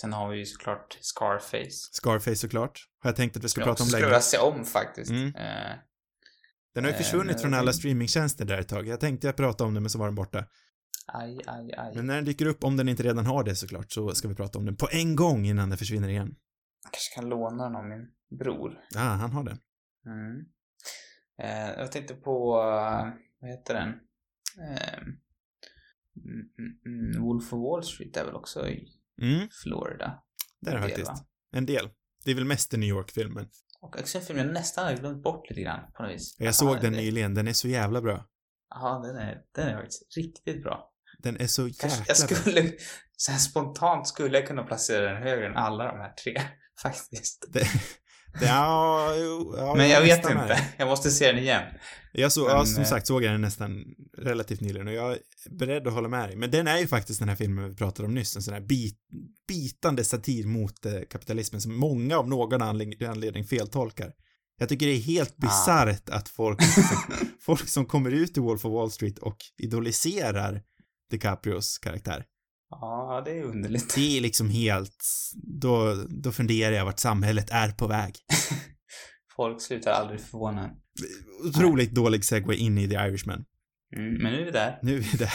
sen 0.00 0.12
har 0.12 0.30
vi 0.30 0.38
ju 0.38 0.46
såklart 0.46 0.98
Scarface. 1.00 1.70
Scarface 1.92 2.36
såklart. 2.36 2.88
Har 2.98 3.10
jag 3.10 3.16
tänkt 3.16 3.36
att 3.36 3.44
vi 3.44 3.48
ska 3.48 3.60
Jag 3.60 3.66
prata 3.66 3.82
om 3.82 3.88
skulle 3.88 4.00
länge. 4.00 4.10
vilja 4.10 4.20
se 4.20 4.38
om 4.38 4.64
faktiskt. 4.64 5.10
Mm. 5.10 5.34
Eh, 5.34 5.72
Den 6.76 6.84
har 6.84 6.90
ju 6.90 6.94
Eh, 6.96 7.02
försvunnit 7.02 7.40
från 7.40 7.54
alla 7.54 7.72
streamingtjänster 7.72 8.44
där 8.44 8.58
ett 8.58 8.68
tag. 8.68 8.86
Jag 8.88 9.00
tänkte 9.00 9.26
jag 9.26 9.36
prata 9.36 9.64
om 9.64 9.74
den 9.74 9.82
men 9.82 9.90
så 9.90 9.98
var 9.98 10.06
den 10.06 10.14
borta. 10.14 10.44
aj, 11.06 11.40
aj, 11.46 11.72
aj. 11.78 11.92
Men 11.94 12.06
när 12.06 12.14
den 12.14 12.24
dyker 12.24 12.46
upp, 12.46 12.64
om 12.64 12.76
den 12.76 12.88
inte 12.88 13.02
redan 13.02 13.26
har 13.26 13.44
det 13.44 13.56
såklart, 13.56 13.92
så 13.92 14.14
ska 14.14 14.28
vi 14.28 14.34
prata 14.34 14.58
om 14.58 14.64
den 14.64 14.76
på 14.76 14.88
en 14.92 15.16
gång 15.16 15.46
innan 15.46 15.68
den 15.68 15.78
försvinner 15.78 16.08
igen. 16.08 16.34
Jag 16.84 16.92
kanske 16.92 17.14
kan 17.14 17.28
låna 17.28 17.64
den 17.64 17.76
av 17.76 17.84
min 17.84 18.08
bror. 18.38 18.78
Ja, 18.94 19.00
han 19.00 19.30
har 19.32 19.44
det. 19.44 19.58
Mm. 20.06 20.44
Eh, 21.42 21.78
jag 21.80 21.92
tänkte 21.92 22.14
på, 22.14 22.54
eh, 22.60 23.08
vad 23.40 23.50
heter 23.50 23.74
den? 23.74 23.88
Eh, 24.68 24.98
mm, 26.24 26.48
mm, 26.58 27.10
mm, 27.10 27.22
Wolf 27.22 27.52
of 27.52 27.60
Wall 27.60 27.84
Street 27.84 28.16
är 28.16 28.24
väl 28.24 28.34
också 28.34 28.68
i 28.68 28.88
Mm, 29.22 29.48
Florida? 29.62 30.22
det 30.60 30.70
är 30.70 30.74
det 30.74 30.82
faktiskt. 30.82 31.08
va? 31.08 31.18
En 31.52 31.66
del. 31.66 31.88
Det 32.24 32.30
är 32.30 32.34
väl 32.34 32.44
mest 32.44 32.74
i 32.74 32.76
New 32.76 32.88
York-filmen. 32.88 33.48
Och 33.86 34.00
också 34.00 34.18
en 34.18 34.24
film 34.24 34.38
jag 34.38 34.46
nästan 34.48 34.84
hade 34.84 34.96
glömt 34.96 35.22
bort 35.22 35.50
lite 35.50 35.60
grann 35.62 35.80
på 35.96 36.02
något 36.02 36.12
vis. 36.12 36.36
Jag 36.38 36.54
såg 36.54 36.80
den 36.80 36.92
det- 36.92 36.98
nyligen, 36.98 37.34
den 37.34 37.48
är 37.48 37.52
så 37.52 37.68
jävla 37.68 38.00
bra. 38.02 38.24
Ja, 38.70 39.02
den 39.06 39.16
är, 39.16 39.38
den 39.54 39.68
är 39.68 39.76
faktiskt 39.76 40.16
riktigt 40.16 40.62
bra. 40.62 40.92
Den 41.18 41.40
är 41.40 41.46
så 41.46 41.68
jäkla 41.68 41.88
jag 42.06 42.28
bra. 42.28 42.36
skulle, 42.38 42.72
så 43.16 43.32
spontant 43.32 44.08
skulle 44.08 44.38
jag 44.38 44.46
kunna 44.46 44.62
placera 44.62 45.12
den 45.12 45.22
högre 45.22 45.46
än 45.46 45.56
alla 45.56 45.84
de 45.84 45.98
här 46.00 46.12
tre, 46.12 46.42
faktiskt. 46.82 47.44
Det, 47.52 47.66
ja, 48.40 49.14
jo, 49.16 49.54
ja, 49.58 49.74
Men 49.74 49.88
jag 49.88 50.00
vet 50.00 50.18
inte. 50.18 50.28
är. 50.32 50.60
Jag 50.78 50.88
måste 50.88 51.10
se 51.10 51.26
den 51.32 51.38
igen. 51.42 51.62
Jag 52.12 52.32
såg, 52.32 52.46
Men, 52.46 52.56
ja, 52.56 52.66
som 52.66 52.82
eh, 52.82 52.88
sagt 52.88 53.06
såg 53.06 53.24
jag 53.24 53.32
den 53.34 53.40
nästan 53.40 53.84
relativt 54.18 54.60
nyligen 54.60 54.88
och 54.88 54.94
jag 54.94 55.12
är 55.12 55.18
beredd 55.50 55.86
att 55.86 55.92
hålla 55.92 56.08
med 56.08 56.28
dig. 56.28 56.36
Men 56.36 56.50
den 56.50 56.66
är 56.66 56.78
ju 56.78 56.86
faktiskt 56.86 57.18
den 57.18 57.28
här 57.28 57.36
filmen 57.36 57.68
vi 57.68 57.76
pratade 57.76 58.08
om 58.08 58.14
nyss, 58.14 58.36
en 58.36 58.42
sån 58.42 58.54
här 58.54 58.60
bit, 58.60 58.98
bitande 59.48 60.04
satir 60.04 60.46
mot 60.46 60.86
eh, 60.86 60.92
kapitalismen 61.10 61.60
som 61.60 61.74
många 61.76 62.18
av 62.18 62.28
någon 62.28 62.62
anled- 62.62 63.08
anledning 63.10 63.44
feltolkar. 63.44 64.12
Jag 64.58 64.68
tycker 64.68 64.86
det 64.86 64.92
är 64.92 65.00
helt 65.00 65.30
Ah. 65.30 65.40
bisarrt 65.40 66.08
att 66.08 66.28
folk, 66.28 66.58
folk 67.40 67.68
som 67.68 67.86
kommer 67.86 68.10
ut 68.10 68.36
i 68.36 68.40
Wolf 68.40 68.64
of 68.64 68.72
Wall 68.72 68.90
Street 68.90 69.18
och 69.18 69.36
idoliserar 69.58 70.62
DiCaprios 71.10 71.78
karaktär. 71.78 72.24
Ja, 72.70 73.22
det 73.24 73.30
är 73.38 73.42
underligt. 73.42 73.94
Det 73.94 74.16
är 74.16 74.20
liksom 74.20 74.50
helt, 74.50 75.04
då, 75.34 75.94
då 76.08 76.32
funderar 76.32 76.76
jag 76.76 76.84
vart 76.84 76.98
samhället 76.98 77.50
är 77.50 77.68
på 77.70 77.86
väg. 77.86 78.16
Folk 79.36 79.62
slutar 79.62 79.92
aldrig 79.92 80.20
förvåna. 80.20 80.70
Otroligt 81.44 81.90
dålig 81.94 82.24
segway 82.24 82.56
in 82.56 82.78
i 82.78 82.88
The 82.88 82.94
Irishman. 82.94 83.44
Mm, 83.96 84.14
men 84.14 84.32
nu 84.32 84.40
är 84.40 84.44
vi 84.44 84.50
där. 84.50 84.78
Nu 84.82 84.96
är 84.96 85.00
vi 85.00 85.18
där. 85.18 85.32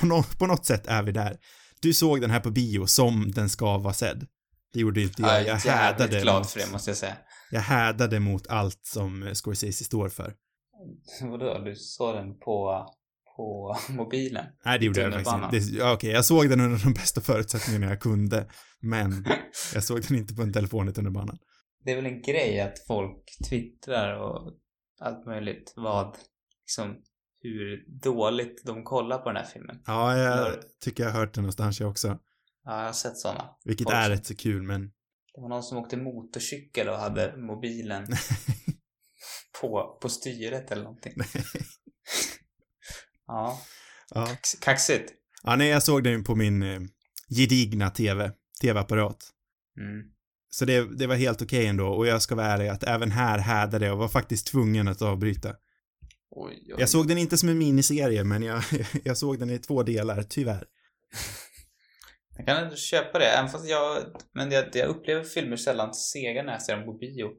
På, 0.00 0.06
nå 0.06 0.24
på 0.38 0.46
något 0.46 0.66
sätt 0.66 0.86
är 0.86 1.02
vi 1.02 1.12
där. 1.12 1.36
Du 1.80 1.94
såg 1.94 2.20
den 2.20 2.30
här 2.30 2.40
på 2.40 2.50
bio 2.50 2.86
som 2.86 3.32
den 3.32 3.50
ska 3.50 3.78
vara 3.78 3.94
sedd. 3.94 4.26
Det 4.72 4.80
gjorde 4.80 5.02
inte 5.02 5.22
jag. 5.22 5.40
Jag 5.40 5.46
Jag 5.46 5.64
jävligt 5.64 6.22
glad 6.22 6.40
mot, 6.42 6.50
för 6.50 6.60
det, 6.60 6.72
måste 6.72 6.90
jag 6.90 6.96
säga. 6.96 7.16
jag 7.50 7.60
härdade 7.60 8.20
mot 8.20 8.46
allt 8.46 8.80
som 8.82 9.30
Scorsese 9.34 9.84
står 9.84 10.08
för. 10.08 10.34
Vadå, 11.22 11.58
du 11.58 11.74
såg 11.76 12.14
den 12.14 12.38
på, 12.38 12.86
på 13.36 13.76
mobilen? 13.92 14.46
Nej, 14.64 14.78
det 14.78 14.84
gjorde 14.84 15.00
jag 15.00 15.24
faktiskt 15.24 15.70
inte. 15.72 15.84
Okej, 15.92 16.10
jag 16.10 16.24
såg 16.24 16.48
den 16.48 16.60
under 16.60 16.84
de 16.84 16.92
bästa 16.92 17.20
förutsättningarna 17.20 17.86
jag 17.86 18.00
kunde. 18.00 18.50
Men 18.80 19.26
jag 19.74 19.84
såg 19.84 20.02
den 20.02 20.16
inte 20.18 20.34
på 20.34 20.42
en 20.42 20.52
telefon 20.52 20.88
i 20.88 20.92
tunnelbanan. 20.92 21.38
Det 21.84 21.90
är 21.92 21.96
väl 21.96 22.06
en 22.06 22.22
grej 22.22 22.60
att 22.60 22.86
folk 22.86 23.24
twittrar 23.48 24.18
och 24.18 24.52
allt 25.00 25.26
möjligt 25.26 25.72
vad, 25.76 26.16
liksom, 26.62 26.96
hur 27.40 27.84
dåligt 28.02 28.62
de 28.64 28.84
kollar 28.84 29.18
på 29.18 29.28
den 29.28 29.36
här 29.36 29.44
filmen. 29.52 29.82
Ja, 29.86 30.16
jag 30.16 30.38
Eller- 30.48 30.62
tycker 30.84 31.02
jag 31.04 31.10
har 31.10 31.20
hört 31.20 31.34
det 31.34 31.40
någonstans 31.40 31.80
jag 31.80 31.90
också. 31.90 32.08
Ja, 32.64 32.78
jag 32.78 32.86
har 32.86 32.92
sett 32.92 33.18
sådana. 33.18 33.50
Vilket 33.64 33.84
Folk 33.84 33.96
är 33.96 34.10
rätt 34.10 34.26
så 34.26 34.36
kul, 34.36 34.62
men 34.62 34.80
Det 35.34 35.40
var 35.40 35.48
någon 35.48 35.62
som 35.62 35.78
åkte 35.78 35.96
motorcykel 35.96 36.88
och 36.88 36.96
hade 36.96 37.36
mobilen 37.36 38.06
på, 39.60 39.98
på 40.02 40.08
styret 40.08 40.70
eller 40.70 40.82
någonting. 40.82 41.12
Ja, 43.26 43.60
ja. 44.14 44.26
kax- 44.26 44.60
kaxigt. 44.60 45.12
ja, 45.42 45.56
nej, 45.56 45.68
jag 45.68 45.82
såg 45.82 46.04
den 46.04 46.24
på 46.24 46.34
min 46.34 46.62
eh, 46.62 46.80
gedigna 47.36 47.90
TV, 47.90 48.32
TV-apparat. 48.62 49.30
Mm. 49.80 50.02
Så 50.50 50.64
det, 50.64 50.98
det 50.98 51.06
var 51.06 51.14
helt 51.14 51.42
okej 51.42 51.66
ändå 51.66 51.86
och 51.86 52.06
jag 52.06 52.22
ska 52.22 52.34
vara 52.34 52.46
ärlig 52.46 52.68
att 52.68 52.82
även 52.82 53.10
här 53.10 53.38
härdade 53.38 53.86
jag 53.86 53.92
och 53.92 53.98
var 53.98 54.08
faktiskt 54.08 54.46
tvungen 54.46 54.88
att 54.88 55.02
avbryta. 55.02 55.48
Oj, 56.30 56.66
oj. 56.68 56.74
Jag 56.78 56.88
såg 56.88 57.08
den 57.08 57.18
inte 57.18 57.38
som 57.38 57.48
en 57.48 57.58
miniserie 57.58 58.24
men 58.24 58.42
jag, 58.42 58.62
jag 59.04 59.16
såg 59.16 59.38
den 59.38 59.50
i 59.50 59.58
två 59.58 59.82
delar, 59.82 60.22
tyvärr. 60.22 60.64
Jag 62.36 62.46
kan 62.46 62.56
ändå 62.56 62.76
köpa 62.76 63.18
det, 63.18 63.26
även 63.26 63.50
fast 63.50 63.68
jag... 63.68 64.02
Men 64.32 64.50
jag, 64.50 64.64
jag 64.72 64.88
upplever 64.88 65.24
filmer 65.24 65.56
sällan 65.56 65.94
sega 65.94 66.42
när 66.42 66.52
jag 66.52 66.62
ser 66.62 66.76
dem 66.76 66.84
på 66.84 66.92
bio. 66.92 67.30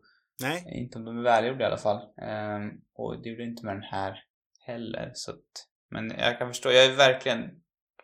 Nej. 0.42 0.64
Inte 0.68 0.98
om 0.98 1.06
de 1.06 1.18
är 1.18 1.24
välgjorda 1.24 1.64
i 1.64 1.68
alla 1.68 1.78
fall. 1.78 2.02
Ehm, 2.22 2.70
och 2.94 3.22
det 3.24 3.30
gjorde 3.30 3.44
inte 3.44 3.66
med 3.66 3.76
den 3.76 3.84
här 3.84 4.20
heller, 4.66 5.12
så 5.14 5.32
att... 5.32 5.68
Men 5.92 6.10
jag 6.10 6.40
kan 6.40 6.48
förstå, 6.48 6.72
jag 6.72 6.86
är 6.86 6.96
verkligen 6.96 7.50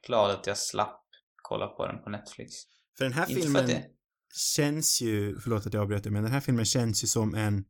glad 0.07 0.31
att 0.31 0.47
jag 0.47 0.57
slapp 0.57 1.01
kolla 1.35 1.67
på 1.67 1.87
den 1.87 2.03
på 2.03 2.09
Netflix. 2.09 2.53
För 2.97 3.05
den 3.05 3.13
här 3.13 3.29
Inte 3.29 3.41
filmen 3.41 3.67
det... 3.67 3.85
känns 4.55 5.01
ju, 5.01 5.39
förlåt 5.39 5.65
att 5.65 5.73
jag 5.73 5.81
avbröt 5.81 6.03
dig, 6.03 6.11
men 6.11 6.23
den 6.23 6.31
här 6.31 6.39
filmen 6.39 6.65
känns 6.65 7.03
ju 7.03 7.07
som 7.07 7.35
en 7.35 7.65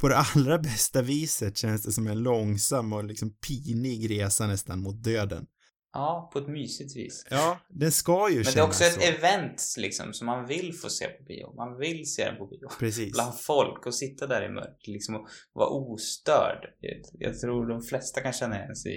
på 0.00 0.08
det 0.08 0.16
allra 0.16 0.58
bästa 0.58 1.02
viset 1.02 1.56
känns 1.56 1.82
det 1.82 1.92
som 1.92 2.06
en 2.06 2.22
långsam 2.22 2.92
och 2.92 3.04
liksom 3.04 3.30
pinig 3.30 4.10
resa 4.10 4.46
nästan 4.46 4.80
mot 4.80 5.04
döden. 5.04 5.46
Ja, 5.92 6.30
på 6.32 6.38
ett 6.38 6.48
mysigt 6.48 6.96
vis. 6.96 7.26
Ja, 7.30 7.58
den 7.68 7.92
ska 7.92 8.28
ju 8.30 8.36
Men 8.36 8.44
det 8.54 8.60
är 8.60 8.64
också 8.64 8.84
ett 8.84 8.92
så. 8.92 9.00
event 9.00 9.62
liksom, 9.78 10.12
som 10.12 10.26
man 10.26 10.46
vill 10.46 10.72
få 10.74 10.88
se 10.88 11.08
på 11.08 11.24
bio. 11.24 11.54
Man 11.56 11.78
vill 11.78 12.12
se 12.12 12.24
den 12.24 12.36
på 12.36 12.46
bio. 12.46 12.68
Precis. 12.78 13.12
Bland 13.12 13.40
folk 13.40 13.86
och 13.86 13.94
sitta 13.94 14.26
där 14.26 14.44
i 14.44 14.48
mörker 14.48 14.92
liksom 14.92 15.14
och 15.16 15.28
vara 15.52 15.68
ostörd. 15.68 16.74
Jag- 16.80 17.00
Jag 17.12 17.38
tror 17.38 17.66
de 17.68 17.82
flesta 17.82 18.20
kan 18.20 18.32
känna 18.32 18.56
igen 18.62 18.76
sig 18.76 18.92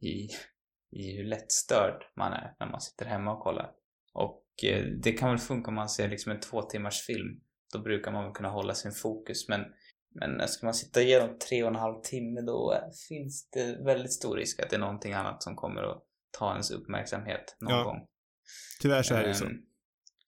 i, 0.00 0.08
i, 0.08 0.28
i 0.92 1.16
hur 1.16 1.24
lättstörd 1.24 2.02
man 2.16 2.32
är 2.32 2.54
när 2.60 2.66
man 2.70 2.80
sitter 2.80 3.06
hemma 3.06 3.32
och 3.32 3.40
kollar. 3.40 3.70
Och 4.14 4.44
eh, 4.64 4.84
det 5.02 5.12
kan 5.12 5.28
väl 5.30 5.38
funka 5.38 5.68
om 5.68 5.74
man 5.74 5.88
ser 5.88 6.08
liksom 6.08 6.32
en 6.32 6.40
två 6.40 6.62
timmars 6.62 7.00
film. 7.06 7.40
Då 7.72 7.78
brukar 7.78 8.12
man 8.12 8.24
väl 8.24 8.32
kunna 8.32 8.48
hålla 8.48 8.74
sin 8.74 8.92
fokus. 8.92 9.48
Men, 9.48 9.60
men 10.14 10.48
ska 10.48 10.66
man 10.66 10.74
sitta 10.74 11.02
igenom 11.02 11.38
tre 11.38 11.62
och 11.62 11.68
en 11.68 11.74
halv 11.76 12.00
timme 12.02 12.40
då 12.40 12.72
eh, 12.74 12.80
finns 13.08 13.50
det 13.50 13.84
väldigt 13.84 14.12
stor 14.12 14.36
risk 14.36 14.62
att 14.62 14.70
det 14.70 14.76
är 14.76 14.80
någonting 14.80 15.12
annat 15.12 15.42
som 15.42 15.56
kommer 15.56 15.82
att 15.82 16.04
ta 16.30 16.52
ens 16.52 16.70
uppmärksamhet 16.70 17.56
någon 17.60 17.74
Ja, 17.74 17.82
gång. 17.84 18.06
Tyvärr 18.80 19.02
så 19.02 19.14
är 19.14 19.22
det 19.22 19.28
ju 19.28 19.34
så. 19.34 19.44
Ehm, 19.46 19.56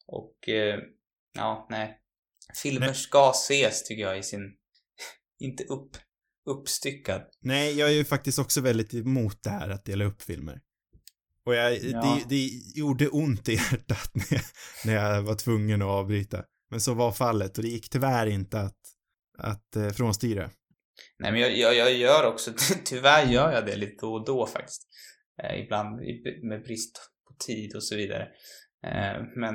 Och, 0.07 0.49
eh, 0.49 0.79
ja, 1.33 1.67
nej. 1.71 1.97
Filmer 2.63 2.87
Nej. 2.87 2.95
ska 2.95 3.31
ses, 3.35 3.85
tycker 3.85 4.03
jag, 4.03 4.19
i 4.19 4.23
sin... 4.23 4.41
Inte 5.39 5.65
upp, 5.65 5.97
uppstyckad. 6.51 7.23
Nej, 7.41 7.79
jag 7.79 7.89
är 7.89 7.93
ju 7.95 8.05
faktiskt 8.05 8.39
också 8.39 8.61
väldigt 8.61 8.95
emot 8.95 9.43
det 9.43 9.51
här 9.51 9.69
att 9.69 9.85
dela 9.85 10.05
upp 10.05 10.23
filmer. 10.23 10.61
Och 11.47 11.55
jag, 11.55 11.79
Ja. 11.79 12.01
det, 12.03 12.29
det 12.29 12.49
gjorde 12.75 13.09
ont 13.09 13.49
i 13.49 13.53
hjärtat 13.55 14.11
när 14.15 14.27
jag, 14.33 14.43
när 14.85 14.95
jag 14.95 15.23
var 15.23 15.35
tvungen 15.35 15.83
att 15.83 15.89
avbryta. 15.89 16.45
Men 16.71 16.81
så 16.81 16.95
var 16.95 17.13
fallet 17.13 17.59
och 17.59 17.65
det 17.65 17.71
gick 17.71 17.89
tyvärr 17.91 18.27
inte 18.27 18.61
att, 18.61 18.79
att 19.39 19.77
eh, 19.77 19.91
frånstyra. 19.91 20.51
Nej, 21.19 21.33
men 21.33 21.41
jag, 21.41 21.57
jag, 21.59 21.75
jag 21.75 21.93
gör 21.93 22.27
också... 22.27 22.53
Tyvärr 22.85 23.27
gör 23.27 23.53
jag 23.53 23.67
det 23.67 23.77
lite 23.77 23.97
då 24.01 24.15
och 24.15 24.25
då, 24.27 24.47
faktiskt. 24.47 24.89
Eh, 25.43 25.61
ibland 25.61 26.01
med 26.43 26.63
brist 26.63 27.11
på 27.29 27.35
tid 27.45 27.77
och 27.77 27.85
så 27.85 27.97
vidare. 27.97 28.23
Eh, 28.87 29.23
men, 29.37 29.55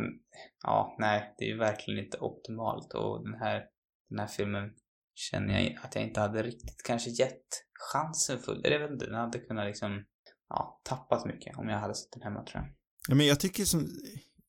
ja, 0.63 0.95
nej, 0.99 1.35
det 1.37 1.45
är 1.45 1.49
ju 1.49 1.57
verkligen 1.57 2.05
inte 2.05 2.17
optimalt. 2.17 2.93
Och 2.93 3.23
den 3.23 3.39
här, 3.39 3.63
den 4.09 4.19
här 4.19 4.27
filmen 4.27 4.71
känner 5.15 5.59
jag 5.59 5.77
att 5.83 5.95
jag 5.95 6.03
inte 6.03 6.19
hade 6.19 6.43
riktigt 6.43 6.83
kanske 6.83 7.09
gett 7.09 7.47
chansen 7.91 8.39
full. 8.39 8.65
Eller 8.65 8.79
jag 8.79 8.81
vet 8.81 8.91
inte, 8.91 9.05
den 9.05 9.15
hade 9.15 9.39
kunnat 9.39 9.67
liksom... 9.67 10.05
Ja, 10.49 10.81
tappat 10.83 11.25
mycket 11.25 11.57
om 11.57 11.69
jag 11.69 11.79
hade 11.79 11.95
sett 11.95 12.11
den 12.11 12.21
hemma, 12.21 12.43
tror 12.43 12.63
jag. 12.63 12.73
Ja, 13.07 13.15
men 13.15 13.27
jag 13.27 13.39
tycker 13.39 13.65
som, 13.65 13.89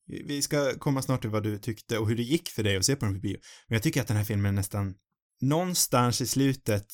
vi 0.05 0.41
ska 0.41 0.79
komma 0.79 1.01
snart 1.01 1.21
till 1.21 1.29
vad 1.29 1.43
du 1.43 1.57
tyckte 1.57 1.97
och 1.97 2.09
hur 2.09 2.15
det 2.15 2.23
gick 2.23 2.49
för 2.49 2.63
dig 2.63 2.77
att 2.77 2.85
se 2.85 2.95
på 2.95 3.05
den 3.05 3.13
på 3.13 3.19
bio. 3.19 3.37
Men 3.67 3.75
jag 3.75 3.83
tycker 3.83 4.01
att 4.01 4.07
den 4.07 4.17
här 4.17 4.23
filmen 4.23 4.55
nästan, 4.55 4.95
någonstans 5.41 6.21
i 6.21 6.27
slutet 6.27 6.87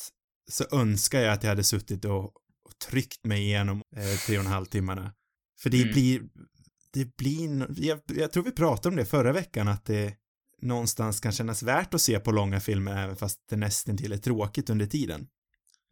så 0.51 0.77
önskar 0.77 1.19
jag 1.19 1.33
att 1.33 1.43
jag 1.43 1.49
hade 1.49 1.63
suttit 1.63 2.05
och, 2.05 2.33
och 2.65 2.79
tryckt 2.79 3.25
mig 3.25 3.41
igenom 3.41 3.81
eh, 3.95 4.17
tre 4.25 4.37
och 4.37 4.43
en 4.45 4.51
halv 4.51 4.65
timmarna. 4.65 5.13
För 5.61 5.69
det 5.69 5.81
Mm. 5.81 5.93
blir, 5.93 6.21
det 6.93 7.15
blir, 7.17 7.67
jag, 7.85 7.99
jag 8.07 8.31
tror 8.31 8.43
vi 8.43 8.51
pratade 8.51 8.89
om 8.89 8.95
det 8.95 9.05
förra 9.05 9.31
veckan 9.33 9.67
att 9.67 9.85
det 9.85 10.15
någonstans 10.61 11.19
kan 11.19 11.31
kännas 11.31 11.63
värt 11.63 11.93
att 11.93 12.01
se 12.01 12.19
på 12.19 12.31
långa 12.31 12.59
filmer 12.59 13.03
även 13.03 13.15
fast 13.15 13.39
det 13.49 13.55
nästan 13.55 13.97
till 13.97 14.11
är 14.11 14.17
tråkigt 14.17 14.69
under 14.69 14.85
tiden. 14.85 15.27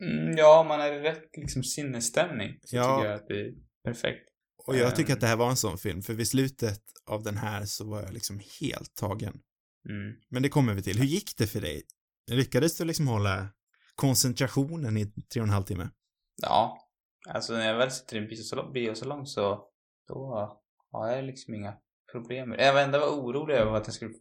Mm, 0.04 0.38
ja, 0.38 0.66
man 0.68 0.82
är 0.82 0.94
i 0.94 1.00
rätt 1.00 1.38
liksom 1.38 1.64
sinnesstämning. 1.64 2.60
Så 2.64 2.76
Ja. 2.76 2.98
tycker 2.98 3.10
jag 3.10 3.20
att 3.22 3.28
det 3.28 3.42
är 3.42 3.52
perfekt. 3.84 4.28
Och 4.68 4.76
jag 4.78 4.96
tycker 4.96 5.10
Ehm. 5.12 5.14
att 5.16 5.22
det 5.22 5.28
här 5.28 5.36
var 5.36 5.50
en 5.50 5.56
sån 5.58 5.78
film, 5.78 6.02
för 6.02 6.14
vid 6.14 6.28
slutet 6.28 6.82
av 7.06 7.24
den 7.24 7.38
här 7.38 7.66
så 7.66 7.90
var 7.90 8.02
jag 8.02 8.14
liksom 8.14 8.42
helt 8.62 8.96
tagen. 8.96 9.34
Mm. 9.90 10.14
Men 10.30 10.44
det 10.44 10.50
kommer 10.50 10.74
vi 10.74 10.82
till. 10.82 10.98
Hur 10.98 11.06
gick 11.06 11.38
det 11.38 11.48
för 11.48 11.62
dig? 11.62 11.82
Lyckades 12.32 12.78
du 12.78 12.86
liksom 12.86 13.08
hålla 13.08 13.48
koncentrationen 13.96 14.98
i 14.98 15.06
tre 15.06 15.42
och 15.42 15.48
en 15.48 15.54
halv 15.54 15.64
timme? 15.64 15.90
Ja, 16.42 16.88
alltså 17.30 17.54
när 17.54 17.68
jag 17.68 17.78
väl 17.78 17.92
sitter 17.92 18.16
i 18.16 18.20
en 18.20 18.28
biosalong, 18.28 18.74
biosalong 18.74 19.26
så 19.26 19.68
då 20.08 20.50
har 20.92 21.08
jag 21.12 21.24
liksom 21.26 21.54
inga 21.54 21.74
problem. 22.12 22.56
Jag 22.60 22.74
var 22.74 22.82
ändå 22.82 23.00
var 23.00 23.08
orolig 23.08 23.56
över 23.56 23.72
att 23.74 23.88
jag 23.88 23.94
skulle 23.94 24.12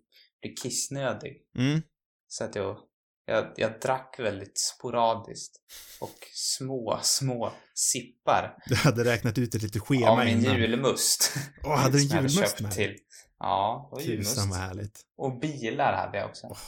bli 0.42 0.54
kissnödig. 0.62 1.42
Mm. 1.58 1.82
Så 2.28 2.44
att 2.44 2.54
jag, 2.54 2.78
jag, 3.24 3.52
jag 3.56 3.80
drack 3.80 4.16
väldigt 4.18 4.58
sporadiskt. 4.58 5.56
Och 6.00 6.16
små, 6.34 6.98
små 7.02 7.52
sippar 7.74 8.56
Du 8.66 8.74
hade 8.74 9.04
räknat 9.04 9.38
ut 9.38 9.54
ett 9.54 9.62
litet 9.62 9.82
schema 9.82 10.10
av 10.10 10.18
min 10.18 10.40
innan. 10.40 10.56
julmust. 10.60 11.34
Åh, 11.64 11.76
hade 11.76 11.98
du 11.98 12.02
en 12.02 12.08
julmust 12.28 12.60
med? 12.60 12.72
till. 12.72 12.96
Ja, 13.38 13.88
det 13.90 13.96
var 13.96 14.02
julmust. 14.02 14.34
Tusan 14.34 14.50
vad 14.50 14.58
härligt. 14.58 15.00
Och 15.16 15.40
bilar 15.40 15.92
hade 15.92 16.18
jag 16.18 16.28
också. 16.28 16.46
Åh. 16.46 16.58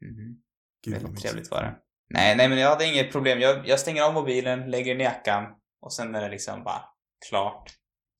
Mhm. 0.00 0.40
Gud 0.84 0.94
Väldigt 0.94 1.22
trevligt 1.22 1.50
var 1.50 1.62
det. 1.62 1.76
Nej, 2.10 2.36
nej 2.36 2.48
men 2.48 2.58
jag 2.58 2.68
hade 2.68 2.86
inget 2.86 3.12
problem. 3.12 3.40
Jag, 3.40 3.68
jag 3.68 3.80
stänger 3.80 4.02
av 4.02 4.14
mobilen, 4.14 4.70
lägger 4.70 4.92
den 4.92 5.00
i 5.00 5.04
jackan 5.04 5.44
och 5.80 5.92
sen 5.92 6.14
är 6.14 6.20
det 6.20 6.28
liksom 6.28 6.64
bara 6.64 6.82
klart. 7.28 7.70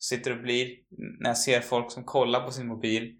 Sitter 0.01 0.30
och 0.37 0.43
blir, 0.43 0.68
när 1.20 1.30
jag 1.30 1.39
ser 1.39 1.61
folk 1.61 1.93
som 1.93 2.05
kollar 2.05 2.41
på 2.41 2.53
sin 2.53 2.66
mobil 2.66 3.12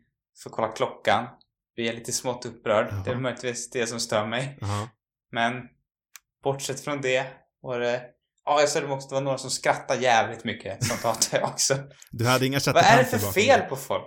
för 0.43 0.51
att 0.51 0.57
kolla 0.57 0.73
klockan, 0.73 1.27
blir 1.75 1.87
jag 1.87 1.95
lite 1.95 2.13
smått 2.13 2.47
upprörd. 2.47 2.87
Jaha. 2.91 3.03
Det 3.05 3.11
är 3.11 3.17
möjligtvis 3.17 3.71
det 3.71 3.87
som 3.87 4.01
stör 4.01 4.27
mig. 4.27 4.59
Jaha. 4.61 4.89
Men 5.33 5.53
bortsett 6.45 6.81
från 6.81 7.01
det 7.01 7.27
var 7.61 7.81
det... 7.81 8.03
Ja, 8.45 8.61
jag 8.61 8.69
såg 8.69 8.91
också 8.91 9.09
det 9.09 9.15
var 9.15 9.23
några 9.23 9.39
som 9.39 9.51
skrattade 9.51 10.03
jävligt 10.03 10.45
mycket. 10.45 10.85
Sånt 10.85 11.03
hatar 11.03 11.39
jag 11.39 11.49
också. 11.49 11.79
Du 12.11 12.27
hade 12.27 12.47
inga 12.47 12.61
Vad 12.67 12.77
är 12.77 12.83
det 12.83 13.05
chattertanter 13.05 13.19
för 13.19 13.33
fel 13.41 13.61
på 13.61 13.77
folk? 13.77 14.05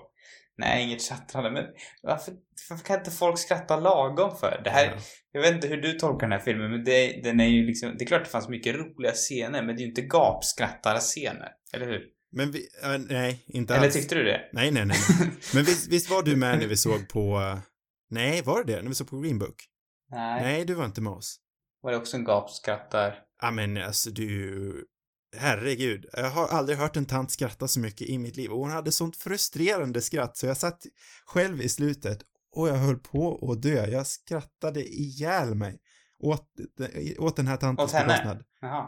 Nej, 0.57 0.83
inget 0.83 1.01
tjattrande, 1.01 1.51
men 1.51 1.65
varför, 2.03 2.33
varför 2.69 2.85
kan 2.85 2.97
inte 2.99 3.11
folk 3.11 3.39
skratta 3.39 3.79
lagom 3.79 4.37
för? 4.37 4.61
Det 4.63 4.69
här, 4.69 4.85
Ja. 4.85 4.97
jag 5.31 5.41
vet 5.41 5.53
inte 5.55 5.67
hur 5.67 5.81
du 5.81 5.93
tolkar 5.93 6.27
den 6.27 6.31
här 6.31 6.45
filmen, 6.45 6.71
men 6.71 6.83
det, 6.83 7.21
den 7.23 7.39
är 7.39 7.47
ju 7.47 7.65
liksom... 7.65 7.95
Det 7.97 8.03
är 8.03 8.07
klart 8.07 8.23
det 8.23 8.29
fanns 8.29 8.49
mycket 8.49 8.75
roliga 8.75 9.11
scener, 9.11 9.63
men 9.63 9.75
det 9.75 9.81
är 9.81 9.83
ju 9.83 9.89
inte 9.89 10.01
gapskrattarscener. 10.01 11.49
Eller 11.73 11.85
hur? 11.85 12.01
Men 12.31 12.51
vi, 12.51 12.59
äh, 12.83 12.97
nej, 13.09 13.43
inte 13.47 13.73
Eller 13.75 13.85
alls. 13.85 13.93
tyckte 13.95 14.15
du 14.15 14.23
det? 14.23 14.49
Nej, 14.53 14.71
nej, 14.71 14.85
nej. 14.85 14.97
Men 15.53 15.63
visst, 15.63 15.91
visst 15.91 16.09
var 16.09 16.23
du 16.23 16.35
med 16.35 16.59
när 16.59 16.67
vi 16.67 16.77
såg 16.77 17.09
på... 17.09 17.37
eh, 17.39 17.59
Nej, 18.09 18.41
var 18.41 18.63
det 18.63 18.73
det? 18.75 18.81
När 18.81 18.89
vi 18.89 18.95
såg 18.95 19.09
på 19.09 19.19
Green 19.19 19.39
Book? 19.39 19.55
Nej. 20.11 20.41
Nej, 20.43 20.65
du 20.65 20.73
var 20.73 20.85
inte 20.85 21.01
med 21.01 21.13
oss. 21.13 21.39
Var 21.81 21.91
det 21.91 21.97
också 21.97 22.17
en 22.17 22.23
gapskrattar? 22.23 23.15
Ja, 23.41 23.51
men 23.51 23.77
alltså 23.77 24.09
du... 24.09 24.85
Herregud, 25.35 26.05
jag 26.13 26.29
har 26.29 26.47
aldrig 26.47 26.77
hört 26.77 26.95
en 26.97 27.05
tant 27.05 27.31
skratta 27.31 27.67
så 27.67 27.79
mycket 27.79 28.07
i 28.09 28.17
mitt 28.17 28.37
liv 28.37 28.51
och 28.51 28.59
hon 28.59 28.71
hade 28.71 28.91
sånt 28.91 29.17
frustrerande 29.17 30.01
skratt 30.01 30.37
så 30.37 30.45
jag 30.45 30.57
satt 30.57 30.81
själv 31.25 31.61
i 31.61 31.69
slutet 31.69 32.19
och 32.55 32.67
jag 32.69 32.73
höll 32.75 32.97
på 32.99 33.49
att 33.51 33.61
dö. 33.61 33.87
Jag 33.87 34.07
skrattade 34.07 34.83
ihjäl 34.83 35.55
mig 35.55 35.77
åt, 36.23 36.47
åt 37.17 37.35
den 37.35 37.47
här 37.47 37.57
tantens 37.57 37.91
bekostnad. 37.93 38.43
Jaha. 38.61 38.87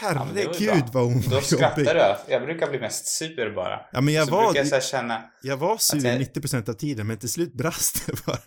Herregud 0.00 0.84
bra. 0.84 0.90
vad 0.92 1.04
hon 1.12 1.20
Då 1.22 1.30
var 1.30 1.40
skrattar 1.40 1.78
jobbig. 1.82 1.94
du. 2.26 2.32
Jag 2.32 2.42
brukar 2.42 2.70
bli 2.70 2.78
mest 2.80 3.06
sur 3.06 3.54
bara. 3.54 3.80
Ja, 3.92 4.00
men 4.00 4.14
jag 4.14 4.28
så 4.28 4.30
brukar 4.30 4.46
var, 4.46 4.54
jag 4.54 4.66
så 4.66 4.80
känna, 4.80 5.30
jag 5.42 5.56
var 5.56 5.78
sur 5.78 6.04
jag- 6.06 6.20
90% 6.20 6.68
av 6.68 6.72
tiden 6.72 7.06
men 7.06 7.18
till 7.18 7.28
slut 7.32 7.54
brast 7.54 8.06
det 8.06 8.24
bara. 8.26 8.38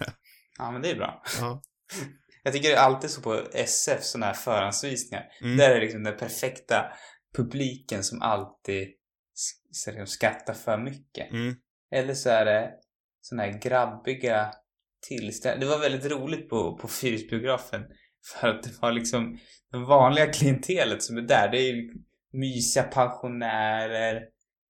ja 0.58 0.72
men 0.72 0.82
det 0.82 0.92
är 0.92 0.96
bra. 0.96 1.24
Ja. 1.40 1.62
Jag 2.44 2.54
tycker 2.54 2.70
det 2.70 2.80
alltid 2.80 3.10
så 3.10 3.22
på 3.22 3.42
SF, 3.54 4.04
sådana 4.04 4.26
här 4.26 4.34
förhandsvisningar. 4.34 5.24
Mm. 5.42 5.58
Där 5.58 5.70
är 5.70 5.76
det 5.76 5.82
liksom 5.82 6.04
den 6.04 6.18
perfekta 6.18 6.86
publiken 7.38 8.04
som 8.04 8.22
alltid 8.22 8.88
liksom 9.88 10.08
skrattar 10.08 10.54
för 10.54 10.78
mycket. 10.78 11.32
Mm. 11.32 11.56
Eller 11.92 12.14
så 12.14 12.30
är 12.30 12.46
det 12.46 12.72
såna 13.22 13.44
här 13.44 13.60
grabbiga 13.62 14.52
tillställningar. 15.08 15.66
Det 15.66 15.78
var 15.78 15.90
väldigt 15.90 16.12
roligt 16.12 16.50
på, 16.50 16.78
på 16.78 16.88
Fyrisbiografen. 16.88 17.82
För 18.34 18.48
att 18.48 18.64
det 18.64 18.82
var 18.82 18.92
liksom 18.92 19.40
det 19.72 19.78
vanliga 19.78 20.34
klientelet 20.34 21.04
som 21.04 21.18
är 21.18 21.22
där. 21.22 21.52
Det 21.52 21.58
är 21.58 21.74
ju 21.74 21.94
mysiga 22.34 22.84
pensionärer 22.84 24.24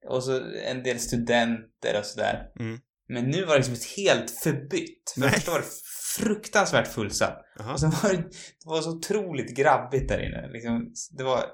och 0.08 0.24
så 0.24 0.42
en 0.66 0.84
del 0.84 1.00
studenter 1.00 2.00
och 2.00 2.06
sådär. 2.06 2.52
Mm. 2.60 2.80
Men 3.08 3.26
nu 3.26 3.46
var 3.46 3.54
det 3.54 3.58
liksom 3.58 3.74
ett 3.74 3.98
helt 3.98 4.32
förbytt. 4.32 5.14
För 5.16 5.30
första 5.30 5.52
var 5.52 5.60
det 5.60 5.66
fruktansvärt 6.18 6.88
fullsatt. 6.88 7.42
Jaha. 7.60 7.74
Och 7.74 7.80
sen 7.80 7.90
var 8.04 8.10
det, 8.10 8.18
det 8.18 8.66
var 8.66 8.82
så 8.82 8.98
otroligt 8.98 9.56
grabbigt 9.56 10.10
där 10.10 10.26
inne. 10.26 10.50
Liksom, 10.52 10.94
det 11.18 11.24
var 11.24 11.46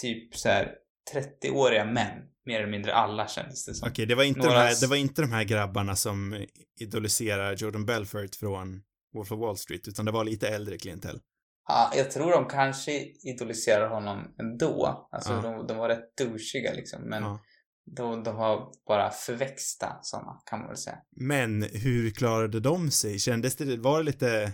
typ 0.00 0.36
så 0.36 0.48
här 0.48 0.72
30-åriga 1.14 1.84
män. 1.84 2.22
Mer 2.46 2.58
eller 2.60 2.70
mindre 2.70 2.94
alla 2.94 3.28
kändes 3.28 3.64
det 3.66 3.74
som. 3.74 3.88
Okej, 3.88 4.06
det 4.06 4.14
var 4.14 4.24
inte 4.24 4.40
de 4.40 4.46
Några 4.46 4.58
här, 4.60 4.70
s- 4.72 4.80
det 4.80 4.86
var 4.86 4.96
inte 4.96 5.22
de 5.22 5.32
här 5.32 5.44
grabbarna 5.44 5.96
som 5.96 6.46
idoliserar 6.80 7.56
Jordan 7.56 7.86
Belfort 7.86 8.34
från 8.34 8.82
Wolf 9.14 9.32
of 9.32 9.40
Wall 9.40 9.56
Street, 9.56 9.88
utan 9.88 10.04
det 10.04 10.12
var 10.12 10.24
lite 10.24 10.48
äldre 10.48 10.78
klientel. 10.78 11.20
Ja, 11.68 11.92
jag 11.96 12.10
tror 12.10 12.30
de 12.30 12.48
kanske 12.48 12.92
idoliserar 13.22 13.88
honom 13.88 14.34
ändå. 14.40 15.08
Alltså 15.12 15.32
Ja. 15.32 15.40
de, 15.42 15.66
de 15.66 15.76
var 15.76 15.88
rätt 15.88 16.16
douchiga 16.16 16.72
liksom. 16.72 17.02
Men 17.02 17.22
Ja. 17.22 17.40
de, 17.96 18.22
de 18.22 18.36
var 18.36 18.72
bara 18.86 19.10
förväxta 19.10 19.98
sådana 20.02 20.40
kan 20.50 20.58
man 20.58 20.68
väl 20.68 20.76
säga. 20.76 20.98
Men 21.16 21.62
hur 21.62 22.10
klarade 22.10 22.60
de 22.60 22.90
sig? 22.90 23.18
Kändes 23.18 23.56
det, 23.56 23.76
var 23.76 23.98
det 23.98 24.04
lite, 24.04 24.52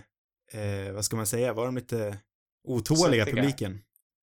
eh, 0.53 0.93
vad 0.93 1.05
ska 1.05 1.15
man 1.15 1.27
säga, 1.27 1.53
var 1.53 1.65
de 1.65 1.75
lite 1.75 2.17
otåliga, 2.67 3.25
Svettiga. 3.25 3.35
publiken? 3.43 3.81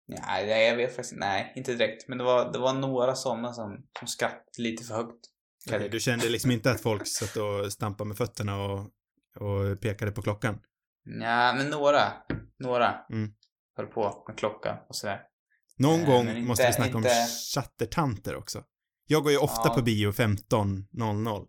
Nej, 0.08 0.46
nej, 0.46 0.66
jag 0.68 0.76
vet 0.76 0.96
faktiskt 0.96 1.14
Nej, 1.16 1.52
inte 1.56 1.72
direkt. 1.74 2.08
Men 2.08 2.18
det 2.18 2.24
var, 2.24 2.52
det 2.52 2.58
var 2.58 2.72
några 2.72 3.14
sådana 3.14 3.52
som, 3.52 3.86
som 3.98 4.08
skrattade 4.08 4.42
lite 4.58 4.84
för 4.84 4.94
högt. 4.94 5.20
Okej, 5.68 5.88
du 5.88 6.00
kände 6.00 6.28
liksom 6.28 6.50
inte 6.50 6.70
att 6.70 6.80
folk 6.80 7.06
satt 7.06 7.36
och 7.36 7.72
stampade 7.72 8.08
med 8.08 8.16
fötterna 8.16 8.62
och, 8.62 8.78
och 9.40 9.80
pekade 9.80 10.10
på 10.12 10.22
klockan? 10.22 10.60
Ja, 11.20 11.52
men 11.56 11.70
några. 11.70 12.12
Några. 12.58 12.94
Mm. 13.10 13.32
Höll 13.76 13.86
på 13.86 14.24
med 14.28 14.38
klockan 14.38 14.76
och 14.88 14.96
sådär. 14.96 15.20
Någon 15.78 16.00
Nej, 16.00 16.06
gång 16.06 16.28
inte- 16.28 16.40
måste 16.40 16.66
vi 16.66 16.72
snacka 16.72 16.96
inte- 16.96 17.08
om 17.08 17.26
chattertanter 17.54 18.36
också. 18.36 18.64
Jag 19.06 19.22
går 19.22 19.32
ju 19.32 19.38
ofta 19.38 19.68
Ja. 19.68 19.74
på 19.74 19.82
bio 19.82 20.10
15.00. 20.12 21.46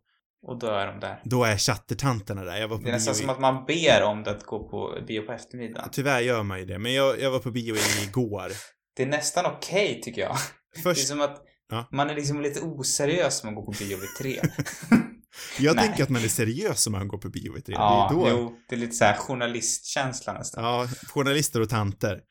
Och 0.47 0.59
då 0.59 0.67
är 0.67 0.87
de 0.87 0.99
där. 0.99 1.21
Då 1.23 1.43
är 1.43 1.57
chattertanterna 1.57 2.43
där. 2.43 2.57
Jag 2.57 2.67
var 2.67 2.77
på 2.77 2.83
Det 2.83 2.89
är 2.89 2.93
nästan 2.93 3.13
bio 3.13 3.19
som 3.21 3.29
i... 3.29 3.33
att 3.33 3.39
man 3.39 3.65
ber 3.65 4.03
om 4.03 4.23
det 4.23 4.31
att 4.31 4.43
gå 4.43 4.69
på 4.69 4.99
bio 5.07 5.21
på 5.21 5.31
eftermiddagen. 5.31 5.89
Tyvärr 5.91 6.19
gör 6.19 6.43
man 6.43 6.59
ju 6.59 6.65
det, 6.65 6.79
men 6.79 6.93
jag, 6.93 7.19
jag 7.21 7.31
var 7.31 7.39
på 7.39 7.51
bio 7.51 7.75
igår. 8.03 8.51
Det 8.95 9.03
är 9.03 9.07
nästan 9.07 9.45
okej 9.45 10.01
tycker 10.03 10.21
jag. 10.21 10.37
Det 10.73 10.79
är 10.79 10.83
Först, 10.83 11.07
som 11.07 11.21
att 11.21 11.41
Ja. 11.69 11.87
man 11.91 12.09
är 12.09 12.15
liksom 12.15 12.41
lite 12.41 12.61
oseriös 12.61 13.43
om 13.43 13.47
man 13.47 13.55
går 13.55 13.65
på 13.65 13.71
bio 13.79 13.97
vid 13.97 14.09
tre. 14.21 14.39
jag 15.59 15.75
Nej. 15.75 15.85
tänker 15.87 16.03
att 16.03 16.09
man 16.09 16.23
är 16.23 16.27
seriös 16.27 16.87
om 16.87 16.93
man 16.93 17.07
går 17.07 17.17
på 17.17 17.29
bio 17.29 17.53
vid 17.53 17.65
tre. 17.65 17.75
ja, 17.77 18.11
det 18.13 18.29
är 18.29 18.33
då... 18.33 18.39
jo. 18.39 18.55
Det 18.69 18.75
är 18.75 18.79
lite 18.79 18.95
så 18.95 19.05
här 19.05 19.17
journalistkänsla 19.17 20.33
nästan. 20.33 20.63
Ja, 20.63 20.87
journalister 21.07 21.61
och 21.61 21.69
tanter. 21.69 22.21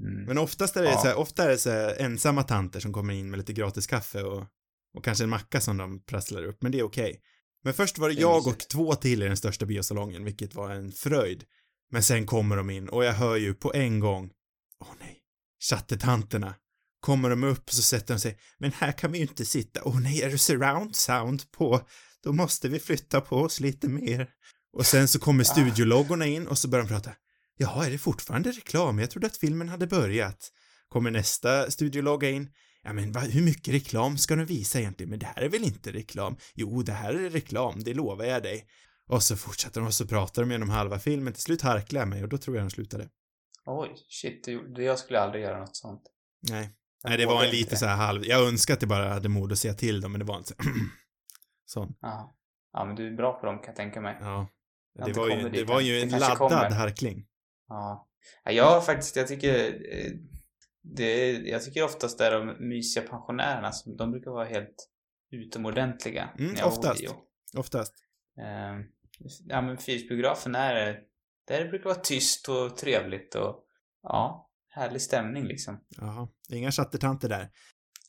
Mm. 0.00 0.24
Men 0.24 0.38
oftast 0.38 0.76
är 0.76 0.82
det 0.82 0.88
Ja. 0.90 0.98
så 0.98 1.06
här, 1.06 1.14
ofta 1.18 1.44
är 1.44 1.48
det 1.48 1.58
så 1.58 1.70
här 1.70 2.00
ensamma 2.00 2.42
tanter 2.42 2.80
som 2.80 2.92
kommer 2.92 3.14
in 3.14 3.30
med 3.30 3.38
lite 3.38 3.52
gratis 3.52 3.86
kaffe 3.86 4.22
och, 4.22 4.44
och 4.96 5.04
kanske 5.04 5.24
en 5.24 5.30
macka 5.30 5.60
som 5.60 5.76
de 5.76 6.04
prasslar 6.04 6.44
upp, 6.44 6.58
men 6.62 6.72
det 6.72 6.78
är 6.78 6.82
okej. 6.82 7.20
Men 7.64 7.74
först 7.74 7.98
var 7.98 8.08
det, 8.08 8.14
jag 8.14 8.46
och 8.46 8.58
två 8.58 8.94
till 8.94 9.22
i 9.22 9.26
den 9.26 9.36
största 9.36 9.66
biosalongen, 9.66 10.24
vilket 10.24 10.54
var 10.54 10.70
en 10.70 10.92
fröjd. 10.92 11.44
Men 11.90 12.02
sen 12.02 12.26
kommer 12.26 12.56
de 12.56 12.70
in 12.70 12.88
och 12.88 13.04
jag 13.04 13.12
hör 13.12 13.36
ju 13.36 13.54
på 13.54 13.74
en 13.74 14.00
gång, 14.00 14.30
åh 14.80 14.88
nej, 15.00 15.18
chattetanterna. 15.70 16.54
Kommer 17.00 17.30
de 17.30 17.44
upp 17.44 17.70
så 17.70 17.82
sätter 17.82 18.14
de 18.14 18.20
sig, 18.20 18.38
men 18.58 18.72
här 18.72 18.92
kan 18.92 19.12
vi 19.12 19.18
ju 19.18 19.24
inte 19.24 19.44
sitta, 19.44 19.80
åh 19.84 20.00
nej, 20.00 20.22
är 20.22 20.30
det 20.30 20.38
surround 20.38 20.96
sound 20.96 21.50
på? 21.50 21.80
Då 22.22 22.32
måste 22.32 22.68
vi 22.68 22.78
flytta 22.78 23.20
på 23.20 23.36
oss 23.36 23.60
lite 23.60 23.88
mer. 23.88 24.28
Och 24.72 24.86
sen 24.86 25.08
så 25.08 25.18
kommer 25.18 25.44
studiologgorna 25.44 26.26
in 26.26 26.46
och 26.46 26.58
så 26.58 26.68
börjar 26.68 26.84
de 26.84 26.88
prata. 26.88 27.10
Jaha, 27.56 27.86
är 27.86 27.90
det 27.90 27.98
fortfarande 27.98 28.52
reklam? 28.52 28.98
Jag 28.98 29.10
trodde 29.10 29.26
att 29.26 29.36
filmen 29.36 29.68
hade 29.68 29.86
börjat. 29.86 30.52
Kommer 30.88 31.10
nästa 31.10 31.70
studiologga 31.70 32.30
in. 32.30 32.50
Ja, 32.84 32.92
men 32.92 33.12
va, 33.12 33.20
hur 33.20 33.42
mycket 33.42 33.74
reklam 33.74 34.18
ska 34.18 34.36
de 34.36 34.44
visa 34.44 34.78
egentligen? 34.80 35.10
Men 35.10 35.18
det 35.18 35.26
här 35.26 35.42
är 35.42 35.48
väl 35.48 35.64
inte 35.64 35.92
reklam? 35.92 36.36
Jo, 36.54 36.82
det 36.82 36.92
här 36.92 37.14
är 37.14 37.30
reklam, 37.30 37.82
det 37.84 37.94
lovar 37.94 38.24
jag 38.24 38.42
dig. 38.42 38.66
Och 39.06 39.22
så 39.22 39.36
fortsätter 39.36 39.80
de 39.80 39.86
och 39.86 39.94
så 39.94 40.06
pratar 40.06 40.42
de 40.42 40.50
genom 40.50 40.70
halva 40.70 40.98
filmen. 40.98 41.32
Till 41.32 41.42
slut 41.42 41.62
harklar 41.62 42.00
jag 42.00 42.08
mig 42.08 42.22
och 42.22 42.28
då 42.28 42.38
tror 42.38 42.56
jag 42.56 42.64
de 42.66 42.70
slutade. 42.70 43.08
Oj, 43.66 43.90
shit. 44.08 44.44
Det, 44.44 44.74
det- 44.74 44.82
jag 44.82 44.98
skulle 44.98 45.20
aldrig 45.20 45.42
göra 45.44 45.58
något 45.60 45.76
sånt. 45.76 46.02
Nej. 46.50 46.70
Nej, 47.04 47.18
det 47.18 47.26
var 47.26 47.44
en 47.44 47.50
lite 47.50 47.76
så 47.76 47.86
här 47.86 47.96
halv... 47.96 48.24
Jag 48.26 48.48
önskar 48.48 48.74
att 48.74 48.82
jag 48.82 48.88
bara 48.88 49.08
hade 49.08 49.28
mod 49.28 49.52
att 49.52 49.58
säga 49.58 49.74
till 49.74 50.00
dem, 50.00 50.12
men 50.12 50.18
det 50.18 50.24
var 50.24 50.36
inte 50.38 50.48
så... 50.48 50.54
Sån. 51.66 51.94
Ja. 52.00 52.36
ja, 52.72 52.84
men 52.84 52.96
du 52.96 53.06
är 53.06 53.16
bra 53.16 53.32
på 53.40 53.46
dem 53.46 53.56
kan 53.58 53.66
jag 53.66 53.76
tänka 53.76 54.00
mig. 54.00 54.16
Ja. 54.20 54.48
Det 55.06 55.12
var 55.12 55.28
ju, 55.28 55.48
det 55.48 55.64
var 55.64 55.80
ju 55.80 55.92
Det 55.94 56.02
en 56.02 56.08
laddad 56.08 56.38
kommer. 56.38 56.70
harkling. 56.70 57.26
Ja. 57.68 58.08
ja 58.44 58.52
jag 58.52 58.64
har 58.70 58.80
faktiskt, 58.80 59.16
jag 59.16 59.28
tycker, 59.28 59.64
eh, 59.96 60.12
det, 60.82 61.32
jag 61.32 61.64
tycker 61.64 61.82
oftast 61.84 62.18
det 62.18 62.26
är 62.26 62.30
de 62.38 62.68
mysiga 62.68 63.02
pensionärerna 63.08 63.72
som, 63.72 63.96
de 63.96 64.10
brukar 64.10 64.30
vara 64.30 64.44
helt 64.44 64.88
utomordentliga. 65.30 66.30
Mm, 66.38 66.54
jag 66.58 66.68
oftast. 66.68 67.02
Oftast. 67.56 67.94
Eh, 68.38 68.84
ja 69.48 69.60
men 69.62 69.78
Fyrisbiografen 69.78 70.54
är, 70.54 71.00
där 71.48 71.64
det 71.64 71.70
brukar 71.70 71.84
vara 71.84 72.00
tyst 72.00 72.48
och 72.48 72.76
trevligt 72.76 73.34
och 73.34 73.64
ja, 74.02 74.50
härlig 74.68 75.02
stämning 75.02 75.44
liksom. 75.46 75.80
Jaha. 75.88 76.28
Inga 76.52 76.70
chattertanter 76.72 77.28
där. 77.28 77.50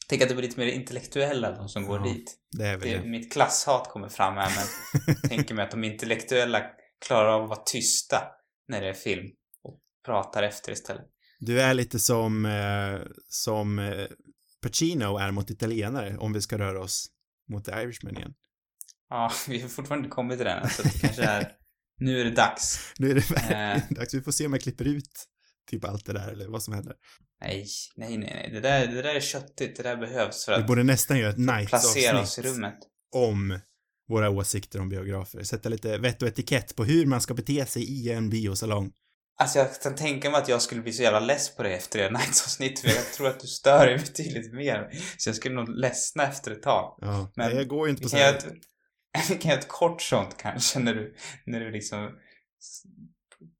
Tänk 0.09 0.21
att 0.21 0.30
det 0.30 0.36
blir 0.36 0.43
lite 0.47 0.59
mer 0.59 0.67
intellektuella 0.67 1.51
de 1.51 1.69
som 1.69 1.86
går 1.88 1.97
Ja, 1.99 2.13
dit. 2.13 2.38
Det 2.57 2.65
är 2.67 2.78
väl 2.78 2.89
Det, 2.89 2.97
det. 2.97 3.07
mitt 3.09 3.34
klasshat 3.34 3.89
kommer 3.89 4.09
fram 4.09 4.34
här 4.38 4.51
men 4.55 5.15
tänker 5.30 5.55
mig 5.55 5.65
att 5.65 5.71
de 5.71 5.84
intellektuella 5.84 6.61
klarar 7.05 7.28
av 7.34 7.43
att 7.43 7.49
vara 7.49 7.63
tysta 7.65 8.24
när 8.67 8.82
det 8.82 8.89
är 8.89 8.93
film 8.93 9.28
och 9.63 9.80
pratar 10.05 10.43
efter 10.43 10.71
istället. 10.71 11.05
Du 11.46 11.62
är 11.62 11.74
lite 11.74 12.00
som, 12.00 12.46
eh, 12.46 13.00
som 13.28 13.80
eh, 13.80 14.08
Pacino 14.62 15.18
är 15.18 15.32
mot 15.32 15.50
italienare, 15.50 16.18
om 16.18 16.34
vi 16.34 16.41
ska 16.41 16.58
röra 16.58 16.82
oss 16.82 17.08
mot 17.52 17.66
The 17.66 17.72
Irishman 17.72 18.18
igen. 18.18 18.34
Ja, 19.10 19.32
vi 19.48 19.60
har 19.62 19.70
fortfarande 19.70 20.06
inte 20.06 20.16
kommit 20.16 20.38
till 20.38 20.46
den 20.46 20.70
så 20.70 20.84
det 20.84 21.00
kanske 21.02 21.24
är... 21.24 21.52
Nu 22.00 22.20
är 22.22 22.24
det 22.26 22.32
dags. 22.32 22.80
Nu 23.00 23.12
är 23.12 23.16
det 23.16 23.32
verkligen 23.32 23.62
Eh. 23.72 23.82
dags. 23.89 24.14
Vi 24.14 24.22
får 24.22 24.32
se 24.32 24.46
om 24.46 24.54
jag 24.54 24.62
klipper 24.62 24.86
ut 24.88 25.26
typ 25.72 25.86
allt 25.86 26.06
det 26.06 26.14
där, 26.14 26.28
eller 26.28 26.48
vad 26.48 26.64
som 26.64 26.74
händer. 26.74 26.94
Nej, 27.41 27.68
nej, 27.96 28.18
nej, 28.18 28.30
nej. 28.34 28.50
Det 28.54 28.60
där, 28.60 28.88
det 28.88 29.02
där 29.02 29.16
är 29.16 29.20
köttigt. 29.22 29.78
Det 29.78 29.84
där 29.84 29.98
behövs 29.98 30.46
för 30.46 30.52
Vi 30.56 30.62
att 30.62 30.68
borde 30.68 30.84
nästan 30.84 31.20
göra 31.20 31.30
ett 31.62 31.70
placera 31.70 32.22
oss 32.22 32.39
i 32.39 32.41
rummet. 32.41 32.76
om 33.16 33.60
våra 34.10 34.30
åsikter 34.30 34.80
om 34.82 34.89
biografer. 34.89 35.44
Sätta 35.44 35.70
lite 35.70 35.98
vett 35.98 36.22
och 36.22 36.28
etikett 36.28 36.76
på 36.76 36.84
hur 36.84 37.06
man 37.06 37.22
ska 37.22 37.34
bete 37.34 37.66
sig 37.66 37.84
i 37.84 38.12
en 38.12 38.30
biosalong. 38.30 38.91
Alltså 39.38 39.60
jag 39.60 39.82
kan 39.82 39.96
tänka 39.96 40.30
mig 40.30 40.42
att 40.42 40.48
jag 40.48 40.62
skulle 40.62 40.82
bli 40.82 40.94
så 40.94 41.04
jävla 41.04 41.20
less 41.20 41.56
på 41.56 41.64
det 41.64 41.74
efter 41.74 42.00
det 42.00 42.10
Nights-avsnitt 42.10 42.80
för 42.80 42.88
jag 42.88 43.14
tror 43.14 43.28
att 43.28 43.40
du 43.40 43.48
stör 43.48 43.86
dig 43.86 43.98
betydligt 44.08 44.54
mer. 44.54 44.90
Så 45.18 45.30
jag 45.30 45.36
skulle 45.36 45.56
nog 45.56 45.70
ledsna 45.70 46.24
efter 46.24 46.52
ett 46.52 46.62
tag. 46.64 46.98
Ja, 47.02 47.32
Men 47.36 47.48
nej, 47.50 47.58
jag 47.58 47.68
går 47.68 47.88
ju 47.88 47.92
inte 47.92 48.04
på 48.04 48.10
så 48.10 48.18
kan, 48.18 48.34
vi 49.30 49.36
kan 49.36 49.50
göra 49.52 49.60
ett 49.60 49.68
kort 49.68 50.02
sånt 50.02 50.38
kanske 50.38 50.80
när 50.80 50.94
du, 50.94 51.16
när 51.46 51.60
du 51.60 51.72
liksom 51.72 52.12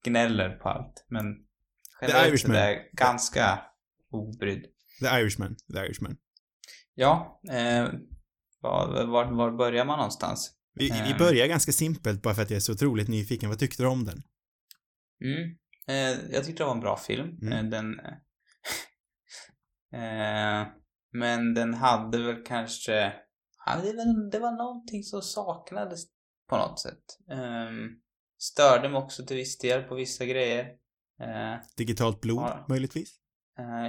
gnäller 0.06 0.50
på 0.50 0.70
allt. 0.70 1.06
Men 1.10 1.26
generellt 2.02 2.28
Irishman. 2.28 2.56
är 2.56 2.78
ganska 2.94 3.62
obrydd. 4.12 4.66
The 5.00 5.06
Irishman. 5.20 5.56
The 5.74 5.80
Irishman. 5.80 6.18
Ja, 6.96 7.42
eh, 7.50 7.88
var, 8.62 9.06
var, 9.06 9.26
var 9.32 9.52
börjar 9.52 9.86
man 9.86 9.98
någonstans? 9.98 10.52
Vi, 10.76 10.90
vi 10.90 11.12
Ehm. 11.12 11.18
börjar 11.18 11.48
ganska 11.48 11.72
simpelt 11.72 12.22
bara 12.22 12.36
för 12.36 12.42
att 12.42 12.50
jag 12.50 12.58
är 12.58 12.62
så 12.62 12.74
otroligt 12.74 13.08
nyfiken. 13.08 13.50
Vad 13.50 13.60
tyckte 13.60 13.84
du 13.84 13.88
om 13.88 14.06
den? 14.06 14.24
Mm. 15.24 15.58
Eh, 15.88 16.32
jag 16.32 16.46
tyckte 16.46 16.64
det 16.64 16.68
var 16.68 16.74
en 16.76 16.80
bra 16.80 16.98
film. 16.98 17.38
Mm. 17.42 17.54
Eh, 17.54 17.64
den... 17.64 18.00
eh, 19.94 20.68
men 21.12 21.54
den 21.54 21.74
hade 21.74 22.24
väl 22.24 22.44
kanske... 22.46 23.14
Ja, 23.66 23.76
det, 23.76 23.94
var, 23.94 24.32
det 24.32 24.40
var 24.40 24.52
någonting 24.52 25.04
som 25.04 25.22
saknades 25.22 26.04
på 26.50 26.58
något 26.58 26.80
sätt. 26.80 27.04
Um, 27.32 28.02
störde 28.40 28.90
mig 28.90 28.98
också 29.02 29.26
till 29.26 29.38
viss 29.38 29.58
del 29.58 29.84
på 29.84 29.96
vissa 29.96 30.26
grejer. 30.26 30.68
Digitalt 31.78 32.22
blod, 32.22 32.44
Ja. 32.44 32.66
möjligtvis? 32.70 33.20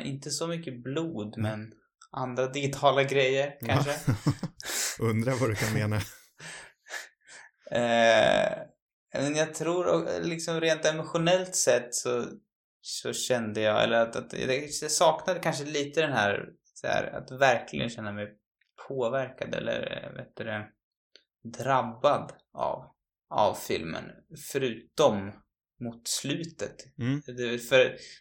inte 0.04 0.30
så 0.30 0.46
mycket 0.46 0.82
blod, 0.82 1.38
Mm. 1.38 1.50
men 1.50 1.72
andra 2.10 2.46
digitala 2.46 3.02
grejer 3.02 3.56
kanske. 3.66 3.90
Undrar 5.00 5.34
vad 5.34 5.50
du 5.50 5.54
kan 5.54 5.74
mena. 5.74 6.00
Eh, 7.70 8.58
men 9.22 9.36
jag 9.36 9.54
tror 9.54 9.86
och- 9.86 10.24
liksom 10.26 10.60
rent 10.60 10.84
emotionellt 10.84 11.56
sett 11.56 11.94
så, 11.94 12.24
så 12.80 13.12
kände 13.12 13.60
jag, 13.60 13.82
eller 13.84 14.00
att, 14.00 14.16
att 14.16 14.32
jag 14.32 14.72
saknade 14.72 15.40
kanske 15.40 15.64
lite 15.64 16.00
den 16.00 16.12
här, 16.12 16.48
så 16.74 16.86
här 16.86 17.12
att 17.12 17.30
verkligen 17.30 17.90
känna 17.90 18.12
mig 18.12 18.28
påverkad 18.88 19.54
eller 19.54 20.02
eh, 20.04 20.16
vet 20.16 20.36
du 20.36 20.44
det, 20.44 20.68
drabbad 21.44 22.32
av, 22.52 22.84
av 23.30 23.54
filmen. 23.54 24.04
Förutom 24.52 25.32
mot 25.80 26.08
slutet. 26.08 26.76
Mm. 26.98 27.22
Det, 27.26 27.58
för 27.58 27.78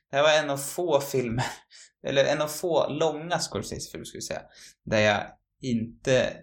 det 0.10 0.16
här 0.18 0.24
var 0.24 0.44
en 0.44 0.50
av 0.50 0.58
få 0.58 1.02
filmer, 1.02 1.46
eller 2.08 2.26
en 2.26 2.42
av 2.42 2.48
få 2.48 2.90
långa 2.90 3.40
Scorsese-filmer 3.40 4.06
skulle 4.06 4.18
jag 4.18 4.24
säga, 4.24 4.44
där 4.86 5.00
jag 5.00 5.24
inte, 5.62 6.38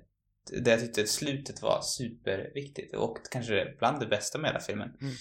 där 0.62 0.70
jag 0.70 0.80
tyckte 0.80 1.06
slutet 1.06 1.62
var 1.62 1.80
superviktigt 1.82 2.94
och 2.96 3.18
kanske 3.30 3.74
bland 3.78 4.00
det 4.00 4.06
bästa 4.06 4.38
med 4.38 4.50
hela 4.50 4.60
filmen. 4.60 4.88
Mm. 5.00 5.14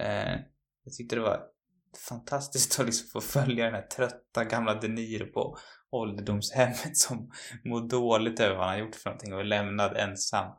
Eh, 0.00 0.40
jag 0.84 0.94
tyckte 0.94 1.16
det 1.16 1.22
var 1.22 1.40
fantastiskt 2.08 2.80
att 2.80 2.86
liksom 2.86 3.08
få 3.12 3.20
följa 3.20 3.64
den 3.64 3.74
här 3.74 3.86
trötta 3.86 4.44
gamla 4.44 4.74
De 4.74 4.88
Niro 4.88 5.32
på 5.32 5.58
ålderdomshemmet 5.90 6.96
som 6.96 7.30
mår 7.64 7.88
dåligt 7.88 8.40
över 8.40 8.56
vad 8.56 8.66
han 8.66 8.74
har 8.74 8.86
gjort 8.86 8.94
för 8.94 9.10
någonting 9.10 9.34
och 9.34 9.40
är 9.40 9.44
lämnad 9.44 9.96
ensam 9.96 10.52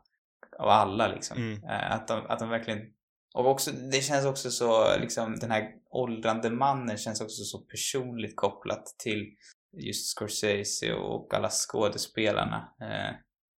av 0.58 0.68
alla 0.68 1.08
liksom. 1.08 1.36
Mm. 1.36 1.64
Eh, 1.64 1.92
att, 1.92 2.08
de, 2.08 2.26
att 2.26 2.38
de 2.38 2.48
verkligen 2.48 2.80
och 3.34 3.46
också, 3.46 3.70
det 3.70 4.04
känns 4.04 4.26
också 4.26 4.50
så, 4.50 4.98
liksom 4.98 5.38
den 5.38 5.50
här 5.50 5.70
åldrande 5.90 6.50
mannen 6.50 6.96
känns 6.96 7.20
också 7.20 7.44
så 7.44 7.58
personligt 7.58 8.36
kopplat 8.36 8.86
till 8.98 9.26
just 9.72 10.06
Scorsese 10.06 10.92
och 10.92 11.34
alla 11.34 11.50
skådespelarna. 11.50 12.74
Eh, 12.80 13.14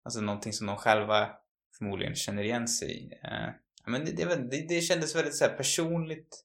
alltså 0.06 0.20
någonting 0.20 0.52
som 0.52 0.66
de 0.66 0.76
själva 0.76 1.30
förmodligen 1.78 2.14
känner 2.14 2.42
igen 2.42 2.68
sig 2.68 2.90
i. 2.90 3.12
Eh, 3.12 3.50
men 3.86 4.04
det, 4.04 4.12
det, 4.50 4.66
det, 4.68 4.80
kändes 4.80 5.16
väldigt 5.16 5.36
så 5.36 5.44
här 5.44 5.56
personligt. 5.56 6.44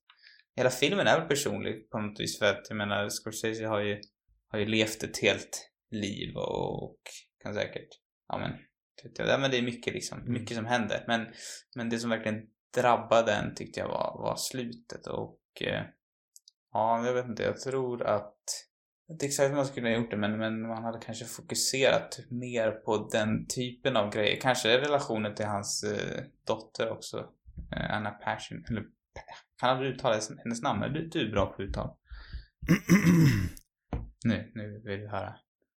Hela 0.56 0.70
filmen 0.70 1.08
är 1.08 1.20
väl 1.20 1.28
personlig 1.28 1.90
på 1.90 2.00
något 2.00 2.20
vis 2.20 2.40
för 2.40 2.46
att 2.46 2.66
jag 2.70 2.78
menar 2.78 3.10
Scorsese 3.10 3.66
har 3.66 3.80
ju, 3.80 4.02
har 4.48 4.60
ju 4.60 4.66
levt 4.66 5.04
ett 5.04 5.18
helt 5.18 5.70
liv 5.92 6.36
och, 6.36 6.84
och 6.84 6.98
kan 7.44 7.54
säkert, 7.54 7.90
ja 8.28 8.38
men, 8.38 8.52
ja, 9.18 9.38
men 9.38 9.52
det 9.52 9.58
är 9.58 9.62
mycket 9.62 9.94
liksom, 9.94 10.20
Mm. 10.20 10.34
mycket 10.34 10.58
som 10.58 10.66
händer. 10.66 11.04
Men, 11.08 11.28
men 11.76 11.90
det 11.90 12.00
som 12.00 12.10
verkligen 12.10 12.42
drabbade 12.76 13.32
en 13.34 13.56
tyckte 13.56 13.80
jag 13.80 13.88
var, 13.88 14.18
var 14.22 14.36
slutet 14.36 15.08
och 15.08 15.40
eh, 15.62 15.84
ja, 16.74 17.06
jag 17.06 17.14
vet 17.14 17.26
inte, 17.26 17.44
jag 17.44 17.60
tror 17.60 18.04
att 18.04 18.41
inte 19.12 19.26
exakt 19.26 19.50
hur 19.50 19.56
man 19.56 19.66
skulle 19.66 19.88
ha 19.90 19.96
gjort 19.96 20.12
det 20.12 20.18
men, 20.18 20.38
men 20.38 20.62
man 20.62 20.84
hade 20.84 21.00
kanske 21.00 21.26
fokuserat 21.26 22.20
mer 22.30 22.72
på 22.72 23.10
den 23.12 23.48
typen 23.48 23.98
av 23.98 24.14
grejer. 24.14 24.42
Kanske 24.42 24.78
relationen 24.82 25.36
till 25.36 25.46
hans 25.46 25.84
eh, 25.84 26.24
dotter 26.48 26.90
också. 26.92 27.18
Eh, 27.76 27.92
Anna 27.96 28.10
Passion, 28.12 28.66
eller 28.70 28.84
kan 29.60 29.70
aldrig 29.70 29.92
uttala 29.96 30.20
hennes 30.44 30.62
namn? 30.62 30.94
Du, 30.94 31.08
du 31.08 31.28
är 31.28 31.32
bra 31.32 31.46
på 31.46 31.62
uttal. 31.64 31.90
Nu, 34.24 34.52
nu 34.56 34.82
vill 34.86 35.00
vi 35.00 35.08
höra. 35.08 35.36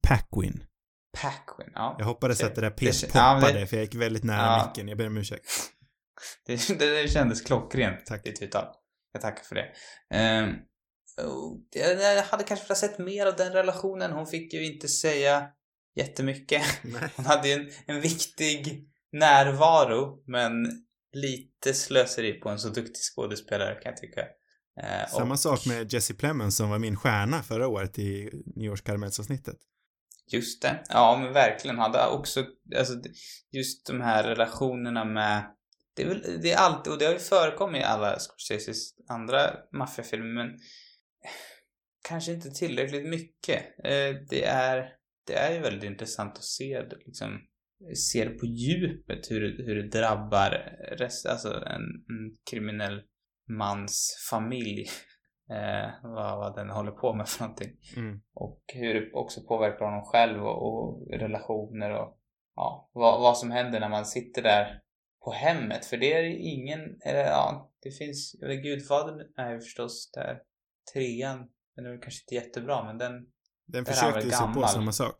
Paquin. 0.08 0.64
Paquin, 1.22 1.72
ja. 1.76 1.96
Jag 2.00 2.06
hoppades 2.06 2.40
Det- 2.40 2.46
att 2.48 2.56
det 2.56 2.62
där 2.62 2.70
det- 2.70 2.76
P 2.76 2.86
ja, 3.14 3.42
för 3.68 3.76
jag 3.78 3.84
gick 3.84 3.96
väldigt 3.96 4.24
nära 4.24 4.38
Ja. 4.58 4.66
micken. 4.68 4.88
Jag 4.88 4.98
ber 4.98 5.08
om 5.08 5.18
ursäkt. 5.18 5.46
Det, 6.46 6.68
det, 6.80 7.02
det 7.02 7.08
kändes 7.08 7.42
klockrent, 7.42 8.06
Tack. 8.06 8.24
ditt 8.24 8.42
uttal. 8.42 8.66
Jag 9.12 9.22
tackar 9.22 9.44
för 9.44 9.56
det. 9.56 9.68
Och 10.10 10.73
jag, 11.72 12.02
jag 12.02 12.24
hade 12.24 12.44
kanske 12.44 12.66
velat 12.66 12.78
sett 12.78 13.00
mer 13.00 13.26
av 13.26 13.36
den 13.36 13.54
relationen. 13.54 14.12
Hon 14.12 14.28
fick 14.28 14.54
ju 14.54 14.66
inte 14.66 14.88
säga 14.88 15.48
jättemycket. 15.96 16.62
Nej. 16.84 17.10
Hon 17.16 17.26
hade 17.26 17.48
ju 17.48 17.54
en, 17.54 17.70
en 17.86 18.02
viktig 18.02 18.90
närvaro, 19.12 20.24
men 20.28 20.54
lite 21.14 21.74
slöseri 21.74 22.34
på 22.34 22.50
en 22.50 22.60
så 22.60 22.70
duktig 22.70 23.02
skådespelare 23.16 23.74
kan 23.74 23.90
jag 23.92 23.98
tycka. 23.98 24.22
Eh, 24.82 25.10
Samma 25.10 25.34
och 25.34 25.40
sak 25.40 25.66
med 25.66 25.94
Jesse 25.94 26.14
Plemons 26.14 26.58
som 26.58 26.70
var 26.70 26.80
min 26.80 26.96
stjärna 26.96 27.44
förra 27.44 27.68
året 27.68 28.00
i 28.00 28.30
nyårskaramellsavsnittet. 28.56 29.58
Just 30.32 30.62
det. 30.62 30.84
Ja, 30.90 31.20
men 31.22 31.34
verkligen. 31.34 31.78
Hade 31.78 32.08
också, 32.08 32.46
alltså 32.78 32.94
just 33.52 33.86
de 33.86 34.02
här 34.02 34.24
relationerna 34.24 35.06
med 35.06 35.44
det 35.96 36.04
är 36.04 36.08
väl, 36.08 36.42
det 36.42 36.52
är 36.52 36.58
alltid, 36.58 36.94
och 36.94 37.00
det 37.00 37.06
har 37.06 37.14
ju 37.14 37.20
förekommit 37.20 37.82
i 37.82 37.84
alla 37.84 38.20
Scorseses 38.20 38.94
andra 39.10 39.54
maffiafilmer, 39.74 40.34
men 40.34 40.60
kanske 42.08 42.34
inte 42.34 42.50
tillräckligt 42.50 43.10
mycket. 43.10 43.60
Eh, 43.84 44.16
Det 44.30 44.44
är, 44.46 44.96
det 45.28 45.34
är 45.34 45.54
ju 45.54 45.60
väldigt 45.60 45.84
intressant 45.84 46.38
att 46.38 46.44
se 46.44 46.84
liksom, 47.06 47.42
se 47.96 48.26
det 48.26 48.40
på 48.40 48.46
djupet 48.46 49.32
hur, 49.32 49.66
hur 49.66 49.76
det 49.76 50.00
drabbar 50.00 50.50
rest, 50.98 51.26
alltså 51.26 51.50
en, 51.50 51.84
en 51.84 52.38
kriminell 52.50 53.02
mans 53.50 54.28
familj. 54.30 54.86
Eh, 55.50 55.90
vad, 56.04 56.38
vad 56.38 56.56
den 56.56 56.70
håller 56.70 56.92
på 56.92 57.14
med 57.14 57.30
för 57.30 57.44
någonting. 57.44 57.72
Mm. 57.98 58.22
Och 58.34 58.62
hur 58.74 58.94
det 58.94 59.12
också 59.14 59.42
påverkar 59.42 59.86
honom 59.86 60.04
själv 60.06 60.44
och, 60.44 60.68
och 60.68 61.08
relationer 61.12 61.92
och 61.92 62.18
ja, 62.56 62.90
vad, 62.94 63.22
vad 63.22 63.38
som 63.38 63.52
händer 63.52 63.80
när 63.80 63.90
man 63.90 64.06
sitter 64.06 64.42
där 64.42 64.82
på 65.24 65.32
hemmet. 65.32 65.86
För 65.86 65.98
det 65.98 66.14
är 66.14 66.24
ingen, 66.24 66.80
eller 67.06 67.24
ja, 67.24 67.72
det 67.82 67.92
finns, 67.92 68.36
eller 68.44 68.56
Gudfadern 68.56 69.34
är 69.38 69.54
ju 69.54 69.60
förstås 69.60 70.12
där, 70.14 70.42
trean, 70.94 71.46
den 71.76 71.86
är 71.86 72.02
kanske 72.02 72.22
inte 72.24 72.36
jättebra 72.46 72.84
men 72.84 72.98
den, 72.98 73.14
Den 73.68 73.86
han 73.86 73.86
försökte 73.86 74.20
ju 74.26 74.32
sig 74.32 74.48
på 74.54 74.68
samma 74.68 74.92
sak. 74.92 75.18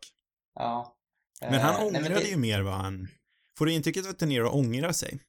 ja. 0.54 0.96
Men 1.40 1.54
Eh, 1.54 1.60
han 1.60 1.74
nej, 1.74 1.86
ångrade 2.00 2.20
det- 2.20 2.28
ju 2.30 2.36
mer 2.36 2.60
vad 2.60 2.74
han... 2.74 3.08
Får 3.58 3.66
du 3.66 3.72
intrycket 3.72 4.06
att 4.06 4.18
De 4.18 4.26
Niro 4.26 4.48
ångrar 4.48 4.92
sig? 4.92 5.20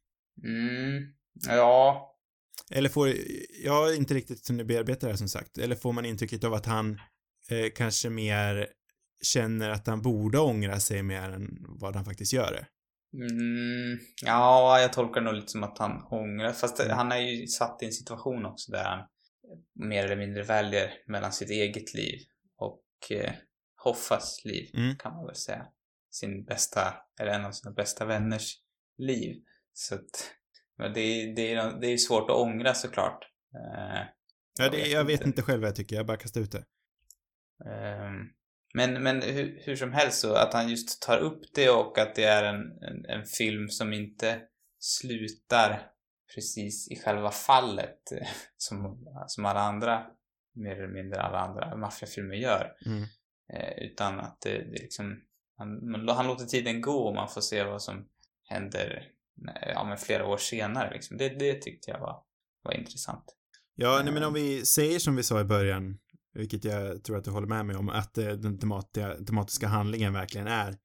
Mm, 0.43 1.03
ja. 1.47 2.11
Eller 2.71 2.89
får... 2.89 3.13
Jag 3.63 3.71
har 3.73 3.95
inte 3.95 4.13
riktigt 4.13 4.47
hunnit 4.47 4.67
bearbeta 4.67 5.05
det 5.05 5.11
här 5.11 5.17
som 5.17 5.29
sagt. 5.29 5.57
Eller 5.57 5.75
får 5.75 5.93
man 5.93 6.05
intrycket 6.05 6.43
av 6.43 6.53
att 6.53 6.65
han 6.65 6.91
eh, 7.49 7.71
kanske 7.75 8.09
mer 8.09 8.67
känner 9.23 9.69
att 9.69 9.87
han 9.87 10.01
borde 10.01 10.39
ångra 10.39 10.79
sig 10.79 11.03
mer 11.03 11.29
än 11.29 11.57
vad 11.59 11.95
han 11.95 12.05
faktiskt 12.05 12.33
gör 12.33 12.51
det? 12.51 12.65
Mm, 13.17 13.99
ja, 14.25 14.79
jag 14.79 14.93
tolkar 14.93 15.21
nog 15.21 15.33
lite 15.33 15.47
som 15.47 15.63
att 15.63 15.77
han 15.77 16.03
ångrar. 16.09 16.51
Fast 16.51 16.79
Mm. 16.79 16.97
han 16.97 17.11
är 17.11 17.17
ju 17.17 17.47
satt 17.47 17.83
i 17.83 17.85
en 17.85 17.91
situation 17.91 18.45
också 18.45 18.71
där 18.71 18.83
han 18.83 19.07
mer 19.73 20.03
eller 20.05 20.15
mindre 20.15 20.43
väljer 20.43 20.93
mellan 21.07 21.31
sitt 21.33 21.49
eget 21.49 21.93
liv 21.93 22.19
och 22.57 22.83
eh, 23.11 23.33
Hoffas 23.83 24.41
liv, 24.45 24.69
Mm. 24.73 24.95
kan 24.97 25.13
man 25.15 25.25
väl 25.25 25.35
säga. 25.35 25.67
Sin 26.11 26.45
bästa, 26.45 26.93
eller 27.19 27.31
en 27.31 27.45
av 27.45 27.51
sina 27.51 27.71
bästa 27.71 28.05
vänners 28.05 28.57
liv. 28.97 29.43
Så 29.73 29.95
att, 29.95 30.31
men 30.77 30.93
det, 30.93 30.99
är- 30.99 31.35
det, 31.35 31.53
är, 31.53 31.79
det 31.81 31.87
är 31.87 31.91
ju 31.91 31.97
svårt 31.97 32.29
att 32.29 32.35
ångra 32.35 32.73
såklart. 32.73 33.23
Eh, 33.55 34.01
Ja, 34.59 34.69
det, 34.69 34.77
jag 34.87 35.05
vet 35.05 35.25
inte 35.25 35.41
själv 35.41 35.61
vad 35.61 35.67
jag 35.67 35.75
tycker. 35.75 35.95
Jag 35.95 36.05
bara 36.05 36.17
kastar 36.17 36.41
ut 36.41 36.51
det. 36.51 36.65
Ehm, 37.69 38.29
Men, 38.73 39.03
men 39.03 39.21
hur, 39.21 39.61
hur 39.65 39.75
som 39.75 39.93
helst 39.93 40.19
så 40.19 40.33
att 40.33 40.53
han 40.53 40.69
just 40.69 41.01
tar 41.01 41.17
upp 41.17 41.41
det 41.53 41.69
och 41.69 41.97
att 41.97 42.15
det 42.15 42.23
är 42.23 42.43
en, 42.43 42.61
en, 42.83 43.05
en 43.05 43.25
film 43.25 43.69
som 43.69 43.93
inte 43.93 44.41
slutar 44.79 45.91
precis 46.35 46.91
i 46.91 46.95
själva 46.95 47.31
fallet 47.31 47.99
som, 48.57 49.07
som 49.27 49.45
alla 49.45 49.59
andra, 49.59 50.05
mer 50.53 50.75
eller 50.75 50.93
mindre 50.93 51.21
alla 51.21 51.39
andra 51.39 51.77
maffiafilmer 51.77 52.35
gör. 52.35 52.73
Mm. 52.85 53.03
Eh, 53.53 53.83
utan 53.85 54.19
att 54.19 54.41
det, 54.41 54.57
det 54.57 54.81
liksom, 54.81 55.21
han, 55.57 56.05
han 56.07 56.27
låter 56.27 56.45
tiden 56.45 56.81
gå 56.81 57.07
och 57.07 57.15
man 57.15 57.29
får 57.29 57.41
se 57.41 57.63
vad 57.63 57.81
som 57.81 58.07
händer 58.43 59.11
eh, 59.47 59.69
ja, 59.69 59.83
men 59.83 59.97
flera 59.97 60.25
år 60.25 60.37
senare. 60.37 60.93
Liksom. 60.93 61.17
Det, 61.17 61.29
det 61.29 61.61
tyckte 61.61 61.91
jag 61.91 61.99
var, 61.99 62.23
var 62.63 62.73
intressant. 62.73 63.25
Ja, 63.75 64.01
nej, 64.03 64.13
men 64.13 64.23
om 64.23 64.33
vi 64.33 64.65
säger 64.65 64.99
som 64.99 65.15
vi 65.15 65.23
sa 65.23 65.41
i 65.41 65.43
början, 65.43 65.99
vilket 66.33 66.63
jag 66.63 67.03
tror 67.03 67.17
att 67.17 67.23
du 67.23 67.31
håller 67.31 67.47
med 67.47 67.65
mig 67.65 67.75
om, 67.75 67.89
att 67.89 68.17
eh, 68.17 68.27
den 68.27 68.59
tematiska, 68.59 69.15
tematiska 69.25 69.67
handlingen 69.67 70.13
verkligen 70.13 70.47
är 70.47 70.77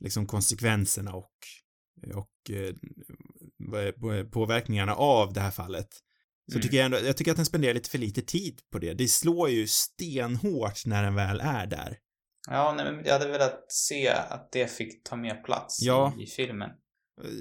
liksom 0.00 0.26
konsekvenserna 0.26 1.14
och, 1.14 1.32
och 2.14 2.50
påverkningarna 4.32 4.94
av 4.94 5.32
det 5.32 5.40
här 5.40 5.50
fallet. 5.50 5.88
Så 6.50 6.56
Mm. 6.56 6.62
tycker 6.62 6.76
jag 6.76 6.84
ändå, 6.84 6.98
jag 6.98 7.16
tycker 7.16 7.30
att 7.30 7.36
den 7.36 7.46
spenderar 7.46 7.74
lite 7.74 7.90
för 7.90 7.98
lite 7.98 8.22
tid 8.22 8.60
på 8.72 8.78
det. 8.78 8.94
Det 8.94 9.08
slår 9.08 9.48
ju 9.50 9.66
stenhårt 9.66 10.86
när 10.86 11.02
den 11.02 11.14
väl 11.14 11.40
är 11.40 11.66
där. 11.66 11.98
Ja, 12.48 12.74
nej, 12.76 12.92
men 12.92 13.04
jag 13.04 13.12
hade 13.12 13.28
velat 13.28 13.64
se 13.72 14.08
att 14.08 14.52
det 14.52 14.70
fick 14.70 15.02
ta 15.04 15.16
mer 15.16 15.34
plats 15.34 15.78
Ja. 15.82 16.12
i, 16.20 16.26
filmen. 16.26 16.70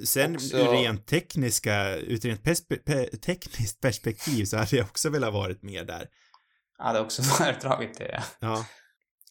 Sen 0.06 0.36
Också- 0.36 0.58
ur 0.58 0.66
rent 0.72 1.08
tekniska, 1.08 1.98
ur 1.98 2.18
rent 2.18 2.44
perspe 2.44 2.76
pe 2.76 3.06
tekniskt 3.06 3.82
perspektiv 3.82 4.46
så 4.46 4.58
hade 4.58 4.76
jag 4.78 4.86
också 4.86 5.10
velat 5.10 5.34
varit 5.34 5.64
med 5.64 5.88
där. 5.88 6.08
Jag 6.78 6.86
hade 6.86 7.00
också 7.00 7.24
föredragit 7.38 7.98
det. 7.98 8.24
Ja. 8.40 8.66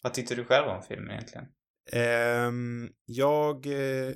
Vad 0.03 0.15
tyckte 0.15 0.35
du 0.35 0.45
själv 0.45 0.69
om 0.69 0.83
filmen 0.89 1.11
egentligen? 1.11 1.47
Ehm, 1.93 2.89
jag 3.05 3.67
eh, 3.67 4.13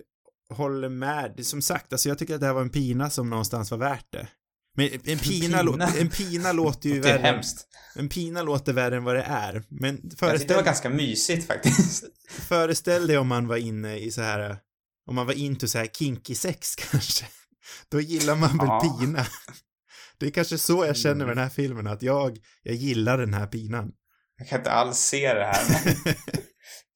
håller 0.55 0.89
med. 0.89 1.47
Som 1.47 1.63
sagt, 1.63 1.93
alltså 1.93 2.09
jag 2.09 2.19
tycker 2.19 2.35
att 2.35 2.41
det 2.41 2.47
här 2.47 2.55
var 2.55 2.61
en 2.63 2.71
pina 2.71 3.11
som 3.11 3.31
någonstans 3.31 3.71
var 3.71 3.79
värt 3.79 4.07
det. 4.13 4.29
Men 4.77 4.87
en 4.93 5.01
pina, 5.01 5.19
Pina? 5.19 5.63
lå- 5.63 6.01
en 6.01 6.11
pina 6.11 6.53
låter 6.53 6.89
ju 6.89 7.01
värre. 7.01 7.19
hemskt. 7.23 7.67
En 7.97 8.09
pina 8.09 8.43
låter 8.43 8.73
värre 8.73 8.97
än 8.97 9.05
vad 9.05 9.15
det 9.17 9.23
är. 9.23 9.63
Men 9.69 9.97
tyckte 9.97 10.09
det 10.09 10.17
föreställ, 10.17 10.57
var 10.57 10.63
ganska 10.63 10.91
mysigt 10.91 11.47
faktiskt. 11.47 12.05
föreställ 12.31 13.07
dig 13.07 13.19
om 13.19 13.27
man 13.29 13.47
var 13.47 13.57
inne 13.57 13.97
i 13.99 14.11
så 14.11 14.21
här, 14.23 14.57
om 15.07 15.15
man 15.15 15.27
var 15.27 15.35
into 15.35 15.69
så 15.69 15.79
här 15.79 15.87
kinky 15.87 16.35
sex 16.35 16.75
kanske. 16.91 17.27
Då 17.89 18.01
gillar 18.01 18.35
man 18.37 18.59
väl 18.59 18.67
Ja. 18.67 18.99
pina. 19.01 19.27
Det 20.19 20.27
är 20.27 20.31
kanske 20.31 20.59
så 20.59 20.85
jag 20.87 20.97
känner 20.97 21.15
med 21.15 21.23
Mm. 21.25 21.37
den 21.37 21.43
här 21.45 21.51
filmen, 21.51 21.87
att 21.87 22.03
jag, 22.03 22.39
jag 22.63 22.75
gillar 22.75 23.19
den 23.19 23.35
här 23.35 23.47
pinan. 23.47 23.93
Jag 24.39 24.49
kan 24.49 24.59
inte 24.59 24.71
alls 24.71 24.99
se 24.99 25.35
det 25.35 25.45
här. 25.45 25.97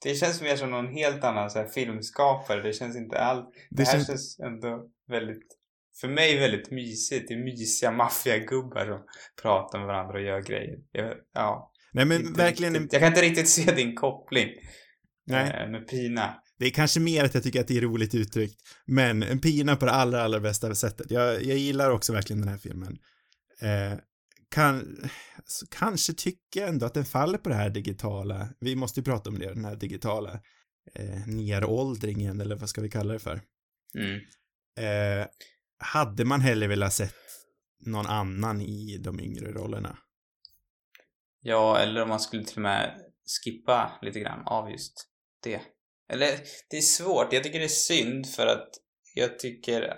Det 0.02 0.14
känns 0.14 0.42
mer 0.42 0.56
som 0.56 0.70
någon 0.70 0.88
helt 0.88 1.24
annan 1.24 1.50
så 1.50 1.58
här, 1.58 1.68
filmskapare. 1.68 2.62
Det 2.62 2.72
känns 2.72 2.96
inte 2.96 3.18
alls... 3.18 3.44
Det, 3.70 3.76
Det 3.76 3.84
här 3.88 3.92
känns- 3.92 4.06
känns... 4.06 4.40
ändå 4.40 4.88
väldigt... 5.08 5.58
För 6.00 6.08
mig 6.08 6.38
väldigt 6.38 6.70
mysigt. 6.70 7.28
Det 7.28 7.34
är 7.34 7.44
mysiga 7.44 7.90
maffiagubbar 7.90 8.86
som 8.86 9.00
pratar 9.42 9.78
med 9.78 9.86
varandra 9.86 10.14
och 10.14 10.22
gör 10.22 10.40
grejer. 10.42 10.78
Jag, 10.92 11.14
ja. 11.34 11.72
Nej 11.92 12.04
men 12.04 12.20
inte 12.20 12.42
verkligen, 12.42 12.74
en, 12.76 12.80
riktigt, 12.82 12.92
jag 12.92 13.02
kan 13.02 13.08
inte 13.08 13.22
riktigt 13.22 13.48
se 13.48 13.72
din 13.74 13.94
koppling 13.94 14.48
nej. 15.26 15.62
eh, 15.64 15.70
med 15.70 15.88
Pina. 15.88 16.34
Det 16.58 16.66
är 16.66 16.70
kanske 16.70 17.00
mer 17.00 17.24
att 17.24 17.34
jag 17.34 17.42
tycker 17.42 17.60
att 17.60 17.68
det 17.68 17.76
är 17.76 17.80
roligt 17.80 18.14
uttryckt, 18.14 18.54
men 18.86 19.22
en 19.22 19.38
pina 19.40 19.76
på 19.76 19.84
det 19.86 19.92
allra, 19.92 20.22
allra 20.22 20.40
bästa 20.40 20.74
sättet. 20.74 21.10
Jag, 21.10 21.34
jag 21.42 21.58
gillar 21.58 21.90
också 21.90 22.12
verkligen 22.12 22.40
den 22.40 22.48
här 22.50 22.58
filmen. 22.58 22.98
Eh, 23.62 23.98
kan, 24.52 24.96
kanske 25.70 26.12
tycker 26.12 26.66
ändå 26.66 26.86
att 26.86 26.94
den 26.94 27.04
faller 27.04 27.38
på 27.38 27.48
det 27.48 27.54
här 27.54 27.70
digitala, 27.70 28.48
vi 28.60 28.76
måste 28.76 29.00
ju 29.00 29.04
prata 29.04 29.30
om 29.30 29.38
det, 29.38 29.54
den 29.54 29.64
här 29.64 29.76
digitala 29.76 30.40
eh, 30.94 31.26
neråldringen, 31.26 32.40
eller 32.40 32.56
vad 32.56 32.68
ska 32.68 32.80
vi 32.80 32.90
kalla 32.90 33.12
det 33.12 33.18
för? 33.18 33.40
Mm. 33.94 34.20
Eh, 34.78 35.26
hade 35.78 36.24
man 36.24 36.40
hellre 36.40 36.68
velat 36.68 36.92
sett 36.92 37.14
någon 37.86 38.06
annan 38.06 38.60
i 38.60 38.98
de 38.98 39.20
yngre 39.20 39.52
rollerna? 39.52 39.98
Ja, 41.40 41.78
eller 41.78 42.02
om 42.02 42.08
man 42.08 42.20
skulle 42.20 42.44
till 42.44 42.56
och 42.56 42.62
med 42.62 43.00
skippa 43.44 43.98
lite 44.02 44.20
grann 44.20 44.46
av 44.46 44.70
just 44.70 45.08
det. 45.42 45.60
Eller, 46.12 46.40
det 46.70 46.76
är 46.76 46.80
svårt. 46.80 47.32
Jag 47.32 47.44
tycker 47.44 47.58
det 47.58 47.64
är 47.64 47.68
synd 47.68 48.26
för 48.26 48.46
att 48.46 48.68
jag 49.14 49.38
tycker 49.38 49.94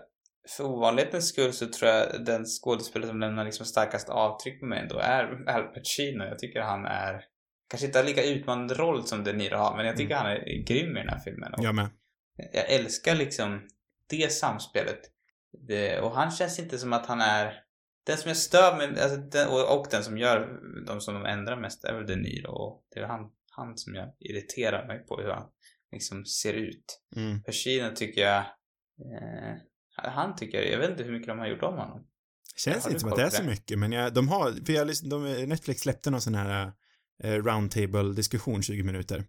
för 0.49 0.65
ovanlighetens 0.65 1.29
skull 1.29 1.53
så 1.53 1.67
tror 1.67 1.91
jag 1.91 2.25
den 2.25 2.45
skådespelare 2.45 3.09
som 3.09 3.21
lämnar 3.21 3.45
liksom 3.45 3.67
starkast 3.67 4.09
avtryck 4.09 4.61
på 4.61 4.67
mig 4.67 4.79
ändå 4.79 4.99
är 4.99 5.49
Al 5.49 5.63
Pacino. 5.63 6.25
Jag 6.25 6.39
tycker 6.39 6.61
han 6.61 6.85
är 6.85 7.25
kanske 7.69 7.87
inte 7.87 7.99
har 7.99 8.05
lika 8.07 8.25
utmanande 8.25 8.75
roll 8.75 9.07
som 9.07 9.25
De 9.25 9.33
Niro 9.33 9.57
har, 9.57 9.77
men 9.77 9.87
jag 9.87 9.97
tycker 9.97 10.15
han 10.15 10.31
är 10.31 10.65
grym 10.67 10.97
i 10.97 11.01
den 11.01 11.09
här 11.09 11.19
filmen. 11.19 11.55
Och 11.55 11.65
Jag 11.65 11.75
med. 11.75 11.91
jag 12.53 12.71
älskar 12.71 13.15
liksom 13.15 13.69
det 14.11 14.33
samspelet. 14.33 15.01
Det, 15.69 16.01
och 16.01 16.11
han 16.11 16.31
känns 16.31 16.59
inte 16.59 16.79
som 16.79 16.93
att 16.93 17.07
han 17.07 17.21
är 17.21 17.65
den 18.07 18.17
som 18.17 18.29
jag 18.29 18.37
stör 18.37 18.77
mig, 18.77 19.01
alltså 19.01 19.17
den, 19.17 19.49
och, 19.49 19.79
och 19.79 19.87
den 19.91 20.05
som 20.05 20.19
gör, 20.19 20.61
de 20.87 21.01
som 21.01 21.15
de 21.15 21.25
ändrar 21.27 21.61
mest 21.61 21.85
är 21.85 21.95
väl 21.95 22.07
De 22.07 22.17
Niro 22.17 22.51
och 22.51 22.85
det 22.95 23.01
är 23.01 23.07
han, 23.07 23.31
han 23.51 23.77
som 23.77 23.95
jag 23.95 24.13
irriterar 24.21 24.87
mig 24.87 25.07
på 25.07 25.21
hur 25.21 25.31
han 25.31 25.49
liksom 25.93 26.25
ser 26.25 26.53
ut. 26.53 27.01
Mm. 27.17 27.43
Pacino 27.43 27.91
tycker 27.95 28.21
jag, 28.21 28.39
eh, 28.39 29.57
han 29.95 30.37
tycker, 30.37 30.63
jag 30.63 30.79
vet 30.79 30.91
inte 30.91 31.03
hur 31.03 31.13
mycket 31.13 31.29
de 31.29 31.39
har 31.39 31.47
gjort 31.47 31.63
om 31.63 31.77
honom. 31.79 32.07
Känns 32.57 32.87
inte 32.87 33.01
som 33.01 33.11
att 33.11 33.17
det 33.17 33.23
är 33.23 33.31
så 33.31 33.43
mycket, 33.43 33.79
men 33.79 33.93
jag, 33.93 34.15
de 34.15 34.29
har, 34.29 34.65
för 34.67 34.73
jag, 34.73 34.91
de, 35.05 35.47
Netflix 35.47 35.81
släppte 35.81 36.11
någon 36.11 36.21
sån 36.21 36.35
här 36.35 36.73
eh, 37.23 37.33
roundtable-diskussion 37.33 38.63
20 38.63 38.83
minuter. 38.83 39.25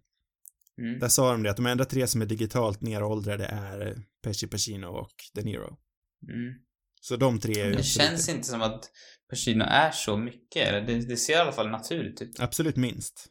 Mm. 0.80 0.98
Där 0.98 1.08
sa 1.08 1.32
de 1.32 1.42
det 1.42 1.50
att 1.50 1.56
de 1.56 1.66
enda 1.66 1.84
tre 1.84 2.06
som 2.06 2.22
är 2.22 2.26
digitalt 2.26 2.80
neråldrade 2.80 3.44
är 3.46 3.86
eh, 3.86 3.94
Pesci 4.22 4.46
Pacino 4.46 4.86
och 4.86 5.14
De 5.34 5.42
Niro. 5.42 5.76
Mm. 6.28 6.54
Så 7.00 7.16
de 7.16 7.40
tre 7.40 7.60
är 7.60 7.70
det 7.70 7.82
känns 7.82 8.28
inte 8.28 8.46
som 8.46 8.62
att 8.62 8.90
Pacino 9.30 9.64
är 9.64 9.90
så 9.90 10.16
mycket, 10.16 10.68
eller 10.68 10.80
det, 10.80 11.08
det 11.08 11.16
ser 11.16 11.32
i 11.32 11.36
alla 11.36 11.52
fall 11.52 11.70
naturligt 11.70 12.22
ut. 12.22 12.40
absolut 12.40 12.76
minst. 12.76 13.26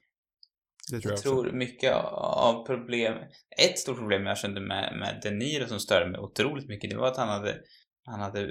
Det 0.92 1.02
tror 1.02 1.12
jag, 1.12 1.18
Jag 1.18 1.24
tror 1.24 1.52
mycket 1.52 1.94
av 2.14 2.66
problem, 2.66 3.18
ett 3.64 3.80
stort 3.80 3.98
problem 3.98 4.26
jag 4.26 4.38
kände 4.38 4.62
med, 4.62 4.98
med 5.00 5.20
De 5.24 5.32
Niro 5.32 5.68
som 5.68 5.80
störde 5.80 6.12
mig 6.12 6.20
otroligt 6.20 6.68
mycket, 6.68 6.90
det 6.90 6.98
var 6.98 7.08
att 7.08 7.18
han 7.18 7.30
hade, 7.30 7.62
han 8.06 8.20
hade, 8.20 8.48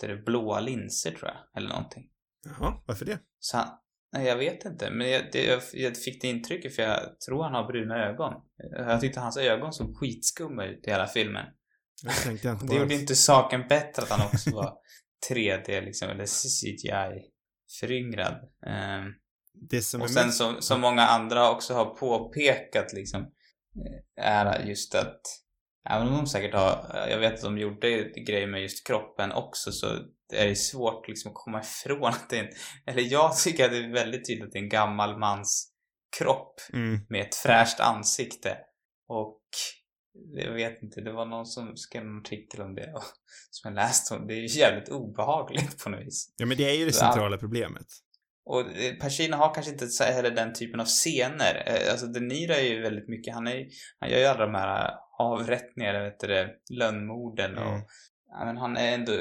du, 0.00 0.22
blåa 0.26 0.60
linser 0.60 1.10
tror 1.10 1.30
jag, 1.30 1.36
eller 1.56 1.68
någonting. 1.68 2.04
Jaha, 2.44 2.82
varför 2.86 3.04
det? 3.04 3.18
Så 3.38 3.56
han, 3.56 3.68
nej 4.12 4.26
jag 4.26 4.36
vet 4.36 4.64
inte, 4.64 4.90
men 4.90 5.10
jag, 5.10 5.22
det, 5.32 5.44
jag, 5.44 5.62
jag 5.72 5.96
fick 5.96 6.22
det 6.22 6.28
intrycket 6.28 6.76
för 6.76 6.82
jag 6.82 7.20
tror 7.20 7.42
han 7.42 7.54
har 7.54 7.66
bruna 7.66 8.08
ögon. 8.08 8.34
Jag 8.72 9.00
tyckte 9.00 9.20
hans 9.20 9.36
ögon 9.36 9.72
såg 9.72 9.96
skitskumma 9.96 10.64
ut 10.64 10.86
i 10.86 10.90
hela 10.90 11.06
filmen. 11.06 11.46
Det 12.02 12.10
tänkte 12.10 12.48
jag 12.48 12.54
inte 12.54 12.66
Det 12.66 12.76
gjorde 12.80 12.94
inte 12.94 13.16
saken 13.16 13.68
bättre 13.68 14.02
att 14.02 14.10
han 14.10 14.26
också 14.26 14.50
var 14.50 14.74
3D 15.30 15.84
liksom, 15.84 16.08
eller 16.08 16.26
CGI-föryngrad. 16.26 18.34
Um, 18.66 19.14
Det 19.60 19.82
som 19.82 20.02
och 20.02 20.10
sen 20.10 20.32
som, 20.32 20.62
som 20.62 20.80
många 20.80 21.02
andra 21.02 21.50
också 21.50 21.74
har 21.74 21.84
påpekat 21.84 22.92
liksom 22.92 23.20
eh, 23.20 24.24
är 24.24 24.64
just 24.64 24.94
att 24.94 25.20
även 25.90 26.08
om 26.08 26.14
de 26.14 26.26
säkert 26.26 26.54
har, 26.54 27.06
jag 27.10 27.18
vet 27.18 27.34
att 27.34 27.42
de 27.42 27.58
gjorde 27.58 28.10
grejer 28.26 28.46
med 28.46 28.62
just 28.62 28.86
kroppen 28.86 29.32
också 29.32 29.72
så 29.72 29.86
är 30.32 30.46
det 30.46 30.56
svårt 30.56 31.08
liksom 31.08 31.30
att 31.30 31.34
komma 31.34 31.60
ifrån 31.60 32.04
att 32.08 32.30
det 32.30 32.38
är 32.38 32.44
en, 32.44 32.50
eller 32.86 33.02
jag 33.02 33.36
tycker 33.36 33.64
att 33.64 33.70
det 33.70 33.78
är 33.78 33.92
väldigt 33.92 34.26
tydligt 34.26 34.44
att 34.46 34.52
det 34.52 34.58
är 34.58 34.62
en 34.62 34.68
gammal 34.68 35.18
mans 35.18 35.72
kropp 36.18 36.60
Mm. 36.72 37.00
med 37.08 37.20
ett 37.20 37.34
fräscht 37.34 37.80
ansikte 37.80 38.56
och 39.08 39.42
jag 40.34 40.52
vet 40.52 40.82
inte, 40.82 41.00
det 41.00 41.12
var 41.12 41.26
någon 41.26 41.46
som 41.46 41.76
skrev 41.76 42.02
en 42.02 42.18
artikel 42.18 42.60
om 42.60 42.74
det 42.74 42.92
och, 42.94 43.02
som 43.50 43.68
jag 43.68 43.74
läste 43.74 44.14
om. 44.14 44.26
Det 44.26 44.34
är 44.34 44.36
ju 44.36 44.60
jävligt 44.60 44.88
obehagligt 44.88 45.84
på 45.84 45.90
något 45.90 46.00
vis. 46.00 46.34
Ja, 46.36 46.46
men 46.46 46.56
det 46.56 46.70
är 46.70 46.74
ju 46.74 46.84
det 46.84 46.92
centrala 46.92 47.38
problemet. 47.38 47.86
Och 48.48 48.60
eh, 48.60 48.94
Pacino 48.94 49.36
har 49.36 49.54
kanske 49.54 49.72
inte 49.72 49.86
så 49.88 50.04
heller 50.04 50.30
den 50.30 50.52
typen 50.52 50.80
av 50.80 50.84
scener. 50.84 51.62
Eh, 51.66 51.92
Alltså 51.92 52.06
De 52.06 52.20
Niro 52.20 52.52
är 52.52 52.62
ju 52.62 52.80
väldigt 52.82 53.08
mycket, 53.08 53.34
han, 53.34 53.46
är, 53.46 53.66
han 54.00 54.10
gör 54.10 54.18
ju 54.18 54.24
alla 54.24 54.46
de 54.46 54.54
här 54.54 54.90
avrättningar, 55.18 56.04
vet 56.04 56.20
du 56.20 56.26
det, 56.26 56.50
lönnmorden 56.70 57.58
och 57.58 57.80
Mm. 58.30 58.46
men 58.46 58.56
han 58.56 58.76
är 58.76 58.94
ändå, 58.94 59.12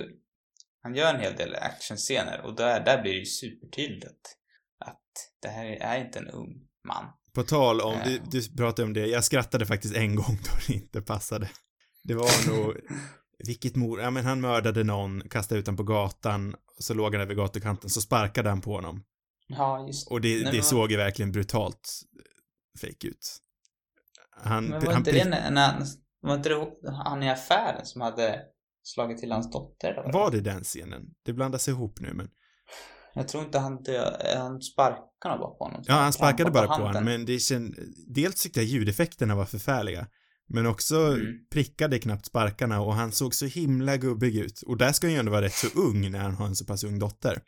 han 0.83 0.95
gör 0.95 1.13
en 1.13 1.19
hel 1.21 1.35
del 1.35 1.55
actionscener 1.55 2.41
och 2.45 2.55
där, 2.55 2.85
där 2.85 3.01
blir 3.01 3.11
det 3.11 3.19
ju 3.19 3.25
supertydligt 3.25 4.35
att, 4.85 5.01
det 5.41 5.47
här 5.47 5.65
är 5.65 6.05
inte 6.05 6.19
en 6.19 6.27
ung 6.27 6.53
man. 6.87 7.05
På 7.33 7.43
tal 7.43 7.81
om, 7.81 7.97
du, 8.05 8.19
du 8.31 8.55
pratade 8.57 8.85
om 8.85 8.93
det, 8.93 9.07
jag 9.07 9.23
skrattade 9.23 9.65
faktiskt 9.65 9.95
en 9.95 10.15
gång 10.15 10.37
då 10.43 10.51
det 10.67 10.73
inte 10.73 11.01
passade. 11.01 11.49
Det 12.03 12.13
var 12.13 12.49
nog, 12.49 12.75
vilket 13.47 13.75
mord, 13.75 13.99
ja 13.99 14.09
men 14.09 14.25
han 14.25 14.41
mördade 14.41 14.83
någon, 14.83 15.29
kastade 15.29 15.59
ut 15.59 15.67
honom 15.67 15.77
på 15.77 15.83
gatan, 15.83 16.55
så 16.79 16.93
låg 16.93 17.13
han 17.15 17.21
över 17.21 17.33
gatukanten, 17.35 17.89
så 17.89 18.01
sparkade 18.01 18.49
han 18.49 18.61
på 18.61 18.71
honom. 18.71 19.03
Ja, 19.47 19.87
just 19.87 20.11
Och 20.11 20.21
det, 20.21 20.33
Nej, 20.35 20.43
det 20.43 20.51
men- 20.51 20.63
såg 20.63 20.91
ju 20.91 20.97
verkligen 20.97 21.31
brutalt 21.31 21.89
fake 22.81 23.07
ut. 23.07 23.37
Han, 24.43 24.65
Men 24.65 24.79
var 24.85 24.87
han 24.91 24.97
inte 25.01 25.11
det 25.11 25.25
när, 25.29 25.51
när, 25.51 25.85
var 26.21 26.35
inte 26.35 26.49
det 26.49 26.91
han 27.05 27.23
i 27.23 27.29
affären 27.29 27.85
som 27.85 28.01
hade 28.01 28.41
slagit 28.83 29.17
till 29.17 29.31
hans 29.31 29.51
dotter? 29.51 29.91
Eller 29.91 30.13
var 30.13 30.31
det 30.31 30.41
den 30.41 30.63
scenen? 30.63 31.01
Det 31.25 31.33
blandas 31.33 31.67
ihop 31.67 31.99
nu 31.99 32.13
men. 32.13 32.29
Jag 33.13 33.27
tror 33.27 33.43
inte 33.43 33.59
han 33.59 33.83
dö, 33.83 34.11
han 34.37 34.61
sparkade 34.61 35.37
bara 35.39 35.49
på 35.49 35.63
honom. 35.63 35.83
Ja, 35.85 35.93
han 35.93 36.13
sparkade 36.13 36.51
bara 36.51 36.67
på 36.67 36.71
handen. 36.73 36.87
honom, 36.87 37.05
men 37.05 37.25
det 37.25 37.39
känd... 37.39 37.75
Dels 38.07 38.43
tyckte 38.43 38.59
jag 38.59 38.67
ljudeffekterna 38.67 39.35
var 39.35 39.45
förfärliga. 39.45 40.07
Men 40.49 40.65
också 40.65 40.95
Mm. 40.95 41.47
prickade 41.51 41.99
knappt 41.99 42.25
sparkarna 42.25 42.81
och 42.81 42.93
han 42.93 43.11
såg 43.11 43.33
så 43.35 43.45
himla 43.45 43.97
gubbig 43.97 44.35
ut. 44.35 44.61
Och 44.67 44.77
där 44.77 44.91
ska 44.91 45.07
han 45.07 45.13
ju 45.13 45.19
ändå 45.19 45.31
vara 45.31 45.41
rätt 45.41 45.53
så 45.53 45.67
ung 45.79 46.11
när 46.11 46.19
han 46.19 46.35
har 46.35 46.45
en 46.45 46.55
så 46.55 46.65
pass 46.65 46.83
ung 46.83 46.99
dotter. 46.99 47.41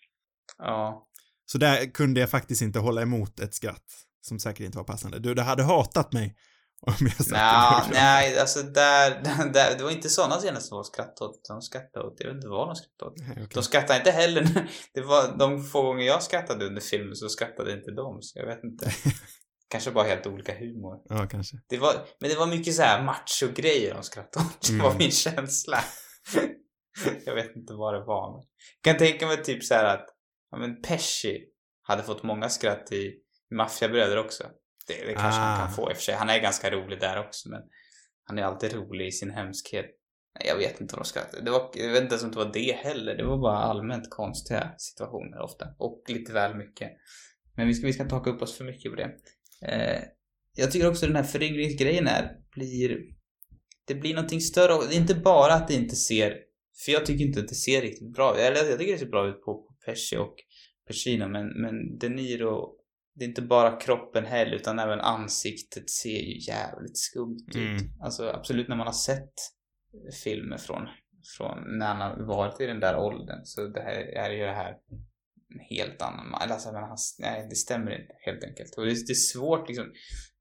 Ja. 0.57 1.07
Så 1.51 1.57
där 1.57 1.93
kunde 1.93 2.19
jag 2.19 2.29
faktiskt 2.29 2.61
inte 2.61 2.79
hålla 2.79 3.01
emot 3.01 3.39
ett 3.39 3.53
skratt. 3.53 3.85
Som 4.21 4.39
säkert 4.39 4.65
inte 4.65 4.77
var 4.77 4.85
passande. 4.85 5.19
Du, 5.19 5.33
du 5.33 5.41
hade 5.41 5.63
hatat 5.63 6.13
mig 6.13 6.35
Om 6.81 6.93
jag 6.99 7.11
sagt 7.11 7.31
Nja, 7.31 7.83
det. 7.89 7.93
nej, 7.93 8.39
alltså 8.39 8.63
där, 8.63 9.09
där, 9.53 9.77
det 9.77 9.83
var 9.83 9.91
inte 9.91 10.09
sådana 10.09 10.35
scener 10.35 10.59
som 10.59 10.75
var 10.75 10.83
skrattade 10.83 11.29
åt. 11.29 11.45
De 11.47 11.61
skrattade 11.61 12.05
åt, 12.05 12.15
jag 12.19 12.27
vet 12.27 12.35
inte 12.35 12.47
vad 12.47 12.67
de 12.67 12.75
skrattade 12.75 13.11
åt. 13.11 13.17
Nej, 13.17 13.31
okej. 13.31 13.47
De 13.53 13.63
skrattade 13.63 13.99
inte 13.99 14.11
heller, 14.11 14.69
det 14.93 15.01
var 15.01 15.37
de 15.37 15.63
få 15.63 15.81
gånger 15.81 16.05
jag 16.05 16.23
skrattade 16.23 16.65
under 16.65 16.81
filmen 16.81 17.15
så 17.15 17.29
skrattade 17.29 17.73
inte 17.73 17.91
de, 17.91 18.21
så 18.21 18.39
jag 18.39 18.45
vet 18.45 18.63
inte. 18.63 18.91
Kanske 19.69 19.91
bara 19.91 20.07
helt 20.07 20.27
olika 20.27 20.53
humor. 20.57 20.95
Ja, 21.09 21.27
kanske. 21.27 21.57
Det 21.69 21.77
var, 21.77 21.93
men 22.19 22.29
det 22.29 22.35
var 22.35 22.47
mycket 22.47 22.75
så 22.75 22.81
här 22.81 23.03
macho-grejer 23.03 23.93
de 23.93 24.03
skrattade 24.03 24.45
åt. 24.45 24.67
Det 24.67 24.77
var 24.77 24.85
Mm. 24.89 24.97
min 24.97 25.11
känsla. 25.11 25.83
jag 27.25 27.35
vet 27.35 27.55
inte 27.55 27.73
vad 27.73 27.93
det 27.93 27.99
var. 28.05 28.31
Men 28.31 28.45
jag 28.83 28.93
kan 28.97 29.07
tänka 29.07 29.27
mig 29.27 29.43
typ 29.43 29.63
så 29.63 29.73
här 29.73 29.85
att, 29.85 30.05
ja 30.51 30.57
men 30.57 30.81
Pesci 30.81 31.43
hade 31.81 32.03
fått 32.03 32.23
många 32.23 32.49
skratt 32.49 32.91
i 32.91 33.13
Maffiabröder 33.55 34.17
också. 34.17 34.43
Det, 34.87 34.93
det 35.05 35.13
kanske 35.13 35.41
han 35.41 35.61
Ah. 35.61 35.65
kan 35.65 35.75
få 35.75 35.89
i 35.91 35.93
och 35.93 35.97
för 35.97 36.03
sig. 36.03 36.15
Han 36.15 36.29
är 36.29 36.39
ganska 36.39 36.71
rolig 36.71 36.99
där 36.99 37.19
också 37.19 37.49
men 37.49 37.61
han 38.23 38.37
är 38.39 38.43
alltid 38.43 38.73
rolig 38.73 39.07
i 39.07 39.11
sin 39.11 39.31
hemskhet. 39.31 39.85
Jag 40.45 40.55
vet 40.57 40.81
inte 40.81 40.95
vad 40.95 41.05
de 41.05 41.09
skrattade. 41.09 41.43
Det 41.43 41.51
var, 41.51 41.71
jag 41.73 41.91
vet 41.91 42.01
inte 42.01 42.13
ens 42.13 42.23
om 42.23 42.31
det 42.31 42.37
var 42.37 42.53
det 42.53 42.71
heller. 42.83 43.15
Det 43.15 43.23
var 43.23 43.37
bara 43.37 43.57
allmänt 43.57 44.09
konstiga 44.09 44.71
situationer 44.77 45.39
ofta. 45.41 45.67
Och 45.77 46.03
lite 46.07 46.33
väl 46.33 46.55
mycket. 46.55 46.91
Men 47.55 47.67
vi 47.67 47.73
ska, 47.73 47.87
vi 47.87 47.93
ska 47.93 48.03
inte 48.03 48.15
haka 48.15 48.29
upp 48.29 48.41
oss 48.41 48.57
för 48.57 48.65
mycket 48.65 48.91
på 48.91 48.95
det. 48.95 49.11
Eh, 49.65 50.01
jag 50.55 50.71
tycker 50.71 50.89
också 50.89 51.05
den 51.07 51.15
här 51.15 51.23
föryngringsgrejen 51.23 52.07
är, 52.07 52.31
blir, 52.55 52.97
det 53.87 53.95
blir 53.95 54.13
någonting 54.15 54.41
större. 54.41 54.87
Det 54.89 54.95
är 54.95 54.99
inte 54.99 55.15
bara 55.15 55.53
att 55.53 55.67
det 55.67 55.73
inte 55.73 55.95
ser, 55.95 56.37
för 56.85 56.91
jag 56.91 57.05
tycker 57.05 57.25
inte 57.25 57.39
att 57.39 57.47
det 57.47 57.55
ser 57.55 57.81
riktigt 57.81 58.13
bra 58.13 58.33
ut. 58.33 58.39
Eller 58.39 58.69
jag 58.69 58.79
tycker 58.79 58.93
det 58.93 58.99
ser 58.99 59.05
bra 59.05 59.27
ut 59.29 59.41
på 59.45 59.68
Pesci 59.85 60.17
och 60.17 60.35
Pacino, 60.87 61.27
men, 61.27 61.47
men 61.61 61.97
De 61.97 62.09
Niro, 62.09 62.75
det 63.15 63.25
är 63.25 63.29
inte 63.29 63.41
bara 63.41 63.79
kroppen 63.79 64.25
heller, 64.25 64.55
utan 64.55 64.79
även 64.79 64.99
ansiktet 64.99 65.89
ser 65.89 66.19
ju 66.19 66.39
jävligt 66.51 66.97
skumt 66.97 67.47
ut. 67.47 67.81
Mm. 67.81 68.01
Alltså 68.01 68.29
absolut 68.29 68.67
när 68.67 68.75
man 68.75 68.87
har 68.87 68.93
sett 68.93 69.33
filmer 70.23 70.57
från, 70.57 70.87
från 71.37 71.77
när 71.77 71.93
han 71.93 72.01
har 72.01 72.25
varit 72.25 72.61
i 72.61 72.65
den 72.65 72.79
där 72.79 72.97
åldern, 72.97 73.39
så 73.43 73.67
det 73.67 73.81
här 73.81 73.95
är 73.95 74.31
ju 74.31 74.45
det 74.45 74.53
här 74.53 74.77
en 75.53 75.59
helt 75.59 76.01
annan 76.01 76.29
man. 76.29 76.51
Alltså, 76.51 76.71
men 76.71 76.83
han, 76.83 76.97
nej, 77.19 77.47
det 77.49 77.55
stämmer 77.55 78.01
inte 78.01 78.13
helt 78.25 78.43
enkelt. 78.43 78.77
Och 78.77 78.85
det, 78.85 78.91
det 79.07 79.11
är 79.11 79.13
svårt 79.13 79.67
liksom. 79.67 79.85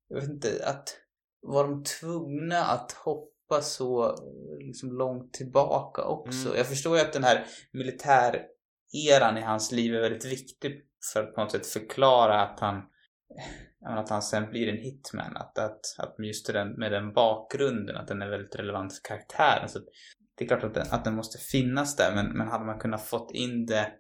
Jag 0.09 0.21
vet 0.21 0.31
inte, 0.31 0.49
att 0.65 0.97
var 1.41 1.69
de 1.69 1.85
tvungna 1.85 2.65
att 2.65 2.93
hoppa 2.93 3.61
så 3.63 4.17
liksom 4.59 4.93
långt 4.93 5.33
tillbaka 5.33 6.03
också? 6.03 6.47
Mm. 6.47 6.59
Jag 6.59 6.67
förstår 6.67 6.97
ju 6.97 7.03
att 7.03 7.13
den 7.13 7.25
här 7.25 7.47
eran 8.93 9.39
i 9.39 9.41
hans 9.41 9.73
liv 9.73 9.95
är 9.95 10.01
väldigt 10.01 10.25
viktig 10.25 10.83
för 11.13 11.23
att 11.23 11.35
på 11.35 11.41
något 11.41 11.53
sätt 11.53 11.67
förklara 11.67 12.43
att 12.43 12.61
han 12.61 12.83
att 13.87 14.11
han 14.11 14.23
sen 14.23 14.51
blir 14.51 14.69
en 14.69 14.83
hitman. 14.83 15.37
Att, 15.37 15.59
att, 15.59 15.81
att 15.99 16.15
just 16.19 16.47
den, 16.47 16.73
med 16.73 16.93
den 16.93 17.13
bakgrunden, 17.13 17.97
att 17.97 18.09
den 18.09 18.23
är 18.23 18.31
väldigt 18.31 18.57
relevant 18.57 18.93
för 18.93 19.03
karaktären. 19.03 19.69
Så 19.69 19.79
att 19.79 19.85
det 20.39 20.45
är 20.45 20.49
klart 20.49 20.65
att 20.65 20.75
den, 20.75 20.87
att 20.91 21.05
den 21.05 21.15
måste 21.15 21.39
finnas 21.39 21.97
där, 21.97 22.15
men, 22.15 22.39
men 22.39 22.49
hade 22.49 22.65
man 22.65 22.79
kunnat 22.79 23.07
fått 23.07 23.31
in 23.35 23.67
det 23.67 23.93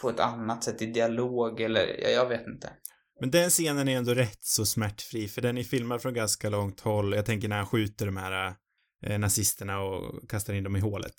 på 0.00 0.10
ett 0.10 0.20
annat 0.20 0.64
sätt 0.64 0.82
i 0.82 0.86
dialog 0.86 1.60
eller, 1.60 2.00
ja, 2.02 2.08
jag 2.08 2.28
vet 2.28 2.46
inte. 2.46 2.72
Men 3.20 3.30
den 3.30 3.50
scenen 3.50 3.88
är 3.88 3.96
ändå 3.96 4.14
rätt 4.14 4.44
så 4.44 4.66
smärtfri, 4.66 5.28
för 5.28 5.42
den 5.42 5.58
är 5.58 5.62
filmad 5.62 6.02
från 6.02 6.14
ganska 6.14 6.50
långt 6.50 6.80
håll. 6.80 7.14
Jag 7.14 7.26
tänker 7.26 7.48
när 7.48 7.56
han 7.56 7.66
skjuter 7.66 8.06
de 8.06 8.16
här 8.16 8.54
eh, 9.02 9.18
nazisterna 9.18 9.80
och 9.80 10.30
kastar 10.30 10.54
in 10.54 10.64
dem 10.64 10.76
i 10.76 10.80
hålet. 10.80 11.14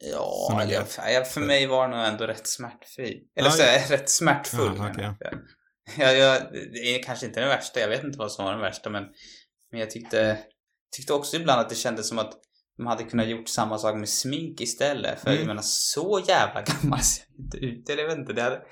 Ja, 0.00 0.64
jag, 0.68 0.86
jag, 1.12 1.28
för 1.30 1.40
mig 1.40 1.66
var 1.66 1.88
den 1.88 2.00
ändå 2.00 2.26
rätt 2.26 2.46
smärtfri. 2.46 3.22
Eller 3.36 3.50
så 3.50 3.92
rätt 3.94 4.10
smärtfull. 4.10 4.72
Okej. 4.90 5.14
jag. 5.20 5.38
Jag, 5.98 6.16
jag, 6.18 6.52
det 6.52 6.78
är 6.94 7.02
kanske 7.02 7.26
inte 7.26 7.40
den 7.40 7.48
värsta, 7.48 7.80
jag 7.80 7.88
vet 7.88 8.04
inte 8.04 8.18
vad 8.18 8.32
som 8.32 8.44
var 8.44 8.52
den 8.52 8.60
värsta, 8.60 8.90
men, 8.90 9.04
men 9.70 9.80
jag 9.80 9.90
tyckte, 9.90 10.38
tyckte 10.96 11.12
också 11.12 11.36
ibland 11.36 11.60
att 11.60 11.68
det 11.68 11.74
kändes 11.74 12.08
som 12.08 12.18
att 12.18 12.32
de 12.76 12.86
hade 12.86 13.04
kunnat 13.04 13.28
gjort 13.28 13.48
samma 13.48 13.78
sak 13.78 13.96
med 13.96 14.08
smink 14.08 14.60
istället. 14.60 15.20
För 15.20 15.28
Mm. 15.28 15.38
jag 15.38 15.46
menar, 15.46 15.62
så 15.64 16.22
jävla 16.28 16.62
gammal 16.82 17.00
ser 17.00 17.24
jag 17.28 17.44
inte 17.44 17.56
ut. 17.58 17.90
Eller 17.90 18.02
jag 18.02 18.08
vet 18.08 18.18
inte, 18.18 18.32
det 18.32 18.42
hade, 18.42 18.62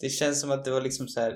Det 0.00 0.08
känns 0.08 0.40
som 0.40 0.50
att 0.50 0.64
det 0.64 0.70
var 0.70 0.80
liksom 0.80 1.08
så 1.08 1.20
här 1.20 1.34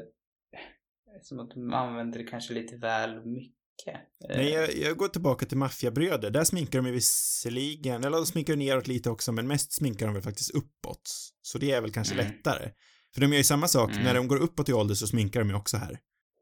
som 1.22 1.40
att 1.40 1.50
de 1.50 1.72
använde 1.74 2.18
det 2.18 2.24
kanske 2.24 2.54
lite 2.54 2.76
väl 2.76 3.26
mycket. 3.26 3.59
Eh, 3.86 4.36
Nej, 4.36 4.50
jag, 4.50 4.76
jag 4.76 4.96
går 4.96 5.08
tillbaka 5.08 5.46
till 5.46 5.58
Maffiabröder. 5.58 6.30
Där 6.30 6.44
sminkar 6.44 6.78
de 6.78 6.86
ju 6.86 6.92
visserligen, 6.92 8.04
eller 8.04 8.16
de 8.16 8.26
sminkar 8.26 8.56
neråt 8.56 8.86
lite 8.86 9.10
också, 9.10 9.32
men 9.32 9.46
mest 9.46 9.72
sminkar 9.72 10.06
de 10.06 10.14
väl 10.14 10.22
faktiskt 10.22 10.50
uppåt. 10.50 11.10
Så 11.42 11.58
det 11.58 11.70
är 11.72 11.80
väl 11.80 11.92
kanske 11.92 12.14
Mm. 12.14 12.26
lättare. 12.26 12.70
För 13.14 13.20
de 13.20 13.26
gör 13.30 13.38
ju 13.38 13.44
samma 13.44 13.68
sak, 13.68 13.90
Mm. 13.90 14.02
när 14.04 14.14
de 14.14 14.28
går 14.28 14.36
uppåt 14.36 14.68
i 14.68 14.72
ålder 14.72 14.94
så 14.94 15.06
sminkar 15.06 15.40
de 15.40 15.48
ju 15.50 15.56
också 15.56 15.76
här. 15.76 15.98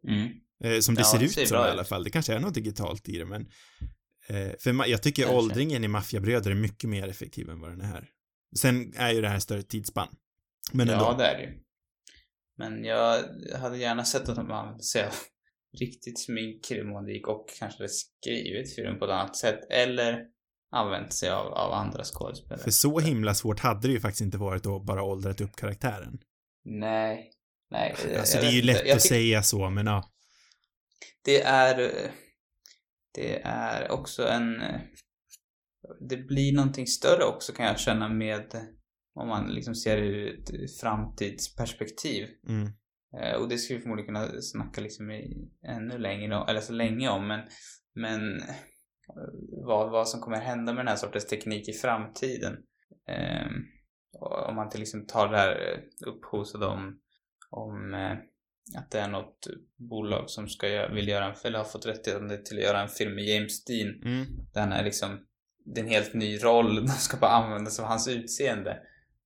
Mm. 0.08 0.28
Eh, 0.64 0.80
som 0.80 0.94
det 0.94 1.00
Ja, 1.00 1.06
ser 1.06 1.22
ut 1.22 1.32
ser 1.32 1.46
som 1.46 1.56
i 1.56 1.60
alla 1.60 1.84
fall. 1.84 2.04
Det 2.04 2.10
kanske 2.10 2.34
är 2.34 2.40
något 2.40 2.54
digitalt 2.54 3.08
i 3.08 3.18
det, 3.18 3.24
men 3.24 3.42
eh, 4.28 4.50
för 4.58 4.86
jag 4.88 5.02
tycker 5.02 5.22
Kanske. 5.22 5.36
åldringen 5.38 5.84
i 5.84 5.88
Maffiabröder 5.88 6.50
är 6.50 6.54
mycket 6.54 6.90
mer 6.90 7.08
effektiv 7.08 7.50
än 7.50 7.60
vad 7.60 7.70
den 7.70 7.80
är 7.80 7.84
här. 7.86 8.08
Sen 8.56 8.92
är 8.96 9.12
ju 9.12 9.20
det 9.20 9.28
här 9.28 9.38
större 9.38 9.62
tidsspann. 9.62 10.08
Men 10.72 10.88
ändå. 10.88 11.04
Ja, 11.04 11.14
det 11.18 11.24
är 11.26 11.36
det 11.38 11.42
ju. 11.44 11.58
Men 12.56 12.84
jag 12.84 13.22
hade 13.58 13.78
gärna 13.78 14.04
sett 14.04 14.28
att 14.28 14.84
sig 14.84 15.04
av 15.06 15.12
riktigt 15.80 16.20
smink 16.20 16.70
gick 17.08 17.28
och 17.28 17.48
kanske 17.58 17.88
skrivit 17.88 18.74
filmen 18.74 18.98
på 18.98 19.04
ett 19.04 19.10
annat 19.10 19.36
sätt. 19.36 19.60
Eller 19.70 20.24
använt 20.70 21.12
sig 21.12 21.30
av, 21.30 21.46
av 21.46 21.72
andra 21.72 22.04
skådespelare. 22.04 22.62
För 22.62 22.70
så 22.70 22.98
himla 22.98 23.34
svårt 23.34 23.60
hade 23.60 23.88
det 23.88 23.92
ju 23.92 24.00
faktiskt 24.00 24.20
inte 24.20 24.38
varit 24.38 24.66
att 24.66 24.84
bara 24.84 25.02
åldrat 25.02 25.40
upp 25.40 25.56
karaktären. 25.56 26.18
Nej. 26.64 27.30
Nej. 27.70 27.94
Alltså 28.18 28.40
det 28.40 28.46
är 28.46 28.52
ju 28.52 28.62
lätt 28.62 28.86
Jag 28.86 28.96
att 28.96 29.02
säga 29.02 29.42
så, 29.42 29.70
men 29.70 29.86
ja. 29.86 30.10
Det 31.24 31.42
är... 31.42 31.92
Det 33.14 33.42
är 33.42 33.90
också 33.90 34.28
en... 34.28 34.62
Det 36.08 36.16
blir 36.16 36.52
någonting 36.52 36.86
större 36.86 37.24
också 37.24 37.52
kan 37.52 37.66
jag 37.66 37.80
känna 37.80 38.08
med 38.08 38.52
om 39.14 39.28
man 39.28 39.54
liksom 39.54 39.74
ser 39.74 39.96
det 39.96 40.06
ur 40.06 40.64
ett 40.64 40.80
framtidsperspektiv. 40.80 42.28
Mm. 42.48 42.72
Eh, 43.16 43.40
Och 43.40 43.48
det 43.48 43.58
ska 43.58 43.74
vi 43.74 43.80
förmodligen 43.80 44.14
kunna 44.14 44.42
snacka 44.42 44.80
liksom 44.80 45.10
i, 45.10 45.50
ännu 45.66 45.98
längre 45.98 46.44
eller 46.48 46.60
så 46.60 46.72
länge 46.72 47.08
om, 47.08 47.26
men, 47.26 47.40
men 47.94 48.36
eh, 48.42 48.54
vad, 49.66 49.90
vad 49.90 50.08
som 50.08 50.20
kommer 50.20 50.36
hända 50.40 50.72
med 50.72 50.80
den 50.80 50.88
här 50.88 50.96
sortens 50.96 51.26
teknik 51.26 51.68
i 51.68 51.72
framtiden. 51.72 52.56
Och 54.12 54.48
om 54.48 54.54
man 54.56 54.68
till 54.68 54.82
exempel 54.82 55.08
tar 55.08 55.28
det 55.28 55.36
här 55.36 55.50
eh, 55.50 56.08
upphoset 56.08 56.62
om, 56.62 57.00
om 57.50 57.94
att 58.76 58.90
det 58.90 59.00
är 59.00 59.08
något 59.08 59.46
bolag 59.76 60.30
som 60.30 60.48
ska 60.48 60.68
göra, 60.68 60.94
vill 60.94 61.08
göra 61.08 61.26
en, 61.26 61.34
eller 61.44 61.58
har 61.58 61.64
fått 61.64 61.86
rättighet 61.86 62.44
till 62.44 62.58
att 62.58 62.64
göra 62.64 62.82
en 62.82 62.88
film 62.88 63.14
med 63.14 63.24
James 63.24 63.64
Dean 63.64 64.02
Mm. 64.02 64.26
där 64.54 64.60
han 64.60 64.72
är 64.72 64.84
liksom 64.84 65.24
det 65.74 65.80
är 65.80 65.84
en 65.84 65.90
helt 65.90 66.14
ny 66.14 66.38
roll, 66.38 66.74
de 66.86 66.88
ska 66.88 67.16
bara 67.16 67.30
använda 67.30 67.70
sig 67.70 67.82
av 67.82 67.88
hans 67.88 68.08
utseende. 68.08 68.70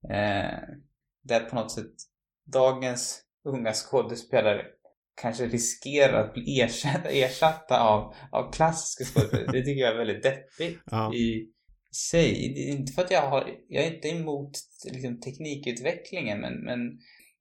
Eh, 0.09 0.59
där 1.23 1.39
på 1.49 1.55
något 1.55 1.71
sätt 1.71 1.93
dagens 2.53 3.22
unga 3.45 3.73
skådespelare 3.73 4.65
kanske 5.21 5.45
riskerar 5.45 6.23
att 6.23 6.33
bli 6.33 6.61
ersatta, 6.61 7.09
ersatta 7.09 7.79
av, 7.81 8.13
av 8.31 8.51
klassiska 8.51 9.03
skådespelare. 9.05 9.51
Det 9.51 9.65
tycker 9.65 9.81
jag 9.81 9.93
är 9.93 9.97
väldigt 9.97 10.23
deppigt 10.23 10.81
Ja. 10.85 11.13
i, 11.13 11.49
sig. 12.11 12.59
Inte 12.69 12.93
för 12.93 13.01
att 13.01 13.11
jag 13.11 13.29
har, 13.29 13.49
jag 13.67 13.83
är 13.83 13.93
inte 13.95 14.07
emot 14.07 14.51
liksom, 14.91 15.19
teknikutvecklingen 15.19 16.39
men, 16.41 16.53
men 16.65 16.79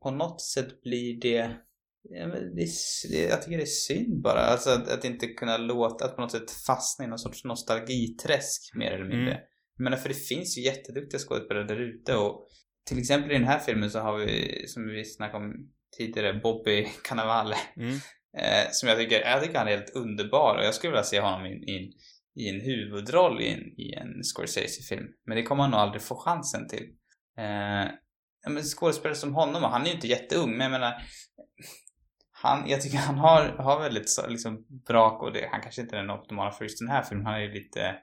på 0.03 0.11
något 0.11 0.41
sätt 0.41 0.83
blir 0.83 1.21
det 1.21 1.57
Ja, 2.05 2.27
men 2.27 2.55
det, 2.55 2.63
är 2.63 2.67
s- 2.67 3.07
det, 3.11 3.23
jag 3.23 3.43
tycker 3.43 3.57
det 3.57 3.63
är 3.65 3.67
synd 3.67 4.23
bara. 4.23 4.41
Alltså 4.41 4.71
att, 4.71 4.89
att 4.89 5.05
inte 5.05 5.27
kunna 5.27 5.57
låta, 5.57 6.05
att 6.05 6.17
på 6.17 6.23
något 6.23 6.33
sätt 6.33 6.51
fastna 6.51 7.05
i 7.05 7.09
någon 7.09 7.19
sorts 7.19 7.45
nostalgiträsk 7.45 8.75
mer 8.75 8.91
eller 8.93 9.05
mindre. 9.09 9.35
Mm. 9.35 9.45
Menar 9.79 9.97
för 9.97 10.09
det 10.09 10.15
finns 10.15 10.59
ju 10.59 10.63
jätteduktiga 10.63 11.19
skådespelare 11.21 11.65
där 11.67 11.81
ute 11.81 12.17
och 12.17 12.49
till 12.89 12.99
exempel 12.99 13.31
i 13.31 13.35
den 13.35 13.45
här 13.49 13.59
filmen 13.59 13.91
så 13.91 13.99
har 13.99 14.19
vi, 14.19 14.65
som 14.69 14.87
vi 14.89 15.05
snackade 15.05 15.45
om 15.45 15.53
tidigare, 15.97 16.35
Bobby 16.35 16.89
Cannavale. 17.05 17.57
Mm. 17.77 17.95
Eh, 18.39 18.69
som 18.71 18.89
jag 18.89 18.99
tycker, 18.99 19.21
jag 19.21 19.43
tycker 19.43 19.59
han 19.59 19.69
är 19.69 19.77
helt 19.77 19.97
underbar 19.97 20.57
och 20.57 20.65
jag 20.65 20.75
skulle 20.75 20.91
vilja 20.91 21.05
se 21.05 21.21
honom 21.21 21.47
i, 21.47 21.51
i, 21.51 21.93
i 22.35 22.49
en 22.49 22.61
huvudroll 22.61 23.41
i 23.41 23.49
en, 23.49 23.61
i 23.61 23.95
en 23.95 24.25
Scorsese-film. 24.25 25.07
Men 25.27 25.37
det 25.37 25.43
kommer 25.43 25.63
han 25.63 25.71
nog 25.71 25.81
aldrig 25.81 26.03
få 26.03 26.17
chansen 26.17 26.69
till. 26.69 26.85
Eh, 27.39 27.91
men 28.47 28.63
skådespelare 28.63 29.17
som 29.17 29.35
honom, 29.35 29.65
och 29.65 29.71
han 29.71 29.83
är 29.83 29.87
ju 29.87 29.93
inte 29.93 30.07
jätteung, 30.07 30.51
men 30.51 30.61
jag 30.61 30.71
menar 30.71 31.03
han, 32.31 32.69
jag 32.69 32.81
tycker 32.81 32.99
han 32.99 33.19
har, 33.19 33.49
har 33.49 33.81
väldigt 33.81 34.11
så, 34.11 34.29
liksom 34.29 34.67
bra, 34.87 35.11
och 35.11 35.33
det, 35.33 35.49
han 35.53 35.61
kanske 35.61 35.83
inte 35.83 35.97
är 35.97 36.01
den 36.01 36.11
optimala 36.11 36.53
för 36.53 36.65
just 36.65 36.79
den 36.79 36.89
här 36.89 37.03
filmen, 37.03 37.27
han 37.27 37.35
är 37.35 37.41
ju 37.41 37.53
lite 37.53 37.97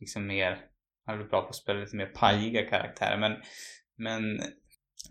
liksom 0.00 0.26
mer, 0.26 0.58
han 1.06 1.20
är 1.20 1.24
bra 1.24 1.42
på 1.42 1.48
att 1.48 1.56
spela 1.56 1.80
lite 1.80 1.96
mer 1.96 2.06
pajiga 2.06 2.70
karaktärer, 2.70 3.18
men 3.18 3.32
men 3.98 4.40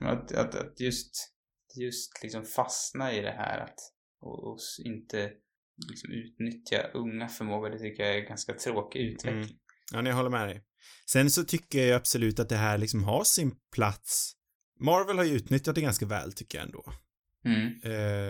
att, 0.02 0.32
att, 0.32 0.56
att 0.56 0.80
just, 0.80 1.35
just 1.78 2.24
liksom 2.24 2.46
fastna 2.46 3.14
i 3.14 3.22
det 3.22 3.32
här 3.32 3.60
att 3.60 3.80
och, 4.22 4.52
och 4.52 4.60
inte 4.86 5.32
liksom 5.92 6.12
utnyttja 6.12 6.88
unga 6.94 7.28
förmågor, 7.28 7.70
det 7.70 7.80
tycker 7.80 8.04
jag 8.04 8.18
är 8.18 8.22
ganska 8.28 8.54
tråkig 8.54 9.00
utveckling. 9.00 9.44
Mm. 9.44 9.56
Ja, 9.94 10.02
nej, 10.02 10.10
jag 10.10 10.18
håller 10.18 10.30
med 10.30 10.48
dig. 10.48 10.64
Sen 11.10 11.32
så 11.32 11.44
tycker 11.44 11.86
jag 11.86 11.96
absolut 11.96 12.40
att 12.40 12.50
det 12.50 12.56
här 12.56 12.78
liksom 12.78 13.04
har 13.04 13.24
sin 13.24 13.56
plats. 13.72 14.34
Marvel 14.80 15.18
har 15.18 15.26
ju 15.26 15.36
utnyttjat 15.36 15.76
det 15.76 15.82
ganska 15.82 16.06
väl, 16.06 16.34
tycker 16.34 16.58
jag 16.58 16.66
ändå. 16.66 16.94
Mm. 17.46 17.68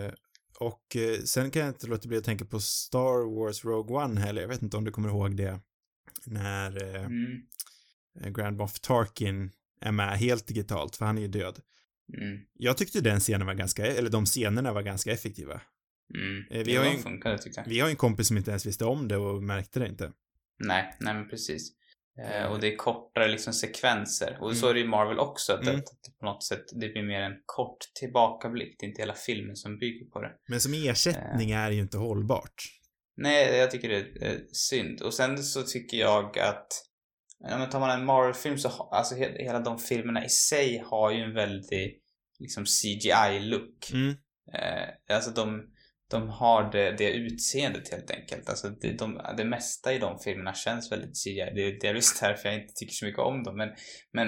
Eh, 0.07 0.13
Och 0.59 0.95
eh, 0.95 1.19
sen 1.21 1.51
kan 1.51 1.61
jag 1.61 1.69
inte 1.69 1.87
låta 1.87 2.07
bli 2.07 2.17
att 2.17 2.23
tänka 2.23 2.45
på 2.45 2.59
Star 2.59 3.35
Wars 3.35 3.65
Rogue 3.65 3.95
One 3.95 4.21
heller. 4.21 4.41
Jag 4.41 4.49
vet 4.49 4.61
inte 4.61 4.77
om 4.77 4.83
du 4.83 4.91
kommer 4.91 5.09
ihåg 5.09 5.35
det. 5.37 5.59
När 6.25 6.95
eh, 6.95 7.05
Mm. 7.05 8.33
Grand 8.33 8.57
Moff 8.57 8.79
Tarkin 8.79 9.51
är 9.81 9.91
med 9.91 10.17
helt 10.17 10.47
digitalt, 10.47 10.95
för 10.95 11.05
han 11.05 11.17
är 11.17 11.21
ju 11.21 11.27
död. 11.27 11.59
Mm. 12.13 12.39
Jag 12.53 12.77
tyckte 12.77 13.01
den 13.01 13.19
scenen 13.19 13.47
var 13.47 13.53
ganska, 13.53 13.85
eller 13.85 14.09
de 14.09 14.25
scenerna 14.25 14.73
var 14.73 14.81
ganska 14.81 15.11
effektiva. 15.11 15.61
Mm. 16.15 16.43
Eh, 16.51 16.65
vi 16.65 16.75
har 16.75 16.85
ju- 16.85 16.97
funkade. 16.97 17.39
Vi 17.67 17.79
har 17.79 17.87
ju 17.87 17.91
en 17.91 17.97
kompis 17.97 18.27
som 18.27 18.37
inte 18.37 18.51
ens 18.51 18.65
visste 18.65 18.85
om 18.85 19.07
det 19.07 19.17
och 19.17 19.43
märkte 19.43 19.79
det 19.79 19.87
inte. 19.87 20.11
Nej, 20.59 20.95
nej 20.99 21.13
men 21.13 21.29
precis. 21.29 21.71
Eh, 22.19 22.41
Eh. 22.43 22.51
och 22.51 22.59
det 22.59 22.73
är 22.73 22.75
kortare 22.75 23.27
liksom 23.27 23.53
sekvenser. 23.53 24.37
Och 24.41 24.57
så 24.57 24.65
Mm. 24.65 24.69
är 24.69 24.73
det 24.73 24.85
i 24.85 24.89
Marvel 24.89 25.19
också, 25.19 25.53
att, 25.53 25.63
Mm. 25.63 25.75
att, 25.75 25.85
på 26.19 26.25
något 26.25 26.43
sätt 26.43 26.63
det 26.81 26.89
blir 26.89 27.03
mer 27.03 27.21
en 27.21 27.33
kort 27.45 27.77
tillbakablick. 27.99 28.75
Det 28.79 28.85
är 28.85 28.87
inte 28.87 29.01
hela 29.01 29.13
filmen 29.13 29.55
som 29.55 29.77
bygger 29.79 30.05
på 30.05 30.21
det. 30.21 30.31
Men 30.47 30.61
som 30.61 30.73
ersättning 30.73 31.51
är 31.51 31.69
det 31.69 31.75
ju 31.75 31.81
inte 31.81 31.97
hållbart. 31.97 32.63
Nej, 33.17 33.57
jag 33.57 33.71
tycker 33.71 33.89
det 33.89 33.95
är 33.97 34.31
eh, 34.33 34.39
synd. 34.51 35.01
Och 35.01 35.13
sen 35.13 35.43
så 35.43 35.63
tycker 35.63 35.97
jag 35.97 36.39
att 36.39 36.67
Ja, 37.49 37.57
men 37.57 37.69
tar 37.69 37.79
man 37.79 37.99
en 37.99 38.05
Marvel-film 38.05 38.57
så 38.57 38.69
ha, 38.69 38.89
alltså 38.91 39.15
he, 39.15 39.43
hela 39.43 39.59
de 39.59 39.79
filmerna 39.79 40.25
i 40.25 40.29
sig 40.29 40.83
har 40.85 41.11
ju 41.11 41.23
en 41.23 41.33
väldigt 41.33 42.01
liksom 42.39 42.65
CGI-look. 42.65 43.91
Mm. 43.93 44.09
Eh, 44.53 45.15
alltså 45.15 45.31
de, 45.31 45.63
de 46.11 46.29
har 46.29 46.71
det, 46.71 46.91
det 46.91 47.11
utseendet 47.11 47.91
helt 47.91 48.11
enkelt. 48.11 48.49
Alltså 48.49 48.69
det, 48.69 48.97
de, 48.97 49.21
det 49.37 49.45
mesta 49.45 49.93
i 49.93 49.99
de 49.99 50.19
filmerna 50.19 50.53
känns 50.53 50.91
väldigt 50.91 51.23
CGI. 51.23 51.51
Det 51.55 51.61
är 51.61 51.79
delvis 51.79 52.19
därför 52.21 52.49
jag 52.49 52.61
inte 52.61 52.73
tycker 52.73 52.93
så 52.93 53.05
mycket 53.05 53.19
om 53.19 53.43
dem. 53.43 53.57
Men, 53.57 53.69
men 54.13 54.27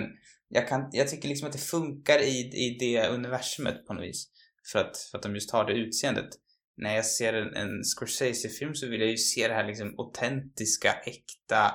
jag, 0.50 0.68
kan, 0.68 0.90
jag 0.92 1.08
tycker 1.08 1.30
liksom 1.30 1.48
att 1.48 1.54
det 1.54 1.60
funkar 1.60 2.20
i, 2.20 2.40
i 2.40 2.78
det 2.80 3.08
universumet 3.08 3.88
på 3.88 3.94
något 3.94 4.04
vis. 4.04 4.30
För 4.72 4.80
att, 4.80 4.98
för 4.98 5.18
att 5.18 5.24
de 5.24 5.34
just 5.34 5.52
har 5.52 5.66
det 5.66 5.74
utseendet. 5.74 6.30
När 6.78 6.96
jag 6.96 7.06
ser 7.06 7.34
en, 7.34 7.56
en 7.56 7.84
Scorsese-film 7.84 8.76
så 8.76 8.88
vill 8.88 9.02
jag 9.02 9.10
ju 9.10 9.18
se 9.18 9.48
det 9.48 9.54
här 9.54 9.68
liksom 9.68 9.96
autentiska, 10.00 10.94
äkta. 10.94 11.72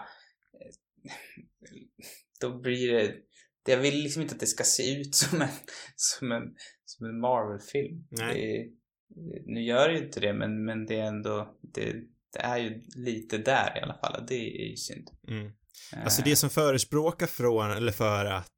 Då 2.40 2.58
blir 2.60 2.92
det... 2.92 3.14
Jag 3.66 3.78
vill 3.78 4.02
liksom 4.02 4.22
inte 4.22 4.34
att 4.34 4.40
det 4.40 4.46
ska 4.46 4.64
se 4.64 5.00
ut 5.00 5.14
som 5.14 5.42
en, 5.42 5.48
som 5.96 6.32
en, 6.32 6.42
som 6.84 7.06
en 7.06 7.20
Marvel-film. 7.20 8.06
Nu 9.46 9.62
gör 9.62 9.88
det 9.88 9.94
ju 9.94 10.04
inte 10.04 10.20
det, 10.20 10.32
men, 10.32 10.64
men 10.64 10.86
det 10.86 10.96
är 10.96 11.04
ändå... 11.04 11.58
Det, 11.60 11.92
det 12.32 12.38
är 12.38 12.58
ju 12.58 12.82
lite 12.96 13.38
där 13.38 13.78
i 13.78 13.80
alla 13.80 13.94
fall, 13.94 14.26
det 14.28 14.34
är 14.34 14.70
ju 14.70 14.76
synd. 14.76 15.08
Mm. 15.28 15.52
Alltså 15.96 16.20
Eh, 16.20 16.24
det 16.24 16.36
som 16.36 16.50
förespråkar 16.50 17.26
från, 17.26 17.70
eller 17.70 17.92
för 17.92 18.24
att 18.24 18.52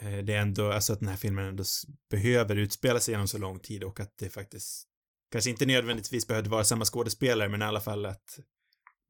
eh, 0.00 0.18
det 0.18 0.34
ändå, 0.34 0.72
alltså 0.72 0.92
att 0.92 1.00
den 1.00 1.08
här 1.08 1.16
filmen 1.16 1.44
ändå 1.44 1.64
behöver 2.10 2.56
utspela 2.56 3.00
sig 3.00 3.12
genom 3.12 3.28
så 3.28 3.38
lång 3.38 3.60
tid 3.60 3.84
och 3.84 4.00
att 4.00 4.18
det 4.18 4.30
faktiskt 4.30 4.88
kanske 5.32 5.50
inte 5.50 5.66
nödvändigtvis 5.66 6.26
behövde 6.26 6.50
vara 6.50 6.64
samma 6.64 6.84
skådespelare, 6.84 7.48
men 7.48 7.62
i 7.62 7.64
alla 7.64 7.80
fall 7.80 8.06
att 8.06 8.38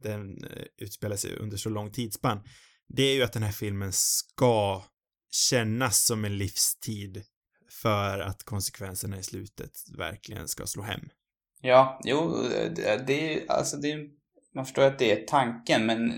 den 0.05 0.45
eh, 0.45 0.65
utspelar 0.79 1.17
sig 1.17 1.37
under 1.37 1.57
så 1.57 1.69
lång 1.69 1.93
tidsspann. 1.93 2.41
Det 2.89 3.03
är 3.03 3.15
ju 3.15 3.23
att 3.23 3.33
den 3.33 3.43
här 3.43 3.53
filmen 3.53 3.93
ska 3.93 4.83
kännas 5.31 6.05
som 6.07 6.25
en 6.25 6.39
livstid 6.39 7.25
för 7.83 8.19
att 8.19 8.43
konsekvenserna 8.43 9.19
i 9.19 9.23
slutet 9.23 9.73
verkligen 9.99 10.49
ska 10.49 10.67
slå 10.67 10.83
hem. 10.83 11.09
Ja, 11.61 12.01
jo, 12.05 12.45
eh, 12.45 12.73
det, 13.07 13.21
är 13.21 13.35
ju, 13.35 13.49
alltså 13.49 13.77
det 13.77 13.93
är, 13.93 14.09
man 14.55 14.65
förstår 14.65 14.83
att 14.83 14.99
det 14.99 15.13
är 15.13 15.27
tanken, 15.27 15.87
men 15.87 16.13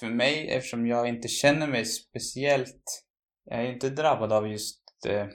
för 0.00 0.06
mig, 0.06 0.48
eftersom 0.48 0.86
jag 0.86 1.08
inte 1.08 1.28
känner 1.28 1.66
mig 1.66 1.84
speciellt, 1.84 3.04
jag 3.44 3.60
är 3.60 3.72
inte 3.72 3.90
drabbad 3.90 4.32
av 4.32 4.48
just 4.48 4.82
eh, 5.06 5.26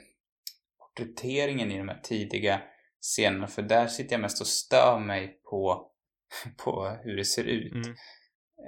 porträtteringen 0.80 1.72
i 1.72 1.78
de 1.78 1.88
här 1.88 2.02
tidiga 2.04 2.62
scenerna, 3.02 3.48
för 3.48 3.62
där 3.62 3.88
sitter 3.88 4.14
jag 4.14 4.22
mest 4.22 4.42
och 4.42 4.48
stör 4.48 5.00
mig 5.00 5.40
på, 5.50 5.91
på 6.64 6.98
hur 7.04 7.18
det 7.18 7.26
ser 7.26 7.44
ut. 7.44 7.74
Mm. 7.74 7.96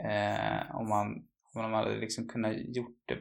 Eh, 0.05 0.75
om 0.75 0.89
man 0.89 1.07
om 1.55 1.61
man 1.61 1.73
hade 1.73 1.97
liksom 1.97 2.27
kunnat 2.27 2.53
gjort 2.57 2.97
det 3.07 3.15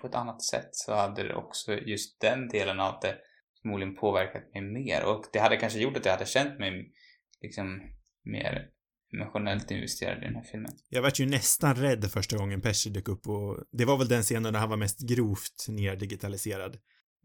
på 0.00 0.06
ett 0.06 0.14
annat 0.14 0.42
sätt 0.42 0.68
så 0.72 0.94
hade 0.94 1.22
det 1.22 1.34
också 1.34 1.74
just 1.74 2.20
den 2.20 2.48
delen 2.48 2.80
av 2.80 2.98
det 3.02 3.16
förmodligen 3.62 3.96
påverkat 3.96 4.42
mig 4.54 4.62
mer. 4.62 5.04
Och 5.04 5.24
det 5.32 5.38
hade 5.38 5.56
kanske 5.56 5.78
gjort 5.78 5.96
att 5.96 6.04
jag 6.04 6.12
hade 6.12 6.26
känt 6.26 6.58
mig 6.58 6.92
liksom 7.40 7.82
mer 8.24 8.68
emotionellt 9.14 9.70
investerad 9.70 10.18
i 10.18 10.26
den 10.26 10.34
här 10.34 10.42
filmen. 10.42 10.72
Jag 10.88 11.02
vart 11.02 11.20
ju 11.20 11.26
nästan 11.26 11.74
rädd 11.74 12.10
första 12.10 12.36
gången 12.36 12.60
Pesci 12.60 12.90
dök 12.90 13.08
upp 13.08 13.28
och 13.28 13.64
det 13.72 13.84
var 13.84 13.98
väl 13.98 14.08
den 14.08 14.22
scenen 14.22 14.52
där 14.52 14.60
han 14.60 14.70
var 14.70 14.76
mest 14.76 15.00
grovt 15.08 15.66
nerdigitaliserad. 15.68 16.78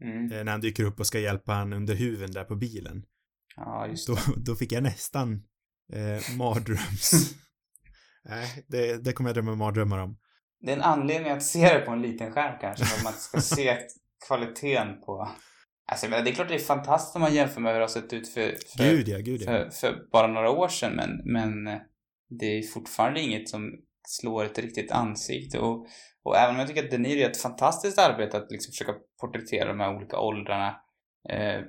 Mm. 0.04 0.32
Eh, 0.32 0.44
när 0.44 0.52
han 0.52 0.60
dyker 0.60 0.84
upp 0.84 1.00
och 1.00 1.06
ska 1.06 1.18
hjälpa 1.18 1.52
han 1.52 1.72
under 1.72 1.94
huven 1.94 2.30
där 2.30 2.44
på 2.44 2.56
bilen. 2.56 3.04
Ja, 3.56 3.86
just 3.86 4.06
Då, 4.06 4.14
det. 4.14 4.20
då 4.36 4.54
fick 4.54 4.72
jag 4.72 4.82
nästan 4.82 5.42
eh, 5.92 6.36
mardröms... 6.36 7.12
Nej, 8.24 8.64
det, 8.68 9.04
det 9.04 9.12
kommer 9.12 9.30
jag 9.30 9.34
drömma 9.34 9.54
mardrömmar 9.54 9.98
om. 9.98 10.16
Det 10.60 10.72
är 10.72 10.76
en 10.76 10.82
anledning 10.82 11.32
att 11.32 11.42
se 11.42 11.74
det 11.74 11.80
på 11.80 11.90
en 11.90 12.02
liten 12.02 12.32
skärm 12.32 12.58
kanske, 12.60 12.84
för 12.84 12.96
att 12.96 13.04
man 13.04 13.12
ska 13.12 13.40
se 13.40 13.78
kvaliteten 14.26 15.00
på... 15.00 15.28
Alltså 15.92 16.06
jag 16.06 16.10
menar, 16.10 16.24
det 16.24 16.30
är 16.30 16.34
klart 16.34 16.48
det 16.48 16.54
är 16.54 16.58
fantastiskt 16.58 17.16
om 17.16 17.22
man 17.22 17.34
jämför 17.34 17.60
med 17.60 17.72
hur 17.72 17.80
det 17.80 17.84
har 17.84 17.88
sett 17.88 18.12
ut 18.12 18.28
för, 18.28 18.56
för, 18.76 18.84
Gud 18.84 19.08
ja, 19.08 19.18
gud 19.18 19.42
ja. 19.42 19.46
för, 19.46 19.70
för 19.70 20.08
bara 20.12 20.26
några 20.26 20.50
år 20.50 20.68
sedan, 20.68 20.96
men, 20.96 21.20
men 21.24 21.80
det 22.28 22.58
är 22.58 22.62
fortfarande 22.62 23.20
inget 23.20 23.48
som 23.48 23.70
slår 24.08 24.44
ett 24.44 24.58
riktigt 24.58 24.92
ansikte. 24.92 25.58
Och, 25.58 25.86
och 26.22 26.36
även 26.36 26.54
om 26.54 26.58
jag 26.58 26.68
tycker 26.68 26.84
att 26.84 26.90
De 26.90 26.98
Niro 26.98 27.18
gör 27.18 27.30
ett 27.30 27.42
fantastiskt 27.42 27.98
arbete 27.98 28.36
att 28.36 28.50
liksom 28.50 28.72
försöka 28.72 28.92
porträttera 29.20 29.68
de 29.68 29.80
här 29.80 29.96
olika 29.96 30.18
åldrarna, 30.18 30.68
eh, 31.28 31.60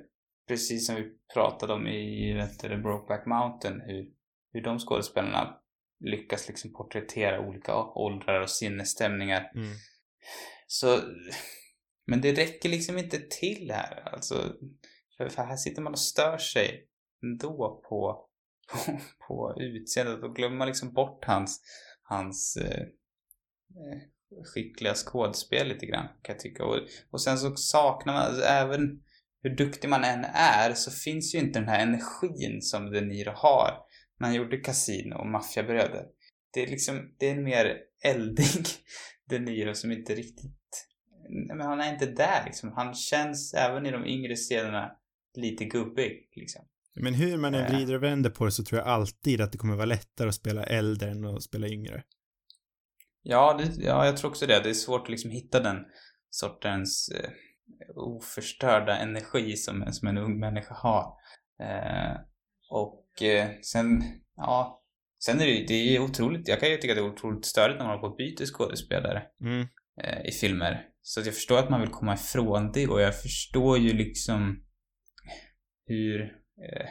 precis 0.48 0.86
som 0.86 0.96
vi 0.96 1.12
pratade 1.34 1.72
om 1.72 1.86
i 1.86 2.34
vet 2.34 2.82
Brokeback 2.82 3.26
Mountain, 3.26 3.80
hur, 3.80 4.10
hur 4.52 4.62
de 4.62 4.78
skådespelarna 4.78 5.58
lyckas 6.04 6.48
liksom 6.48 6.72
porträttera 6.72 7.40
olika 7.40 7.76
åldrar 7.76 8.40
och 8.40 8.50
sinnesstämningar. 8.50 9.52
Mm. 9.54 9.72
Så, 10.66 11.00
men 12.06 12.20
det 12.20 12.32
räcker 12.32 12.68
liksom 12.68 12.98
inte 12.98 13.18
till 13.18 13.70
här. 13.70 14.08
Alltså, 14.08 14.56
för, 15.16 15.28
för 15.28 15.42
här 15.42 15.56
sitter 15.56 15.82
man 15.82 15.92
och 15.92 15.98
stör 15.98 16.38
sig 16.38 16.88
ändå 17.22 17.82
på, 17.88 18.28
på, 18.72 18.98
på 19.28 19.54
utseendet 19.62 20.22
och 20.22 20.36
glömmer 20.36 20.56
man 20.56 20.68
liksom 20.68 20.92
bort 20.92 21.24
hans, 21.24 21.60
hans 22.02 22.56
eh, 22.56 22.80
eh, 22.80 23.98
skickliga 24.44 24.94
skådespel 24.94 25.68
lite 25.68 25.86
grann, 25.86 26.06
kan 26.22 26.34
jag 26.34 26.40
tycka. 26.40 26.64
Och, 26.64 26.78
och 27.10 27.22
sen 27.22 27.38
så 27.38 27.56
saknar 27.56 28.12
man, 28.12 28.22
alltså, 28.22 28.42
även 28.42 29.02
hur 29.42 29.56
duktig 29.56 29.88
man 29.88 30.04
än 30.04 30.24
är, 30.34 30.74
så 30.74 30.90
finns 30.90 31.34
ju 31.34 31.38
inte 31.38 31.58
den 31.58 31.68
här 31.68 31.82
energin 31.82 32.62
som 32.62 32.90
De 32.90 33.00
Niro 33.00 33.32
har 33.34 33.78
när 34.20 34.28
han 34.28 34.36
gjorde 34.36 34.56
Casino 34.56 35.14
och 35.14 35.26
Maffiabröder. 35.26 36.04
Det 36.52 36.62
är 36.62 36.66
liksom, 36.66 37.14
det 37.18 37.28
är 37.28 37.32
en 37.34 37.44
mer 37.44 37.76
eldig 38.04 38.66
De 39.28 39.38
Niro 39.38 39.74
som 39.74 39.92
inte 39.92 40.14
riktigt 40.14 40.62
men 41.32 41.60
han 41.60 41.80
är 41.80 41.92
inte 41.92 42.06
där 42.06 42.44
liksom. 42.44 42.72
Han 42.72 42.94
känns 42.94 43.54
även 43.54 43.86
i 43.86 43.90
de 43.90 44.06
yngre 44.06 44.36
scenerna 44.36 44.90
lite 45.34 45.64
gubbig 45.64 46.28
liksom. 46.36 46.64
Men 46.94 47.14
hur 47.14 47.36
man 47.36 47.54
än 47.54 47.64
Eh. 47.64 47.76
vrider 47.76 47.94
och 47.94 48.02
vänder 48.02 48.30
på 48.30 48.44
det 48.44 48.52
så 48.52 48.64
tror 48.64 48.78
jag 48.78 48.88
alltid 48.88 49.40
att 49.40 49.52
det 49.52 49.58
kommer 49.58 49.76
vara 49.76 49.86
lättare 49.86 50.28
att 50.28 50.34
spela 50.34 50.64
äldre 50.64 51.10
än 51.10 51.24
att 51.24 51.42
spela 51.42 51.68
yngre. 51.68 52.02
Ja, 53.22 53.58
det, 53.58 53.84
ja, 53.84 54.06
jag 54.06 54.16
tror 54.16 54.30
också 54.30 54.46
det. 54.46 54.60
Det 54.62 54.70
är 54.70 54.74
svårt 54.74 55.02
att 55.02 55.08
liksom 55.08 55.30
hitta 55.30 55.60
den 55.60 55.76
sortens 56.30 57.08
eh, 57.08 57.30
oförstörda 57.94 58.96
energi 58.96 59.56
som, 59.56 59.92
som 59.92 60.08
en 60.08 60.18
ung 60.18 60.40
människa 60.40 60.74
har. 60.74 61.14
Eh, 61.60 62.16
och 62.70 63.22
eh, 63.22 63.50
sen, 63.62 64.02
ja, 64.36 64.82
sen 65.24 65.40
är 65.40 65.44
det 65.46 65.52
ju, 65.52 65.66
det 65.66 65.96
är 65.96 66.00
otroligt, 66.00 66.48
jag 66.48 66.60
kan 66.60 66.70
ju 66.70 66.76
tycka 66.76 66.94
det 66.94 67.00
är 67.00 67.12
otroligt 67.12 67.44
störigt 67.44 67.78
när 67.78 67.86
man 67.86 67.98
håller 67.98 68.08
på 68.08 68.12
och 68.12 68.16
byter 68.16 68.46
skådespelare 68.46 69.22
Mm. 69.40 69.66
eh, 70.02 70.26
i 70.26 70.30
filmer. 70.30 70.88
Så 71.02 71.20
att 71.20 71.26
jag 71.26 71.34
förstår 71.34 71.58
att 71.58 71.70
man 71.70 71.80
vill 71.80 71.90
komma 71.90 72.14
ifrån 72.14 72.72
det 72.72 72.86
och 72.86 73.00
jag 73.00 73.22
förstår 73.22 73.78
ju 73.78 73.92
liksom 73.92 74.64
hur 75.86 76.22
eh, 76.22 76.88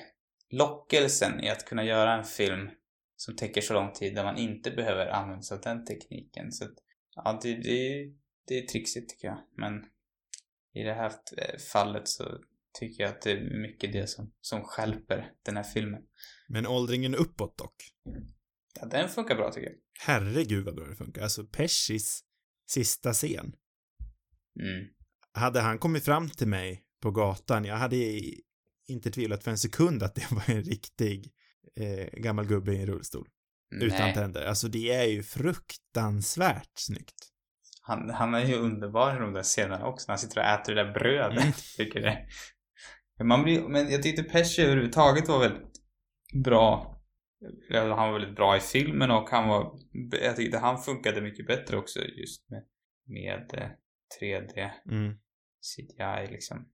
lockelsen 0.49 1.43
i 1.43 1.49
att 1.49 1.65
kunna 1.65 1.83
göra 1.83 2.13
en 2.13 2.23
film 2.23 2.69
som 3.15 3.35
täcker 3.35 3.61
så 3.61 3.73
lång 3.73 3.93
tid 3.93 4.15
där 4.15 4.23
man 4.23 4.37
inte 4.37 4.71
behöver 4.71 5.07
använda 5.07 5.41
sig 5.41 5.55
av 5.55 5.61
den 5.61 5.85
tekniken. 5.85 6.51
Så 6.51 6.63
att, 6.65 6.73
ja, 7.15 7.39
det, 7.43 7.53
det, 7.53 8.11
det 8.47 8.57
är 8.57 8.67
trixigt 8.67 9.09
tycker 9.09 9.27
jag. 9.27 9.37
Men 9.57 9.73
i 10.73 10.83
det 10.83 10.93
här 10.93 11.11
eh, 11.37 11.57
fallet 11.73 12.07
så 12.07 12.37
tycker 12.79 13.03
jag 13.03 13.09
att 13.09 13.21
det 13.21 13.31
är 13.31 13.61
mycket 13.61 13.93
det 13.93 14.07
som, 14.07 14.33
som 14.41 14.63
skälper 14.63 15.31
den 15.45 15.57
här 15.57 15.63
filmen. 15.63 16.01
Men 16.47 16.67
åldringen 16.67 17.15
uppåt 17.15 17.57
dock. 17.57 17.75
Ja, 18.79 18.85
den 18.85 19.09
funkar 19.09 19.35
bra 19.35 19.51
tycker 19.51 19.67
jag. 19.67 19.77
Herregud 19.99 20.65
vad 20.65 20.75
bra 20.75 20.85
det 20.85 20.95
funkar. 20.95 21.21
Alltså 21.21 21.45
Pescis 21.45 22.23
sista 22.69 23.13
scen. 23.13 23.55
Mm. 24.59 24.87
Hade 25.33 25.59
han 25.59 25.79
kommit 25.79 26.05
fram 26.05 26.29
till 26.29 26.47
mig 26.47 26.83
på 27.01 27.11
gatan, 27.11 27.65
jag 27.65 27.75
hade 27.75 28.21
inte 28.87 29.11
tvivlat 29.11 29.43
för 29.43 29.51
en 29.51 29.57
sekund 29.57 30.03
att 30.03 30.15
det 30.15 30.27
var 30.31 30.49
en 30.49 30.63
riktig 30.63 31.31
eh, 31.75 32.19
gammal 32.19 32.47
gubbe 32.47 32.73
i 32.73 32.79
en 32.79 32.87
rullstol. 32.87 33.27
Utan 33.75 33.99
Nej, 33.99 34.13
tänder. 34.13 34.45
Alltså 34.45 34.67
det 34.67 34.91
är 34.91 35.05
ju 35.05 35.23
fruktansvärt 35.23 36.71
snyggt. 36.75 37.30
Han, 37.81 38.09
han 38.09 38.33
är 38.33 38.45
ju 38.45 38.55
underbar 38.55 39.15
i 39.15 39.19
de 39.19 39.33
där 39.33 39.43
scenerna 39.43 39.87
också. 39.87 40.05
när 40.07 40.13
Han 40.13 40.19
sitter 40.19 40.39
och 40.39 40.45
äter 40.45 40.75
det 40.75 40.83
där 40.83 40.93
brödet. 40.93 41.43
Mm. 41.43 41.53
Tycker 41.77 42.01
det. 42.01 42.27
Man 43.23 43.43
blir, 43.43 43.61
men 43.61 43.91
jag 43.91 44.03
tyckte 44.03 44.23
Pesci 44.23 44.61
överhuvudtaget 44.61 45.27
var 45.27 45.39
väldigt 45.39 45.73
bra. 46.43 46.97
Han 47.71 47.89
var 47.89 48.13
väldigt 48.13 48.35
bra 48.35 48.57
i 48.57 48.59
filmen 48.59 49.11
och 49.11 49.29
han 49.29 49.47
var... 49.47 49.79
Jag 50.21 50.35
tyckte 50.35 50.57
han 50.57 50.77
funkade 50.77 51.21
mycket 51.21 51.47
bättre 51.47 51.77
också 51.77 51.99
just 51.99 52.49
med, 52.49 52.63
med 53.07 53.53
eh, 53.53 53.69
3D 54.21 54.69
Mm. 54.91 55.13
CGI 55.61 56.31
liksom. 56.31 56.65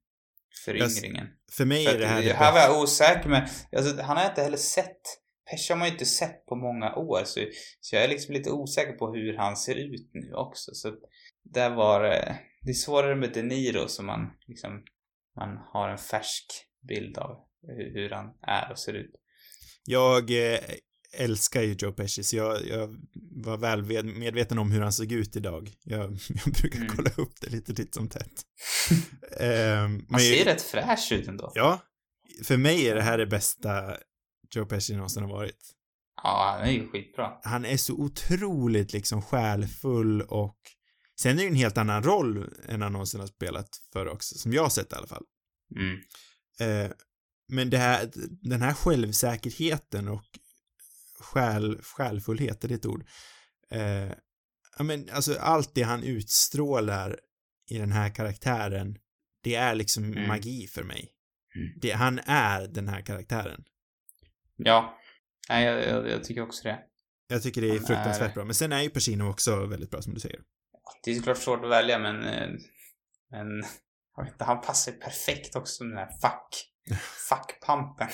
Föryngringen. 0.66 1.28
För 1.52 1.66
mig 1.66 1.86
För 1.86 1.96
är 1.96 2.00
det 2.00 2.08
här 2.08 2.20
att, 2.20 2.26
det 2.26 2.34
här 2.34 2.54
var 2.54 2.60
jag 2.60 2.82
osäker 2.82 3.30
med, 3.30 3.50
alltså 3.72 4.02
han 4.02 4.18
har 4.18 4.24
jag 4.24 4.32
inte 4.32 4.44
heller 4.44 4.58
sett. 4.58 5.02
Pesci 5.52 5.74
har 5.74 5.78
man 5.80 5.88
ju 5.88 5.94
inte 5.94 6.06
sett 6.06 6.46
på 6.46 6.56
många 6.56 6.96
år 6.96 7.22
så, 7.26 7.40
så 7.80 7.96
jag 7.96 8.04
är 8.04 8.08
liksom 8.08 8.34
lite 8.34 8.52
osäker 8.52 8.94
på 8.94 9.14
hur 9.14 9.38
han 9.38 9.58
ser 9.58 9.76
ut 9.76 10.10
nu 10.14 10.34
också. 10.34 10.72
Så 10.74 10.94
där 11.44 11.70
var 11.76 12.04
det, 12.04 12.40
det 12.62 12.70
är 12.70 12.74
svårare 12.74 13.16
med 13.16 13.34
De 13.34 13.44
Niro 13.44 13.88
som 13.88 14.06
man 14.06 14.32
liksom, 14.48 14.84
man 15.36 15.58
har 15.74 15.90
en 15.90 15.98
färsk 15.98 16.46
bild 16.88 17.18
av 17.18 17.38
hur, 17.68 17.94
hur 17.94 18.10
han 18.10 18.26
är 18.42 18.72
och 18.72 18.80
ser 18.80 18.94
ut. 18.94 19.12
Jag 19.86 20.54
eh, 20.54 20.60
älskar 21.14 21.62
ju 21.62 21.76
Joe 21.80 21.92
Pesci, 21.92 22.24
så 22.24 22.36
jag, 22.38 22.68
jag 22.68 22.96
var 23.36 23.58
väl 23.58 23.84
medveten 24.04 24.60
om 24.60 24.72
hur 24.72 24.82
han 24.82 24.94
såg 24.94 25.12
ut 25.12 25.36
idag. 25.36 25.70
Jag, 25.84 26.00
jag 26.46 26.54
brukar 26.62 26.80
Mm. 26.80 26.96
kolla 26.96 27.10
upp 27.18 27.34
det 27.42 27.50
lite 27.50 27.74
titt 27.74 27.94
som 27.96 28.10
tätt. 28.10 28.42
Ehm, 29.40 30.06
Han 30.10 30.20
ser 30.20 30.46
rätt 30.46 30.62
fräsch 30.62 31.12
ut 31.12 31.28
ändå. 31.28 31.52
Ja, 31.56 31.80
för 32.44 32.58
mig 32.58 32.88
är 32.88 32.96
det 32.96 33.02
här 33.02 33.18
det 33.18 33.28
bästa 33.28 33.98
Joe 34.56 34.66
Pesci 34.66 34.96
någonsin 34.96 35.24
har 35.24 35.30
varit. 35.30 35.74
Ja, 36.24 36.56
han 36.60 36.68
är 36.68 36.72
ju 36.72 36.88
skitbra. 36.90 37.38
Han 37.44 37.66
är 37.66 37.78
så 37.78 37.94
otroligt 37.94 38.94
liksom 38.94 39.22
själfull 39.22 40.22
och 40.22 40.58
sen 41.20 41.32
är 41.32 41.36
det 41.36 41.42
ju 41.42 41.48
en 41.48 41.56
helt 41.56 41.78
annan 41.78 42.04
roll 42.04 42.50
än 42.68 42.82
han 42.82 42.92
någonsin 42.92 43.20
har 43.20 43.28
spelat 43.28 43.70
för 43.94 44.08
också, 44.08 44.36
som 44.38 44.54
jag 44.54 44.64
har 44.64 44.70
sett 44.70 44.94
i 44.94 44.96
alla 44.96 45.08
fall. 45.08 45.24
Mm. 45.76 46.00
Eh, 46.60 46.92
men 47.50 47.70
det 47.70 47.78
här, 47.78 48.12
den 48.42 48.62
här 48.62 48.74
självsäkerheten 48.74 50.08
och 50.08 50.26
själ, 51.20 51.82
själfullhet, 51.82 52.64
är 52.64 52.68
det 52.68 52.76
ett 52.76 52.86
ord? 52.86 53.06
Eh, 53.72 54.12
ja 54.78 54.84
men 54.84 55.10
alltså 55.10 55.40
allt 55.40 55.76
det 55.76 55.82
han 55.84 56.04
utstrålar 56.04 57.20
i 57.70 57.78
den 57.78 57.92
här 57.92 58.10
karaktären, 58.10 58.98
det 59.44 59.56
är 59.56 59.76
liksom 59.76 60.04
Mm. 60.04 60.28
magi 60.28 60.68
för 60.68 60.84
mig. 60.84 61.12
Mm. 61.56 61.80
Det, 61.82 61.92
han 61.92 62.20
är 62.26 62.68
den 62.68 62.88
här 62.88 63.02
karaktären. 63.02 63.64
Ja. 64.58 64.98
Nej, 65.50 65.66
jag, 65.66 65.88
jag, 65.88 66.10
jag 66.10 66.24
tycker 66.24 66.42
också 66.42 66.64
det. 66.64 66.80
Jag 67.28 67.44
tycker 67.44 67.62
det 67.62 67.68
är 67.68 67.72
Han 67.78 67.80
fruktansvärt 67.88 68.30
är- 68.32 68.34
bra. 68.34 68.46
Men 68.46 68.56
sen 68.56 68.72
är 68.72 68.82
ju 68.82 68.90
Pacino 68.90 69.30
också 69.30 69.66
väldigt 69.66 69.92
bra 69.92 70.02
som 70.02 70.14
du 70.14 70.20
säger. 70.20 70.40
Det 71.04 71.12
är 71.12 71.16
såklart 71.16 71.38
svårt 71.38 71.64
att 71.64 71.72
välja 71.72 72.00
men, 72.00 72.24
eh, 72.24 72.50
men 73.32 73.48
jag 74.18 74.24
vet 74.24 74.34
inte, 74.34 74.44
han 74.44 74.62
passar 74.62 74.92
ju 74.92 74.98
perfekt 74.98 75.56
också 75.56 75.74
som 75.74 75.90
den 75.90 75.98
här 75.98 76.10
fuck, 76.22 76.72
fuckpampen. 77.30 78.08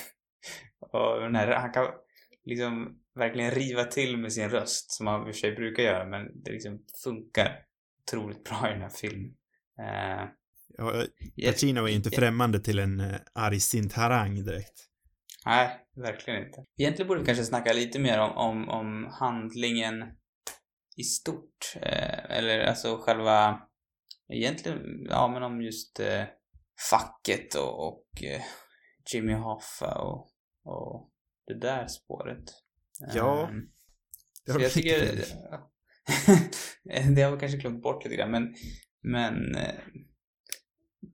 Och 0.80 1.22
den 1.22 1.36
här, 1.36 1.48
han 1.56 1.72
kan 1.72 1.88
liksom 2.45 2.99
verkligen 3.15 3.52
riva 3.52 3.84
till 3.84 4.18
med 4.18 4.34
sin 4.34 4.49
röst 4.49 4.91
som 4.91 5.07
han 5.07 5.20
i 5.20 5.24
och 5.24 5.36
för 5.36 5.40
sig 5.40 5.56
brukar 5.56 5.84
göra 5.84 6.06
men 6.06 6.44
det 6.44 6.52
liksom 6.52 6.80
funkar 7.03 7.60
otroligt 8.07 8.44
bra 8.44 8.70
i 8.70 8.72
den 8.74 8.82
här 8.82 8.90
filmen. 8.90 9.34
Eh, 9.80 10.30
Ja, 10.78 11.03
Pacino 11.45 11.84
är 11.84 11.88
ju 11.88 11.95
inte 11.95 12.11
främmande 12.11 12.60
till 12.60 12.80
en 12.80 12.99
uh, 12.99 13.15
argsint 13.34 13.94
harang 13.94 14.44
direkt. 14.44 14.88
Nej, 15.45 15.80
verkligen 15.95 16.45
inte. 16.45 16.65
Egentligen 16.78 17.07
borde 17.07 17.20
vi 17.20 17.26
kanske 17.26 17.44
snacka 17.44 17.74
lite 17.74 17.99
mer 17.99 18.20
om, 18.20 18.38
om, 18.38 18.70
om 18.70 19.07
handlingen 19.20 20.03
i 20.98 21.03
stort. 21.03 21.76
Eh, 21.76 22.38
eller 22.38 22.60
alltså 22.60 22.98
själva, 22.98 23.61
egentligen, 24.34 24.80
ja 25.10 25.28
men 25.28 25.44
om 25.44 25.61
just 25.61 25.99
eh, 25.99 26.24
facket 26.90 27.56
och, 27.56 27.88
och 27.88 28.24
eh, 28.24 28.41
Jimmy 29.14 29.34
Hoffa 29.34 30.02
och, 30.02 30.30
och 30.64 31.10
det 31.48 31.60
där 31.60 31.88
spåret. 31.88 32.44
Ja, 33.14 33.49
Ehm, 33.49 33.70
Det 34.45 34.52
har 34.52 34.60
jag 34.60 34.72
tycker... 34.72 35.26
det 37.15 37.22
har 37.22 37.32
vi 37.32 37.40
kanske 37.40 37.57
glömt 37.57 37.84
bort 37.84 38.03
lite 38.03 38.15
grann, 38.15 38.32
men, 38.32 38.56
men 39.02 39.56
eh, 39.56 39.76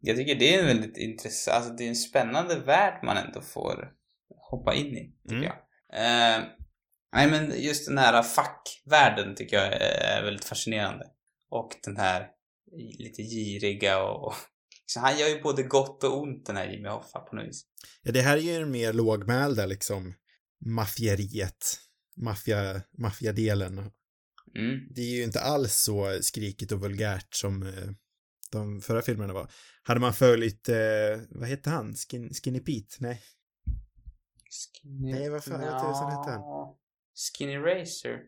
jag 0.01 0.17
tycker 0.17 0.35
det 0.35 0.55
är 0.55 0.59
en 0.59 0.65
väldigt 0.65 0.97
intressant, 0.97 1.55
alltså 1.57 1.73
det 1.73 1.83
är 1.83 1.89
en 1.89 1.95
spännande 1.95 2.59
värld 2.59 2.99
man 3.03 3.17
ändå 3.17 3.41
får 3.41 3.98
hoppa 4.37 4.73
in 4.75 4.97
i, 4.97 5.13
tycker 5.23 5.35
Mm. 5.35 5.43
jag. 5.43 5.55
Eh, 5.93 6.43
nej 7.15 7.31
men 7.31 7.61
just 7.61 7.87
den 7.87 7.97
här 7.97 8.23
fackvärlden 8.23 9.35
tycker 9.35 9.57
jag 9.57 9.73
är 9.81 10.23
väldigt 10.23 10.45
fascinerande. 10.45 11.05
Och 11.49 11.69
den 11.83 11.97
här 11.97 12.27
lite 12.97 13.21
giriga 13.21 14.03
och, 14.03 14.27
och 14.27 14.33
så 14.85 14.99
han 14.99 15.17
gör 15.17 15.27
ju 15.27 15.41
både 15.41 15.63
gott 15.63 16.03
och 16.03 16.21
ont 16.21 16.45
den 16.45 16.55
här 16.57 16.67
Jimmy 16.71 16.89
Hoffa 16.89 17.19
på 17.19 17.35
något 17.35 17.47
vis. 17.47 17.65
Ja, 18.03 18.11
det 18.11 18.21
här 18.21 18.37
är 18.37 18.41
ju 18.41 18.59
den 18.59 18.71
mer 18.71 18.93
lågmälda 18.93 19.65
liksom 19.65 20.13
maffieriet. 20.65 21.79
Maffia, 22.17 22.81
maffiadelen. 22.97 23.77
Mm. 24.57 24.79
Det 24.95 25.01
är 25.01 25.15
ju 25.15 25.23
inte 25.23 25.41
alls 25.41 25.75
så 25.75 26.17
skrikigt 26.21 26.71
och 26.71 26.79
vulgärt 26.81 27.35
som 27.35 27.63
eh, 27.63 27.89
de 28.51 28.81
förra 28.81 29.01
filmerna 29.01 29.33
var. 29.33 29.51
Hade 29.83 29.99
man 29.99 30.13
följt, 30.13 30.69
eh, 30.69 30.75
vad 31.29 31.47
hette 31.49 31.69
han? 31.69 31.93
Skin, 31.95 32.33
Skinny 32.33 32.59
Pete? 32.59 32.95
Nej. 32.99 33.21
Skinny... 34.49 35.11
Nej, 35.11 35.29
vad 35.29 35.43
fan 35.43 35.59
tusan 35.59 36.11
hette 36.11 36.31
han? 36.31 36.41
Skinny 37.37 37.57
Racer? 37.57 38.19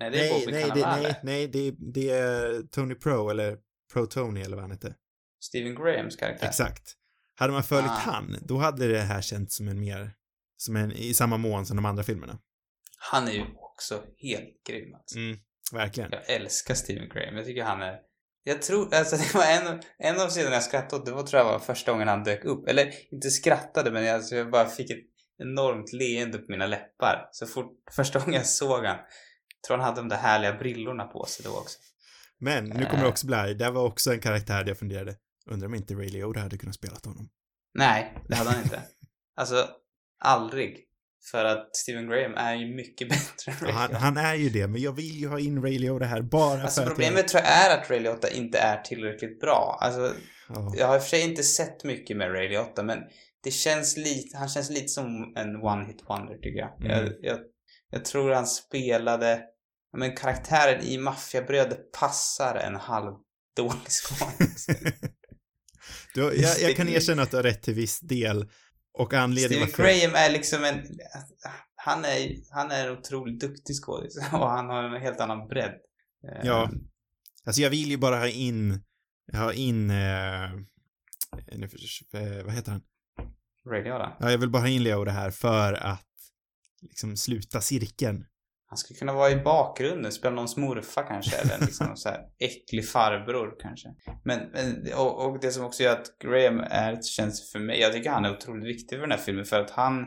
Nej, 0.00 0.10
det 0.10 0.18
är 0.18 0.32
Nej, 0.32 0.40
Bobby 0.40 0.52
nej, 0.52 0.70
det, 0.74 0.86
nej, 0.86 1.20
nej, 1.22 1.48
det, 1.48 1.74
det 1.78 2.10
är 2.10 2.62
Tony 2.62 2.94
Pro 2.94 3.30
eller 3.30 3.58
Pro 3.92 4.06
Tony 4.06 4.40
eller 4.40 4.56
vad 4.56 4.62
han 4.62 4.70
hette. 4.70 4.94
Stephen 5.40 5.74
Grahams 5.74 6.16
karaktär. 6.16 6.46
Exakt. 6.48 6.96
Hade 7.34 7.52
man 7.52 7.62
följt 7.62 7.90
Ah. 7.90 7.94
han, 8.04 8.36
då 8.42 8.58
hade 8.58 8.88
det 8.88 9.00
här 9.00 9.22
känts 9.22 9.56
som 9.56 9.68
en 9.68 9.80
mer, 9.80 10.12
som 10.56 10.76
en, 10.76 10.92
i 10.92 11.14
samma 11.14 11.36
mån 11.36 11.66
som 11.66 11.76
de 11.76 11.84
andra 11.84 12.02
filmerna. 12.02 12.38
Han 12.98 13.28
är 13.28 13.32
ju 13.32 13.44
också 13.56 14.02
helt 14.16 14.64
grym 14.68 14.94
alltså. 14.94 15.18
Mm, 15.18 15.38
verkligen. 15.72 16.10
Jag 16.12 16.30
älskar 16.30 16.74
Stephen 16.74 17.08
Graham. 17.08 17.36
Jag 17.36 17.46
tycker 17.46 17.62
han 17.64 17.82
är... 17.82 17.98
Jag 18.42 18.62
tror, 18.62 18.94
alltså 18.94 19.16
det 19.16 19.34
var 19.34 19.44
en, 19.44 19.82
en 19.98 20.20
av 20.20 20.28
scenerna 20.28 20.54
jag 20.54 20.62
skrattade 20.62 21.00
åt, 21.00 21.06
det 21.06 21.12
var 21.12 21.22
tror 21.22 21.42
jag 21.42 21.52
var 21.52 21.58
första 21.58 21.92
gången 21.92 22.08
han 22.08 22.24
dök 22.24 22.44
upp. 22.44 22.68
Eller 22.68 22.92
inte 23.12 23.30
skrattade, 23.30 23.90
men 23.90 24.14
alltså, 24.14 24.34
jag 24.34 24.50
bara 24.50 24.68
fick 24.68 24.90
ett 24.90 25.09
enormt 25.40 25.92
leende 25.92 26.38
på 26.38 26.44
mina 26.48 26.66
läppar. 26.66 27.28
Så 27.32 27.46
fort, 27.46 27.72
första 27.96 28.18
gången 28.18 28.34
jag 28.34 28.46
såg 28.46 28.84
han, 28.84 28.98
tror 29.66 29.76
han 29.76 29.86
hade 29.86 30.00
de 30.00 30.08
där 30.08 30.16
härliga 30.16 30.52
brillorna 30.52 31.04
på 31.04 31.24
sig 31.24 31.44
då 31.44 31.58
också. 31.58 31.78
Men, 32.38 32.64
nu 32.64 32.84
kommer 32.84 32.98
Eh. 32.98 33.02
det 33.02 33.08
också 33.08 33.26
bli. 33.26 33.54
Det 33.54 33.70
var 33.70 33.84
också 33.84 34.12
en 34.12 34.20
karaktär 34.20 34.64
där 34.64 34.68
jag 34.70 34.78
funderade, 34.78 35.16
undrar 35.50 35.66
om 35.68 35.74
inte 35.74 35.94
Ray 35.94 36.08
Liotta 36.08 36.40
hade 36.40 36.58
kunnat 36.58 36.74
spela 36.74 36.96
honom. 37.04 37.28
Nej, 37.74 38.14
det 38.28 38.34
hade 38.36 38.50
han 38.50 38.62
inte. 38.62 38.82
Alltså, 39.36 39.68
aldrig. 40.18 40.86
För 41.30 41.44
att 41.44 41.76
Stephen 41.76 42.08
Graham 42.08 42.34
är 42.34 42.54
ju 42.54 42.74
mycket 42.74 43.08
bättre 43.08 43.52
än 43.52 43.58
Ray 43.60 43.72
han, 43.72 43.94
han 43.94 44.16
är 44.16 44.34
ju 44.34 44.48
det, 44.48 44.66
men 44.66 44.80
jag 44.80 44.92
vill 44.92 45.20
ju 45.20 45.28
ha 45.28 45.40
in 45.40 45.62
Ray 45.62 45.78
Liotta 45.78 46.04
här 46.04 46.22
bara 46.22 46.62
Alltså 46.62 46.80
för 46.80 46.90
att 46.90 46.96
problemet 46.96 47.28
tror 47.28 47.42
jag 47.42 47.52
är 47.52 47.78
att 47.78 47.90
Ray 47.90 48.00
Liotta 48.00 48.30
inte 48.30 48.58
är 48.58 48.82
tillräckligt 48.82 49.40
bra. 49.40 49.78
Alltså, 49.80 50.00
jag... 50.00 50.14
Ja. 50.48 50.74
jag 50.76 50.86
har 50.86 50.96
i 50.96 50.98
och 50.98 51.02
för 51.02 51.08
sig 51.08 51.30
inte 51.30 51.42
sett 51.42 51.84
mycket 51.84 52.16
med 52.16 52.32
Ray 52.32 52.48
Liotta, 52.48 52.82
men 52.82 52.98
det 53.42 53.50
känns 53.50 53.96
lite, 53.96 54.36
han 54.36 54.48
känns 54.48 54.70
lite 54.70 54.88
som 54.88 55.32
en 55.36 55.56
one-hit 55.56 56.04
wonder 56.08 56.34
tycker 56.34 56.58
jag. 56.58 56.84
Mm. 56.84 56.90
jag. 56.90 57.14
Jag 57.22 57.38
jag 57.90 58.04
tror 58.04 58.32
han 58.32 58.46
spelade, 58.46 59.42
men 59.96 60.16
karaktären 60.16 60.82
i 60.82 60.98
Maffiabrödet 60.98 61.92
passar 61.92 62.54
en 62.54 62.76
halv 62.76 63.16
dålig 63.56 63.80
du, 66.14 66.20
jag, 66.20 66.60
jag 66.60 66.76
kan 66.76 66.88
erkänna 66.88 67.22
att 67.22 67.30
du 67.30 67.36
har 67.36 67.44
rätt 67.44 67.62
till 67.62 67.74
viss 67.74 68.00
del. 68.00 68.50
Och 68.92 69.14
anledningen 69.14 69.66
varför... 69.66 69.82
Graham 69.82 70.14
är 70.14 70.30
liksom 70.30 70.64
en, 70.64 70.98
han 71.74 72.04
är, 72.04 72.34
han 72.54 72.70
är 72.70 72.88
en 72.88 72.98
otroligt 72.98 73.40
duktig 73.40 73.76
skådis 73.76 74.16
och 74.32 74.50
han 74.50 74.68
har 74.68 74.82
en 74.82 75.02
helt 75.02 75.20
annan 75.20 75.48
bredd. 75.48 75.74
Ja. 76.42 76.70
Alltså 77.44 77.62
jag 77.62 77.70
vill 77.70 77.90
ju 77.90 77.96
bara 77.96 78.18
ha 78.18 78.28
in, 78.28 78.82
ha 79.32 79.52
in, 79.52 79.90
eh, 79.90 80.50
nu, 81.52 81.68
eh, 82.12 82.44
vad 82.44 82.54
heter 82.54 82.72
han? 82.72 82.82
Ray 83.70 83.84
Liotta. 83.84 84.16
Ja, 84.20 84.30
jag 84.30 84.38
vill 84.38 84.50
bara 84.50 84.62
ha 84.62 84.68
in 84.68 84.82
Leo 84.82 85.04
det 85.04 85.10
här 85.10 85.30
för 85.30 85.72
att 85.72 86.06
liksom 86.82 87.16
sluta 87.16 87.60
cirkeln. 87.60 88.24
Han 88.66 88.76
skulle 88.76 88.98
kunna 88.98 89.12
vara 89.12 89.30
i 89.30 89.36
bakgrunden, 89.36 90.12
spela 90.12 90.34
någon 90.34 90.48
smurfa 90.48 91.02
kanske, 91.02 91.36
eller 91.36 91.66
liksom 91.66 91.96
så 91.96 92.08
här 92.08 92.20
äcklig 92.38 92.88
farbror 92.88 93.56
kanske. 93.60 93.88
Men, 94.24 94.50
men 94.52 94.92
och, 94.96 95.26
och 95.26 95.40
det 95.40 95.50
som 95.50 95.64
också 95.64 95.82
gör 95.82 95.92
att 95.92 96.18
Graham 96.18 96.60
är, 96.60 97.02
känns 97.02 97.52
för 97.52 97.58
mig, 97.58 97.80
jag 97.80 97.92
tycker 97.92 98.10
han 98.10 98.24
är 98.24 98.32
otroligt 98.32 98.68
viktig 98.68 98.98
för 98.98 99.00
den 99.00 99.10
här 99.10 99.18
filmen 99.18 99.44
för 99.44 99.60
att 99.60 99.70
han 99.70 100.06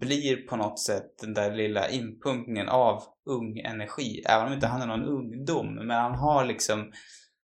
blir 0.00 0.36
på 0.36 0.56
något 0.56 0.80
sätt 0.80 1.18
den 1.20 1.34
där 1.34 1.54
lilla 1.54 1.88
inpumpningen 1.88 2.68
av 2.68 3.02
ung 3.30 3.58
energi. 3.58 4.22
Även 4.28 4.46
om 4.46 4.52
inte 4.52 4.66
han 4.66 4.82
är 4.82 4.86
någon 4.86 5.04
ungdom, 5.04 5.74
men 5.74 5.90
han 5.90 6.14
har 6.14 6.44
liksom 6.44 6.92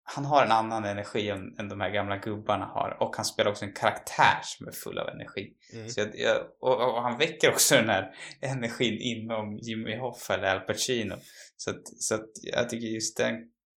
han 0.09 0.25
har 0.25 0.45
en 0.45 0.51
annan 0.51 0.85
energi 0.85 1.29
än, 1.29 1.59
än 1.59 1.69
de 1.69 1.81
här 1.81 1.89
gamla 1.89 2.17
gubbarna 2.17 2.65
har. 2.65 2.97
Och 2.99 3.15
han 3.15 3.25
spelar 3.25 3.51
också 3.51 3.65
en 3.65 3.73
karaktär 3.73 4.39
som 4.43 4.67
är 4.67 4.71
full 4.71 4.97
av 4.99 5.07
energi. 5.07 5.53
Mm. 5.73 5.89
Så 5.89 5.99
jag, 5.99 6.19
jag, 6.19 6.37
och, 6.59 6.95
och 6.95 7.01
han 7.01 7.17
väcker 7.17 7.49
också 7.49 7.75
den 7.75 7.89
här 7.89 8.15
energin 8.41 8.97
inom 9.01 9.57
Jimmy 9.57 9.97
Hoffa 9.97 10.33
eller 10.33 10.55
Al 10.55 10.59
Pacino. 10.59 11.15
Så 11.57 11.69
att, 11.69 11.81
så 11.99 12.15
att 12.15 12.29
jag 12.43 12.69
tycker 12.69 12.87
just 12.87 13.17
den 13.17 13.35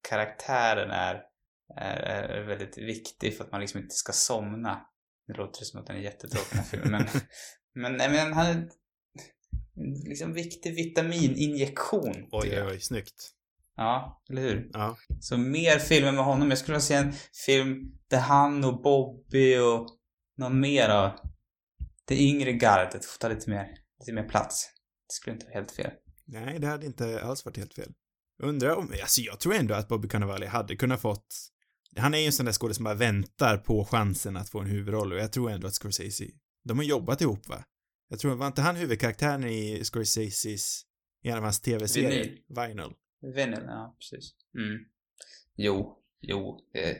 karaktären 0.10 0.92
är, 0.92 1.22
är, 1.78 2.04
är 2.04 2.48
väldigt 2.48 2.78
viktig 2.78 3.38
för 3.38 3.44
att 3.44 3.52
man 3.52 3.62
liksom 3.62 3.80
inte 3.80 3.96
ska 3.96 4.12
somna 4.12 4.82
Det 5.28 5.34
låter 5.34 5.66
som 5.66 5.80
att 5.80 5.88
den 5.88 5.96
är 5.96 6.02
jättetråkig 6.02 6.50
den 6.52 6.60
här 6.60 6.66
filmen, 6.66 6.92
men, 6.92 7.22
men, 7.82 7.94
nej, 7.98 8.10
men 8.10 8.34
han 8.34 8.46
är 8.46 8.52
en 8.52 8.70
liksom 10.10 10.34
viktig 10.34 10.76
vitamininjektion. 10.76 12.28
Oj, 12.32 12.50
oj, 12.52 12.64
oj, 12.72 12.80
snyggt. 12.80 13.39
Ja, 13.80 14.22
eller 14.30 14.42
hur? 14.42 14.70
Ja. 14.74 14.98
Så 15.20 15.38
mer 15.38 15.80
filmer 15.80 16.12
med 16.12 16.26
honom. 16.26 16.50
Jag 16.50 16.58
skulle 16.58 16.74
vilja 16.74 16.82
se 16.82 16.94
en 16.94 17.14
film 17.46 17.92
där 18.10 18.20
han 18.20 18.64
och 18.64 18.82
Bobby 18.82 19.58
och 19.58 19.88
någon 20.38 20.60
mer 20.60 20.90
av 20.90 21.12
det 22.08 22.22
yngre 22.22 22.52
gardet 22.52 23.06
får 23.06 23.18
ta 23.20 23.28
lite 23.28 23.50
mer, 23.50 23.68
lite 24.00 24.14
mer 24.14 24.30
plats. 24.30 24.70
Det 25.08 25.14
skulle 25.14 25.34
inte 25.34 25.46
vara 25.46 25.56
helt 25.56 25.72
fel. 25.72 25.92
Nej, 26.26 26.60
det 26.60 26.68
hade 26.68 26.86
inte 26.86 27.22
alls 27.22 27.46
varit 27.46 27.58
helt 27.58 27.74
fel. 27.74 27.94
Undrar 28.44 28.76
om, 28.76 28.94
alltså 29.02 29.22
jag 29.22 29.40
tror 29.40 29.56
ändå 29.56 29.74
att 29.74 29.88
Bobby 29.88 30.08
Cannavale 30.08 30.48
hade 30.48 30.76
kunnat 30.76 31.02
fått, 31.02 31.36
han 31.98 32.14
är 32.14 32.20
ju 32.20 32.26
en 32.26 32.32
sån 32.32 32.46
där 32.46 32.54
skådespelare 32.54 32.74
som 32.74 32.84
bara 32.84 33.12
väntar 33.12 33.58
på 33.58 33.86
chansen 33.86 34.38
att 34.38 34.50
få 34.50 34.60
en 34.60 34.68
huvudroll 34.68 35.14
och 35.14 35.20
jag 35.20 35.32
tror 35.32 35.52
ändå 35.52 35.68
att 35.68 35.74
Scorsese, 35.74 36.26
de 36.64 36.78
har 36.78 36.86
jobbat 36.86 37.22
ihop 37.22 37.48
va? 37.48 37.64
Jag 38.10 38.20
tror, 38.20 38.36
var 38.36 38.48
inte 38.48 38.62
han 38.62 38.76
huvudkaraktären 38.76 39.44
i 39.44 39.84
Scorseses, 39.84 40.84
i 41.24 41.30
en 41.30 41.38
av 41.38 41.44
hans 41.44 41.62
tv-serier? 41.62 42.10
Vinyl. 42.10 42.40
Vinyl. 42.48 42.94
Vinyl, 43.22 43.64
ja 43.68 43.96
precis. 44.00 44.32
Mm. 44.56 44.86
Jo, 45.56 46.04
jo, 46.22 46.60
det, 46.74 46.98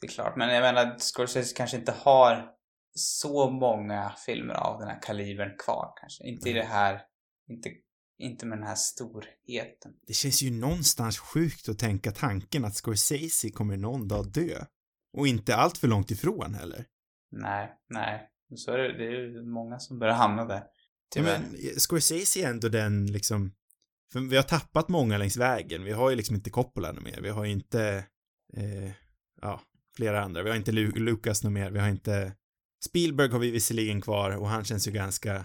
det 0.00 0.06
är 0.06 0.08
klart. 0.08 0.36
Men 0.36 0.54
jag 0.54 0.60
menar, 0.62 0.98
Scorsese 0.98 1.56
kanske 1.56 1.76
inte 1.76 1.92
har 1.92 2.50
så 2.94 3.50
många 3.50 4.14
filmer 4.26 4.54
av 4.54 4.80
den 4.80 4.88
här 4.88 5.02
kalibern 5.02 5.56
kvar 5.58 5.92
kanske. 6.00 6.24
Inte 6.24 6.50
i 6.50 6.52
det 6.52 6.64
här, 6.64 7.02
inte, 7.48 7.70
inte 8.18 8.46
med 8.46 8.58
den 8.58 8.66
här 8.66 8.74
storheten. 8.74 9.92
Det 10.06 10.12
känns 10.12 10.42
ju 10.42 10.50
någonstans 10.50 11.18
sjukt 11.18 11.68
att 11.68 11.78
tänka 11.78 12.12
tanken 12.12 12.64
att 12.64 12.74
Scorsese 12.74 13.50
kommer 13.50 13.76
någon 13.76 14.08
dag 14.08 14.32
dö. 14.32 14.64
Och 15.12 15.26
inte 15.26 15.56
allt 15.56 15.78
för 15.78 15.88
långt 15.88 16.10
ifrån 16.10 16.54
heller. 16.54 16.84
Nej, 17.30 17.72
nej. 17.88 18.30
Så 18.56 18.72
är 18.72 18.78
det, 18.78 18.98
det 18.98 19.04
är 19.04 19.10
ju 19.10 19.42
många 19.42 19.78
som 19.78 19.98
börjar 19.98 20.14
hamna 20.14 20.44
där. 20.44 20.54
Ja, 20.54 20.66
Tyvärr. 21.10 21.38
men 21.38 21.80
Scorsese 21.80 22.36
är 22.36 22.50
ändå 22.50 22.68
den 22.68 23.06
liksom, 23.06 23.52
för 24.12 24.20
vi 24.20 24.36
har 24.36 24.42
tappat 24.42 24.88
många 24.88 25.18
längs 25.18 25.36
vägen. 25.36 25.84
Vi 25.84 25.92
har 25.92 26.10
ju 26.10 26.16
liksom 26.16 26.36
inte 26.36 26.50
Coppola 26.50 26.92
något 26.92 27.04
mer. 27.04 27.20
Vi 27.22 27.28
har 27.28 27.44
ju 27.44 27.50
inte, 27.50 28.04
eh, 28.56 28.90
ja, 29.42 29.60
flera 29.96 30.22
andra. 30.22 30.42
Vi 30.42 30.50
har 30.50 30.56
inte 30.56 30.72
Lu 30.72 30.90
Lucas 30.92 31.42
något 31.44 31.52
mer. 31.52 31.70
Vi 31.70 31.78
har 31.78 31.88
inte, 31.88 32.32
Spielberg 32.84 33.30
har 33.30 33.38
vi 33.38 33.50
visserligen 33.50 34.00
kvar 34.00 34.30
och 34.36 34.48
han 34.48 34.64
känns 34.64 34.88
ju 34.88 34.92
ganska 34.92 35.44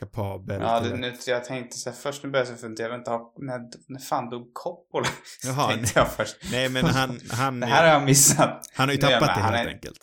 kapabel. 0.00 0.60
Ja, 0.62 0.80
det, 0.80 0.96
nu, 0.96 1.14
jag 1.26 1.44
tänkte 1.44 1.78
så 1.78 1.90
här, 1.90 1.96
först 1.96 2.22
nu 2.24 2.30
började 2.30 2.50
jag 2.50 2.60
fundera, 2.60 2.88
vänta, 2.88 3.10
har- 3.10 3.44
när, 3.44 3.60
när 3.88 4.00
fan 4.00 4.30
dog 4.30 4.54
Coppola? 4.54 5.06
Jaha, 5.44 5.72
tänkte 5.72 5.98
jag 5.98 6.12
först. 6.12 6.36
nej 6.52 6.68
men 6.68 6.84
han, 6.84 7.20
han, 7.30 7.60
Det 7.60 7.66
här 7.66 7.86
har 7.86 7.92
jag 7.92 8.04
missat. 8.04 8.70
han 8.74 8.88
har 8.88 8.94
ju 8.94 9.00
nu 9.00 9.06
tappat 9.08 9.34
det 9.36 9.42
helt 9.42 9.66
är- 9.66 9.72
enkelt. 9.72 9.98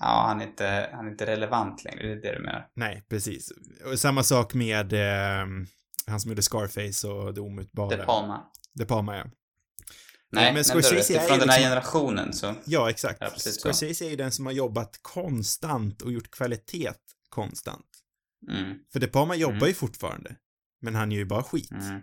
Ja, 0.00 0.24
han 0.28 0.40
är 0.40 0.46
inte, 0.46 0.90
han 0.92 1.06
är 1.06 1.10
inte 1.10 1.26
relevant 1.26 1.84
längre, 1.84 2.02
det 2.06 2.12
är 2.12 2.16
det 2.32 2.38
du 2.38 2.44
menar. 2.44 2.66
Nej, 2.74 3.02
precis. 3.08 3.52
Och 3.92 3.98
samma 3.98 4.22
sak 4.22 4.54
med 4.54 4.92
eh, 4.92 5.46
han 6.06 6.20
som 6.20 6.28
gjorde 6.30 6.42
Scarface 6.42 7.08
och 7.08 7.34
Det 7.34 7.40
omutbara. 7.40 7.96
De 7.96 8.04
Palma. 8.04 8.44
De 8.74 8.84
Palma, 8.84 9.16
ja. 9.16 9.24
Nej, 10.32 10.44
men 10.44 10.54
men 10.54 10.64
Scorsese 10.64 11.10
är 11.14 11.28
Från 11.28 11.38
den 11.38 11.48
här 11.48 11.56
liksom- 11.58 11.62
generationen 11.70 12.32
så. 12.32 12.54
Ja, 12.66 12.90
exakt. 12.90 13.18
Ja, 13.20 13.28
precis. 13.30 13.60
Scorsese 13.62 14.02
är 14.04 14.10
ju 14.10 14.16
den 14.16 14.32
som 14.32 14.46
har 14.46 14.52
jobbat 14.52 14.98
konstant 15.02 16.02
och 16.02 16.12
gjort 16.12 16.30
kvalitet 16.30 16.92
konstant. 17.28 17.86
Mm, 18.50 18.78
För 18.92 19.00
De 19.00 19.06
Palma 19.08 19.36
jobbar 19.36 19.56
Mm. 19.56 19.68
ju 19.68 19.74
fortfarande. 19.74 20.36
Men 20.80 20.94
han 20.94 21.12
gör 21.12 21.18
ju 21.18 21.24
bara 21.24 21.42
skit. 21.42 21.70
mm. 21.70 22.00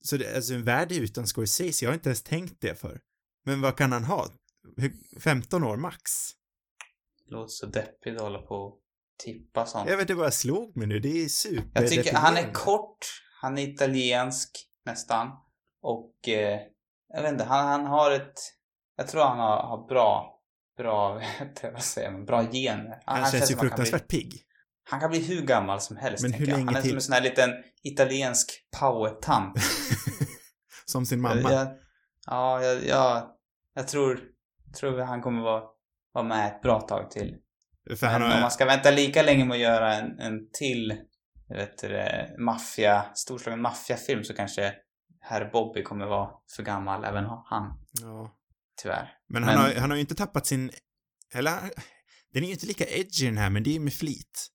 Så 0.00 0.16
det, 0.16 0.36
alltså 0.36 0.54
en 0.54 0.64
värld 0.64 0.92
utan 0.92 1.26
Scorsese, 1.26 1.84
jag 1.84 1.90
har 1.90 1.94
inte 1.94 2.08
ens 2.08 2.22
tänkt 2.22 2.60
det 2.60 2.80
för. 2.80 3.00
Men 3.44 3.60
vad 3.60 3.76
kan 3.76 3.92
han 3.92 4.04
ha? 4.04 4.28
Hur- 4.76 5.20
15 5.20 5.64
år 5.64 5.76
max? 5.76 6.00
Låter 7.28 7.48
så 7.48 7.66
deppigt 7.66 8.16
att 8.16 8.20
hålla 8.22 8.38
på 8.42 8.54
och 8.56 8.78
tippa 9.24 9.66
sånt. 9.66 9.88
Jag 9.90 9.96
vet 9.96 10.02
inte 10.02 10.14
vad 10.14 10.26
jag 10.26 10.34
slog 10.34 10.76
mig 10.76 10.86
nu, 10.86 11.00
det 11.00 11.24
är 11.24 11.28
super 11.28 11.80
Jag 11.80 11.88
tycker 11.88 12.14
han 12.14 12.36
är 12.36 12.52
kort, 12.52 13.06
han 13.40 13.58
är 13.58 13.68
italiensk 13.68 14.50
nästan. 14.86 15.30
Och 15.82 16.28
eh, 16.28 16.60
jag 17.14 17.22
vet 17.22 17.32
inte, 17.32 17.44
han, 17.44 17.66
han 17.66 17.86
har 17.86 18.10
ett... 18.10 18.40
Jag 18.96 19.08
tror 19.08 19.22
han 19.22 19.38
har, 19.38 19.62
har 19.62 19.88
bra, 19.88 20.40
bra, 20.76 21.22
vad 21.72 21.82
säger 21.82 22.10
man, 22.10 22.24
bra 22.24 22.42
gener. 22.52 23.02
Han, 23.04 23.30
känns 23.30 23.50
ju 23.50 23.54
han 23.54 23.60
fruktansvärt 23.60 24.08
Bli, 24.08 24.18
pigg. 24.18 24.42
han 24.84 25.00
kan 25.00 25.10
bli 25.10 25.26
hur 25.26 25.42
gammal 25.42 25.80
som 25.80 25.96
helst, 25.96 26.22
Men 26.22 26.32
hur 26.32 26.46
jag. 26.46 26.56
länge 26.56 26.66
Han 26.66 26.76
är 26.76 26.80
till? 26.82 26.90
som 26.90 26.96
en 26.96 27.02
sån 27.02 27.12
här 27.12 27.22
liten 27.22 27.50
italiensk 27.82 28.66
power-tant. 28.80 29.54
Som 30.88 31.06
sin 31.06 31.20
mamma. 31.20 31.52
Jag, 31.52 31.68
ja, 32.26 32.62
jag, 32.62 32.84
jag, 32.84 33.30
jag 33.74 33.88
tror, 33.88 34.20
tror 34.78 35.00
han 35.00 35.22
kommer 35.22 35.42
vara, 35.42 35.62
vara 36.12 36.24
med 36.24 36.46
ett 36.46 36.62
bra 36.62 36.80
tag 36.80 37.10
till. 37.10 37.36
För 37.96 38.06
Men 38.06 38.22
om 38.22 38.30
har, 38.30 38.40
man 38.40 38.50
ska 38.50 38.64
vänta 38.64 38.90
lika 38.90 39.22
länge 39.22 39.44
med 39.44 39.54
att 39.54 39.60
göra 39.60 39.94
en, 39.94 40.18
en 40.18 40.50
till, 40.52 40.94
vet 41.48 41.78
det, 41.78 42.34
maffia, 42.38 43.04
storslagen 43.14 43.62
maffiafilm 43.62 44.24
så 44.24 44.34
kanske 44.34 44.74
herr 45.20 45.50
Bobby 45.52 45.82
kommer 45.82 46.06
vara 46.06 46.30
för 46.56 46.62
gammal, 46.62 47.04
även 47.04 47.24
han, 47.24 47.78
ja. 48.02 48.36
tyvärr. 48.82 49.12
Men, 49.28 49.42
han, 49.42 49.54
Men- 49.54 49.64
har, 49.64 49.80
han 49.80 49.90
har 49.90 49.96
ju 49.96 50.00
inte 50.00 50.14
tappat 50.14 50.46
sin, 50.46 50.70
eller 51.34 51.52
den 52.32 52.42
är 52.42 52.46
ju 52.46 52.52
inte 52.52 52.66
lika 52.66 52.84
edgy 52.86 53.26
den 53.26 53.38
här, 53.38 53.50
men 53.50 53.62
det 53.62 53.70
är 53.70 53.74
ju 53.74 53.80
med 53.80 53.94
flit. 53.94 54.48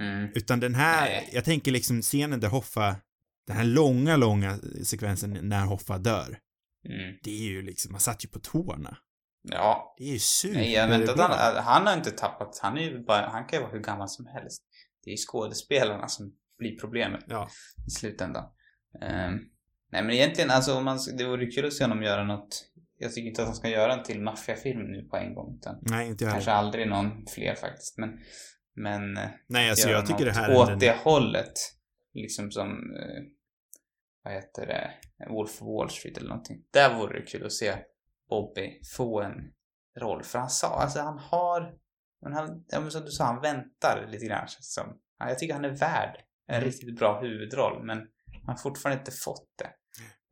Mm. 0.00 0.30
Utan 0.34 0.60
den 0.60 0.74
här, 0.74 1.04
Nej. 1.04 1.30
jag 1.32 1.44
tänker 1.44 1.72
liksom 1.72 2.02
scenen 2.02 2.40
där 2.40 2.48
Hoffa, 2.48 2.96
den 3.46 3.56
här 3.56 3.64
långa, 3.64 4.16
långa 4.16 4.58
sekvensen 4.84 5.38
när 5.42 5.64
Hoffa 5.66 5.98
dör. 5.98 6.38
Mm. 6.88 7.18
Det 7.22 7.30
är 7.30 7.42
ju 7.42 7.62
liksom, 7.62 7.92
man 7.92 8.00
satt 8.00 8.24
ju 8.24 8.28
på 8.28 8.38
tårna. 8.38 8.96
Ja, 9.52 9.94
Det 9.98 10.04
är 10.04 10.12
ju 10.12 10.18
superbra. 10.18 10.60
nej, 10.60 10.72
jag 10.72 10.88
väntar 10.88 11.12
att 11.12 11.20
han, 11.20 11.64
han 11.64 11.86
har 11.86 11.94
inte 11.94 12.10
tappat, 12.10 12.58
han 12.62 12.78
är 12.78 12.82
ju 12.82 13.04
bara, 13.04 13.28
han 13.28 13.46
kan 13.46 13.58
ju 13.58 13.62
vara 13.62 13.72
hur 13.72 13.80
gammal 13.80 14.08
som 14.08 14.26
helst. 14.26 14.62
Det 15.04 15.10
är 15.10 15.12
ju 15.12 15.16
skådespelarna 15.16 16.08
som 16.08 16.34
blir 16.58 16.78
problemet. 16.78 17.24
Ja. 17.28 17.48
i 17.86 17.90
slutändan. 17.90 18.44
Ehm, 19.02 19.34
nej 19.92 20.02
men 20.02 20.10
egentligen, 20.10 20.50
alltså 20.50 20.74
om 20.74 20.84
man, 20.84 20.98
det 21.18 21.24
vore 21.24 21.46
kul 21.46 21.66
att 21.66 21.72
se 21.72 21.84
honom 21.84 22.02
göra 22.02 22.24
något. 22.24 22.64
Jag 22.98 23.12
tycker 23.12 23.28
inte 23.28 23.42
att 23.42 23.48
han 23.48 23.56
ska 23.56 23.68
göra 23.68 23.92
en 23.94 24.02
till 24.02 24.20
maffiafilm 24.22 24.80
nu 24.92 25.02
på 25.02 25.16
en 25.16 25.34
gång. 25.34 25.56
Utan 25.56 25.78
Nej, 25.82 26.08
inte 26.08 26.24
jag 26.24 26.32
kanske 26.32 26.50
heller. 26.50 26.62
aldrig 26.66 26.88
någon 26.88 27.26
fler 27.26 27.54
faktiskt. 27.54 27.98
Men, 27.98 28.18
men 28.74 29.16
eh, 29.16 29.28
Nej, 29.46 29.70
alltså 29.70 29.88
jag 29.88 30.06
tycker 30.06 30.24
det 30.24 30.32
här 30.32 30.56
åt 30.56 30.66
är 30.66 30.70
den, 30.70 30.78
det 30.78 30.96
hållet. 31.04 31.52
Liksom 32.14 32.50
som, 32.50 32.68
eh, 32.70 33.22
vad 34.24 34.32
heter 34.34 34.66
det, 34.66 34.90
Wolf 35.28 35.62
of 35.62 35.68
Wall 35.68 35.90
Street 35.90 36.16
eller 36.18 36.28
någonting. 36.28 36.56
Där 36.72 36.94
vore 36.94 37.20
det 37.20 37.26
kul 37.26 37.46
att 37.46 37.52
se 37.52 37.74
Bobby 38.28 38.80
få 38.96 39.20
en 39.22 39.52
roll. 40.00 40.22
För 40.22 40.38
han 40.38 40.50
sa, 40.50 40.68
alltså 40.68 41.00
han 41.00 41.18
har, 41.18 41.74
men 42.22 42.32
han, 42.32 42.64
ja, 42.68 42.90
som 42.90 43.04
du 43.04 43.10
sa, 43.10 43.24
han 43.24 43.42
väntar 43.42 44.08
lite 44.08 44.26
grann 44.26 44.46
som. 44.48 45.00
Ja, 45.18 45.28
jag 45.28 45.38
tycker 45.38 45.54
han 45.54 45.64
är 45.64 45.76
värd 45.76 46.24
en 46.48 46.54
Mm. 46.54 46.64
riktigt 46.70 46.98
bra 46.98 47.20
huvudroll, 47.20 47.84
men 47.84 47.98
han 47.98 48.46
har 48.46 48.56
fortfarande 48.56 49.00
inte 49.00 49.12
fått 49.12 49.48
det. 49.58 49.72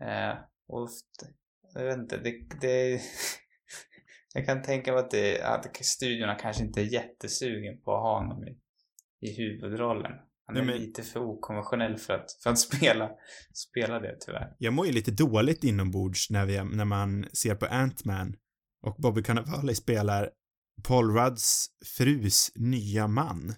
Eh, 0.05 0.39
och 0.68 0.89
jag 1.74 1.85
vet 1.85 1.98
inte, 1.98 2.16
det, 2.16 2.60
det 2.60 3.01
jag 4.35 4.47
kan 4.47 4.62
tänka 4.62 4.93
mig 4.93 5.01
att, 5.01 5.10
det, 5.10 5.43
att 5.43 5.77
studiorna 5.77 6.35
kanske 6.35 6.64
inte 6.64 6.81
är 6.81 6.85
jättesugen 6.85 7.81
på 7.82 7.97
att 7.97 8.02
ha 8.02 8.18
honom 8.18 8.44
i, 8.44 8.59
i 9.20 9.36
huvudrollen. 9.36 10.12
Han 10.47 10.55
Nej, 10.55 10.62
är 10.62 10.66
men- 10.66 10.77
lite 10.78 11.02
för 11.02 11.20
okonventionell 11.20 11.97
för 11.98 12.14
att, 12.14 12.32
för 12.43 12.51
att 12.51 12.59
spela, 12.68 13.10
spela 13.55 14.01
det 14.01 14.16
tyvärr. 14.27 14.55
jag 14.59 14.73
mår 14.74 14.86
ju 14.86 14.93
lite 14.93 15.10
dåligt 15.10 15.64
inombords 15.64 16.31
när, 16.31 16.47
vi, 16.47 16.64
när 16.64 16.85
man 16.85 17.27
ser 17.32 17.55
på 17.55 17.66
Ant-Man 17.66 18.36
och 18.82 18.97
Bobby 18.98 19.23
Cannavale 19.23 19.74
spelar 19.74 20.31
Paul 20.82 21.10
Rudds 21.16 21.66
frus 21.97 22.52
nya 22.55 23.06
man. 23.06 23.55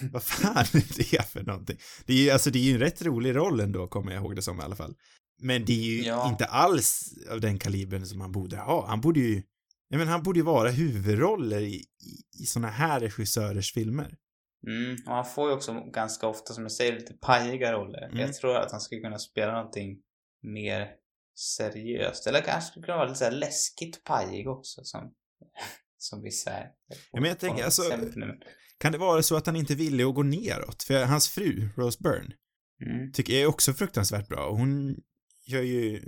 Vad 0.12 0.22
fan 0.22 0.56
är 0.56 0.96
det 1.12 1.28
för 1.28 1.42
någonting? 1.42 1.78
Det 2.06 2.12
är 2.12 2.16
ju, 2.16 2.30
alltså 2.30 2.50
det 2.50 2.58
är 2.58 2.62
ju 2.62 2.72
en 2.74 2.78
rätt 2.80 3.02
rolig 3.02 3.36
roll 3.36 3.60
ändå, 3.60 3.86
kommer 3.88 4.12
jag 4.12 4.22
ihåg 4.22 4.36
det 4.36 4.42
som 4.42 4.60
i 4.60 4.62
alla 4.62 4.76
fall. 4.76 4.94
Men 5.42 5.64
det 5.64 5.72
är 5.72 5.84
ju 5.96 6.02
Ja. 6.02 6.28
inte 6.30 6.44
alls 6.44 7.14
av 7.30 7.40
den 7.40 7.58
kalibern 7.58 8.06
som 8.06 8.20
han 8.20 8.32
borde 8.32 8.56
ha. 8.56 8.86
Han 8.86 9.00
borde 9.00 9.20
ju, 9.20 9.42
jag 9.88 9.98
menar 9.98 10.12
han 10.12 10.22
borde 10.22 10.38
ju 10.38 10.44
vara 10.44 10.70
huvudroller 10.70 11.60
i, 11.60 11.74
i, 11.74 11.84
i 12.42 12.46
såna 12.46 12.68
här 12.68 13.00
regissörers 13.00 13.72
filmer. 13.72 14.14
Mm, 14.66 14.96
och 15.06 15.14
han 15.14 15.24
får 15.24 15.48
ju 15.48 15.54
också 15.54 15.72
ganska 15.72 16.26
ofta, 16.26 16.54
som 16.54 16.62
jag 16.62 16.72
säger, 16.72 16.92
lite 16.92 17.14
pajiga 17.14 17.72
roller. 17.72 18.02
Mm. 18.02 18.18
Jag 18.18 18.34
tror 18.34 18.56
att 18.56 18.72
han 18.72 18.80
skulle 18.80 19.00
kunna 19.00 19.18
spela 19.18 19.52
någonting 19.52 19.98
mer 20.42 20.90
seriöst. 21.56 22.26
Eller 22.26 22.40
kanske 22.40 22.70
skulle 22.70 22.86
kunna 22.86 22.96
vara 22.96 23.08
lite 23.08 23.18
så 23.18 23.30
läskigt 23.30 24.04
pajig 24.04 24.48
också, 24.48 24.80
som, 24.84 25.14
som 25.98 26.22
vissa 26.22 26.50
är. 26.50 26.70
Ja, 27.12 27.20
men 27.20 27.28
jag 27.28 27.38
tänker, 27.38 27.64
alltså-. 27.64 27.82
Kan 28.78 28.92
det 28.92 28.98
vara 28.98 29.22
så 29.22 29.36
att 29.36 29.46
han 29.46 29.56
inte 29.56 29.74
ville 29.74 30.08
att 30.08 30.14
gå 30.14 30.22
neråt? 30.22 30.82
För 30.82 31.04
hans 31.04 31.28
fru, 31.28 31.68
Rose 31.76 31.98
Byrne, 32.02 32.34
Mm. 32.86 33.12
tycker 33.12 33.32
jag 33.32 33.42
är 33.42 33.46
också 33.46 33.72
fruktansvärt 33.72 34.28
bra. 34.28 34.50
Hon 34.50 34.96
gör 35.46 35.62
ju 35.62 36.02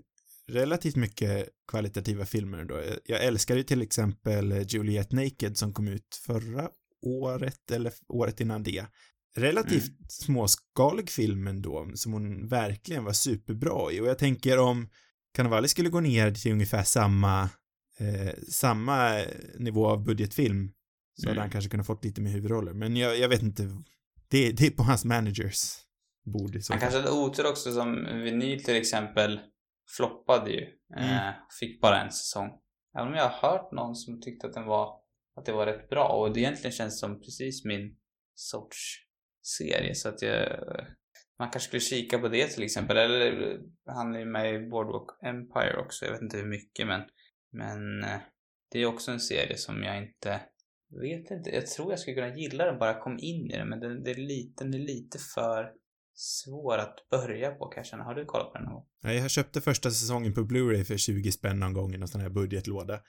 relativt 0.49 0.97
mycket 0.97 1.49
kvalitativa 1.69 2.27
filmer 2.27 2.65
då. 2.65 2.83
Jag 3.05 3.25
älskar 3.25 3.57
ju 3.57 3.63
till 3.63 3.83
exempel 3.83 4.65
Juliet 4.69 5.13
Naked 5.13 5.57
som 5.57 5.73
kom 5.73 5.89
ut 5.89 6.21
förra 6.27 6.69
året 7.03 7.71
eller 7.71 7.93
året 8.09 8.41
innan 8.41 8.63
det. 8.63 8.87
Relativt 9.37 10.13
småskalig 10.13 11.11
film 11.11 11.47
ändå, 11.47 11.91
som 11.95 12.13
hon 12.13 12.49
verkligen 12.49 13.05
var 13.05 13.13
superbra 13.13 13.93
i. 13.93 14.01
Och 14.01 14.07
jag 14.07 14.19
tänker 14.19 14.59
om 14.59 14.89
Cannavale 15.35 15.69
skulle 15.69 15.89
gå 15.89 16.01
ner 16.01 16.31
till 16.35 16.53
ungefär 16.53 16.83
samma, 16.83 17.43
eh, 17.99 18.35
samma 18.49 19.21
nivå 19.59 19.89
av 19.89 20.05
budgetfilm 20.05 20.73
Så 21.15 21.27
hade 21.27 21.33
Mm. 21.33 21.41
han 21.43 21.51
kanske 21.51 21.71
kunnat 21.71 21.87
fått 21.87 22.05
lite 22.05 22.21
mer 22.21 22.31
huvudroller. 22.31 22.73
Men 22.73 22.97
jag, 22.97 23.19
jag 23.19 23.29
vet 23.29 23.43
inte. 23.43 23.63
Det, 24.29 24.53
det 24.53 24.67
är 24.67 24.71
på 24.71 24.83
hans 24.83 25.05
managers 25.05 25.75
bord 26.25 26.57
Han 26.69 26.79
kanske 26.81 26.99
hade 26.99 27.11
otur 27.11 27.47
också 27.47 27.73
som 27.73 28.05
Vinyl 28.25 28.65
till 28.65 28.77
exempel 28.77 29.41
floppade 29.97 30.51
ju. 30.51 30.67
Mm. 30.97 31.11
Eh, 31.11 31.35
fick 31.61 31.81
bara 31.81 32.03
en 32.03 32.13
säsong. 32.13 32.51
Även 32.97 33.09
om 33.09 33.15
jag 33.15 33.29
har 33.29 33.51
hört 33.51 33.73
någon 33.73 33.97
som 33.97 34.21
tyckte 34.21 34.47
att 34.47 34.53
den 34.55 34.65
var 34.65 35.00
att 35.41 35.47
det 35.47 35.53
var 35.53 35.67
rätt 35.67 35.89
bra 35.89 36.09
och 36.09 36.35
det 36.35 36.41
egentligen 36.41 36.73
känns 36.73 37.01
som 37.01 37.21
precis 37.21 37.65
min 37.65 37.97
sorts 38.35 38.97
serie 39.43 39.95
så 39.95 40.09
att 40.09 40.23
jag 40.23 40.49
man 41.39 41.51
kanske 41.51 41.69
skulle 41.69 41.81
kika 41.81 42.19
på 42.19 42.29
det 42.29 42.47
till 42.47 42.63
exempel 42.63 42.97
eller 42.97 43.59
han 43.87 44.15
är 44.15 44.25
med 44.25 44.55
i 44.55 44.69
Boardwalk 44.69 45.09
Empire 45.23 45.77
också 45.77 46.05
jag 46.05 46.13
vet 46.13 46.23
inte 46.23 46.37
hur 46.37 46.49
mycket 46.49 46.87
men 46.87 47.03
men 47.53 48.05
eh, 48.05 48.21
det 48.71 48.79
är 48.79 48.87
också 48.87 49.11
en 49.11 49.21
serie 49.21 49.57
som 49.57 49.83
jag 49.83 49.99
inte 50.03 50.41
vet 51.01 51.31
inte 51.31 51.51
jag 51.51 51.67
tror 51.67 51.93
jag 51.93 52.01
skulle 52.01 52.15
kunna 52.15 52.37
gilla 52.37 52.65
den 52.65 52.79
bara 52.79 53.01
kom 53.01 53.19
in 53.19 53.51
i 53.51 53.57
den 53.57 53.69
men 53.69 53.81
den, 53.81 54.03
det 54.03 54.11
är 54.11 54.15
lite, 54.15 54.65
den 54.65 54.75
är 54.75 54.79
lite 54.79 55.19
för 55.35 55.73
svår 56.21 56.79
att 56.79 57.09
börja 57.11 57.51
på 57.51 57.67
kan 57.67 57.81
jag 57.81 57.87
känna. 57.87 58.05
Har 58.05 58.15
du 58.15 58.25
kollat 58.25 58.53
på 58.53 58.59
den 58.59 58.65
någon 58.65 58.75
gång? 58.75 58.87
Nej, 59.03 59.17
Jag 59.17 59.31
köpte 59.31 59.61
första 59.61 59.91
säsongen 59.91 60.35
på 60.35 60.41
Blu-ray 60.41 60.85
för 60.85 60.97
20 60.97 61.33
spänn 61.33 61.61
någon 61.61 61.73
gång 61.73 61.95
i 61.95 61.99
någon 61.99 62.09
sån 62.09 62.21
här 62.21 62.29
budgetlåda. 62.29 63.01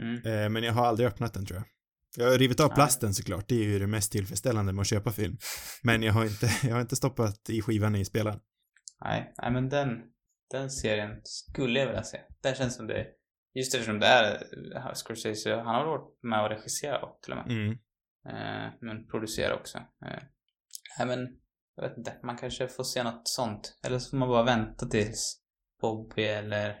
Mm. 0.00 0.14
Eh, 0.14 0.48
men 0.48 0.62
jag 0.62 0.72
har 0.72 0.86
aldrig 0.86 1.08
öppnat 1.08 1.34
den 1.34 1.46
tror 1.46 1.56
jag. 1.58 1.66
Jag 2.16 2.30
har 2.30 2.38
rivit 2.38 2.60
av 2.60 2.68
plasten 2.68 3.14
såklart, 3.14 3.48
det 3.48 3.54
är 3.54 3.64
ju 3.64 3.78
det 3.78 3.86
mest 3.86 4.12
tillfredsställande 4.12 4.72
med 4.72 4.80
att 4.80 4.88
köpa 4.88 5.12
film. 5.12 5.38
Men 5.82 6.02
jag 6.02 6.12
har 6.12 6.24
inte, 6.24 6.50
jag 6.62 6.74
har 6.74 6.80
inte 6.80 6.96
stoppat 6.96 7.50
i 7.50 7.62
skivan 7.62 7.96
i 7.96 8.04
spelaren. 8.04 8.40
Nej, 9.04 9.34
nej 9.42 9.52
men 9.52 9.68
den, 9.68 9.88
den 10.50 10.70
serien 10.70 11.20
skulle 11.24 11.78
jag 11.78 11.86
vilja 11.86 12.02
se. 12.02 12.20
Den 12.42 12.54
känns 12.54 12.76
som 12.76 12.86
det, 12.86 13.06
just 13.54 13.74
eftersom 13.74 14.00
det 14.00 14.06
är 14.06 14.32
eh, 14.76 14.92
Scorsese, 14.94 15.54
han 15.56 15.74
har 15.74 15.86
varit 15.86 16.22
med 16.22 16.42
och 16.42 16.50
regisserat 16.50 17.22
till 17.22 17.32
och 17.32 17.38
med. 17.38 17.50
Mm. 17.50 17.70
Eh, 18.26 18.72
men 18.80 19.06
producerar 19.06 19.54
också. 19.54 19.78
Eh, 19.78 20.22
nej 20.98 21.06
men, 21.06 21.28
jag 21.76 21.88
vet 21.88 21.98
inte, 21.98 22.16
man 22.22 22.36
kanske 22.36 22.68
får 22.68 22.84
se 22.84 23.02
något 23.02 23.28
sånt. 23.28 23.78
Eller 23.86 23.98
så 23.98 24.10
får 24.10 24.16
man 24.16 24.28
bara 24.28 24.44
vänta 24.44 24.86
tills 24.86 25.42
Bobby 25.80 26.22
eller, 26.22 26.76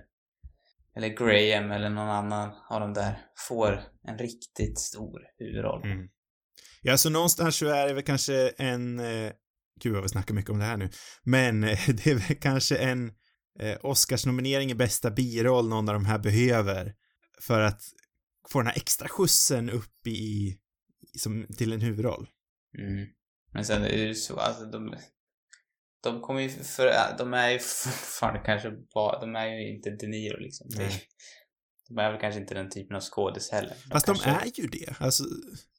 eller 0.96 1.08
Graham 1.08 1.70
eller 1.70 1.90
någon 1.90 2.08
annan 2.08 2.50
av 2.70 2.80
de 2.80 2.94
där 2.94 3.18
får 3.48 3.82
en 4.08 4.18
riktigt 4.18 4.78
stor 4.78 5.20
huvudroll. 5.38 5.84
Mm. 5.84 6.08
Ja, 6.82 6.96
så 6.96 7.10
någonstans 7.10 7.56
så 7.56 7.66
är 7.66 7.86
det 7.86 7.94
väl 7.94 8.02
kanske 8.02 8.48
en, 8.48 8.98
eh, 8.98 9.32
gud 9.80 9.92
vad 9.92 10.02
vi 10.02 10.08
snackar 10.08 10.34
mycket 10.34 10.50
om 10.50 10.58
det 10.58 10.64
här 10.64 10.76
nu, 10.76 10.90
men 11.22 11.64
eh, 11.64 11.78
det 11.88 12.06
är 12.06 12.14
väl 12.14 12.36
kanske 12.36 12.76
en 12.76 13.12
eh, 13.60 13.78
Oscarsnominering 13.82 14.70
i 14.70 14.74
bästa 14.74 15.10
biroll 15.10 15.68
någon 15.68 15.88
av 15.88 15.94
de 15.94 16.06
här 16.06 16.18
behöver 16.18 16.94
för 17.40 17.60
att 17.60 17.82
få 18.48 18.58
den 18.58 18.66
här 18.66 18.76
extra 18.76 19.08
skjutsen 19.08 19.70
upp 19.70 20.06
i, 20.06 20.56
som, 21.18 21.46
till 21.58 21.72
en 21.72 21.80
huvudroll. 21.80 22.28
Mm. 22.78 23.06
Men 23.52 23.64
sen 23.64 23.82
är 23.82 23.88
det 23.88 24.06
ju 24.06 24.14
så, 24.14 24.36
alltså 24.36 24.64
de... 24.64 24.94
De 26.02 26.20
kommer 26.20 26.40
ju 26.40 26.48
för, 26.48 27.18
de 27.18 27.34
är 27.34 27.50
ju 27.50 27.58
fortfarande 27.58 28.40
kanske 28.40 28.70
bara, 28.94 29.20
de 29.20 29.36
är 29.36 29.46
ju 29.46 29.76
inte 29.76 29.90
De 29.90 30.06
Niro 30.06 30.38
liksom. 30.38 30.66
Nej. 30.70 31.02
de 31.88 31.98
är 31.98 32.10
väl 32.12 32.20
kanske 32.20 32.40
inte 32.40 32.54
den 32.54 32.70
typen 32.70 32.96
av 32.96 33.00
skådis 33.00 33.50
heller. 33.50 33.74
Fast 33.92 34.06
kanske, 34.06 34.30
de 34.30 34.36
är 34.36 34.60
ju 34.60 34.66
det, 34.66 35.00
alltså, 35.00 35.24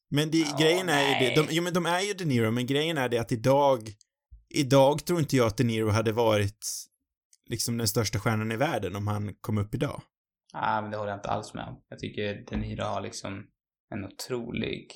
men 0.10 0.32
det, 0.32 0.38
Ja, 0.38 0.58
grejen 0.60 0.90
är 0.90 1.02
ju 1.02 1.28
det, 1.28 1.36
de, 1.36 1.42
nej. 1.42 1.56
jo 1.56 1.64
men 1.64 1.74
de 1.74 1.86
är 1.86 2.02
ju 2.02 2.14
De 2.14 2.26
Niro, 2.26 2.52
men 2.52 2.66
grejen 2.66 2.98
är 2.98 3.10
det 3.10 3.18
att 3.18 3.32
idag, 3.32 3.80
idag 4.50 5.06
tror 5.06 5.20
inte 5.20 5.36
jag 5.38 5.48
att 5.48 5.58
De 5.58 5.64
Niro 5.64 5.90
hade 5.90 6.12
varit 6.12 6.66
liksom 7.50 7.78
den 7.78 7.88
största 7.88 8.20
stjärnan 8.20 8.52
i 8.52 8.56
världen 8.56 8.96
om 8.96 9.08
han 9.08 9.36
kom 9.42 9.58
upp 9.58 9.76
idag. 9.76 10.02
Ja, 10.54 10.82
men 10.82 10.92
det 10.92 10.98
håller 10.98 11.12
jag 11.12 11.18
inte 11.18 11.30
alls 11.30 11.54
med 11.54 11.68
om. 11.68 11.84
Jag 11.90 12.00
tycker 12.00 12.46
De 12.50 12.58
Niro 12.58 12.84
har 12.84 13.02
liksom 13.02 13.48
en 13.94 14.06
otrolig... 14.06 14.88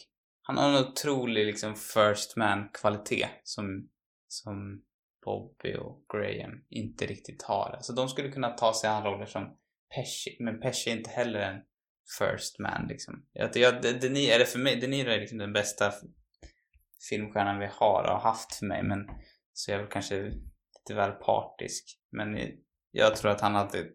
Han 0.41 0.57
har 0.57 0.69
en 0.69 0.85
otrolig 0.85 1.45
liksom 1.45 1.75
first 1.75 2.35
man-kvalitet 2.37 3.27
som, 3.43 3.89
som 4.27 4.81
Bobby 5.25 5.75
och 5.75 6.05
Graham 6.13 6.51
inte 6.69 7.05
riktigt 7.05 7.43
har. 7.43 7.69
Alltså 7.75 7.93
de 7.93 8.09
skulle 8.09 8.31
kunna 8.31 8.49
ta 8.49 8.73
sig 8.73 8.89
an 8.89 9.03
roller 9.03 9.25
som 9.25 9.57
Pesci, 9.95 10.37
men 10.39 10.59
Pesci 10.59 10.89
är 10.91 10.97
inte 10.97 11.09
heller 11.09 11.39
en 11.39 11.61
first 12.19 12.59
man 12.59 12.87
liksom. 12.89 13.25
Jag, 13.33 13.57
jag, 13.57 13.81
De, 13.81 14.09
Niro, 14.09 14.31
eller 14.35 14.45
för 14.45 14.59
mig, 14.59 14.79
De 14.79 14.87
Niro 14.87 15.09
är 15.09 15.19
liksom 15.19 15.37
den 15.37 15.53
bästa 15.53 15.93
filmstjärnan 17.09 17.59
vi 17.59 17.65
har 17.71 18.03
och 18.03 18.09
har 18.09 18.19
haft 18.19 18.55
för 18.55 18.65
mig, 18.65 18.83
men 18.83 18.99
så 19.53 19.71
jag 19.71 19.77
är 19.77 19.81
väl 19.83 19.91
kanske 19.91 20.21
lite 20.23 20.93
väl 20.95 21.11
partisk. 21.11 21.99
Men 22.11 22.37
jag 22.91 23.15
tror 23.15 23.31
att 23.31 23.41
han 23.41 23.55
hade 23.55 23.85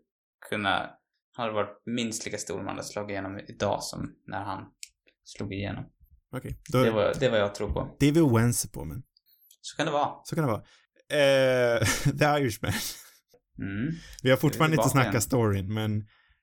kunnat 0.49 0.97
han 1.33 1.43
hade 1.45 1.55
varit 1.55 1.83
minst 1.87 2.25
lika 2.25 2.39
stor 2.39 2.61
om 2.61 2.67
han 2.67 2.77
hade 2.77 2.89
slagit 2.89 3.11
igenom 3.11 3.39
idag 3.49 3.83
som 3.83 4.15
när 4.27 4.45
han 4.45 4.73
slog 5.25 5.53
igenom. 5.55 5.85
Okej, 6.37 6.57
då, 6.73 6.83
Det 6.83 6.91
var, 6.91 7.15
det 7.21 7.29
var 7.29 7.39
jag 7.39 7.55
tror 7.55 7.73
på. 7.73 7.97
det 8.01 8.07
är 8.07 8.13
vi 8.13 8.21
oense 8.21 8.69
på, 8.69 8.85
men 8.85 9.03
Så 9.61 9.77
kan 9.77 9.87
det 9.87 9.93
vara. 9.93 10.21
så 10.25 10.35
kan 10.35 10.45
det 10.45 10.51
vara. 10.51 10.63
Eh, 11.11 11.87
The 12.19 12.25
Irishman. 12.25 12.73
Mm. 13.59 13.95
Vi 14.23 14.31
har 14.31 14.37
fortfarande 14.37 14.77
inte 14.77 14.89
snackat 14.89 15.13
igen. 15.13 15.23
storyn, 15.23 15.75
men 15.75 15.97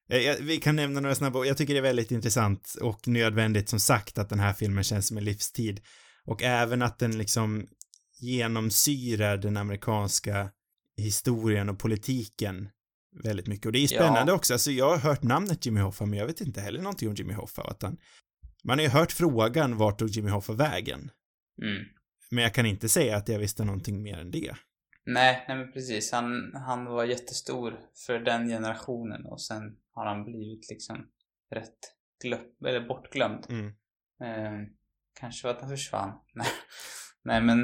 eh, 0.10 0.35
vi 0.41 0.57
kan 0.57 0.76
nämna 0.76 0.99
några 0.99 1.15
snabba, 1.15 1.45
jag 1.45 1.57
tycker 1.57 1.73
det 1.73 1.80
är 1.80 1.84
väldigt 1.84 2.11
intressant 2.11 2.76
och 2.81 3.07
nödvändigt 3.07 3.69
som 3.69 3.80
sagt 3.80 4.18
att 4.18 4.30
den 4.30 4.39
här 4.39 4.53
filmen 4.53 4.84
känns 4.84 5.07
som 5.07 5.18
en 5.18 5.23
livstid. 5.26 5.81
Och 6.26 6.44
även 6.44 6.81
att 6.81 6.99
den 6.99 7.18
liksom 7.18 7.68
genomsyrar 8.19 9.38
den 9.38 9.57
amerikanska 9.57 10.49
historien 10.98 11.69
och 11.69 11.80
politiken 11.80 12.69
väldigt 13.23 13.48
mycket. 13.48 13.65
Och 13.65 13.72
det 13.72 13.80
är 13.80 13.81
Ja. 13.81 13.88
spännande 13.88 14.34
också, 14.34 14.53
alltså 14.53 14.72
jag 14.72 14.89
har 14.89 14.98
hört 14.98 15.23
namnet 15.23 15.65
Jimmy 15.65 15.80
Hoffa, 15.80 16.06
men 16.06 16.19
jag 16.19 16.26
vet 16.27 16.41
inte 16.41 16.61
heller 16.61 16.81
någonting 16.81 17.10
om 17.10 17.15
Jimmy 17.15 17.34
Hoffa. 17.34 17.76
han, 17.81 17.98
man 18.64 18.77
har 18.80 18.84
ju 18.84 18.89
hört 18.89 19.11
frågan 19.11 19.77
vart 19.77 19.99
tog 19.99 20.10
Jimmy 20.10 20.30
Hoffa 20.30 20.53
vägen? 20.53 21.11
Mm. 21.61 21.84
Men 22.31 22.43
jag 22.43 22.53
kan 22.53 22.65
inte 22.65 22.89
säga 22.89 23.17
att 23.17 23.29
jag 23.29 23.39
visste 23.39 23.63
någonting 23.63 24.03
mer 24.03 24.17
än 24.17 24.31
det. 24.31 24.53
Nej, 25.05 25.45
nej 25.47 25.57
men 25.57 25.71
precis. 25.71 26.11
Han, 26.11 26.53
han 26.55 26.85
var 26.85 27.05
jättestor 27.05 27.79
för 28.05 28.19
den 28.19 28.47
generationen 28.47 29.25
och 29.25 29.41
sen 29.41 29.77
har 29.91 30.05
han 30.05 30.23
blivit 30.23 30.69
liksom 30.69 31.09
rätt 31.51 31.79
glöm, 32.23 32.41
eller 32.65 32.87
bortglömd. 32.87 33.45
Mm. 33.49 33.67
Eh, 34.21 34.67
kanske 35.19 35.41
för 35.41 35.49
att 35.49 35.61
han 35.61 35.69
försvann. 35.69 36.19
Nej, 37.23 37.41
men... 37.41 37.63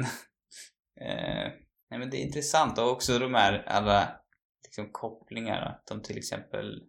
Eh, 1.00 1.52
nej 1.90 1.98
men 1.98 2.10
det 2.10 2.16
är 2.16 2.26
intressant 2.26 2.78
och 2.78 2.90
också 2.90 3.18
de 3.18 3.34
här 3.34 3.64
alla 3.66 4.20
liksom 4.64 4.92
kopplingar. 4.92 5.62
Att 5.62 5.86
de 5.86 6.02
till 6.02 6.18
exempel 6.18 6.82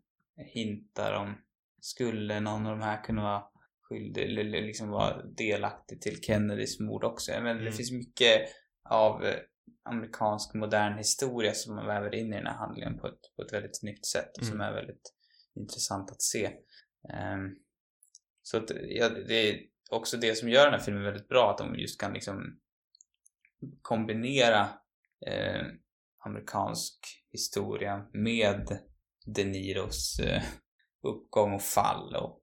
hintar 0.53 1.13
om 1.13 1.35
skulle 1.81 2.39
någon 2.39 2.65
av 2.65 2.77
de 2.77 2.85
här 2.85 3.03
kunna 3.03 3.23
vara 3.23 3.43
skyldig 3.89 4.23
eller 4.23 4.43
liksom 4.43 4.89
vara 4.89 5.23
delaktig 5.23 6.01
till 6.01 6.21
Kennedys 6.21 6.79
mord 6.79 7.03
också. 7.03 7.31
Menar, 7.31 7.51
Mm. 7.51 7.65
Det 7.65 7.71
finns 7.71 7.91
mycket 7.91 8.41
av 8.89 9.25
eh, 9.25 9.35
amerikansk 9.89 10.53
modern 10.53 10.97
historia 10.97 11.53
som 11.53 11.75
man 11.75 11.87
väver 11.87 12.15
in 12.15 12.33
i 12.33 12.37
den 12.37 12.45
här 12.47 12.57
handlingen 12.57 12.97
på 12.99 13.07
ett, 13.07 13.19
på 13.35 13.41
ett 13.41 13.53
väldigt 13.53 13.79
snyggt 13.79 14.05
sätt 14.05 14.37
och 14.37 14.45
som 14.45 14.55
Mm. 14.61 14.67
är 14.67 14.73
väldigt 14.73 15.13
intressant 15.55 16.11
att 16.11 16.21
se. 16.21 16.45
Ehm, 17.13 17.55
så 18.41 18.57
att, 18.57 18.71
ja, 18.87 19.09
det 19.09 19.49
är 19.49 19.59
också 19.91 20.17
det 20.17 20.35
som 20.35 20.49
gör 20.49 20.63
den 20.65 20.73
här 20.73 20.85
filmen 20.85 21.03
väldigt 21.03 21.27
bra, 21.27 21.51
att 21.51 21.57
de 21.57 21.79
just 21.79 21.99
kan 22.01 22.13
liksom 22.13 22.59
kombinera 23.81 24.69
eh, 25.27 25.63
amerikansk 26.25 26.99
historia 27.31 28.05
med 28.13 28.79
De 29.35 29.43
Niros 29.45 30.19
eh, 30.19 30.43
uppgång 31.07 31.53
och 31.53 31.61
fall 31.61 32.15
och 32.15 32.41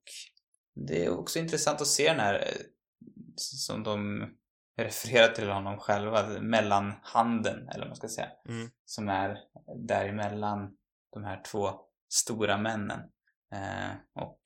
det 0.75 1.05
är 1.05 1.19
också 1.19 1.39
intressant 1.39 1.81
att 1.81 1.87
se 1.87 2.09
den 2.09 2.21
här 2.21 2.35
eh, 2.35 2.63
som 3.37 3.83
de 3.83 4.29
refererar 4.77 5.29
till 5.35 5.51
honom 5.51 5.79
själva, 5.79 6.41
mellanhanden 6.41 7.69
eller 7.69 7.79
vad 7.79 7.89
man 7.89 7.97
ska 7.97 8.09
säga 8.09 8.29
Mm. 8.49 8.71
som 8.85 9.09
är 9.09 9.39
däremellan 9.89 10.77
de 11.13 11.25
här 11.25 11.43
två 11.43 11.71
stora 12.09 12.59
männen 12.59 13.01
eh, 13.53 14.23
och 14.23 14.41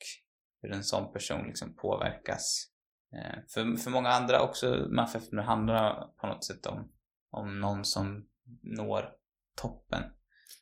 hur 0.63 0.73
en 0.73 0.85
sån 0.85 1.13
person 1.13 1.47
liksom 1.47 1.77
påverkas. 1.77 2.69
Eh, 3.17 3.39
för, 3.49 3.77
för 3.77 3.91
många 3.91 4.09
andra 4.09 4.43
också 4.43 4.87
maffiafilmer 4.91 5.43
handlar 5.43 6.07
på 6.21 6.27
något 6.27 6.45
sätt 6.45 6.67
om, 6.67 6.93
om 7.31 7.61
någon 7.61 7.85
som 7.85 8.29
når 8.63 9.11
toppen. 9.57 10.03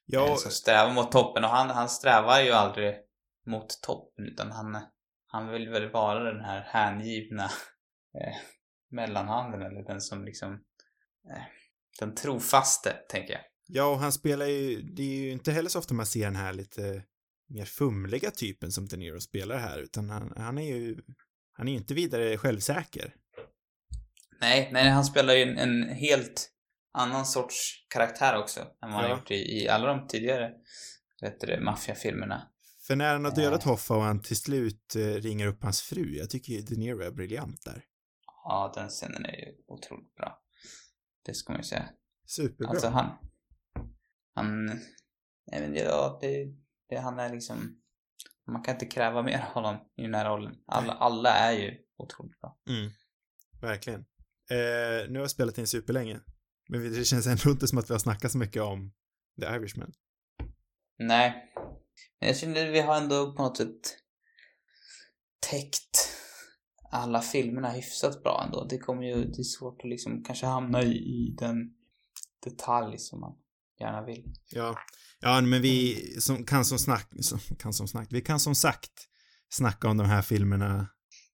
Ja, 0.07 0.28
Eh, 0.28 0.36
som 0.36 0.51
strävar 0.51 0.95
mot 0.95 1.12
toppen 1.12 1.45
och 1.45 1.51
han, 1.51 1.70
han 1.70 1.89
strävar 1.89 2.41
ju 2.41 2.53
aldrig 2.53 2.97
mot 3.47 3.82
toppen 3.82 4.24
utan 4.24 4.53
han, 4.53 4.78
han 5.35 5.48
vill 5.48 5.69
väl 5.69 5.90
vara 5.90 6.32
den 6.32 6.44
här 6.44 6.61
hängivna 6.61 7.44
eh, 8.20 8.36
mellanhanden 8.90 9.62
eller 9.62 9.82
den 9.82 10.01
som 10.01 10.24
liksom 10.24 10.52
eh, 11.31 11.43
den 12.01 12.15
trofaste, 12.15 12.97
tänker 13.09 13.32
jag. 13.32 13.43
Ja, 13.66 13.86
och 13.86 13.98
han 13.98 14.12
spelar 14.12 14.47
ju, 14.47 14.82
det 14.82 15.02
är 15.02 15.16
ju 15.24 15.31
inte 15.31 15.52
heller 15.52 15.69
så 15.69 15.78
ofta 15.78 15.94
man 15.94 16.06
ser 16.06 16.24
den 16.24 16.36
här 16.36 16.52
lite 16.52 17.02
mer 17.48 17.65
fumliga 17.65 18.31
typen 18.31 18.73
som 18.73 18.86
De 18.86 18.97
Niro 18.97 19.20
spelar 19.20 19.59
här, 19.59 19.78
utan 19.78 20.11
han, 20.11 20.32
han 20.36 20.59
är 20.59 20.77
ju, 20.77 20.97
han 21.52 21.69
är 21.69 21.73
ju 21.73 21.78
inte 21.78 21.94
vidare 21.94 22.39
självsäker. 22.39 23.15
Nej, 24.40 24.69
nej, 24.73 24.90
han 24.90 25.05
spelar 25.05 25.35
ju 25.35 25.43
en, 25.43 25.59
en 25.59 25.89
helt 25.89 26.51
annan 26.93 27.27
sorts 27.27 27.86
karaktär 27.89 28.39
också 28.39 28.61
än 28.61 28.66
vad 28.81 28.93
han 28.93 29.11
Ja. 29.11 29.16
gjort 29.16 29.31
i, 29.31 29.35
i 29.35 29.69
alla 29.69 29.86
de 29.86 30.06
tidigare 30.06 30.52
maffiafilmerna. 31.61 32.51
För 32.86 32.97
när 32.97 33.12
han 33.12 33.24
har 33.24 33.35
dödat. 33.35 33.62
Hoffa 33.62 33.97
och 33.97 34.02
han 34.02 34.23
till 34.23 34.36
slut 34.36 34.97
eh, 34.97 35.01
ringer 35.01 35.47
upp 35.47 35.62
hans 35.62 35.82
fru, 35.82 36.16
jag 36.16 36.31
tycker 36.31 36.52
ju 36.52 36.61
De 36.61 36.77
Niro 36.77 37.01
är 37.01 37.11
briljant 37.11 37.65
där. 37.65 37.85
Ja, 38.44 38.73
den 38.74 38.89
scenen 38.89 39.24
är 39.24 39.36
ju 39.36 39.55
otroligt 39.66 40.15
bra. 40.15 40.43
Det 41.24 41.35
ska 41.35 41.52
man 41.52 41.61
ju 41.61 41.65
säga. 41.65 41.89
Superbra. 42.27 42.69
Alltså 42.69 42.89
han... 42.89 43.11
Han... 44.35 44.66
Nej 45.47 45.61
men 45.61 45.74
ja, 45.74 46.19
det, 46.20 46.47
det... 46.89 46.97
Han 46.97 47.19
är 47.19 47.32
liksom... 47.32 47.81
Man 48.47 48.62
kan 48.62 48.74
inte 48.74 48.86
kräva 48.86 49.23
mer 49.23 49.39
av 49.39 49.62
honom 49.62 49.77
i 49.97 50.02
den 50.02 50.15
här 50.15 50.31
rollen. 50.31 50.55
Alla, 50.66 50.93
alla 50.93 51.31
är 51.31 51.52
ju 51.52 51.78
otroligt 51.97 52.40
bra. 52.40 52.59
Mm. 52.69 52.90
Verkligen. 53.61 54.01
Eh, 54.51 55.09
nu 55.09 55.15
har 55.15 55.20
jag 55.20 55.31
spelat 55.31 55.59
in 55.59 55.66
superlänge. 55.66 56.20
Men 56.69 56.93
det 56.93 57.05
känns 57.05 57.27
ändå 57.27 57.51
inte 57.51 57.69
som 57.69 57.78
att 57.78 57.90
vi 57.90 57.94
har 57.94 57.98
snackat 57.98 58.32
så 58.32 58.39
mycket 58.39 58.62
om 58.62 58.93
The 59.40 59.47
Irishman. 59.47 59.93
Nej. 60.98 61.53
Men 62.21 62.29
jag 62.29 62.39
känner 62.39 62.69
att 62.69 62.75
vi 62.75 62.81
har 62.81 62.97
ändå 62.97 63.33
på 63.33 63.43
något 63.43 63.57
sätt 63.57 63.99
täckt 65.51 66.15
alla 66.91 67.21
filmerna 67.21 67.71
hyfsat 67.71 68.23
bra 68.23 68.43
ändå. 68.47 68.65
Det 68.65 68.79
kommer 68.79 69.03
ju, 69.03 69.25
det 69.25 69.39
är 69.39 69.43
svårt 69.43 69.81
att 69.83 69.89
liksom 69.89 70.25
kanske 70.25 70.47
hamna 70.47 70.83
i, 70.83 70.93
i 70.93 71.37
den 71.39 71.57
detalj 72.45 72.99
som 72.99 73.21
man 73.21 73.33
gärna 73.81 74.05
vill. 74.05 74.25
Ja, 74.51 74.79
ja 75.21 75.41
men 75.41 75.62
vi 75.62 75.97
som, 76.21 76.45
kan 76.45 76.65
som 76.65 76.79
snack, 76.79 77.09
som, 77.21 77.39
kan 77.59 77.73
som 77.73 77.89
snack, 77.89 78.09
vi 78.11 78.21
kan 78.21 78.41
som 78.41 78.55
sagt 78.55 79.09
snacka 79.49 79.89
om 79.89 79.97
de 79.97 80.07
här 80.07 80.23
filmerna 80.23 80.87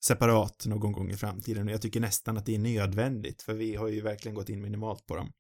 separat 0.05 0.66
någon 0.66 0.93
gång 0.93 1.11
i 1.11 1.16
framtiden 1.16 1.69
och 1.69 1.74
jag 1.74 1.82
tycker 1.82 2.01
nästan 2.01 2.37
att 2.37 2.47
det 2.47 2.55
är 2.55 2.59
nödvändigt 2.59 3.43
för 3.43 3.55
vi 3.55 3.74
har 3.74 3.89
ju 3.89 4.01
verkligen 4.01 4.35
gått 4.35 4.49
in 4.49 4.62
minimalt 4.62 5.07
på 5.07 5.16
dem. 5.16 5.32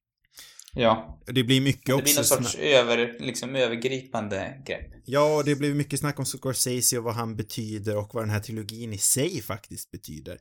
Ja. 0.74 1.20
Det 1.26 1.44
blir 1.44 1.60
mycket 1.60 1.86
Det 1.86 1.94
också 1.94 2.02
blir 2.04 2.14
någon 2.16 2.24
sorts 2.44 2.54
över, 2.58 3.16
liksom 3.20 3.56
övergripande 3.56 4.62
grepp. 4.66 4.92
Ja, 5.04 5.36
och 5.36 5.44
det 5.44 5.54
blir 5.56 5.74
mycket 5.74 6.00
snack 6.00 6.18
om 6.18 6.24
Scorsese 6.24 6.98
och 6.98 7.04
vad 7.04 7.14
han 7.14 7.36
betyder 7.36 7.96
och 7.96 8.14
vad 8.14 8.22
den 8.22 8.30
här 8.30 8.40
trilogin 8.40 8.92
i 8.92 8.98
sig 8.98 9.42
faktiskt 9.42 9.90
betyder. 9.90 10.38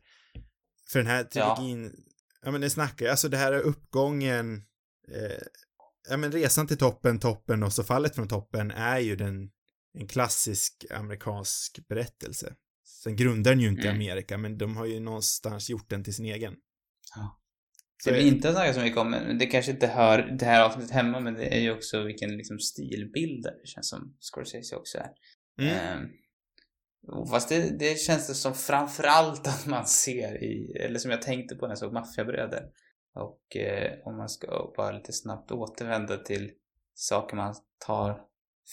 För 0.91 0.99
den 0.99 1.07
här 1.07 1.27
Ja. 1.31 1.55
trilogin, 1.55 1.91
ja, 2.41 2.51
men 2.51 2.61
det 2.61 2.69
snackar 2.69 3.05
ju, 3.05 3.11
alltså 3.11 3.29
det 3.29 3.37
här 3.37 3.51
är 3.51 3.59
uppgången, 3.59 4.55
eh, 5.11 5.43
ja 6.09 6.17
men 6.17 6.31
resan 6.31 6.67
till 6.67 6.77
toppen, 6.77 7.19
toppen 7.19 7.63
och 7.63 7.73
så 7.73 7.83
fallet 7.83 8.15
från 8.15 8.27
toppen 8.27 8.71
är 8.71 8.99
ju 8.99 9.15
den, 9.15 9.49
en 9.93 10.07
klassisk 10.07 10.85
amerikansk 10.91 11.79
berättelse. 11.87 12.53
Sen 13.03 13.15
grundar 13.15 13.51
den 13.51 13.59
ju 13.59 13.67
inte 13.67 13.81
Mm. 13.87 13.95
Amerika, 13.95 14.37
men 14.37 14.57
de 14.57 14.77
har 14.77 14.85
ju 14.85 14.99
någonstans 14.99 15.69
gjort 15.69 15.89
den 15.89 16.03
till 16.03 16.13
sin 16.13 16.25
egen. 16.25 16.55
Ja. 17.15 17.39
Så 18.03 18.09
Det 18.09 18.15
vi 18.15 18.27
inte 18.27 18.47
har 18.47 18.55
snackat 18.55 18.75
så 18.75 18.81
mycket 18.81 18.99
om, 18.99 19.11
men 19.11 19.37
det 19.37 19.45
kanske 19.45 19.71
inte 19.71 19.87
hör 19.87 20.37
det 20.39 20.45
här 20.45 20.65
avsnittet 20.65 20.91
hemma, 20.91 21.19
men 21.19 21.33
det 21.33 21.55
är 21.55 21.59
ju 21.59 21.71
också 21.71 22.03
vilken 22.03 22.37
liksom 22.37 22.59
stilbilder 22.59 23.51
det 23.61 23.67
känns 23.67 23.89
som 23.89 24.17
Scorsese 24.19 24.75
också 24.75 24.97
är. 24.97 25.09
Mm. 25.61 26.09
Och 27.07 27.29
fast 27.29 27.49
det, 27.49 27.79
det 27.79 27.99
känns 27.99 28.27
det 28.27 28.33
som 28.33 28.53
framförallt 28.53 29.47
att 29.47 29.65
man 29.67 29.85
ser 29.85 30.43
i, 30.43 30.71
eller 30.79 30.99
som 30.99 31.11
jag 31.11 31.21
tänkte 31.21 31.55
på 31.55 31.65
när 31.65 31.71
jag 31.71 31.77
såg 31.77 31.93
Maffiabröder. 31.93 32.65
Och 33.15 33.55
eh, 33.55 33.99
om 34.05 34.17
man 34.17 34.29
ska 34.29 34.73
bara 34.77 34.91
lite 34.91 35.13
snabbt 35.13 35.51
återvända 35.51 36.17
till 36.17 36.51
saker 36.93 37.35
man 37.35 37.55
tar 37.85 38.21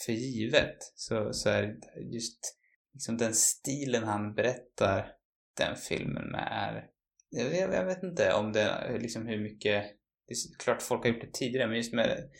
för 0.04 0.12
givet 0.12 0.76
så, 0.94 1.32
så 1.32 1.48
är 1.48 1.62
det 1.62 2.00
just 2.00 2.56
liksom 2.92 3.16
den 3.16 3.34
stilen 3.34 4.04
han 4.04 4.34
berättar 4.34 5.12
den 5.56 5.76
filmen 5.76 6.30
med 6.30 6.48
är 6.50 6.95
jag, 7.30 7.74
jag, 7.74 7.84
vet 7.84 8.02
inte 8.02 8.32
om 8.32 8.52
det 8.52 8.98
liksom 9.00 9.26
hur 9.26 9.42
mycket 9.42 9.84
det 10.28 10.32
är 10.32 10.58
klart 10.58 10.82
folk 10.82 11.04
har 11.04 11.10
gjort 11.10 11.20
det 11.20 11.32
tidigare 11.32 11.68
men 11.68 11.76
just 11.76 11.92
med, 11.92 12.30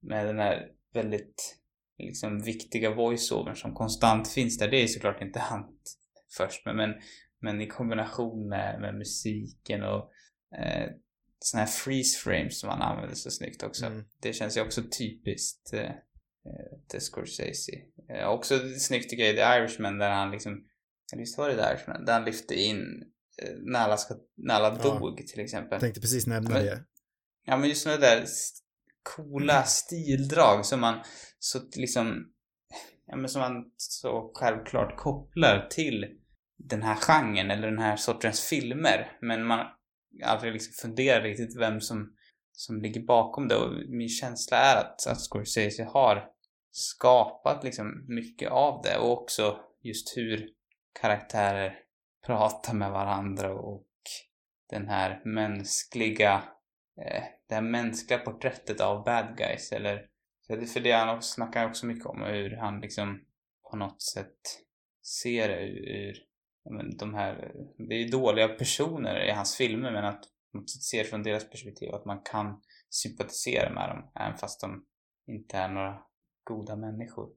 med 0.00 0.26
den 0.26 0.38
här 0.38 0.68
väldigt 0.94 1.58
liksom 1.98 2.42
viktiga 2.42 2.94
voiceovern 2.94 3.56
som 3.56 3.74
konstant 3.74 4.28
finns 4.28 4.58
där 4.58 4.68
det 4.68 4.82
är 4.82 4.86
såklart 4.86 5.22
inte 5.22 5.38
han 5.38 5.64
först 6.36 6.66
men, 6.66 6.76
men, 6.76 6.94
men 7.40 7.60
i 7.60 7.66
kombination 7.66 8.48
med, 8.48 8.80
med 8.80 8.94
musiken 8.94 9.82
och 9.82 10.10
eh, 10.58 10.90
såna 11.38 11.62
här 11.62 11.70
freeze 11.70 12.18
frames 12.18 12.60
som 12.60 12.68
han 12.70 12.82
använder 12.82 13.14
så 13.14 13.30
snyggt 13.30 13.62
också. 13.62 13.86
Mm. 13.86 14.04
Det 14.20 14.32
känns 14.32 14.56
ju 14.56 14.60
också 14.60 14.82
typiskt 14.98 15.72
eh, 15.72 15.80
eh, 15.80 16.78
till 16.88 17.00
Scorsese. 17.00 17.72
Eh, 18.10 18.28
också 18.28 18.58
snyggt 18.78 19.10
tycker 19.10 19.24
jag 19.24 19.32
i 19.32 19.36
The 19.36 19.42
Irishman 19.42 19.98
där 19.98 20.10
han 20.10 20.30
liksom, 20.30 20.52
eller 21.12 21.22
visst 21.22 21.38
var 21.38 21.48
det 21.48 21.56
The 21.56 21.74
Irishman? 21.74 22.04
Där 22.04 22.12
han 22.12 22.24
lyfte 22.24 22.54
in 22.54 23.12
när 23.58 23.80
alla, 23.80 23.96
ska, 23.96 24.14
när 24.36 24.54
alla 24.54 24.78
Ja. 24.82 24.98
dog 24.98 25.26
till 25.26 25.40
exempel. 25.40 25.72
Jag 25.72 25.80
tänkte 25.80 26.00
precis 26.00 26.26
nämna 26.26 26.50
Men- 26.50 26.64
det. 26.64 26.84
Ja 27.44 27.56
men 27.56 27.68
just 27.68 27.82
sådana 27.82 28.00
där 28.00 28.24
coola 29.16 29.62
stildrag 29.64 30.66
som 30.66 30.80
man 30.80 30.98
så 31.38 31.58
liksom 31.76 32.32
ja 33.06 33.16
men 33.16 33.28
som 33.28 33.40
man 33.40 33.64
så 33.76 34.30
självklart 34.34 34.96
kopplar 34.96 35.66
till 35.70 36.06
den 36.58 36.82
här 36.82 36.94
genren 36.96 37.50
eller 37.50 37.68
den 37.70 37.78
här 37.78 37.96
sortens 37.96 38.40
filmer 38.40 39.18
men 39.20 39.46
man 39.46 39.66
aldrig 40.24 40.52
liksom 40.52 40.72
funderar 40.88 41.22
riktigt 41.22 41.56
vem 41.60 41.80
som 41.80 42.12
som 42.52 42.82
ligger 42.82 43.00
bakom 43.00 43.48
det 43.48 43.56
och 43.56 43.72
min 43.88 44.08
känsla 44.08 44.56
är 44.56 44.76
att, 44.76 45.06
att 45.06 45.20
Scorsese 45.20 45.84
har 45.84 46.24
skapat 46.70 47.64
liksom 47.64 48.04
mycket 48.08 48.50
av 48.50 48.82
det 48.82 48.98
och 48.98 49.22
också 49.22 49.60
just 49.82 50.16
hur 50.16 50.48
karaktärer 51.00 51.74
prata 52.28 52.74
med 52.74 52.90
varandra 52.90 53.54
och 53.54 53.86
den 54.70 54.88
här 54.88 55.22
mänskliga 55.24 56.42
eh, 57.00 57.22
det 57.48 57.54
här 57.54 57.62
mänskliga 57.62 58.18
porträttet 58.18 58.80
av 58.80 59.04
bad 59.04 59.36
guys 59.36 59.72
eller 59.72 60.06
för 60.46 60.80
det, 60.80 60.92
han 60.92 61.16
också, 61.16 61.34
snackar 61.34 61.68
också 61.68 61.86
mycket 61.86 62.06
om 62.06 62.22
hur 62.22 62.56
han 62.56 62.80
liksom 62.80 63.20
på 63.70 63.76
något 63.76 64.02
sätt 64.02 64.38
ser 65.22 65.48
det 65.48 65.60
ur, 65.60 65.88
ur 65.88 66.16
men 66.70 66.96
de 66.96 67.14
här, 67.14 67.52
det 67.88 67.94
är 67.94 67.98
ju 67.98 68.08
dåliga 68.08 68.48
personer 68.48 69.28
i 69.28 69.30
hans 69.30 69.56
filmer 69.56 69.92
men 69.92 70.04
att 70.04 70.24
man 70.54 70.68
ser 70.68 71.04
från 71.04 71.22
deras 71.22 71.50
perspektiv 71.50 71.94
att 71.94 72.04
man 72.04 72.22
kan 72.22 72.62
sympatisera 72.90 73.74
med 73.74 73.88
dem 73.88 74.10
även 74.20 74.38
fast 74.38 74.60
de 74.60 74.84
inte 75.26 75.56
är 75.56 75.68
några 75.68 75.98
goda 76.44 76.76
människor. 76.76 77.28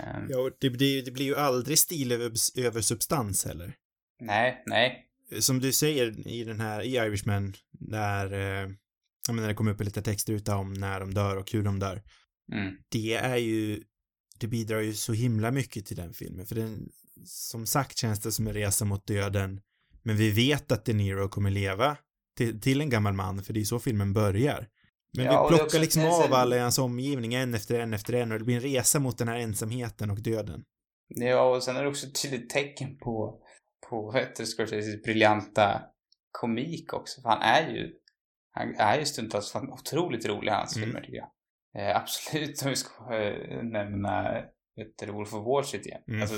Um, 0.00 0.26
Ja, 0.28 0.40
och 0.40 0.50
det, 0.60 0.70
blir, 0.70 1.04
det 1.04 1.10
blir 1.10 1.24
ju 1.24 1.36
aldrig 1.36 1.78
stil 1.78 2.12
över, 2.12 2.32
över 2.58 2.80
substans 2.80 3.44
heller. 3.44 3.76
Nej, 4.20 4.62
nej. 4.66 5.06
som 5.40 5.60
du 5.60 5.72
säger 5.72 6.28
i 6.28 6.44
den 6.44 6.60
här, 6.60 6.82
i 6.82 6.96
Irishman, 6.96 7.54
när, 7.70 8.32
eh, 8.32 8.70
ja 9.26 9.32
men 9.32 9.36
när 9.36 9.48
det 9.48 9.54
kommer 9.54 9.72
upp 9.72 9.80
lite 9.80 10.02
textruta 10.02 10.56
om 10.56 10.72
när 10.72 11.00
de 11.00 11.14
dör 11.14 11.36
och 11.36 11.52
hur 11.52 11.62
de 11.62 11.78
dör. 11.78 12.02
Mm. 12.52 12.74
Det 12.88 13.14
är 13.14 13.36
ju, 13.36 13.82
det 14.38 14.46
bidrar 14.46 14.80
ju 14.80 14.94
så 14.94 15.12
himla 15.12 15.50
mycket 15.50 15.86
till 15.86 15.96
den 15.96 16.12
filmen, 16.12 16.46
för 16.46 16.54
den, 16.54 16.88
som 17.24 17.66
sagt 17.66 17.98
känns 17.98 18.20
det 18.20 18.32
som 18.32 18.46
en 18.46 18.54
resa 18.54 18.84
mot 18.84 19.06
döden, 19.06 19.60
men 20.02 20.16
vi 20.16 20.30
vet 20.30 20.72
att 20.72 20.84
De 20.84 20.92
Niro 20.92 21.28
kommer 21.28 21.50
leva 21.50 21.96
till, 22.36 22.60
till 22.60 22.80
en 22.80 22.90
gammal 22.90 23.12
man, 23.12 23.42
för 23.42 23.52
det 23.52 23.60
är 23.60 23.64
så 23.64 23.78
filmen 23.78 24.12
börjar. 24.12 24.68
Men 25.12 25.24
Ja, 25.24 25.48
vi 25.48 25.56
plockar 25.56 25.78
liksom 25.78 26.04
av 26.04 26.34
alla 26.34 26.56
i 26.56 26.58
hans 26.58 26.78
omgivning 26.78 27.34
en 27.34 27.54
efter 27.54 27.80
en 27.80 27.94
efter 27.94 28.12
en 28.12 28.32
och 28.32 28.38
det 28.38 28.44
blir 28.44 28.56
en 28.56 28.62
resa 28.62 28.98
mot 28.98 29.18
den 29.18 29.28
här 29.28 29.36
ensamheten 29.36 30.10
och 30.10 30.22
döden. 30.22 30.64
Ja, 31.08 31.56
och 31.56 31.62
sen 31.62 31.76
är 31.76 31.82
det 31.82 31.88
också 31.88 32.06
ett 32.06 32.22
tydligt 32.22 32.50
tecken 32.50 32.98
på, 32.98 33.42
på 33.88 34.12
heter 34.12 34.44
Scorseses 34.44 35.02
briljanta 35.02 35.82
komik 36.30 36.92
också. 36.92 37.22
För 37.22 37.28
han 37.28 37.42
är 37.42 37.70
ju, 37.70 37.92
han 38.50 38.74
är 38.78 38.98
ju 38.98 39.04
stundtals 39.04 39.52
fan 39.52 39.72
otroligt 39.72 40.26
rolig 40.26 40.52
hans 40.52 40.76
Mm. 40.76 40.86
filmer 40.88 41.00
tycker 41.00 41.16
jag. 41.18 41.30
Eh, 41.76 41.96
absolut 41.96 42.62
om 42.62 42.68
vi 42.70 42.76
ska 42.76 43.14
eh, 43.14 43.62
nämna, 43.62 44.42
vet 44.76 45.08
Wolf 45.08 45.34
of 45.34 45.46
Wall 45.46 45.64
Street 45.64 45.86
igen. 45.86 46.02
Mm. 46.08 46.22
Alltså, 46.22 46.36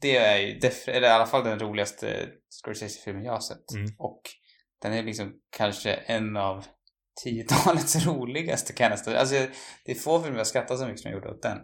det 0.00 0.16
är 0.16 0.38
ju, 0.38 0.60
eller 0.86 1.08
i 1.08 1.10
alla 1.10 1.26
fall 1.26 1.44
den 1.44 1.58
roligaste 1.58 2.28
Scorsese-filmen 2.48 3.24
jag 3.24 3.32
har 3.32 3.40
sett. 3.40 3.72
Mm. 3.72 3.90
Och 3.98 4.22
den 4.82 4.92
är 4.92 5.02
liksom 5.02 5.32
kanske 5.56 5.92
en 5.92 6.36
av 6.36 6.64
tiotalets 7.22 7.96
roligaste 8.06 8.72
kan 8.72 8.84
jag 8.84 8.90
nästan 8.90 9.16
Alltså 9.16 9.34
det 9.84 9.92
är 9.92 9.94
få 9.94 10.22
filmer 10.22 10.38
jag 10.38 10.46
skrattar 10.46 10.76
så 10.76 10.86
mycket 10.86 11.00
som 11.00 11.10
jag 11.10 11.18
gjorde 11.18 11.30
åt 11.30 11.42
den. 11.42 11.58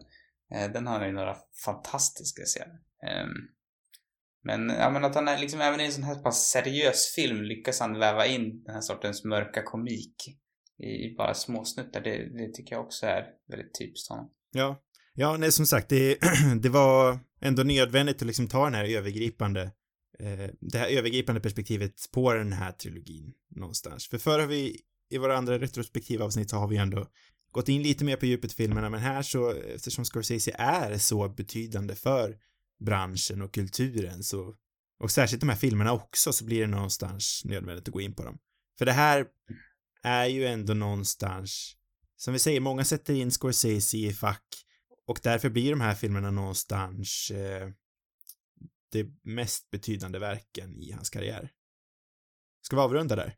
Eh, 0.55 0.73
Den 0.73 0.87
har 0.87 1.07
ju 1.07 1.13
några 1.13 1.37
fantastiska 1.65 2.43
scener. 2.43 2.79
Ehm, 3.07 3.29
men, 4.43 4.69
ja, 4.69 4.91
men 4.91 5.05
att 5.05 5.15
han 5.15 5.29
är 5.29 5.39
liksom 5.39 5.61
även 5.61 5.81
i 5.81 5.85
en 5.85 5.93
sån 5.93 6.05
här 6.05 6.23
pass 6.23 6.51
seriös 6.51 7.15
film 7.15 7.43
lyckas 7.43 7.81
han 7.81 7.99
väva 7.99 8.27
in 8.27 8.63
den 8.65 8.75
här 8.75 8.81
sortens 8.81 9.25
mörka 9.25 9.63
komik 9.63 10.15
i, 10.79 11.15
bara 11.17 11.35
småsnuttar. 11.35 12.01
Det, 12.01 12.39
det 12.39 12.53
tycker 12.55 12.75
jag 12.75 12.85
också 12.85 13.07
är 13.07 13.25
väldigt 13.49 13.79
typiskt 13.79 14.09
honom. 14.09 14.31
Ja, 14.53 14.83
ja, 15.15 15.37
nej, 15.37 15.53
som 15.53 15.67
sagt, 15.67 15.89
det, 15.89 16.19
det 16.63 16.69
var 16.69 17.19
ändå 17.41 17.63
nödvändigt 17.63 18.23
att 18.23 18.27
liksom 18.27 18.49
ta 18.49 18.65
den 18.65 18.75
här 18.75 18.85
övergripande, 18.85 19.63
eh, 20.19 20.51
det 20.61 20.79
här 20.79 20.89
övergripande 20.89 21.41
perspektivet 21.41 21.95
på 22.13 22.35
den 22.35 22.53
här 22.53 22.73
trilogin 22.73 23.33
någonstans. 23.57 24.09
För 24.09 24.19
förr 24.19 24.39
har 24.39 24.47
vi, 24.47 24.81
i 25.11 25.19
våra 25.19 25.37
andra 25.37 25.59
retrospektiva 25.59 26.25
avsnitt 26.25 26.51
så 26.51 26.57
har 26.57 26.69
vi 26.69 26.77
ändå 26.77 27.07
gått 27.53 27.69
in 27.69 27.83
lite 27.83 28.05
mer 28.05 28.17
på 28.17 28.27
djupet 28.27 28.53
i 28.53 28.55
filmerna, 28.55 28.91
men 28.91 29.01
här 29.01 29.23
så, 29.23 29.51
eftersom 29.51 30.05
Scorsese 30.05 30.55
är 30.55 30.99
så 30.99 31.29
betydande 31.29 31.95
för 31.95 32.37
branschen 32.81 33.43
och 33.43 33.55
kulturen 33.55 34.23
så, 34.23 34.55
och 34.99 35.11
särskilt 35.11 35.41
de 35.41 35.49
här 35.49 35.57
filmerna 35.57 35.93
också, 35.93 36.33
så 36.33 36.45
blir 36.45 36.61
det 36.61 36.67
någonstans 36.67 37.43
nödvändigt 37.45 37.89
att 37.89 37.93
gå 37.93 38.01
in 38.01 38.15
på 38.15 38.25
dem. 38.25 38.39
För 38.79 38.87
det 38.87 38.93
här 38.93 39.27
är 40.03 40.27
ju 40.27 40.47
ändå 40.47 40.75
någonstans, 40.75 41.77
som 42.17 42.33
vi 42.33 42.39
säger, 42.39 42.61
många 42.61 42.85
sätter 42.85 43.15
in 43.15 43.31
Scorsese 43.31 43.97
i 43.97 44.13
fack 44.13 44.45
Och 45.07 45.21
därför 45.23 45.51
blir 45.51 45.71
de 45.71 45.81
här 45.81 45.95
filmerna 45.95 46.31
någonstans 46.31 47.31
eh, 47.31 47.69
de 48.93 49.21
mest 49.23 49.71
betydande 49.71 50.19
verken 50.19 50.77
i 50.77 50.93
hans 50.93 51.11
karriär. 51.11 51.51
Ska 52.63 52.77
vi 52.77 52.83
avrunda 52.83 53.17
där? 53.17 53.37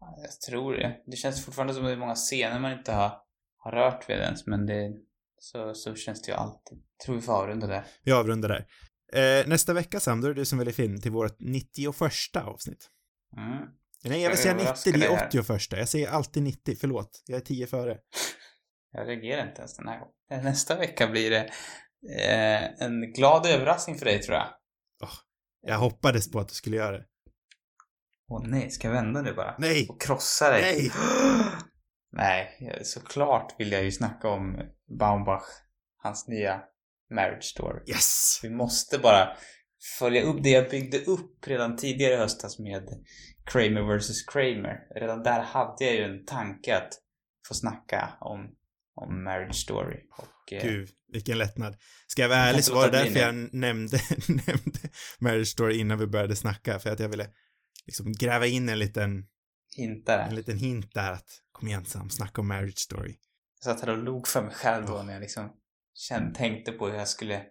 Jag 0.00 0.40
tror 0.40 0.74
det. 0.74 1.02
Det 1.06 1.16
känns 1.16 1.44
fortfarande 1.44 1.74
som 1.74 1.82
att 1.84 1.88
det 1.88 1.92
är 1.92 1.96
många 1.96 2.14
scener 2.14 2.60
man 2.60 2.72
inte 2.72 2.92
har, 2.92 3.20
har 3.56 3.72
rört 3.72 4.10
vid 4.10 4.16
ens, 4.16 4.46
men 4.46 4.66
det... 4.66 4.92
Så, 5.38 5.74
så 5.74 5.94
känns 5.94 6.22
det 6.22 6.32
ju 6.32 6.36
alltid. 6.36 6.78
Tror 7.04 7.16
vi 7.16 7.22
får 7.22 7.32
avrunda 7.32 7.66
där. 7.66 7.84
Vi 8.02 8.12
avrundar 8.12 8.48
där. 8.48 8.66
Eh, 9.12 9.46
nästa 9.48 9.72
vecka 9.72 10.00
Sam, 10.00 10.20
då 10.20 10.26
är 10.26 10.34
det 10.34 10.40
du 10.40 10.44
som 10.44 10.58
väljer 10.58 10.74
film 10.74 11.00
till 11.00 11.10
vårt 11.10 11.36
91 11.40 11.94
avsnitt. 12.34 12.90
Mm. 13.36 13.68
Nej, 14.04 14.22
jag 14.22 14.30
vill 14.30 14.38
säga 14.38 14.50
Jag 14.50 14.56
90, 14.56 14.64
överraskar 14.64 14.92
det 14.92 15.06
är 15.06 15.16
här. 15.16 15.28
81. 15.28 15.72
Jag 15.72 15.88
säger 15.88 16.08
alltid 16.08 16.42
90, 16.42 16.76
förlåt. 16.80 17.22
Jag 17.26 17.36
är 17.36 17.40
10 17.44 17.66
före. 17.66 17.98
Jag 18.92 19.08
reagerar 19.08 19.48
inte 19.48 19.58
ens 19.58 19.76
den 19.76 19.88
här 19.88 19.98
gången. 19.98 20.44
Nästa 20.44 20.76
vecka 20.76 21.06
blir 21.06 21.30
det 21.30 21.50
eh, 22.18 22.84
en 22.86 23.12
glad 23.12 23.46
överraskning 23.46 23.98
för 23.98 24.04
dig, 24.04 24.22
tror 24.22 24.36
jag. 24.36 24.48
Jag 25.66 25.78
hoppades 25.78 26.30
på 26.30 26.40
att 26.40 26.48
du 26.48 26.54
skulle 26.54 26.76
göra 26.76 26.98
det. 26.98 27.04
Åh 28.30 28.42
nej, 28.46 28.70
ska 28.70 28.88
jag 28.88 28.94
vända 28.94 29.22
nu 29.22 29.34
bara? 29.34 29.54
Nej! 29.58 29.86
Och 29.88 30.00
krossa 30.00 30.50
dig? 30.50 30.62
Nej! 30.62 30.90
nej, 32.12 32.72
såklart 32.82 33.54
vill 33.58 33.72
jag 33.72 33.84
ju 33.84 33.92
snacka 33.92 34.28
om 34.28 34.60
Baumbach, 34.98 35.46
hans 36.02 36.28
nya 36.28 36.62
marriage 37.10 37.44
story. 37.44 37.80
Yes! 37.86 38.40
Vi 38.42 38.50
måste 38.50 38.98
bara 38.98 39.36
följa 39.98 40.22
upp 40.22 40.42
det 40.42 40.50
jag 40.50 40.70
byggde 40.70 40.98
upp 40.98 41.46
redan 41.46 41.76
tidigare 41.76 42.14
i 42.14 42.16
höstas 42.16 42.58
med 42.58 42.88
Kramer 43.44 43.98
vs. 43.98 44.22
Kramer. 44.22 45.00
Redan 45.00 45.22
där 45.22 45.42
hade 45.42 45.84
jag 45.84 45.94
ju 45.94 46.04
en 46.04 46.24
tanke 46.24 46.76
att 46.76 46.92
få 47.48 47.54
snacka 47.54 48.08
om, 48.20 48.54
om 48.94 49.24
Marriage 49.24 49.54
Story. 49.54 49.96
Och, 50.16 50.52
eh, 50.52 50.62
Gud, 50.62 50.88
vilken 51.12 51.38
lättnad. 51.38 51.76
Ska 52.06 52.22
jag 52.22 52.28
vara 52.28 52.38
ärlig 52.38 52.64
så 52.64 52.74
var 52.74 52.90
det 52.90 52.98
därför 52.98 53.20
jag 53.20 53.54
nämnde, 53.54 54.00
nämnde 54.28 54.80
Marriage 55.18 55.48
Story 55.48 55.78
innan 55.78 55.98
vi 55.98 56.06
började 56.06 56.36
snacka, 56.36 56.78
för 56.78 56.90
att 56.90 57.00
jag 57.00 57.08
ville 57.08 57.30
liksom 57.86 58.12
gräva 58.12 58.46
in 58.46 58.68
en 58.68 58.78
liten, 58.78 59.24
hintar 59.76 60.18
en 60.18 60.34
liten 60.34 60.58
hint 60.58 60.94
där 60.94 61.12
att 61.12 61.42
kom 61.52 61.68
igen 61.68 61.84
Sam, 61.84 62.10
snacka 62.10 62.40
om 62.40 62.48
Marriage 62.48 62.78
Story. 62.78 63.16
Jag 63.64 63.74
satt 63.74 63.86
här 63.86 63.90
och 63.90 64.04
log 64.04 64.28
för 64.28 64.42
mig 64.42 64.54
själv 64.54 64.86
då 64.86 65.02
när 65.02 65.12
jag 65.12 65.20
liksom 65.20 65.52
kände, 65.94 66.34
tänkte 66.34 66.72
på 66.72 66.86
hur 66.86 66.94
jag 66.94 67.08
skulle 67.08 67.44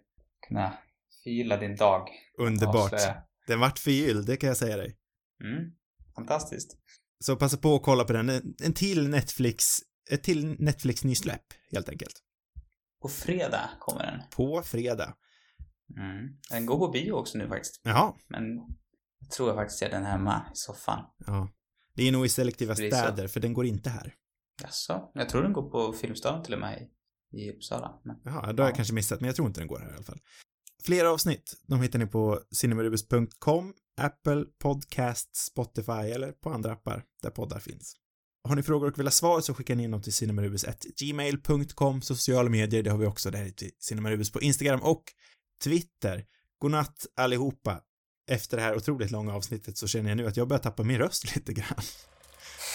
kunna 0.48 0.78
förgylla 1.22 1.56
din 1.56 1.76
dag. 1.76 2.08
Underbart. 2.38 2.92
Avslöja. 2.92 3.22
Den 3.46 3.60
vart 3.60 3.78
förgylld, 3.78 4.26
det 4.26 4.36
kan 4.36 4.48
jag 4.48 4.56
säga 4.56 4.76
dig. 4.76 4.96
Mm, 5.44 5.72
fantastiskt. 6.14 6.76
Så 7.20 7.36
passa 7.36 7.56
på 7.56 7.74
att 7.74 7.82
kolla 7.82 8.04
på 8.04 8.12
den. 8.12 8.28
En, 8.28 8.54
en 8.62 8.74
till 8.74 9.08
Netflix, 9.08 9.64
ett 10.10 10.22
till 10.22 10.56
Netflix-nysläpp, 10.58 11.44
helt 11.72 11.88
enkelt. 11.88 12.14
På 13.02 13.08
fredag 13.08 13.70
kommer 13.80 14.02
den. 14.02 14.20
På 14.30 14.62
fredag. 14.62 15.14
Mm. 15.96 16.28
Den 16.50 16.66
går 16.66 16.78
på 16.78 16.88
bio 16.88 17.12
också 17.12 17.38
nu 17.38 17.48
faktiskt. 17.48 17.80
Jaha. 17.84 18.14
Men 18.28 18.42
jag 19.20 19.30
tror 19.30 19.48
jag 19.48 19.56
faktiskt 19.56 19.78
ser 19.78 19.90
den 19.90 20.04
hemma 20.04 20.46
i 20.54 20.56
soffan. 20.56 21.04
Ja. 21.26 21.48
Det 21.98 22.08
är 22.08 22.12
nog 22.12 22.26
i 22.26 22.28
selektiva 22.28 22.74
så. 22.74 22.86
städer, 22.86 23.28
för 23.28 23.40
den 23.40 23.52
går 23.54 23.66
inte 23.66 23.90
här. 23.90 24.14
Jaså? 24.62 25.10
Jag 25.14 25.28
tror 25.28 25.42
den 25.42 25.52
går 25.52 25.70
på 25.70 25.92
Filmstaden 25.92 26.42
till 26.44 26.54
och 26.54 26.60
med 26.60 26.88
i, 27.32 27.40
i 27.40 27.50
Uppsala. 27.52 28.00
Men, 28.04 28.16
Jaha, 28.24 28.52
då 28.52 28.62
har 28.62 28.68
jag 28.68 28.72
Ja. 28.72 28.76
kanske 28.76 28.94
missat, 28.94 29.20
men 29.20 29.26
jag 29.26 29.36
tror 29.36 29.48
inte 29.48 29.60
den 29.60 29.68
går 29.68 29.78
här 29.78 29.90
i 29.90 29.94
alla 29.94 30.02
fall. 30.02 30.18
Fler 30.84 31.04
avsnitt, 31.04 31.54
de 31.66 31.80
hittar 31.82 31.98
ni 31.98 32.06
på 32.06 32.40
cinemarubus.com, 32.50 33.74
Apple 34.00 34.44
Podcasts, 34.62 35.44
Spotify 35.44 35.92
eller 35.92 36.32
på 36.32 36.50
andra 36.50 36.72
appar 36.72 37.04
där 37.22 37.30
poddar 37.30 37.58
finns. 37.58 37.94
Har 38.48 38.56
ni 38.56 38.62
frågor 38.62 38.88
och 38.88 38.98
vill 38.98 39.06
ha 39.06 39.10
svar 39.10 39.40
så 39.40 39.54
skickar 39.54 39.74
ni 39.74 39.82
in 39.84 39.90
dem 39.90 40.02
till 40.02 40.12
cinemarubus.gmail.com, 40.12 42.02
sociala 42.02 42.50
medier, 42.50 42.82
det 42.82 42.90
har 42.90 42.98
vi 42.98 43.06
också 43.06 43.30
där 43.30 43.50
till 43.50 43.70
cinemarubus 43.78 44.32
på 44.32 44.40
Instagram 44.40 44.80
och 44.82 45.02
Twitter. 45.64 46.24
Godnatt 46.58 47.06
allihopa. 47.16 47.80
Efter 48.28 48.56
det 48.56 48.62
här 48.62 48.76
otroligt 48.76 49.10
långa 49.10 49.34
avsnittet 49.34 49.76
så 49.76 49.86
känner 49.86 50.08
jag 50.10 50.16
nu 50.16 50.28
att 50.28 50.36
jag 50.36 50.48
börjar 50.48 50.62
tappa 50.62 50.82
min 50.82 50.98
röst 50.98 51.24
lite 51.36 51.52
grann. 51.52 51.82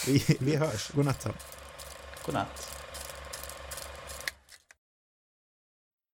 Vi, 0.07 0.23
vi 0.39 0.55
hörs. 0.55 0.91
Godnatt 0.91 1.27
godnatt. 2.25 2.82